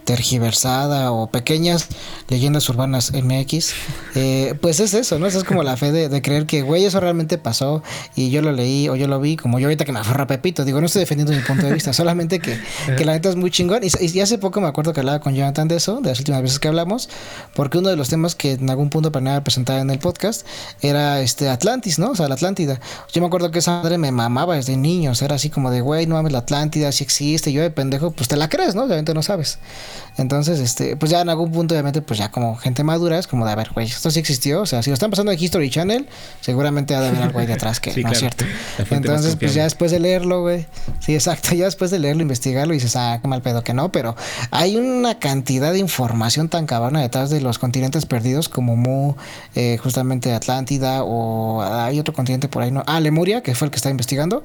tergiversada 0.03 1.11
o 1.11 1.27
pequeñas 1.27 1.87
leyendas 2.27 2.67
urbanas 2.69 3.11
MX, 3.13 3.73
eh, 4.15 4.55
pues 4.61 4.79
es 4.79 4.93
eso, 4.93 5.19
¿no? 5.19 5.27
Eso 5.27 5.39
es 5.39 5.43
como 5.43 5.63
la 5.63 5.77
fe 5.77 5.91
de, 5.91 6.21
creer 6.21 6.45
que, 6.45 6.61
güey, 6.61 6.85
eso 6.85 6.99
realmente 6.99 7.37
pasó 7.37 7.83
y 8.15 8.29
yo 8.29 8.41
lo 8.41 8.51
leí 8.51 8.89
o 8.89 8.95
yo 8.95 9.07
lo 9.07 9.19
vi, 9.19 9.37
como 9.37 9.59
yo 9.59 9.67
ahorita 9.67 9.85
que 9.85 9.91
me 9.91 9.99
aferra 9.99 10.27
Pepito. 10.27 10.65
Digo, 10.65 10.79
no 10.79 10.87
estoy 10.87 11.01
defendiendo 11.01 11.33
mi 11.33 11.41
punto 11.41 11.65
de 11.65 11.73
vista, 11.73 11.93
solamente 11.93 12.39
que, 12.39 12.59
que 12.97 13.05
la 13.05 13.13
neta 13.13 13.29
es 13.29 13.35
muy 13.35 13.51
chingón. 13.51 13.81
Y, 13.83 14.19
hace 14.23 14.37
poco 14.37 14.61
me 14.61 14.67
acuerdo 14.67 14.93
que 14.93 15.01
hablaba 15.01 15.19
con 15.19 15.35
Jonathan 15.35 15.67
de 15.67 15.75
eso, 15.75 15.99
de 15.99 16.09
las 16.09 16.19
últimas 16.19 16.41
veces 16.41 16.59
que 16.59 16.67
hablamos, 16.67 17.09
porque 17.55 17.77
uno 17.77 17.89
de 17.89 17.95
los 17.95 18.09
temas 18.09 18.35
que 18.35 18.53
en 18.53 18.69
algún 18.69 18.89
punto 18.89 19.11
planeaba 19.11 19.43
presentar 19.43 19.79
en 19.79 19.89
el 19.89 19.99
podcast 19.99 20.45
era 20.81 21.19
este 21.21 21.49
Atlantis, 21.49 21.99
¿no? 21.99 22.11
O 22.11 22.15
sea, 22.15 22.27
la 22.27 22.35
Atlántida. 22.35 22.79
Yo 23.11 23.21
me 23.21 23.27
acuerdo 23.27 23.51
que 23.51 23.59
esa 23.59 23.81
madre 23.81 23.97
me 23.97 24.11
mamaba 24.11 24.55
desde 24.55 24.77
niños, 24.77 25.21
era 25.21 25.35
así 25.35 25.49
como 25.49 25.71
de, 25.71 25.81
güey, 25.81 26.07
no 26.07 26.15
mames, 26.15 26.31
la 26.31 26.39
Atlántida, 26.39 26.91
si 26.91 27.03
existe, 27.03 27.51
yo 27.51 27.61
de 27.61 27.71
pendejo, 27.71 28.11
pues 28.11 28.27
te 28.27 28.35
la 28.35 28.49
crees, 28.49 28.75
¿no? 28.75 28.83
Obviamente 28.83 29.13
no 29.13 29.23
sabes. 29.23 29.59
Entonces, 30.17 30.59
este, 30.59 30.95
pues 30.95 31.11
ya 31.11 31.21
en 31.21 31.29
algún 31.29 31.51
punto, 31.51 31.73
obviamente, 31.73 32.01
pues 32.01 32.19
ya 32.19 32.29
como 32.29 32.55
gente 32.55 32.83
madura 32.83 33.17
es 33.17 33.27
como 33.27 33.45
de, 33.45 33.51
a 33.51 33.55
ver, 33.55 33.71
güey, 33.73 33.87
esto 33.87 34.11
sí 34.11 34.19
existió. 34.19 34.61
O 34.61 34.65
sea, 34.65 34.83
si 34.83 34.89
lo 34.89 34.93
están 34.93 35.09
pasando 35.09 35.31
en 35.31 35.41
History 35.41 35.69
Channel, 35.69 36.07
seguramente 36.41 36.95
ha 36.95 37.01
de 37.01 37.07
haber 37.09 37.23
algo 37.23 37.39
ahí 37.39 37.45
detrás 37.45 37.79
que 37.79 37.93
no 38.03 38.11
es 38.11 38.19
cierto. 38.19 38.45
Entonces, 38.89 39.35
pues 39.35 39.53
ya 39.53 39.63
después 39.63 39.91
de 39.91 39.99
leerlo, 39.99 40.41
güey. 40.41 40.65
Sí, 40.99 41.13
exacto. 41.13 41.49
Ya 41.53 41.65
después 41.65 41.91
de 41.91 41.99
leerlo, 41.99 42.23
investigarlo, 42.23 42.73
y 42.73 42.77
dices, 42.77 42.95
ah, 42.95 43.19
qué 43.21 43.27
mal 43.27 43.43
pedo 43.43 43.63
que 43.63 43.73
no. 43.73 43.91
Pero 43.91 44.15
hay 44.49 44.75
una 44.75 45.19
cantidad 45.19 45.71
de 45.71 45.77
información 45.77 46.49
tan 46.49 46.65
cabrona 46.65 46.99
detrás 47.01 47.29
de 47.29 47.41
los 47.41 47.59
continentes 47.59 48.07
perdidos 48.07 48.49
como 48.49 48.75
Mu, 48.75 49.13
eh, 49.53 49.77
justamente 49.77 50.33
Atlántida, 50.33 51.03
o 51.03 51.61
hay 51.61 51.99
otro 51.99 52.13
continente 52.13 52.47
por 52.47 52.63
ahí, 52.63 52.71
¿no? 52.71 52.83
Ah, 52.87 52.99
Lemuria, 52.99 53.43
que 53.43 53.53
fue 53.53 53.67
el 53.67 53.71
que 53.71 53.75
está 53.75 53.89
investigando, 53.89 54.43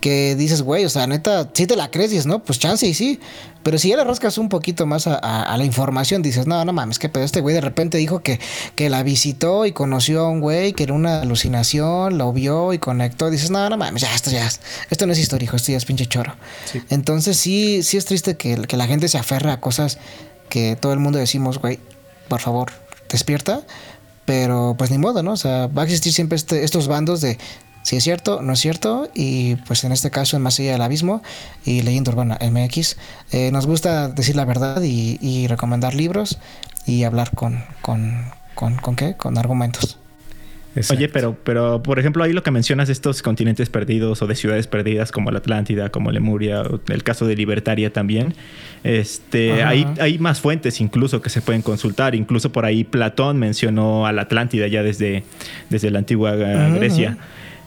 que 0.00 0.36
dices, 0.36 0.62
güey, 0.62 0.84
o 0.84 0.90
sea, 0.90 1.06
neta, 1.06 1.48
si 1.52 1.66
te 1.66 1.76
la 1.76 1.90
crees, 1.90 2.10
dices, 2.10 2.26
no, 2.26 2.42
pues 2.44 2.58
chance 2.58 2.86
y 2.86 2.94
sí. 2.94 3.20
Pero 3.62 3.78
si 3.78 3.90
ya 3.90 3.96
le 3.96 4.04
rascas 4.04 4.38
un 4.38 4.48
poquito 4.48 4.86
más 4.86 5.06
a, 5.06 5.56
la 5.56 5.64
información, 5.64 6.22
dices, 6.22 6.46
no, 6.46 6.64
no 6.64 6.72
mames, 6.72 6.98
que 6.98 7.08
pedo, 7.08 7.24
este 7.24 7.40
güey 7.40 7.54
de 7.54 7.60
repente 7.60 7.98
dijo 7.98 8.20
que, 8.20 8.40
que 8.74 8.88
la 8.88 9.02
visitó 9.02 9.66
y 9.66 9.72
conoció 9.72 10.22
a 10.22 10.28
un 10.30 10.40
güey 10.40 10.72
que 10.72 10.84
era 10.84 10.94
una 10.94 11.20
alucinación, 11.20 12.18
lo 12.18 12.32
vio 12.32 12.72
y 12.72 12.78
conectó. 12.78 13.30
Dices, 13.30 13.50
no, 13.50 13.68
no 13.68 13.76
mames, 13.76 14.02
ya, 14.02 14.14
esto 14.14 14.30
ya 14.30 14.46
es, 14.46 14.60
esto 14.88 15.06
no 15.06 15.12
es 15.12 15.18
histórico, 15.18 15.56
esto 15.56 15.72
ya 15.72 15.78
es 15.78 15.84
pinche 15.84 16.06
choro. 16.06 16.34
Entonces 16.88 17.36
sí, 17.36 17.82
sí 17.82 17.96
es 17.96 18.04
triste 18.04 18.36
que, 18.36 18.56
que 18.62 18.76
la 18.76 18.86
gente 18.86 19.08
se 19.08 19.18
aferra 19.18 19.54
a 19.54 19.60
cosas 19.60 19.98
que 20.48 20.76
todo 20.76 20.92
el 20.92 20.98
mundo 20.98 21.18
decimos, 21.18 21.58
güey, 21.58 21.78
por 22.28 22.40
favor, 22.40 22.72
despierta. 23.08 23.62
Pero 24.26 24.76
pues 24.78 24.90
ni 24.90 24.98
modo, 24.98 25.22
¿no? 25.22 25.32
O 25.32 25.36
sea, 25.36 25.66
va 25.66 25.82
a 25.82 25.84
existir 25.86 26.12
siempre 26.12 26.36
este, 26.36 26.62
estos 26.62 26.86
bandos 26.86 27.20
de 27.20 27.36
si 27.82 27.96
es 27.96 28.04
cierto, 28.04 28.42
no 28.42 28.52
es 28.52 28.60
cierto, 28.60 29.10
y 29.14 29.56
pues 29.56 29.84
en 29.84 29.92
este 29.92 30.10
caso 30.10 30.36
en 30.36 30.42
Más 30.42 30.58
allá 30.60 30.72
del 30.72 30.82
abismo 30.82 31.22
y 31.64 31.82
Leyenda 31.82 32.10
Urbana 32.10 32.38
MX, 32.40 32.96
eh, 33.32 33.50
nos 33.52 33.66
gusta 33.66 34.08
decir 34.08 34.36
la 34.36 34.44
verdad 34.44 34.82
y, 34.82 35.46
recomendar 35.48 35.94
libros 35.94 36.38
y 36.86 37.04
hablar 37.04 37.30
con, 37.34 37.64
con, 37.80 38.26
con, 38.54 38.76
con 38.76 38.96
qué, 38.96 39.14
con 39.14 39.38
argumentos. 39.38 39.98
Oye, 40.90 41.08
pero, 41.08 41.36
pero 41.42 41.82
por 41.82 41.98
ejemplo, 41.98 42.22
ahí 42.22 42.32
lo 42.32 42.44
que 42.44 42.52
mencionas 42.52 42.86
de 42.86 42.92
estos 42.92 43.22
continentes 43.22 43.68
perdidos 43.68 44.22
o 44.22 44.28
de 44.28 44.36
ciudades 44.36 44.68
perdidas 44.68 45.10
como 45.10 45.32
la 45.32 45.38
Atlántida, 45.38 45.88
como 45.88 46.12
Lemuria, 46.12 46.62
el 46.88 47.02
caso 47.02 47.26
de 47.26 47.34
Libertaria 47.34 47.92
también, 47.92 48.34
este, 48.84 49.64
hay, 49.64 49.84
hay, 49.98 50.18
más 50.20 50.40
fuentes 50.40 50.80
incluso 50.80 51.20
que 51.20 51.28
se 51.28 51.42
pueden 51.42 51.62
consultar. 51.62 52.14
Incluso 52.14 52.52
por 52.52 52.64
ahí 52.64 52.84
Platón 52.84 53.38
mencionó 53.38 54.06
a 54.06 54.12
la 54.12 54.22
Atlántida 54.22 54.68
ya 54.68 54.84
desde, 54.84 55.24
desde 55.70 55.90
la 55.90 55.98
antigua 55.98 56.36
Grecia. 56.36 57.18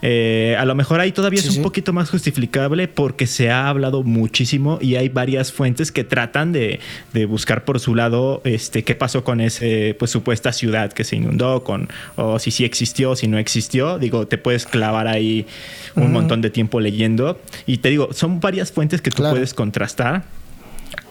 Eh, 0.06 0.58
a 0.60 0.66
lo 0.66 0.76
mejor 0.76 1.00
ahí 1.00 1.14
todavía 1.14 1.40
es 1.40 1.56
un 1.56 1.64
poquito 1.64 1.94
más 1.94 2.10
justificable 2.10 2.90
porque 2.90 3.26
se 3.26 3.50
ha 3.50 3.70
hablado 3.70 4.04
muchísimo 4.04 4.78
y 4.82 4.96
hay 4.98 5.08
varias 5.08 5.54
fuentes 5.54 5.94
que 5.94 6.04
tratan 6.04 6.52
de, 6.52 6.82
buscar 7.30 7.64
por 7.64 7.80
su 7.80 7.96
lado 7.96 8.42
este, 8.44 8.84
qué 8.84 8.96
pasó 8.96 9.24
con 9.24 9.40
esa 9.40 9.66
pues, 9.98 10.12
supuesta 10.12 10.52
ciudad 10.52 10.92
que 10.92 11.06
se 11.06 11.16
inundó, 11.16 11.64
con, 11.64 11.88
o 12.18 12.38
si 12.38 12.52
sí 12.52 12.66
existió, 12.66 13.16
si 13.16 13.30
no 13.30 13.38
existió. 13.38 13.98
Digo, 13.98 14.28
te 14.28 14.38
puedes 14.38 14.66
clavar 14.66 15.08
ahí 15.08 15.48
un 15.96 16.12
montón 16.12 16.42
de 16.42 16.50
tiempo 16.50 16.82
leyendo. 16.82 17.40
Y 17.66 17.78
te 17.78 17.90
digo, 17.90 18.10
son 18.12 18.42
varias 18.42 18.74
fuentes 18.74 19.02
que 19.02 19.10
tú 19.10 19.24
puedes 19.24 19.54
contrastar. 19.54 20.26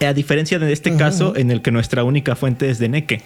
A 0.06 0.12
diferencia 0.12 0.58
de 0.58 0.70
este 0.70 0.94
caso 0.96 1.34
en 1.34 1.50
el 1.50 1.62
que 1.62 1.70
nuestra 1.70 2.04
única 2.04 2.36
fuente 2.36 2.68
es 2.68 2.78
de 2.78 2.90
Neque. 2.90 3.22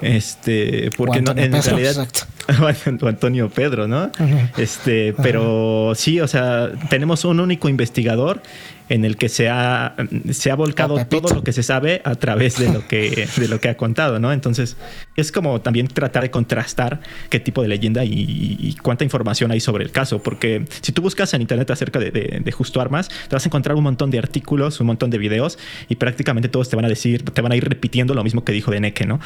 Este, 0.00 0.90
porque 0.96 1.22
no, 1.22 1.32
en 1.32 1.52
realidad 1.62 2.08
Antonio 3.02 3.50
Pedro, 3.50 3.88
¿no? 3.88 4.10
Este, 4.56 5.14
pero 5.22 5.92
sí, 5.94 6.20
o 6.20 6.28
sea, 6.28 6.70
tenemos 6.88 7.24
un 7.24 7.40
único 7.40 7.68
investigador 7.68 8.42
en 8.88 9.04
el 9.04 9.16
que 9.16 9.28
se 9.28 9.48
ha, 9.50 9.94
se 10.30 10.50
ha 10.50 10.54
volcado 10.54 11.04
todo 11.06 11.34
lo 11.34 11.44
que 11.44 11.52
se 11.52 11.62
sabe 11.62 12.00
a 12.04 12.14
través 12.14 12.58
de 12.58 12.72
lo 12.72 12.88
que, 12.88 13.28
de 13.36 13.48
lo 13.48 13.60
que 13.60 13.68
ha 13.68 13.76
contado, 13.76 14.18
¿no? 14.18 14.32
Entonces, 14.32 14.78
es 15.14 15.30
como 15.30 15.60
también 15.60 15.88
tratar 15.88 16.22
de 16.22 16.30
contrastar 16.30 17.00
qué 17.28 17.38
tipo 17.38 17.60
de 17.60 17.68
leyenda 17.68 18.04
y, 18.04 18.76
cuánta 18.82 19.04
información 19.04 19.50
hay 19.50 19.60
sobre 19.60 19.84
el 19.84 19.90
caso, 19.90 20.22
porque 20.22 20.64
si 20.80 20.92
tú 20.92 21.02
buscas 21.02 21.34
en 21.34 21.42
internet 21.42 21.70
acerca 21.70 21.98
de, 21.98 22.10
de, 22.10 22.52
Justo 22.52 22.80
Armas, 22.80 23.08
te 23.08 23.36
vas 23.36 23.44
a 23.44 23.48
encontrar 23.48 23.76
un 23.76 23.84
montón 23.84 24.10
de 24.10 24.18
artículos, 24.18 24.80
un 24.80 24.86
montón 24.86 25.10
de 25.10 25.18
videos 25.18 25.58
y 25.88 25.96
prácticamente 25.96 26.48
todos 26.48 26.68
te 26.70 26.76
van 26.76 26.86
a 26.86 26.88
decir, 26.88 27.24
te 27.24 27.40
van 27.42 27.52
a 27.52 27.56
ir 27.56 27.68
repitiendo 27.68 28.14
lo 28.14 28.24
mismo 28.24 28.42
que 28.42 28.52
dijo 28.52 28.70
Deneke, 28.70 29.06
¿no? 29.06 29.20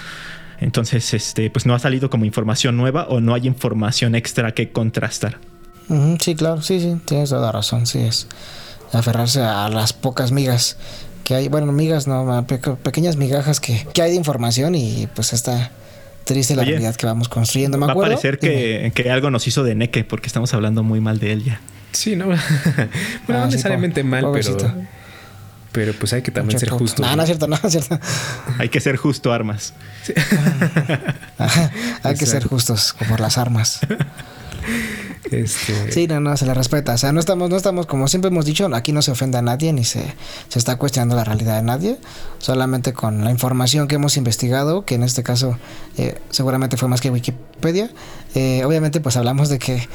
Entonces, 0.60 1.14
este, 1.14 1.50
pues 1.50 1.66
no 1.66 1.74
ha 1.74 1.78
salido 1.78 2.10
como 2.10 2.24
información 2.24 2.76
nueva 2.76 3.06
o 3.08 3.20
no 3.20 3.34
hay 3.34 3.46
información 3.46 4.14
extra 4.14 4.52
que 4.52 4.70
contrastar. 4.70 5.38
sí, 6.20 6.34
claro, 6.34 6.62
sí, 6.62 6.80
sí, 6.80 6.96
tienes 7.04 7.30
toda 7.30 7.42
la 7.42 7.52
razón, 7.52 7.86
sí 7.86 7.98
es 7.98 8.28
aferrarse 8.92 9.40
a 9.40 9.68
las 9.68 9.92
pocas 9.92 10.32
migas 10.32 10.76
que 11.24 11.34
hay, 11.34 11.48
bueno, 11.48 11.72
migas, 11.72 12.06
no, 12.06 12.46
pequeñas 12.82 13.16
migajas 13.16 13.60
que, 13.60 13.86
hay 14.00 14.10
de 14.10 14.16
información 14.16 14.74
y 14.74 15.08
pues 15.14 15.32
está 15.32 15.70
triste 16.24 16.56
la 16.56 16.64
realidad 16.64 16.94
que 16.96 17.06
vamos 17.06 17.28
construyendo. 17.28 17.78
¿Me 17.78 17.86
va 17.86 17.92
a 17.92 17.96
parecer 17.96 18.38
que, 18.38 18.92
que, 18.94 19.10
algo 19.10 19.30
nos 19.30 19.46
hizo 19.46 19.62
de 19.64 19.74
neque 19.74 20.04
porque 20.04 20.26
estamos 20.26 20.52
hablando 20.54 20.82
muy 20.82 21.00
mal 21.00 21.18
de 21.18 21.32
él 21.32 21.44
ya. 21.44 21.60
Sí, 21.92 22.16
no, 22.16 22.26
bueno, 22.26 22.38
no 23.28 23.42
ah, 23.42 23.46
necesariamente 23.46 24.02
mal, 24.02 24.26
pero 24.32 24.56
pero 25.72 25.92
pues 25.94 26.12
hay 26.12 26.22
que 26.22 26.30
también 26.30 26.58
ser 26.58 26.70
justo. 26.70 27.02
No, 27.02 27.16
no 27.16 27.22
es 27.22 27.26
cierto, 27.26 27.48
no 27.48 27.56
es 27.56 27.70
cierto. 27.70 27.98
hay 28.58 28.68
que 28.68 28.80
ser 28.80 28.96
justo, 28.96 29.32
armas. 29.32 29.72
hay 32.02 32.14
que 32.16 32.26
ser 32.26 32.46
justos, 32.46 32.92
como 32.92 33.16
las 33.16 33.38
armas. 33.38 33.80
Este... 35.30 35.90
Sí, 35.90 36.06
no, 36.06 36.20
no, 36.20 36.36
se 36.36 36.44
le 36.44 36.52
respeta. 36.52 36.92
O 36.92 36.98
sea, 36.98 37.12
no 37.12 37.20
estamos, 37.20 37.48
no 37.48 37.56
estamos, 37.56 37.86
como 37.86 38.06
siempre 38.06 38.28
hemos 38.28 38.44
dicho, 38.44 38.68
aquí 38.74 38.92
no 38.92 39.00
se 39.00 39.10
ofende 39.12 39.38
a 39.38 39.42
nadie 39.42 39.72
ni 39.72 39.84
se, 39.84 40.04
se 40.48 40.58
está 40.58 40.76
cuestionando 40.76 41.16
la 41.16 41.24
realidad 41.24 41.56
de 41.56 41.62
nadie. 41.62 41.96
Solamente 42.38 42.92
con 42.92 43.24
la 43.24 43.30
información 43.30 43.88
que 43.88 43.94
hemos 43.94 44.16
investigado, 44.18 44.84
que 44.84 44.94
en 44.94 45.02
este 45.02 45.22
caso 45.22 45.58
eh, 45.96 46.20
seguramente 46.30 46.76
fue 46.76 46.88
más 46.88 47.00
que 47.00 47.10
Wikipedia. 47.10 47.90
Eh, 48.34 48.62
obviamente, 48.64 49.00
pues 49.00 49.16
hablamos 49.16 49.48
de 49.48 49.58
que 49.58 49.88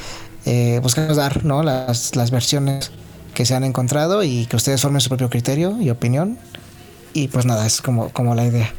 eh, 0.46 0.80
buscamos 0.82 1.18
dar 1.18 1.46
¿no? 1.46 1.62
las, 1.62 2.16
las 2.16 2.32
versiones 2.32 2.92
que 3.38 3.46
se 3.46 3.54
han 3.54 3.64
encontrado 3.64 4.24
y 4.24 4.48
que 4.48 4.56
ustedes 4.56 4.82
formen 4.82 5.00
su 5.00 5.10
propio 5.10 5.30
criterio 5.30 5.78
y 5.80 5.92
opinión. 5.92 6.40
Y 7.14 7.28
pues 7.28 7.46
nada, 7.46 7.68
es 7.68 7.84
como, 7.84 8.10
como 8.10 8.34
la 8.34 8.48
idea. 8.48 8.74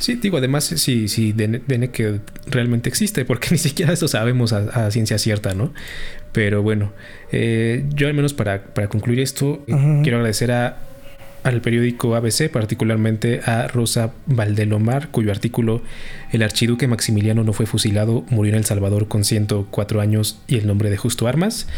Sí, 0.00 0.16
digo, 0.16 0.38
además, 0.38 0.64
si, 0.64 1.06
si 1.06 1.32
que 1.32 2.20
realmente 2.46 2.88
existe, 2.88 3.24
porque 3.24 3.46
ni 3.52 3.58
siquiera 3.58 3.92
eso 3.92 4.08
sabemos 4.08 4.52
a, 4.52 4.90
ciencia 4.90 5.18
cierta, 5.18 5.54
¿no? 5.54 5.72
Pero 6.32 6.64
bueno, 6.64 6.90
eh, 7.30 7.84
yo 7.94 8.08
al 8.08 8.14
menos 8.14 8.34
para, 8.34 8.64
concluir 8.88 9.20
esto, 9.20 9.64
quiero 9.66 10.16
agradecer 10.16 10.50
a, 10.50 10.78
al 11.44 11.60
periódico 11.60 12.16
ABC, 12.16 12.50
particularmente 12.50 13.40
a 13.46 13.68
Rosa 13.68 14.10
Valdelomar, 14.26 15.10
cuyo 15.10 15.30
artículo 15.30 15.80
El 16.32 16.42
archiduque 16.42 16.88
Maximiliano 16.88 17.44
no 17.44 17.52
fue 17.52 17.66
fusilado, 17.66 18.24
murió 18.30 18.54
en 18.54 18.58
El 18.58 18.64
Salvador 18.64 19.06
con 19.06 19.22
104 19.22 20.00
años 20.00 20.40
y 20.48 20.56
el 20.56 20.66
nombre 20.66 20.90
de 20.90 20.96
Justo 20.96 21.28
Armas 21.28 21.68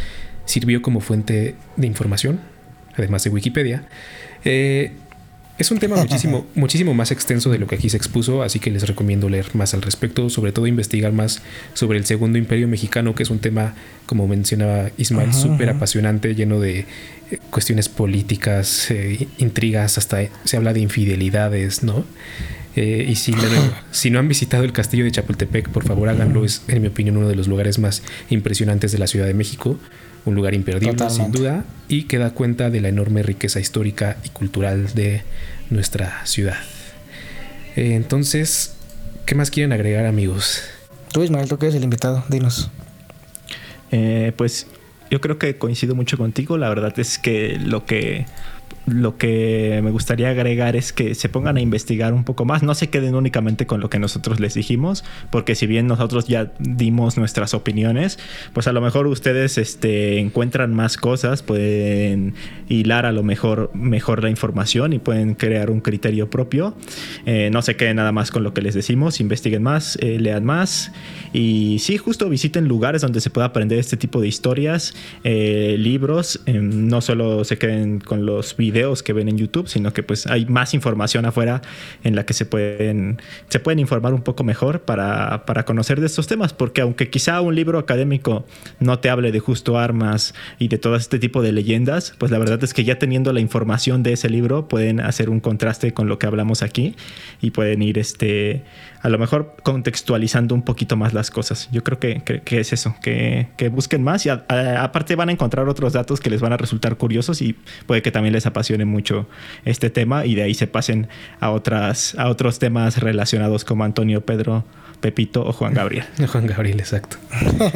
sirvió 0.45 0.83
como 0.83 1.01
fuente 1.01 1.55
de 1.77 1.87
información, 1.87 2.41
además 2.97 3.25
de 3.25 3.31
Wikipedia. 3.31 3.85
Eh, 4.45 4.93
es 5.59 5.71
un 5.71 5.79
tema 5.79 5.97
muchísimo, 6.03 6.47
muchísimo 6.55 6.95
más 6.95 7.11
extenso 7.11 7.51
de 7.51 7.59
lo 7.59 7.67
que 7.67 7.77
aquí 7.77 7.89
se 7.89 7.97
expuso, 7.97 8.43
así 8.43 8.59
que 8.59 8.71
les 8.71 8.87
recomiendo 8.87 9.29
leer 9.29 9.55
más 9.55 9.75
al 9.75 9.83
respecto, 9.83 10.29
sobre 10.31 10.53
todo 10.53 10.67
investigar 10.67 11.13
más 11.13 11.43
sobre 11.75 11.99
el 11.99 12.07
Segundo 12.07 12.39
Imperio 12.39 12.69
Mexicano, 12.69 13.15
que 13.15 13.23
es 13.23 13.31
un 13.31 13.39
tema, 13.39 13.75
como 14.07 14.27
mencionaba 14.27 14.91
Ismael, 14.97 15.33
súper 15.33 15.71
apasionante, 15.71 16.35
lleno 16.35 16.61
de 16.61 16.81
eh, 16.81 16.87
cuestiones 17.51 17.89
políticas, 17.89 18.91
eh, 18.91 19.29
intrigas, 19.39 19.99
hasta 19.99 20.23
se 20.45 20.57
habla 20.57 20.73
de 20.73 20.81
infidelidades, 20.81 21.83
¿no? 21.83 22.05
y 22.75 23.17
si, 23.17 23.35
si 23.91 24.09
no 24.09 24.19
han 24.19 24.29
visitado 24.29 24.65
el 24.65 24.73
castillo 24.73 25.05
de 25.05 25.11
Chapultepec, 25.11 25.69
por 25.69 25.85
favor 25.85 26.09
háganlo, 26.09 26.47
es 26.47 26.63
en 26.69 26.81
mi 26.81 26.89
opinión 26.89 27.19
uno 27.19 27.29
de 27.29 27.37
los 27.37 27.47
lugares 27.47 27.79
más 27.79 28.03
impresionantes 28.31 28.93
de 28.93 28.99
la 28.99 29.07
Ciudad 29.07 29.27
de 29.27 29.35
México 29.35 29.79
un 30.25 30.35
lugar 30.35 30.55
imperdible 30.55 31.11
sin 31.11 31.33
duda 31.33 31.65
y 31.89 32.05
que 32.05 32.19
da 32.19 32.31
cuenta 32.31 32.71
de 32.71 32.81
la 32.81 32.89
enorme 32.89 33.23
riqueza 33.23 33.61
histórica 33.61 34.17
y 34.25 34.29
cultural 34.29 34.95
de 34.95 35.23
nuestra 35.71 36.25
ciudad. 36.25 36.59
Eh, 37.77 37.95
entonces, 37.95 38.75
¿qué 39.27 39.35
más 39.35 39.51
quieren 39.51 39.73
agregar 39.73 40.07
amigos? 40.07 40.63
Tú 41.13 41.23
Ismael, 41.23 41.49
tú 41.49 41.59
que 41.59 41.67
eres 41.67 41.77
el 41.77 41.85
invitado, 41.85 42.25
dinos. 42.29 42.71
Eh, 43.91 44.33
pues 44.37 44.67
yo 45.11 45.21
creo 45.21 45.39
que 45.39 45.59
coincido 45.59 45.95
mucho 45.95 46.17
contigo, 46.17 46.57
la 46.57 46.69
verdad 46.69 46.99
es 46.99 47.19
que 47.19 47.59
lo 47.63 47.85
que 47.85 48.27
lo 48.87 49.17
que 49.17 49.81
me 49.83 49.91
gustaría 49.91 50.31
agregar 50.31 50.77
es 50.77 50.93
que 50.93 51.15
se 51.15 51.29
pongan 51.29 51.57
a 51.57 51.61
investigar 51.61 52.13
un 52.13 52.25
poco 52.25 52.45
más, 52.45 52.63
no 52.63 52.75
se 52.75 52.91
queden 52.91 53.15
únicamente 53.15 53.67
con 53.67 53.81
lo 53.81 53.91
que 53.91 53.99
nosotros 53.99 54.41
les 54.41 54.55
dijimos, 54.55 55.05
porque 55.31 55.55
si 55.55 55.67
bien 55.67 55.87
nosotros 55.87 56.27
ya 56.27 56.53
dimos 56.59 57.17
nuestras 57.17 57.55
opiniones, 57.55 58.19
pues 58.53 58.67
a 58.67 58.73
lo 58.73 58.81
mejor 58.81 59.07
ustedes 59.07 59.59
este, 59.59 60.19
encuentran 60.19 60.75
más 60.75 60.97
cosas, 60.97 61.43
pueden 61.43 62.35
hilar 62.69 63.07
a 63.07 63.13
lo 63.13 63.23
mejor 63.23 63.71
mejor 63.75 64.23
la 64.23 64.31
información 64.31 64.93
y 64.93 64.99
pueden 64.99 65.35
crear 65.35 65.71
un 65.71 65.81
criterio 65.81 66.31
propio. 66.31 66.75
Eh, 67.27 67.51
no 67.53 67.63
se 67.63 67.77
queden 67.77 67.97
nada 67.97 68.13
más 68.13 68.31
con 68.31 68.43
lo 68.43 68.55
que 68.55 68.63
les 68.63 68.75
decimos, 68.75 69.21
investiguen 69.21 69.63
más, 69.63 69.97
eh, 70.01 70.19
lean 70.19 70.45
más 70.45 70.93
y 71.33 71.79
sí, 71.81 71.97
justo 71.99 72.29
visiten 72.29 72.69
lugares 72.69 73.03
donde 73.03 73.21
se 73.21 73.31
pueda 73.31 73.47
aprender 73.47 73.79
este 73.79 73.97
tipo 73.97 74.21
de 74.21 74.29
historias, 74.29 74.95
eh, 75.25 75.77
libros, 75.79 76.41
no 76.47 77.01
solo 77.01 77.45
se 77.45 77.59
queden 77.59 78.01
con 78.01 78.27
los 78.27 78.57
videos, 78.57 78.72
videos 78.73 79.03
que 79.03 79.13
ven 79.13 79.29
en 79.29 79.37
YouTube, 79.37 79.69
sino 79.69 79.93
que 79.93 80.03
pues 80.03 80.27
hay 80.27 80.47
más 80.47 80.75
información 80.75 81.27
afuera 81.27 81.63
en 82.05 82.17
la 82.17 82.25
que 82.25 82.33
se 82.33 82.47
pueden, 82.47 83.21
se 83.49 83.61
pueden 83.61 83.79
informar 83.79 84.15
un 84.15 84.23
poco 84.23 84.45
mejor 84.45 84.81
para, 84.81 85.45
para 85.45 85.65
conocer 85.65 86.01
de 86.01 86.07
estos 86.07 86.27
temas, 86.27 86.53
porque 86.53 86.81
aunque 86.81 87.11
quizá 87.11 87.41
un 87.41 87.55
libro 87.55 87.79
académico 87.79 88.47
no 88.81 88.99
te 88.99 89.11
hable 89.11 89.33
de 89.33 89.41
justo 89.41 89.79
armas 89.79 90.35
y 90.59 90.69
de 90.69 90.79
todo 90.79 90.97
este 90.97 91.19
tipo 91.19 91.43
de 91.43 91.53
leyendas, 91.53 92.15
pues 92.19 92.33
la 92.33 92.39
verdad 92.39 92.63
es 92.65 92.75
que 92.75 92.85
ya 92.85 92.99
teniendo 92.99 93.33
la 93.33 93.41
información 93.41 94.03
de 94.03 94.15
ese 94.15 94.31
libro 94.31 94.69
pueden 94.69 95.01
hacer 95.01 95.29
un 95.29 95.41
contraste 95.41 95.93
con 95.93 96.09
lo 96.09 96.19
que 96.19 96.27
hablamos 96.27 96.63
aquí 96.63 96.97
y 97.41 97.51
pueden 97.51 97.83
ir 97.83 97.99
este 97.99 98.63
a 99.03 99.09
lo 99.09 99.19
mejor 99.19 99.57
contextualizando 99.63 100.55
un 100.55 100.63
poquito 100.63 100.97
más 100.97 101.13
las 101.13 101.31
cosas. 101.31 101.69
Yo 101.73 101.83
creo 101.83 101.99
que, 101.99 102.23
que, 102.23 102.61
es 102.61 102.73
eso, 102.73 102.95
que, 103.03 103.49
que, 103.57 103.69
busquen 103.69 104.03
más 104.03 104.25
y 104.27 104.29
aparte 104.29 105.17
van 105.17 105.29
a 105.29 105.33
encontrar 105.33 105.69
otros 105.69 105.93
datos 105.93 106.21
que 106.21 106.31
les 106.31 106.41
van 106.41 106.53
a 106.53 106.57
resultar 106.57 106.97
curiosos 106.97 107.43
y 107.43 107.57
puede 107.87 108.01
que 108.01 108.13
también 108.13 108.33
les 108.33 108.47
apasione 108.47 108.85
mucho 108.85 109.29
este 109.65 109.91
tema 109.91 110.25
y 110.25 110.37
de 110.37 110.43
ahí 110.43 110.55
se 110.55 110.69
pasen 110.69 111.09
a, 111.41 111.51
otras, 111.51 112.15
a 112.17 112.29
otros 112.29 112.61
temas 112.61 112.99
relacionados 112.99 113.65
como 113.65 113.83
Antonio, 113.85 114.25
Pedro, 114.25 114.65
Pepito 115.01 115.45
o 115.45 115.53
Juan 115.53 115.75
Gabriel. 115.75 116.05
Juan 116.29 116.47
Gabriel, 116.47 116.79
exacto. 116.79 117.17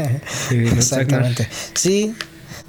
Exactamente. 0.50 1.48
Sí, 1.74 2.14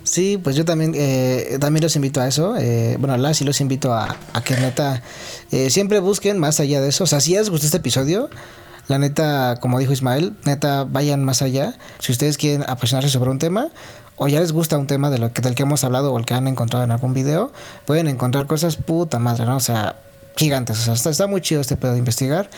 Sí, 0.07 0.39
pues 0.41 0.55
yo 0.55 0.63
también, 0.63 0.93
eh, 0.95 1.57
también 1.59 1.83
los 1.83 1.95
invito 1.97 2.21
a 2.21 2.27
eso. 2.27 2.55
Eh, 2.57 2.95
bueno, 2.97 3.17
la 3.17 3.33
sí 3.33 3.43
los 3.43 3.59
invito 3.59 3.93
a, 3.93 4.15
a 4.31 4.41
que 4.41 4.55
neta 4.55 5.01
eh, 5.51 5.69
siempre 5.69 5.99
busquen 5.99 6.39
más 6.39 6.61
allá 6.61 6.79
de 6.79 6.87
eso. 6.87 7.03
O 7.03 7.07
sea, 7.07 7.19
si 7.19 7.33
les 7.33 7.49
gustó 7.49 7.65
este 7.65 7.77
episodio, 7.77 8.29
la 8.87 8.99
neta, 8.99 9.57
como 9.59 9.79
dijo 9.79 9.91
Ismael, 9.91 10.33
neta, 10.45 10.85
vayan 10.85 11.25
más 11.25 11.41
allá. 11.41 11.75
Si 11.99 12.13
ustedes 12.13 12.37
quieren 12.37 12.63
apasionarse 12.69 13.09
sobre 13.09 13.31
un 13.31 13.37
tema 13.37 13.67
o 14.15 14.29
ya 14.29 14.39
les 14.39 14.53
gusta 14.53 14.77
un 14.77 14.87
tema 14.87 15.09
de 15.09 15.17
lo 15.17 15.33
que, 15.33 15.41
del 15.41 15.55
que 15.55 15.63
hemos 15.63 15.83
hablado 15.83 16.13
o 16.13 16.17
el 16.17 16.25
que 16.25 16.33
han 16.33 16.47
encontrado 16.47 16.85
en 16.85 16.91
algún 16.91 17.13
video, 17.13 17.51
pueden 17.85 18.07
encontrar 18.07 18.47
cosas 18.47 18.77
puta 18.77 19.19
madre, 19.19 19.45
¿no? 19.45 19.57
O 19.57 19.59
sea, 19.59 19.97
gigantes. 20.37 20.87
O 20.87 20.95
sea, 20.95 21.11
está 21.11 21.27
muy 21.27 21.41
chido 21.41 21.59
este 21.59 21.75
pedo 21.75 21.91
de 21.91 21.99
investigar. 21.99 22.49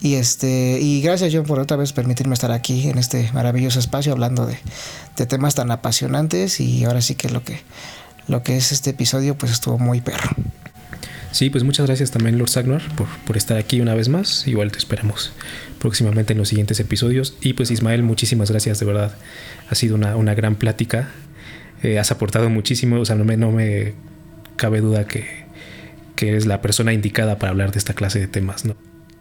Y 0.00 0.14
este, 0.14 0.78
y 0.80 1.00
gracias 1.00 1.32
John 1.34 1.44
por 1.44 1.58
otra 1.58 1.76
vez 1.76 1.92
permitirme 1.92 2.34
estar 2.34 2.52
aquí 2.52 2.88
en 2.88 2.98
este 2.98 3.30
maravilloso 3.32 3.78
espacio 3.78 4.12
hablando 4.12 4.46
de, 4.46 4.58
temas 5.26 5.54
tan 5.54 5.70
apasionantes 5.70 6.60
y 6.60 6.84
ahora 6.84 7.00
sí 7.00 7.14
que 7.14 7.30
lo 7.30 7.42
que 7.42 7.60
lo 8.28 8.42
que 8.42 8.56
es 8.56 8.72
este 8.72 8.90
episodio 8.90 9.38
pues 9.38 9.52
estuvo 9.52 9.78
muy 9.78 10.00
perro. 10.00 10.30
Sí, 11.32 11.50
pues 11.50 11.64
muchas 11.64 11.86
gracias 11.86 12.10
también, 12.10 12.38
Lord 12.38 12.48
Sagnar, 12.48 12.82
por, 12.96 13.06
por 13.26 13.36
estar 13.36 13.56
aquí 13.56 13.80
una 13.80 13.94
vez 13.94 14.08
más. 14.08 14.46
Igual 14.46 14.72
te 14.72 14.78
esperamos 14.78 15.32
próximamente 15.78 16.32
en 16.32 16.38
los 16.38 16.48
siguientes 16.48 16.80
episodios. 16.80 17.36
Y 17.40 17.52
pues 17.52 17.70
Ismael, 17.70 18.02
muchísimas 18.02 18.50
gracias, 18.50 18.80
de 18.80 18.86
verdad. 18.86 19.14
Ha 19.68 19.74
sido 19.74 19.96
una, 19.96 20.16
una 20.16 20.34
gran 20.34 20.56
plática. 20.56 21.10
Eh, 21.82 21.98
has 21.98 22.10
aportado 22.10 22.48
muchísimo, 22.48 22.98
o 22.98 23.04
sea, 23.04 23.16
no 23.16 23.24
me, 23.24 23.36
no 23.36 23.52
me 23.52 23.94
cabe 24.56 24.80
duda 24.80 25.06
que, 25.06 25.26
que 26.16 26.28
eres 26.30 26.46
la 26.46 26.62
persona 26.62 26.92
indicada 26.92 27.38
para 27.38 27.50
hablar 27.50 27.70
de 27.70 27.78
esta 27.78 27.92
clase 27.92 28.18
de 28.18 28.28
temas, 28.28 28.64
¿no? 28.64 28.76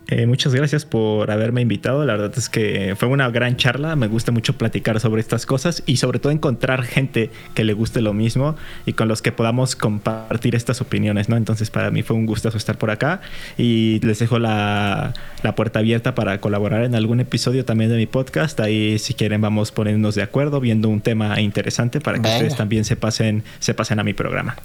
Eh, 0.08 0.28
muchas 0.28 0.54
gracias 0.54 0.86
por 0.86 1.32
haberme 1.32 1.62
invitado. 1.62 2.06
La 2.06 2.14
verdad 2.14 2.32
es 2.38 2.48
que 2.48 2.96
fue 2.98 3.08
una 3.08 3.30
gran 3.30 3.58
charla. 3.58 3.96
Me 3.96 4.08
gusta 4.08 4.32
mucho 4.32 4.56
platicar 4.58 5.00
sobre 5.00 5.20
estas 5.20 5.46
cosas 5.46 5.82
y 5.86 5.98
sobre 5.98 6.20
todo 6.20 6.32
encontrar 6.32 6.84
gente 6.84 7.32
que 7.56 7.64
le 7.64 7.74
guste 7.74 8.02
lo 8.02 8.14
mismo 8.14 8.56
y 8.86 8.94
con 8.94 9.08
los 9.08 9.24
que 9.24 9.32
podamos 9.32 9.76
compartir 9.76 10.56
estas 10.56 10.80
opiniones, 10.82 11.28
¿no? 11.28 11.38
Entonces 11.38 11.72
para 11.72 11.90
mí 11.90 12.04
fue 12.04 12.16
un 12.16 12.28
gustazo 12.28 12.58
estar 12.58 12.78
por 12.78 12.92
acá 12.92 13.22
y 13.58 14.00
les 14.02 14.20
dejo 14.20 14.38
la, 14.38 15.14
la 15.42 15.56
puerta 15.56 15.80
abierta 15.80 16.14
para 16.14 16.40
colaborar 16.40 16.84
en 16.84 16.94
algún 16.94 17.20
episodio 17.20 17.66
también 17.66 17.90
de 17.90 17.98
mi 17.98 18.06
podcast. 18.06 18.60
Ahí 18.60 19.00
si 19.00 19.16
quieren 19.16 19.42
vamos 19.42 19.72
poniéndonos 19.72 20.14
de 20.14 20.22
acuerdo 20.22 20.60
viendo 20.60 20.88
un 20.88 21.02
tema 21.02 21.42
interesante 21.42 22.00
para 22.00 22.22
que 22.22 22.28
ustedes 22.28 22.56
también 22.56 22.86
se 22.86 22.96
pasen, 22.96 23.44
se 23.60 23.74
pasen 23.74 24.00
a 24.00 24.04
mi 24.04 24.14
programa. 24.14 24.56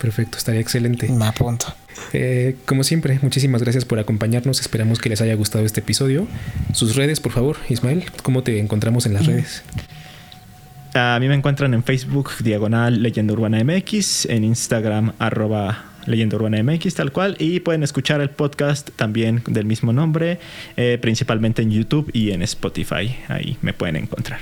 Perfecto, 0.00 0.38
estaría 0.38 0.60
excelente. 0.62 1.08
Me 1.10 1.26
apunto. 1.26 1.66
Eh, 2.14 2.56
como 2.64 2.84
siempre, 2.84 3.18
muchísimas 3.20 3.62
gracias 3.62 3.84
por 3.84 3.98
acompañarnos. 3.98 4.60
Esperamos 4.60 4.98
que 4.98 5.10
les 5.10 5.20
haya 5.20 5.34
gustado 5.34 5.64
este 5.66 5.80
episodio. 5.80 6.26
Sus 6.72 6.96
redes, 6.96 7.20
por 7.20 7.32
favor, 7.32 7.58
Ismael, 7.68 8.04
¿cómo 8.22 8.42
te 8.42 8.58
encontramos 8.58 9.04
en 9.04 9.12
las 9.12 9.26
redes? 9.26 9.62
A 10.94 11.18
mí 11.20 11.28
me 11.28 11.34
encuentran 11.34 11.74
en 11.74 11.84
Facebook, 11.84 12.30
diagonal 12.40 13.02
Leyenda 13.02 13.34
Urbana 13.34 13.62
MX, 13.62 14.24
en 14.26 14.42
Instagram, 14.44 15.12
arroba 15.18 15.84
Leyenda 16.06 16.36
Urbana 16.36 16.62
MX, 16.62 16.94
tal 16.94 17.12
cual. 17.12 17.36
Y 17.38 17.60
pueden 17.60 17.82
escuchar 17.82 18.22
el 18.22 18.30
podcast 18.30 18.90
también 18.96 19.42
del 19.46 19.66
mismo 19.66 19.92
nombre, 19.92 20.40
eh, 20.78 20.98
principalmente 21.00 21.60
en 21.60 21.70
YouTube 21.70 22.10
y 22.14 22.30
en 22.30 22.42
Spotify. 22.42 23.14
Ahí 23.28 23.58
me 23.60 23.74
pueden 23.74 23.96
encontrar. 23.96 24.40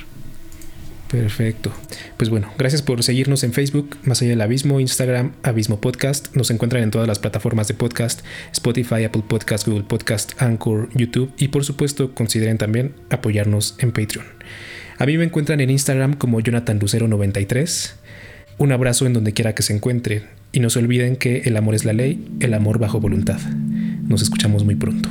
Perfecto. 1.10 1.72
Pues 2.18 2.28
bueno, 2.28 2.52
gracias 2.58 2.82
por 2.82 3.02
seguirnos 3.02 3.42
en 3.42 3.52
Facebook, 3.52 3.96
Más 4.02 4.20
allá 4.20 4.30
del 4.30 4.40
abismo, 4.42 4.78
Instagram, 4.78 5.32
Abismo 5.42 5.80
Podcast. 5.80 6.34
Nos 6.36 6.50
encuentran 6.50 6.82
en 6.82 6.90
todas 6.90 7.08
las 7.08 7.18
plataformas 7.18 7.66
de 7.66 7.74
podcast, 7.74 8.20
Spotify, 8.52 9.04
Apple 9.04 9.22
Podcast, 9.26 9.66
Google 9.66 9.84
Podcast, 9.84 10.40
Anchor, 10.40 10.90
YouTube 10.94 11.32
y 11.38 11.48
por 11.48 11.64
supuesto 11.64 12.14
consideren 12.14 12.58
también 12.58 12.94
apoyarnos 13.08 13.76
en 13.78 13.92
Patreon. 13.92 14.26
A 14.98 15.06
mí 15.06 15.16
me 15.16 15.24
encuentran 15.24 15.60
en 15.60 15.70
Instagram 15.70 16.14
como 16.14 16.40
Jonathan 16.40 16.78
Lucero93. 16.78 17.92
Un 18.58 18.72
abrazo 18.72 19.06
en 19.06 19.14
donde 19.14 19.32
quiera 19.32 19.54
que 19.54 19.62
se 19.62 19.72
encuentren 19.72 20.24
y 20.52 20.60
no 20.60 20.68
se 20.68 20.80
olviden 20.80 21.16
que 21.16 21.42
el 21.44 21.56
amor 21.56 21.74
es 21.74 21.84
la 21.84 21.92
ley, 21.94 22.28
el 22.40 22.52
amor 22.52 22.78
bajo 22.78 23.00
voluntad. 23.00 23.40
Nos 24.08 24.20
escuchamos 24.20 24.64
muy 24.64 24.74
pronto. 24.74 25.08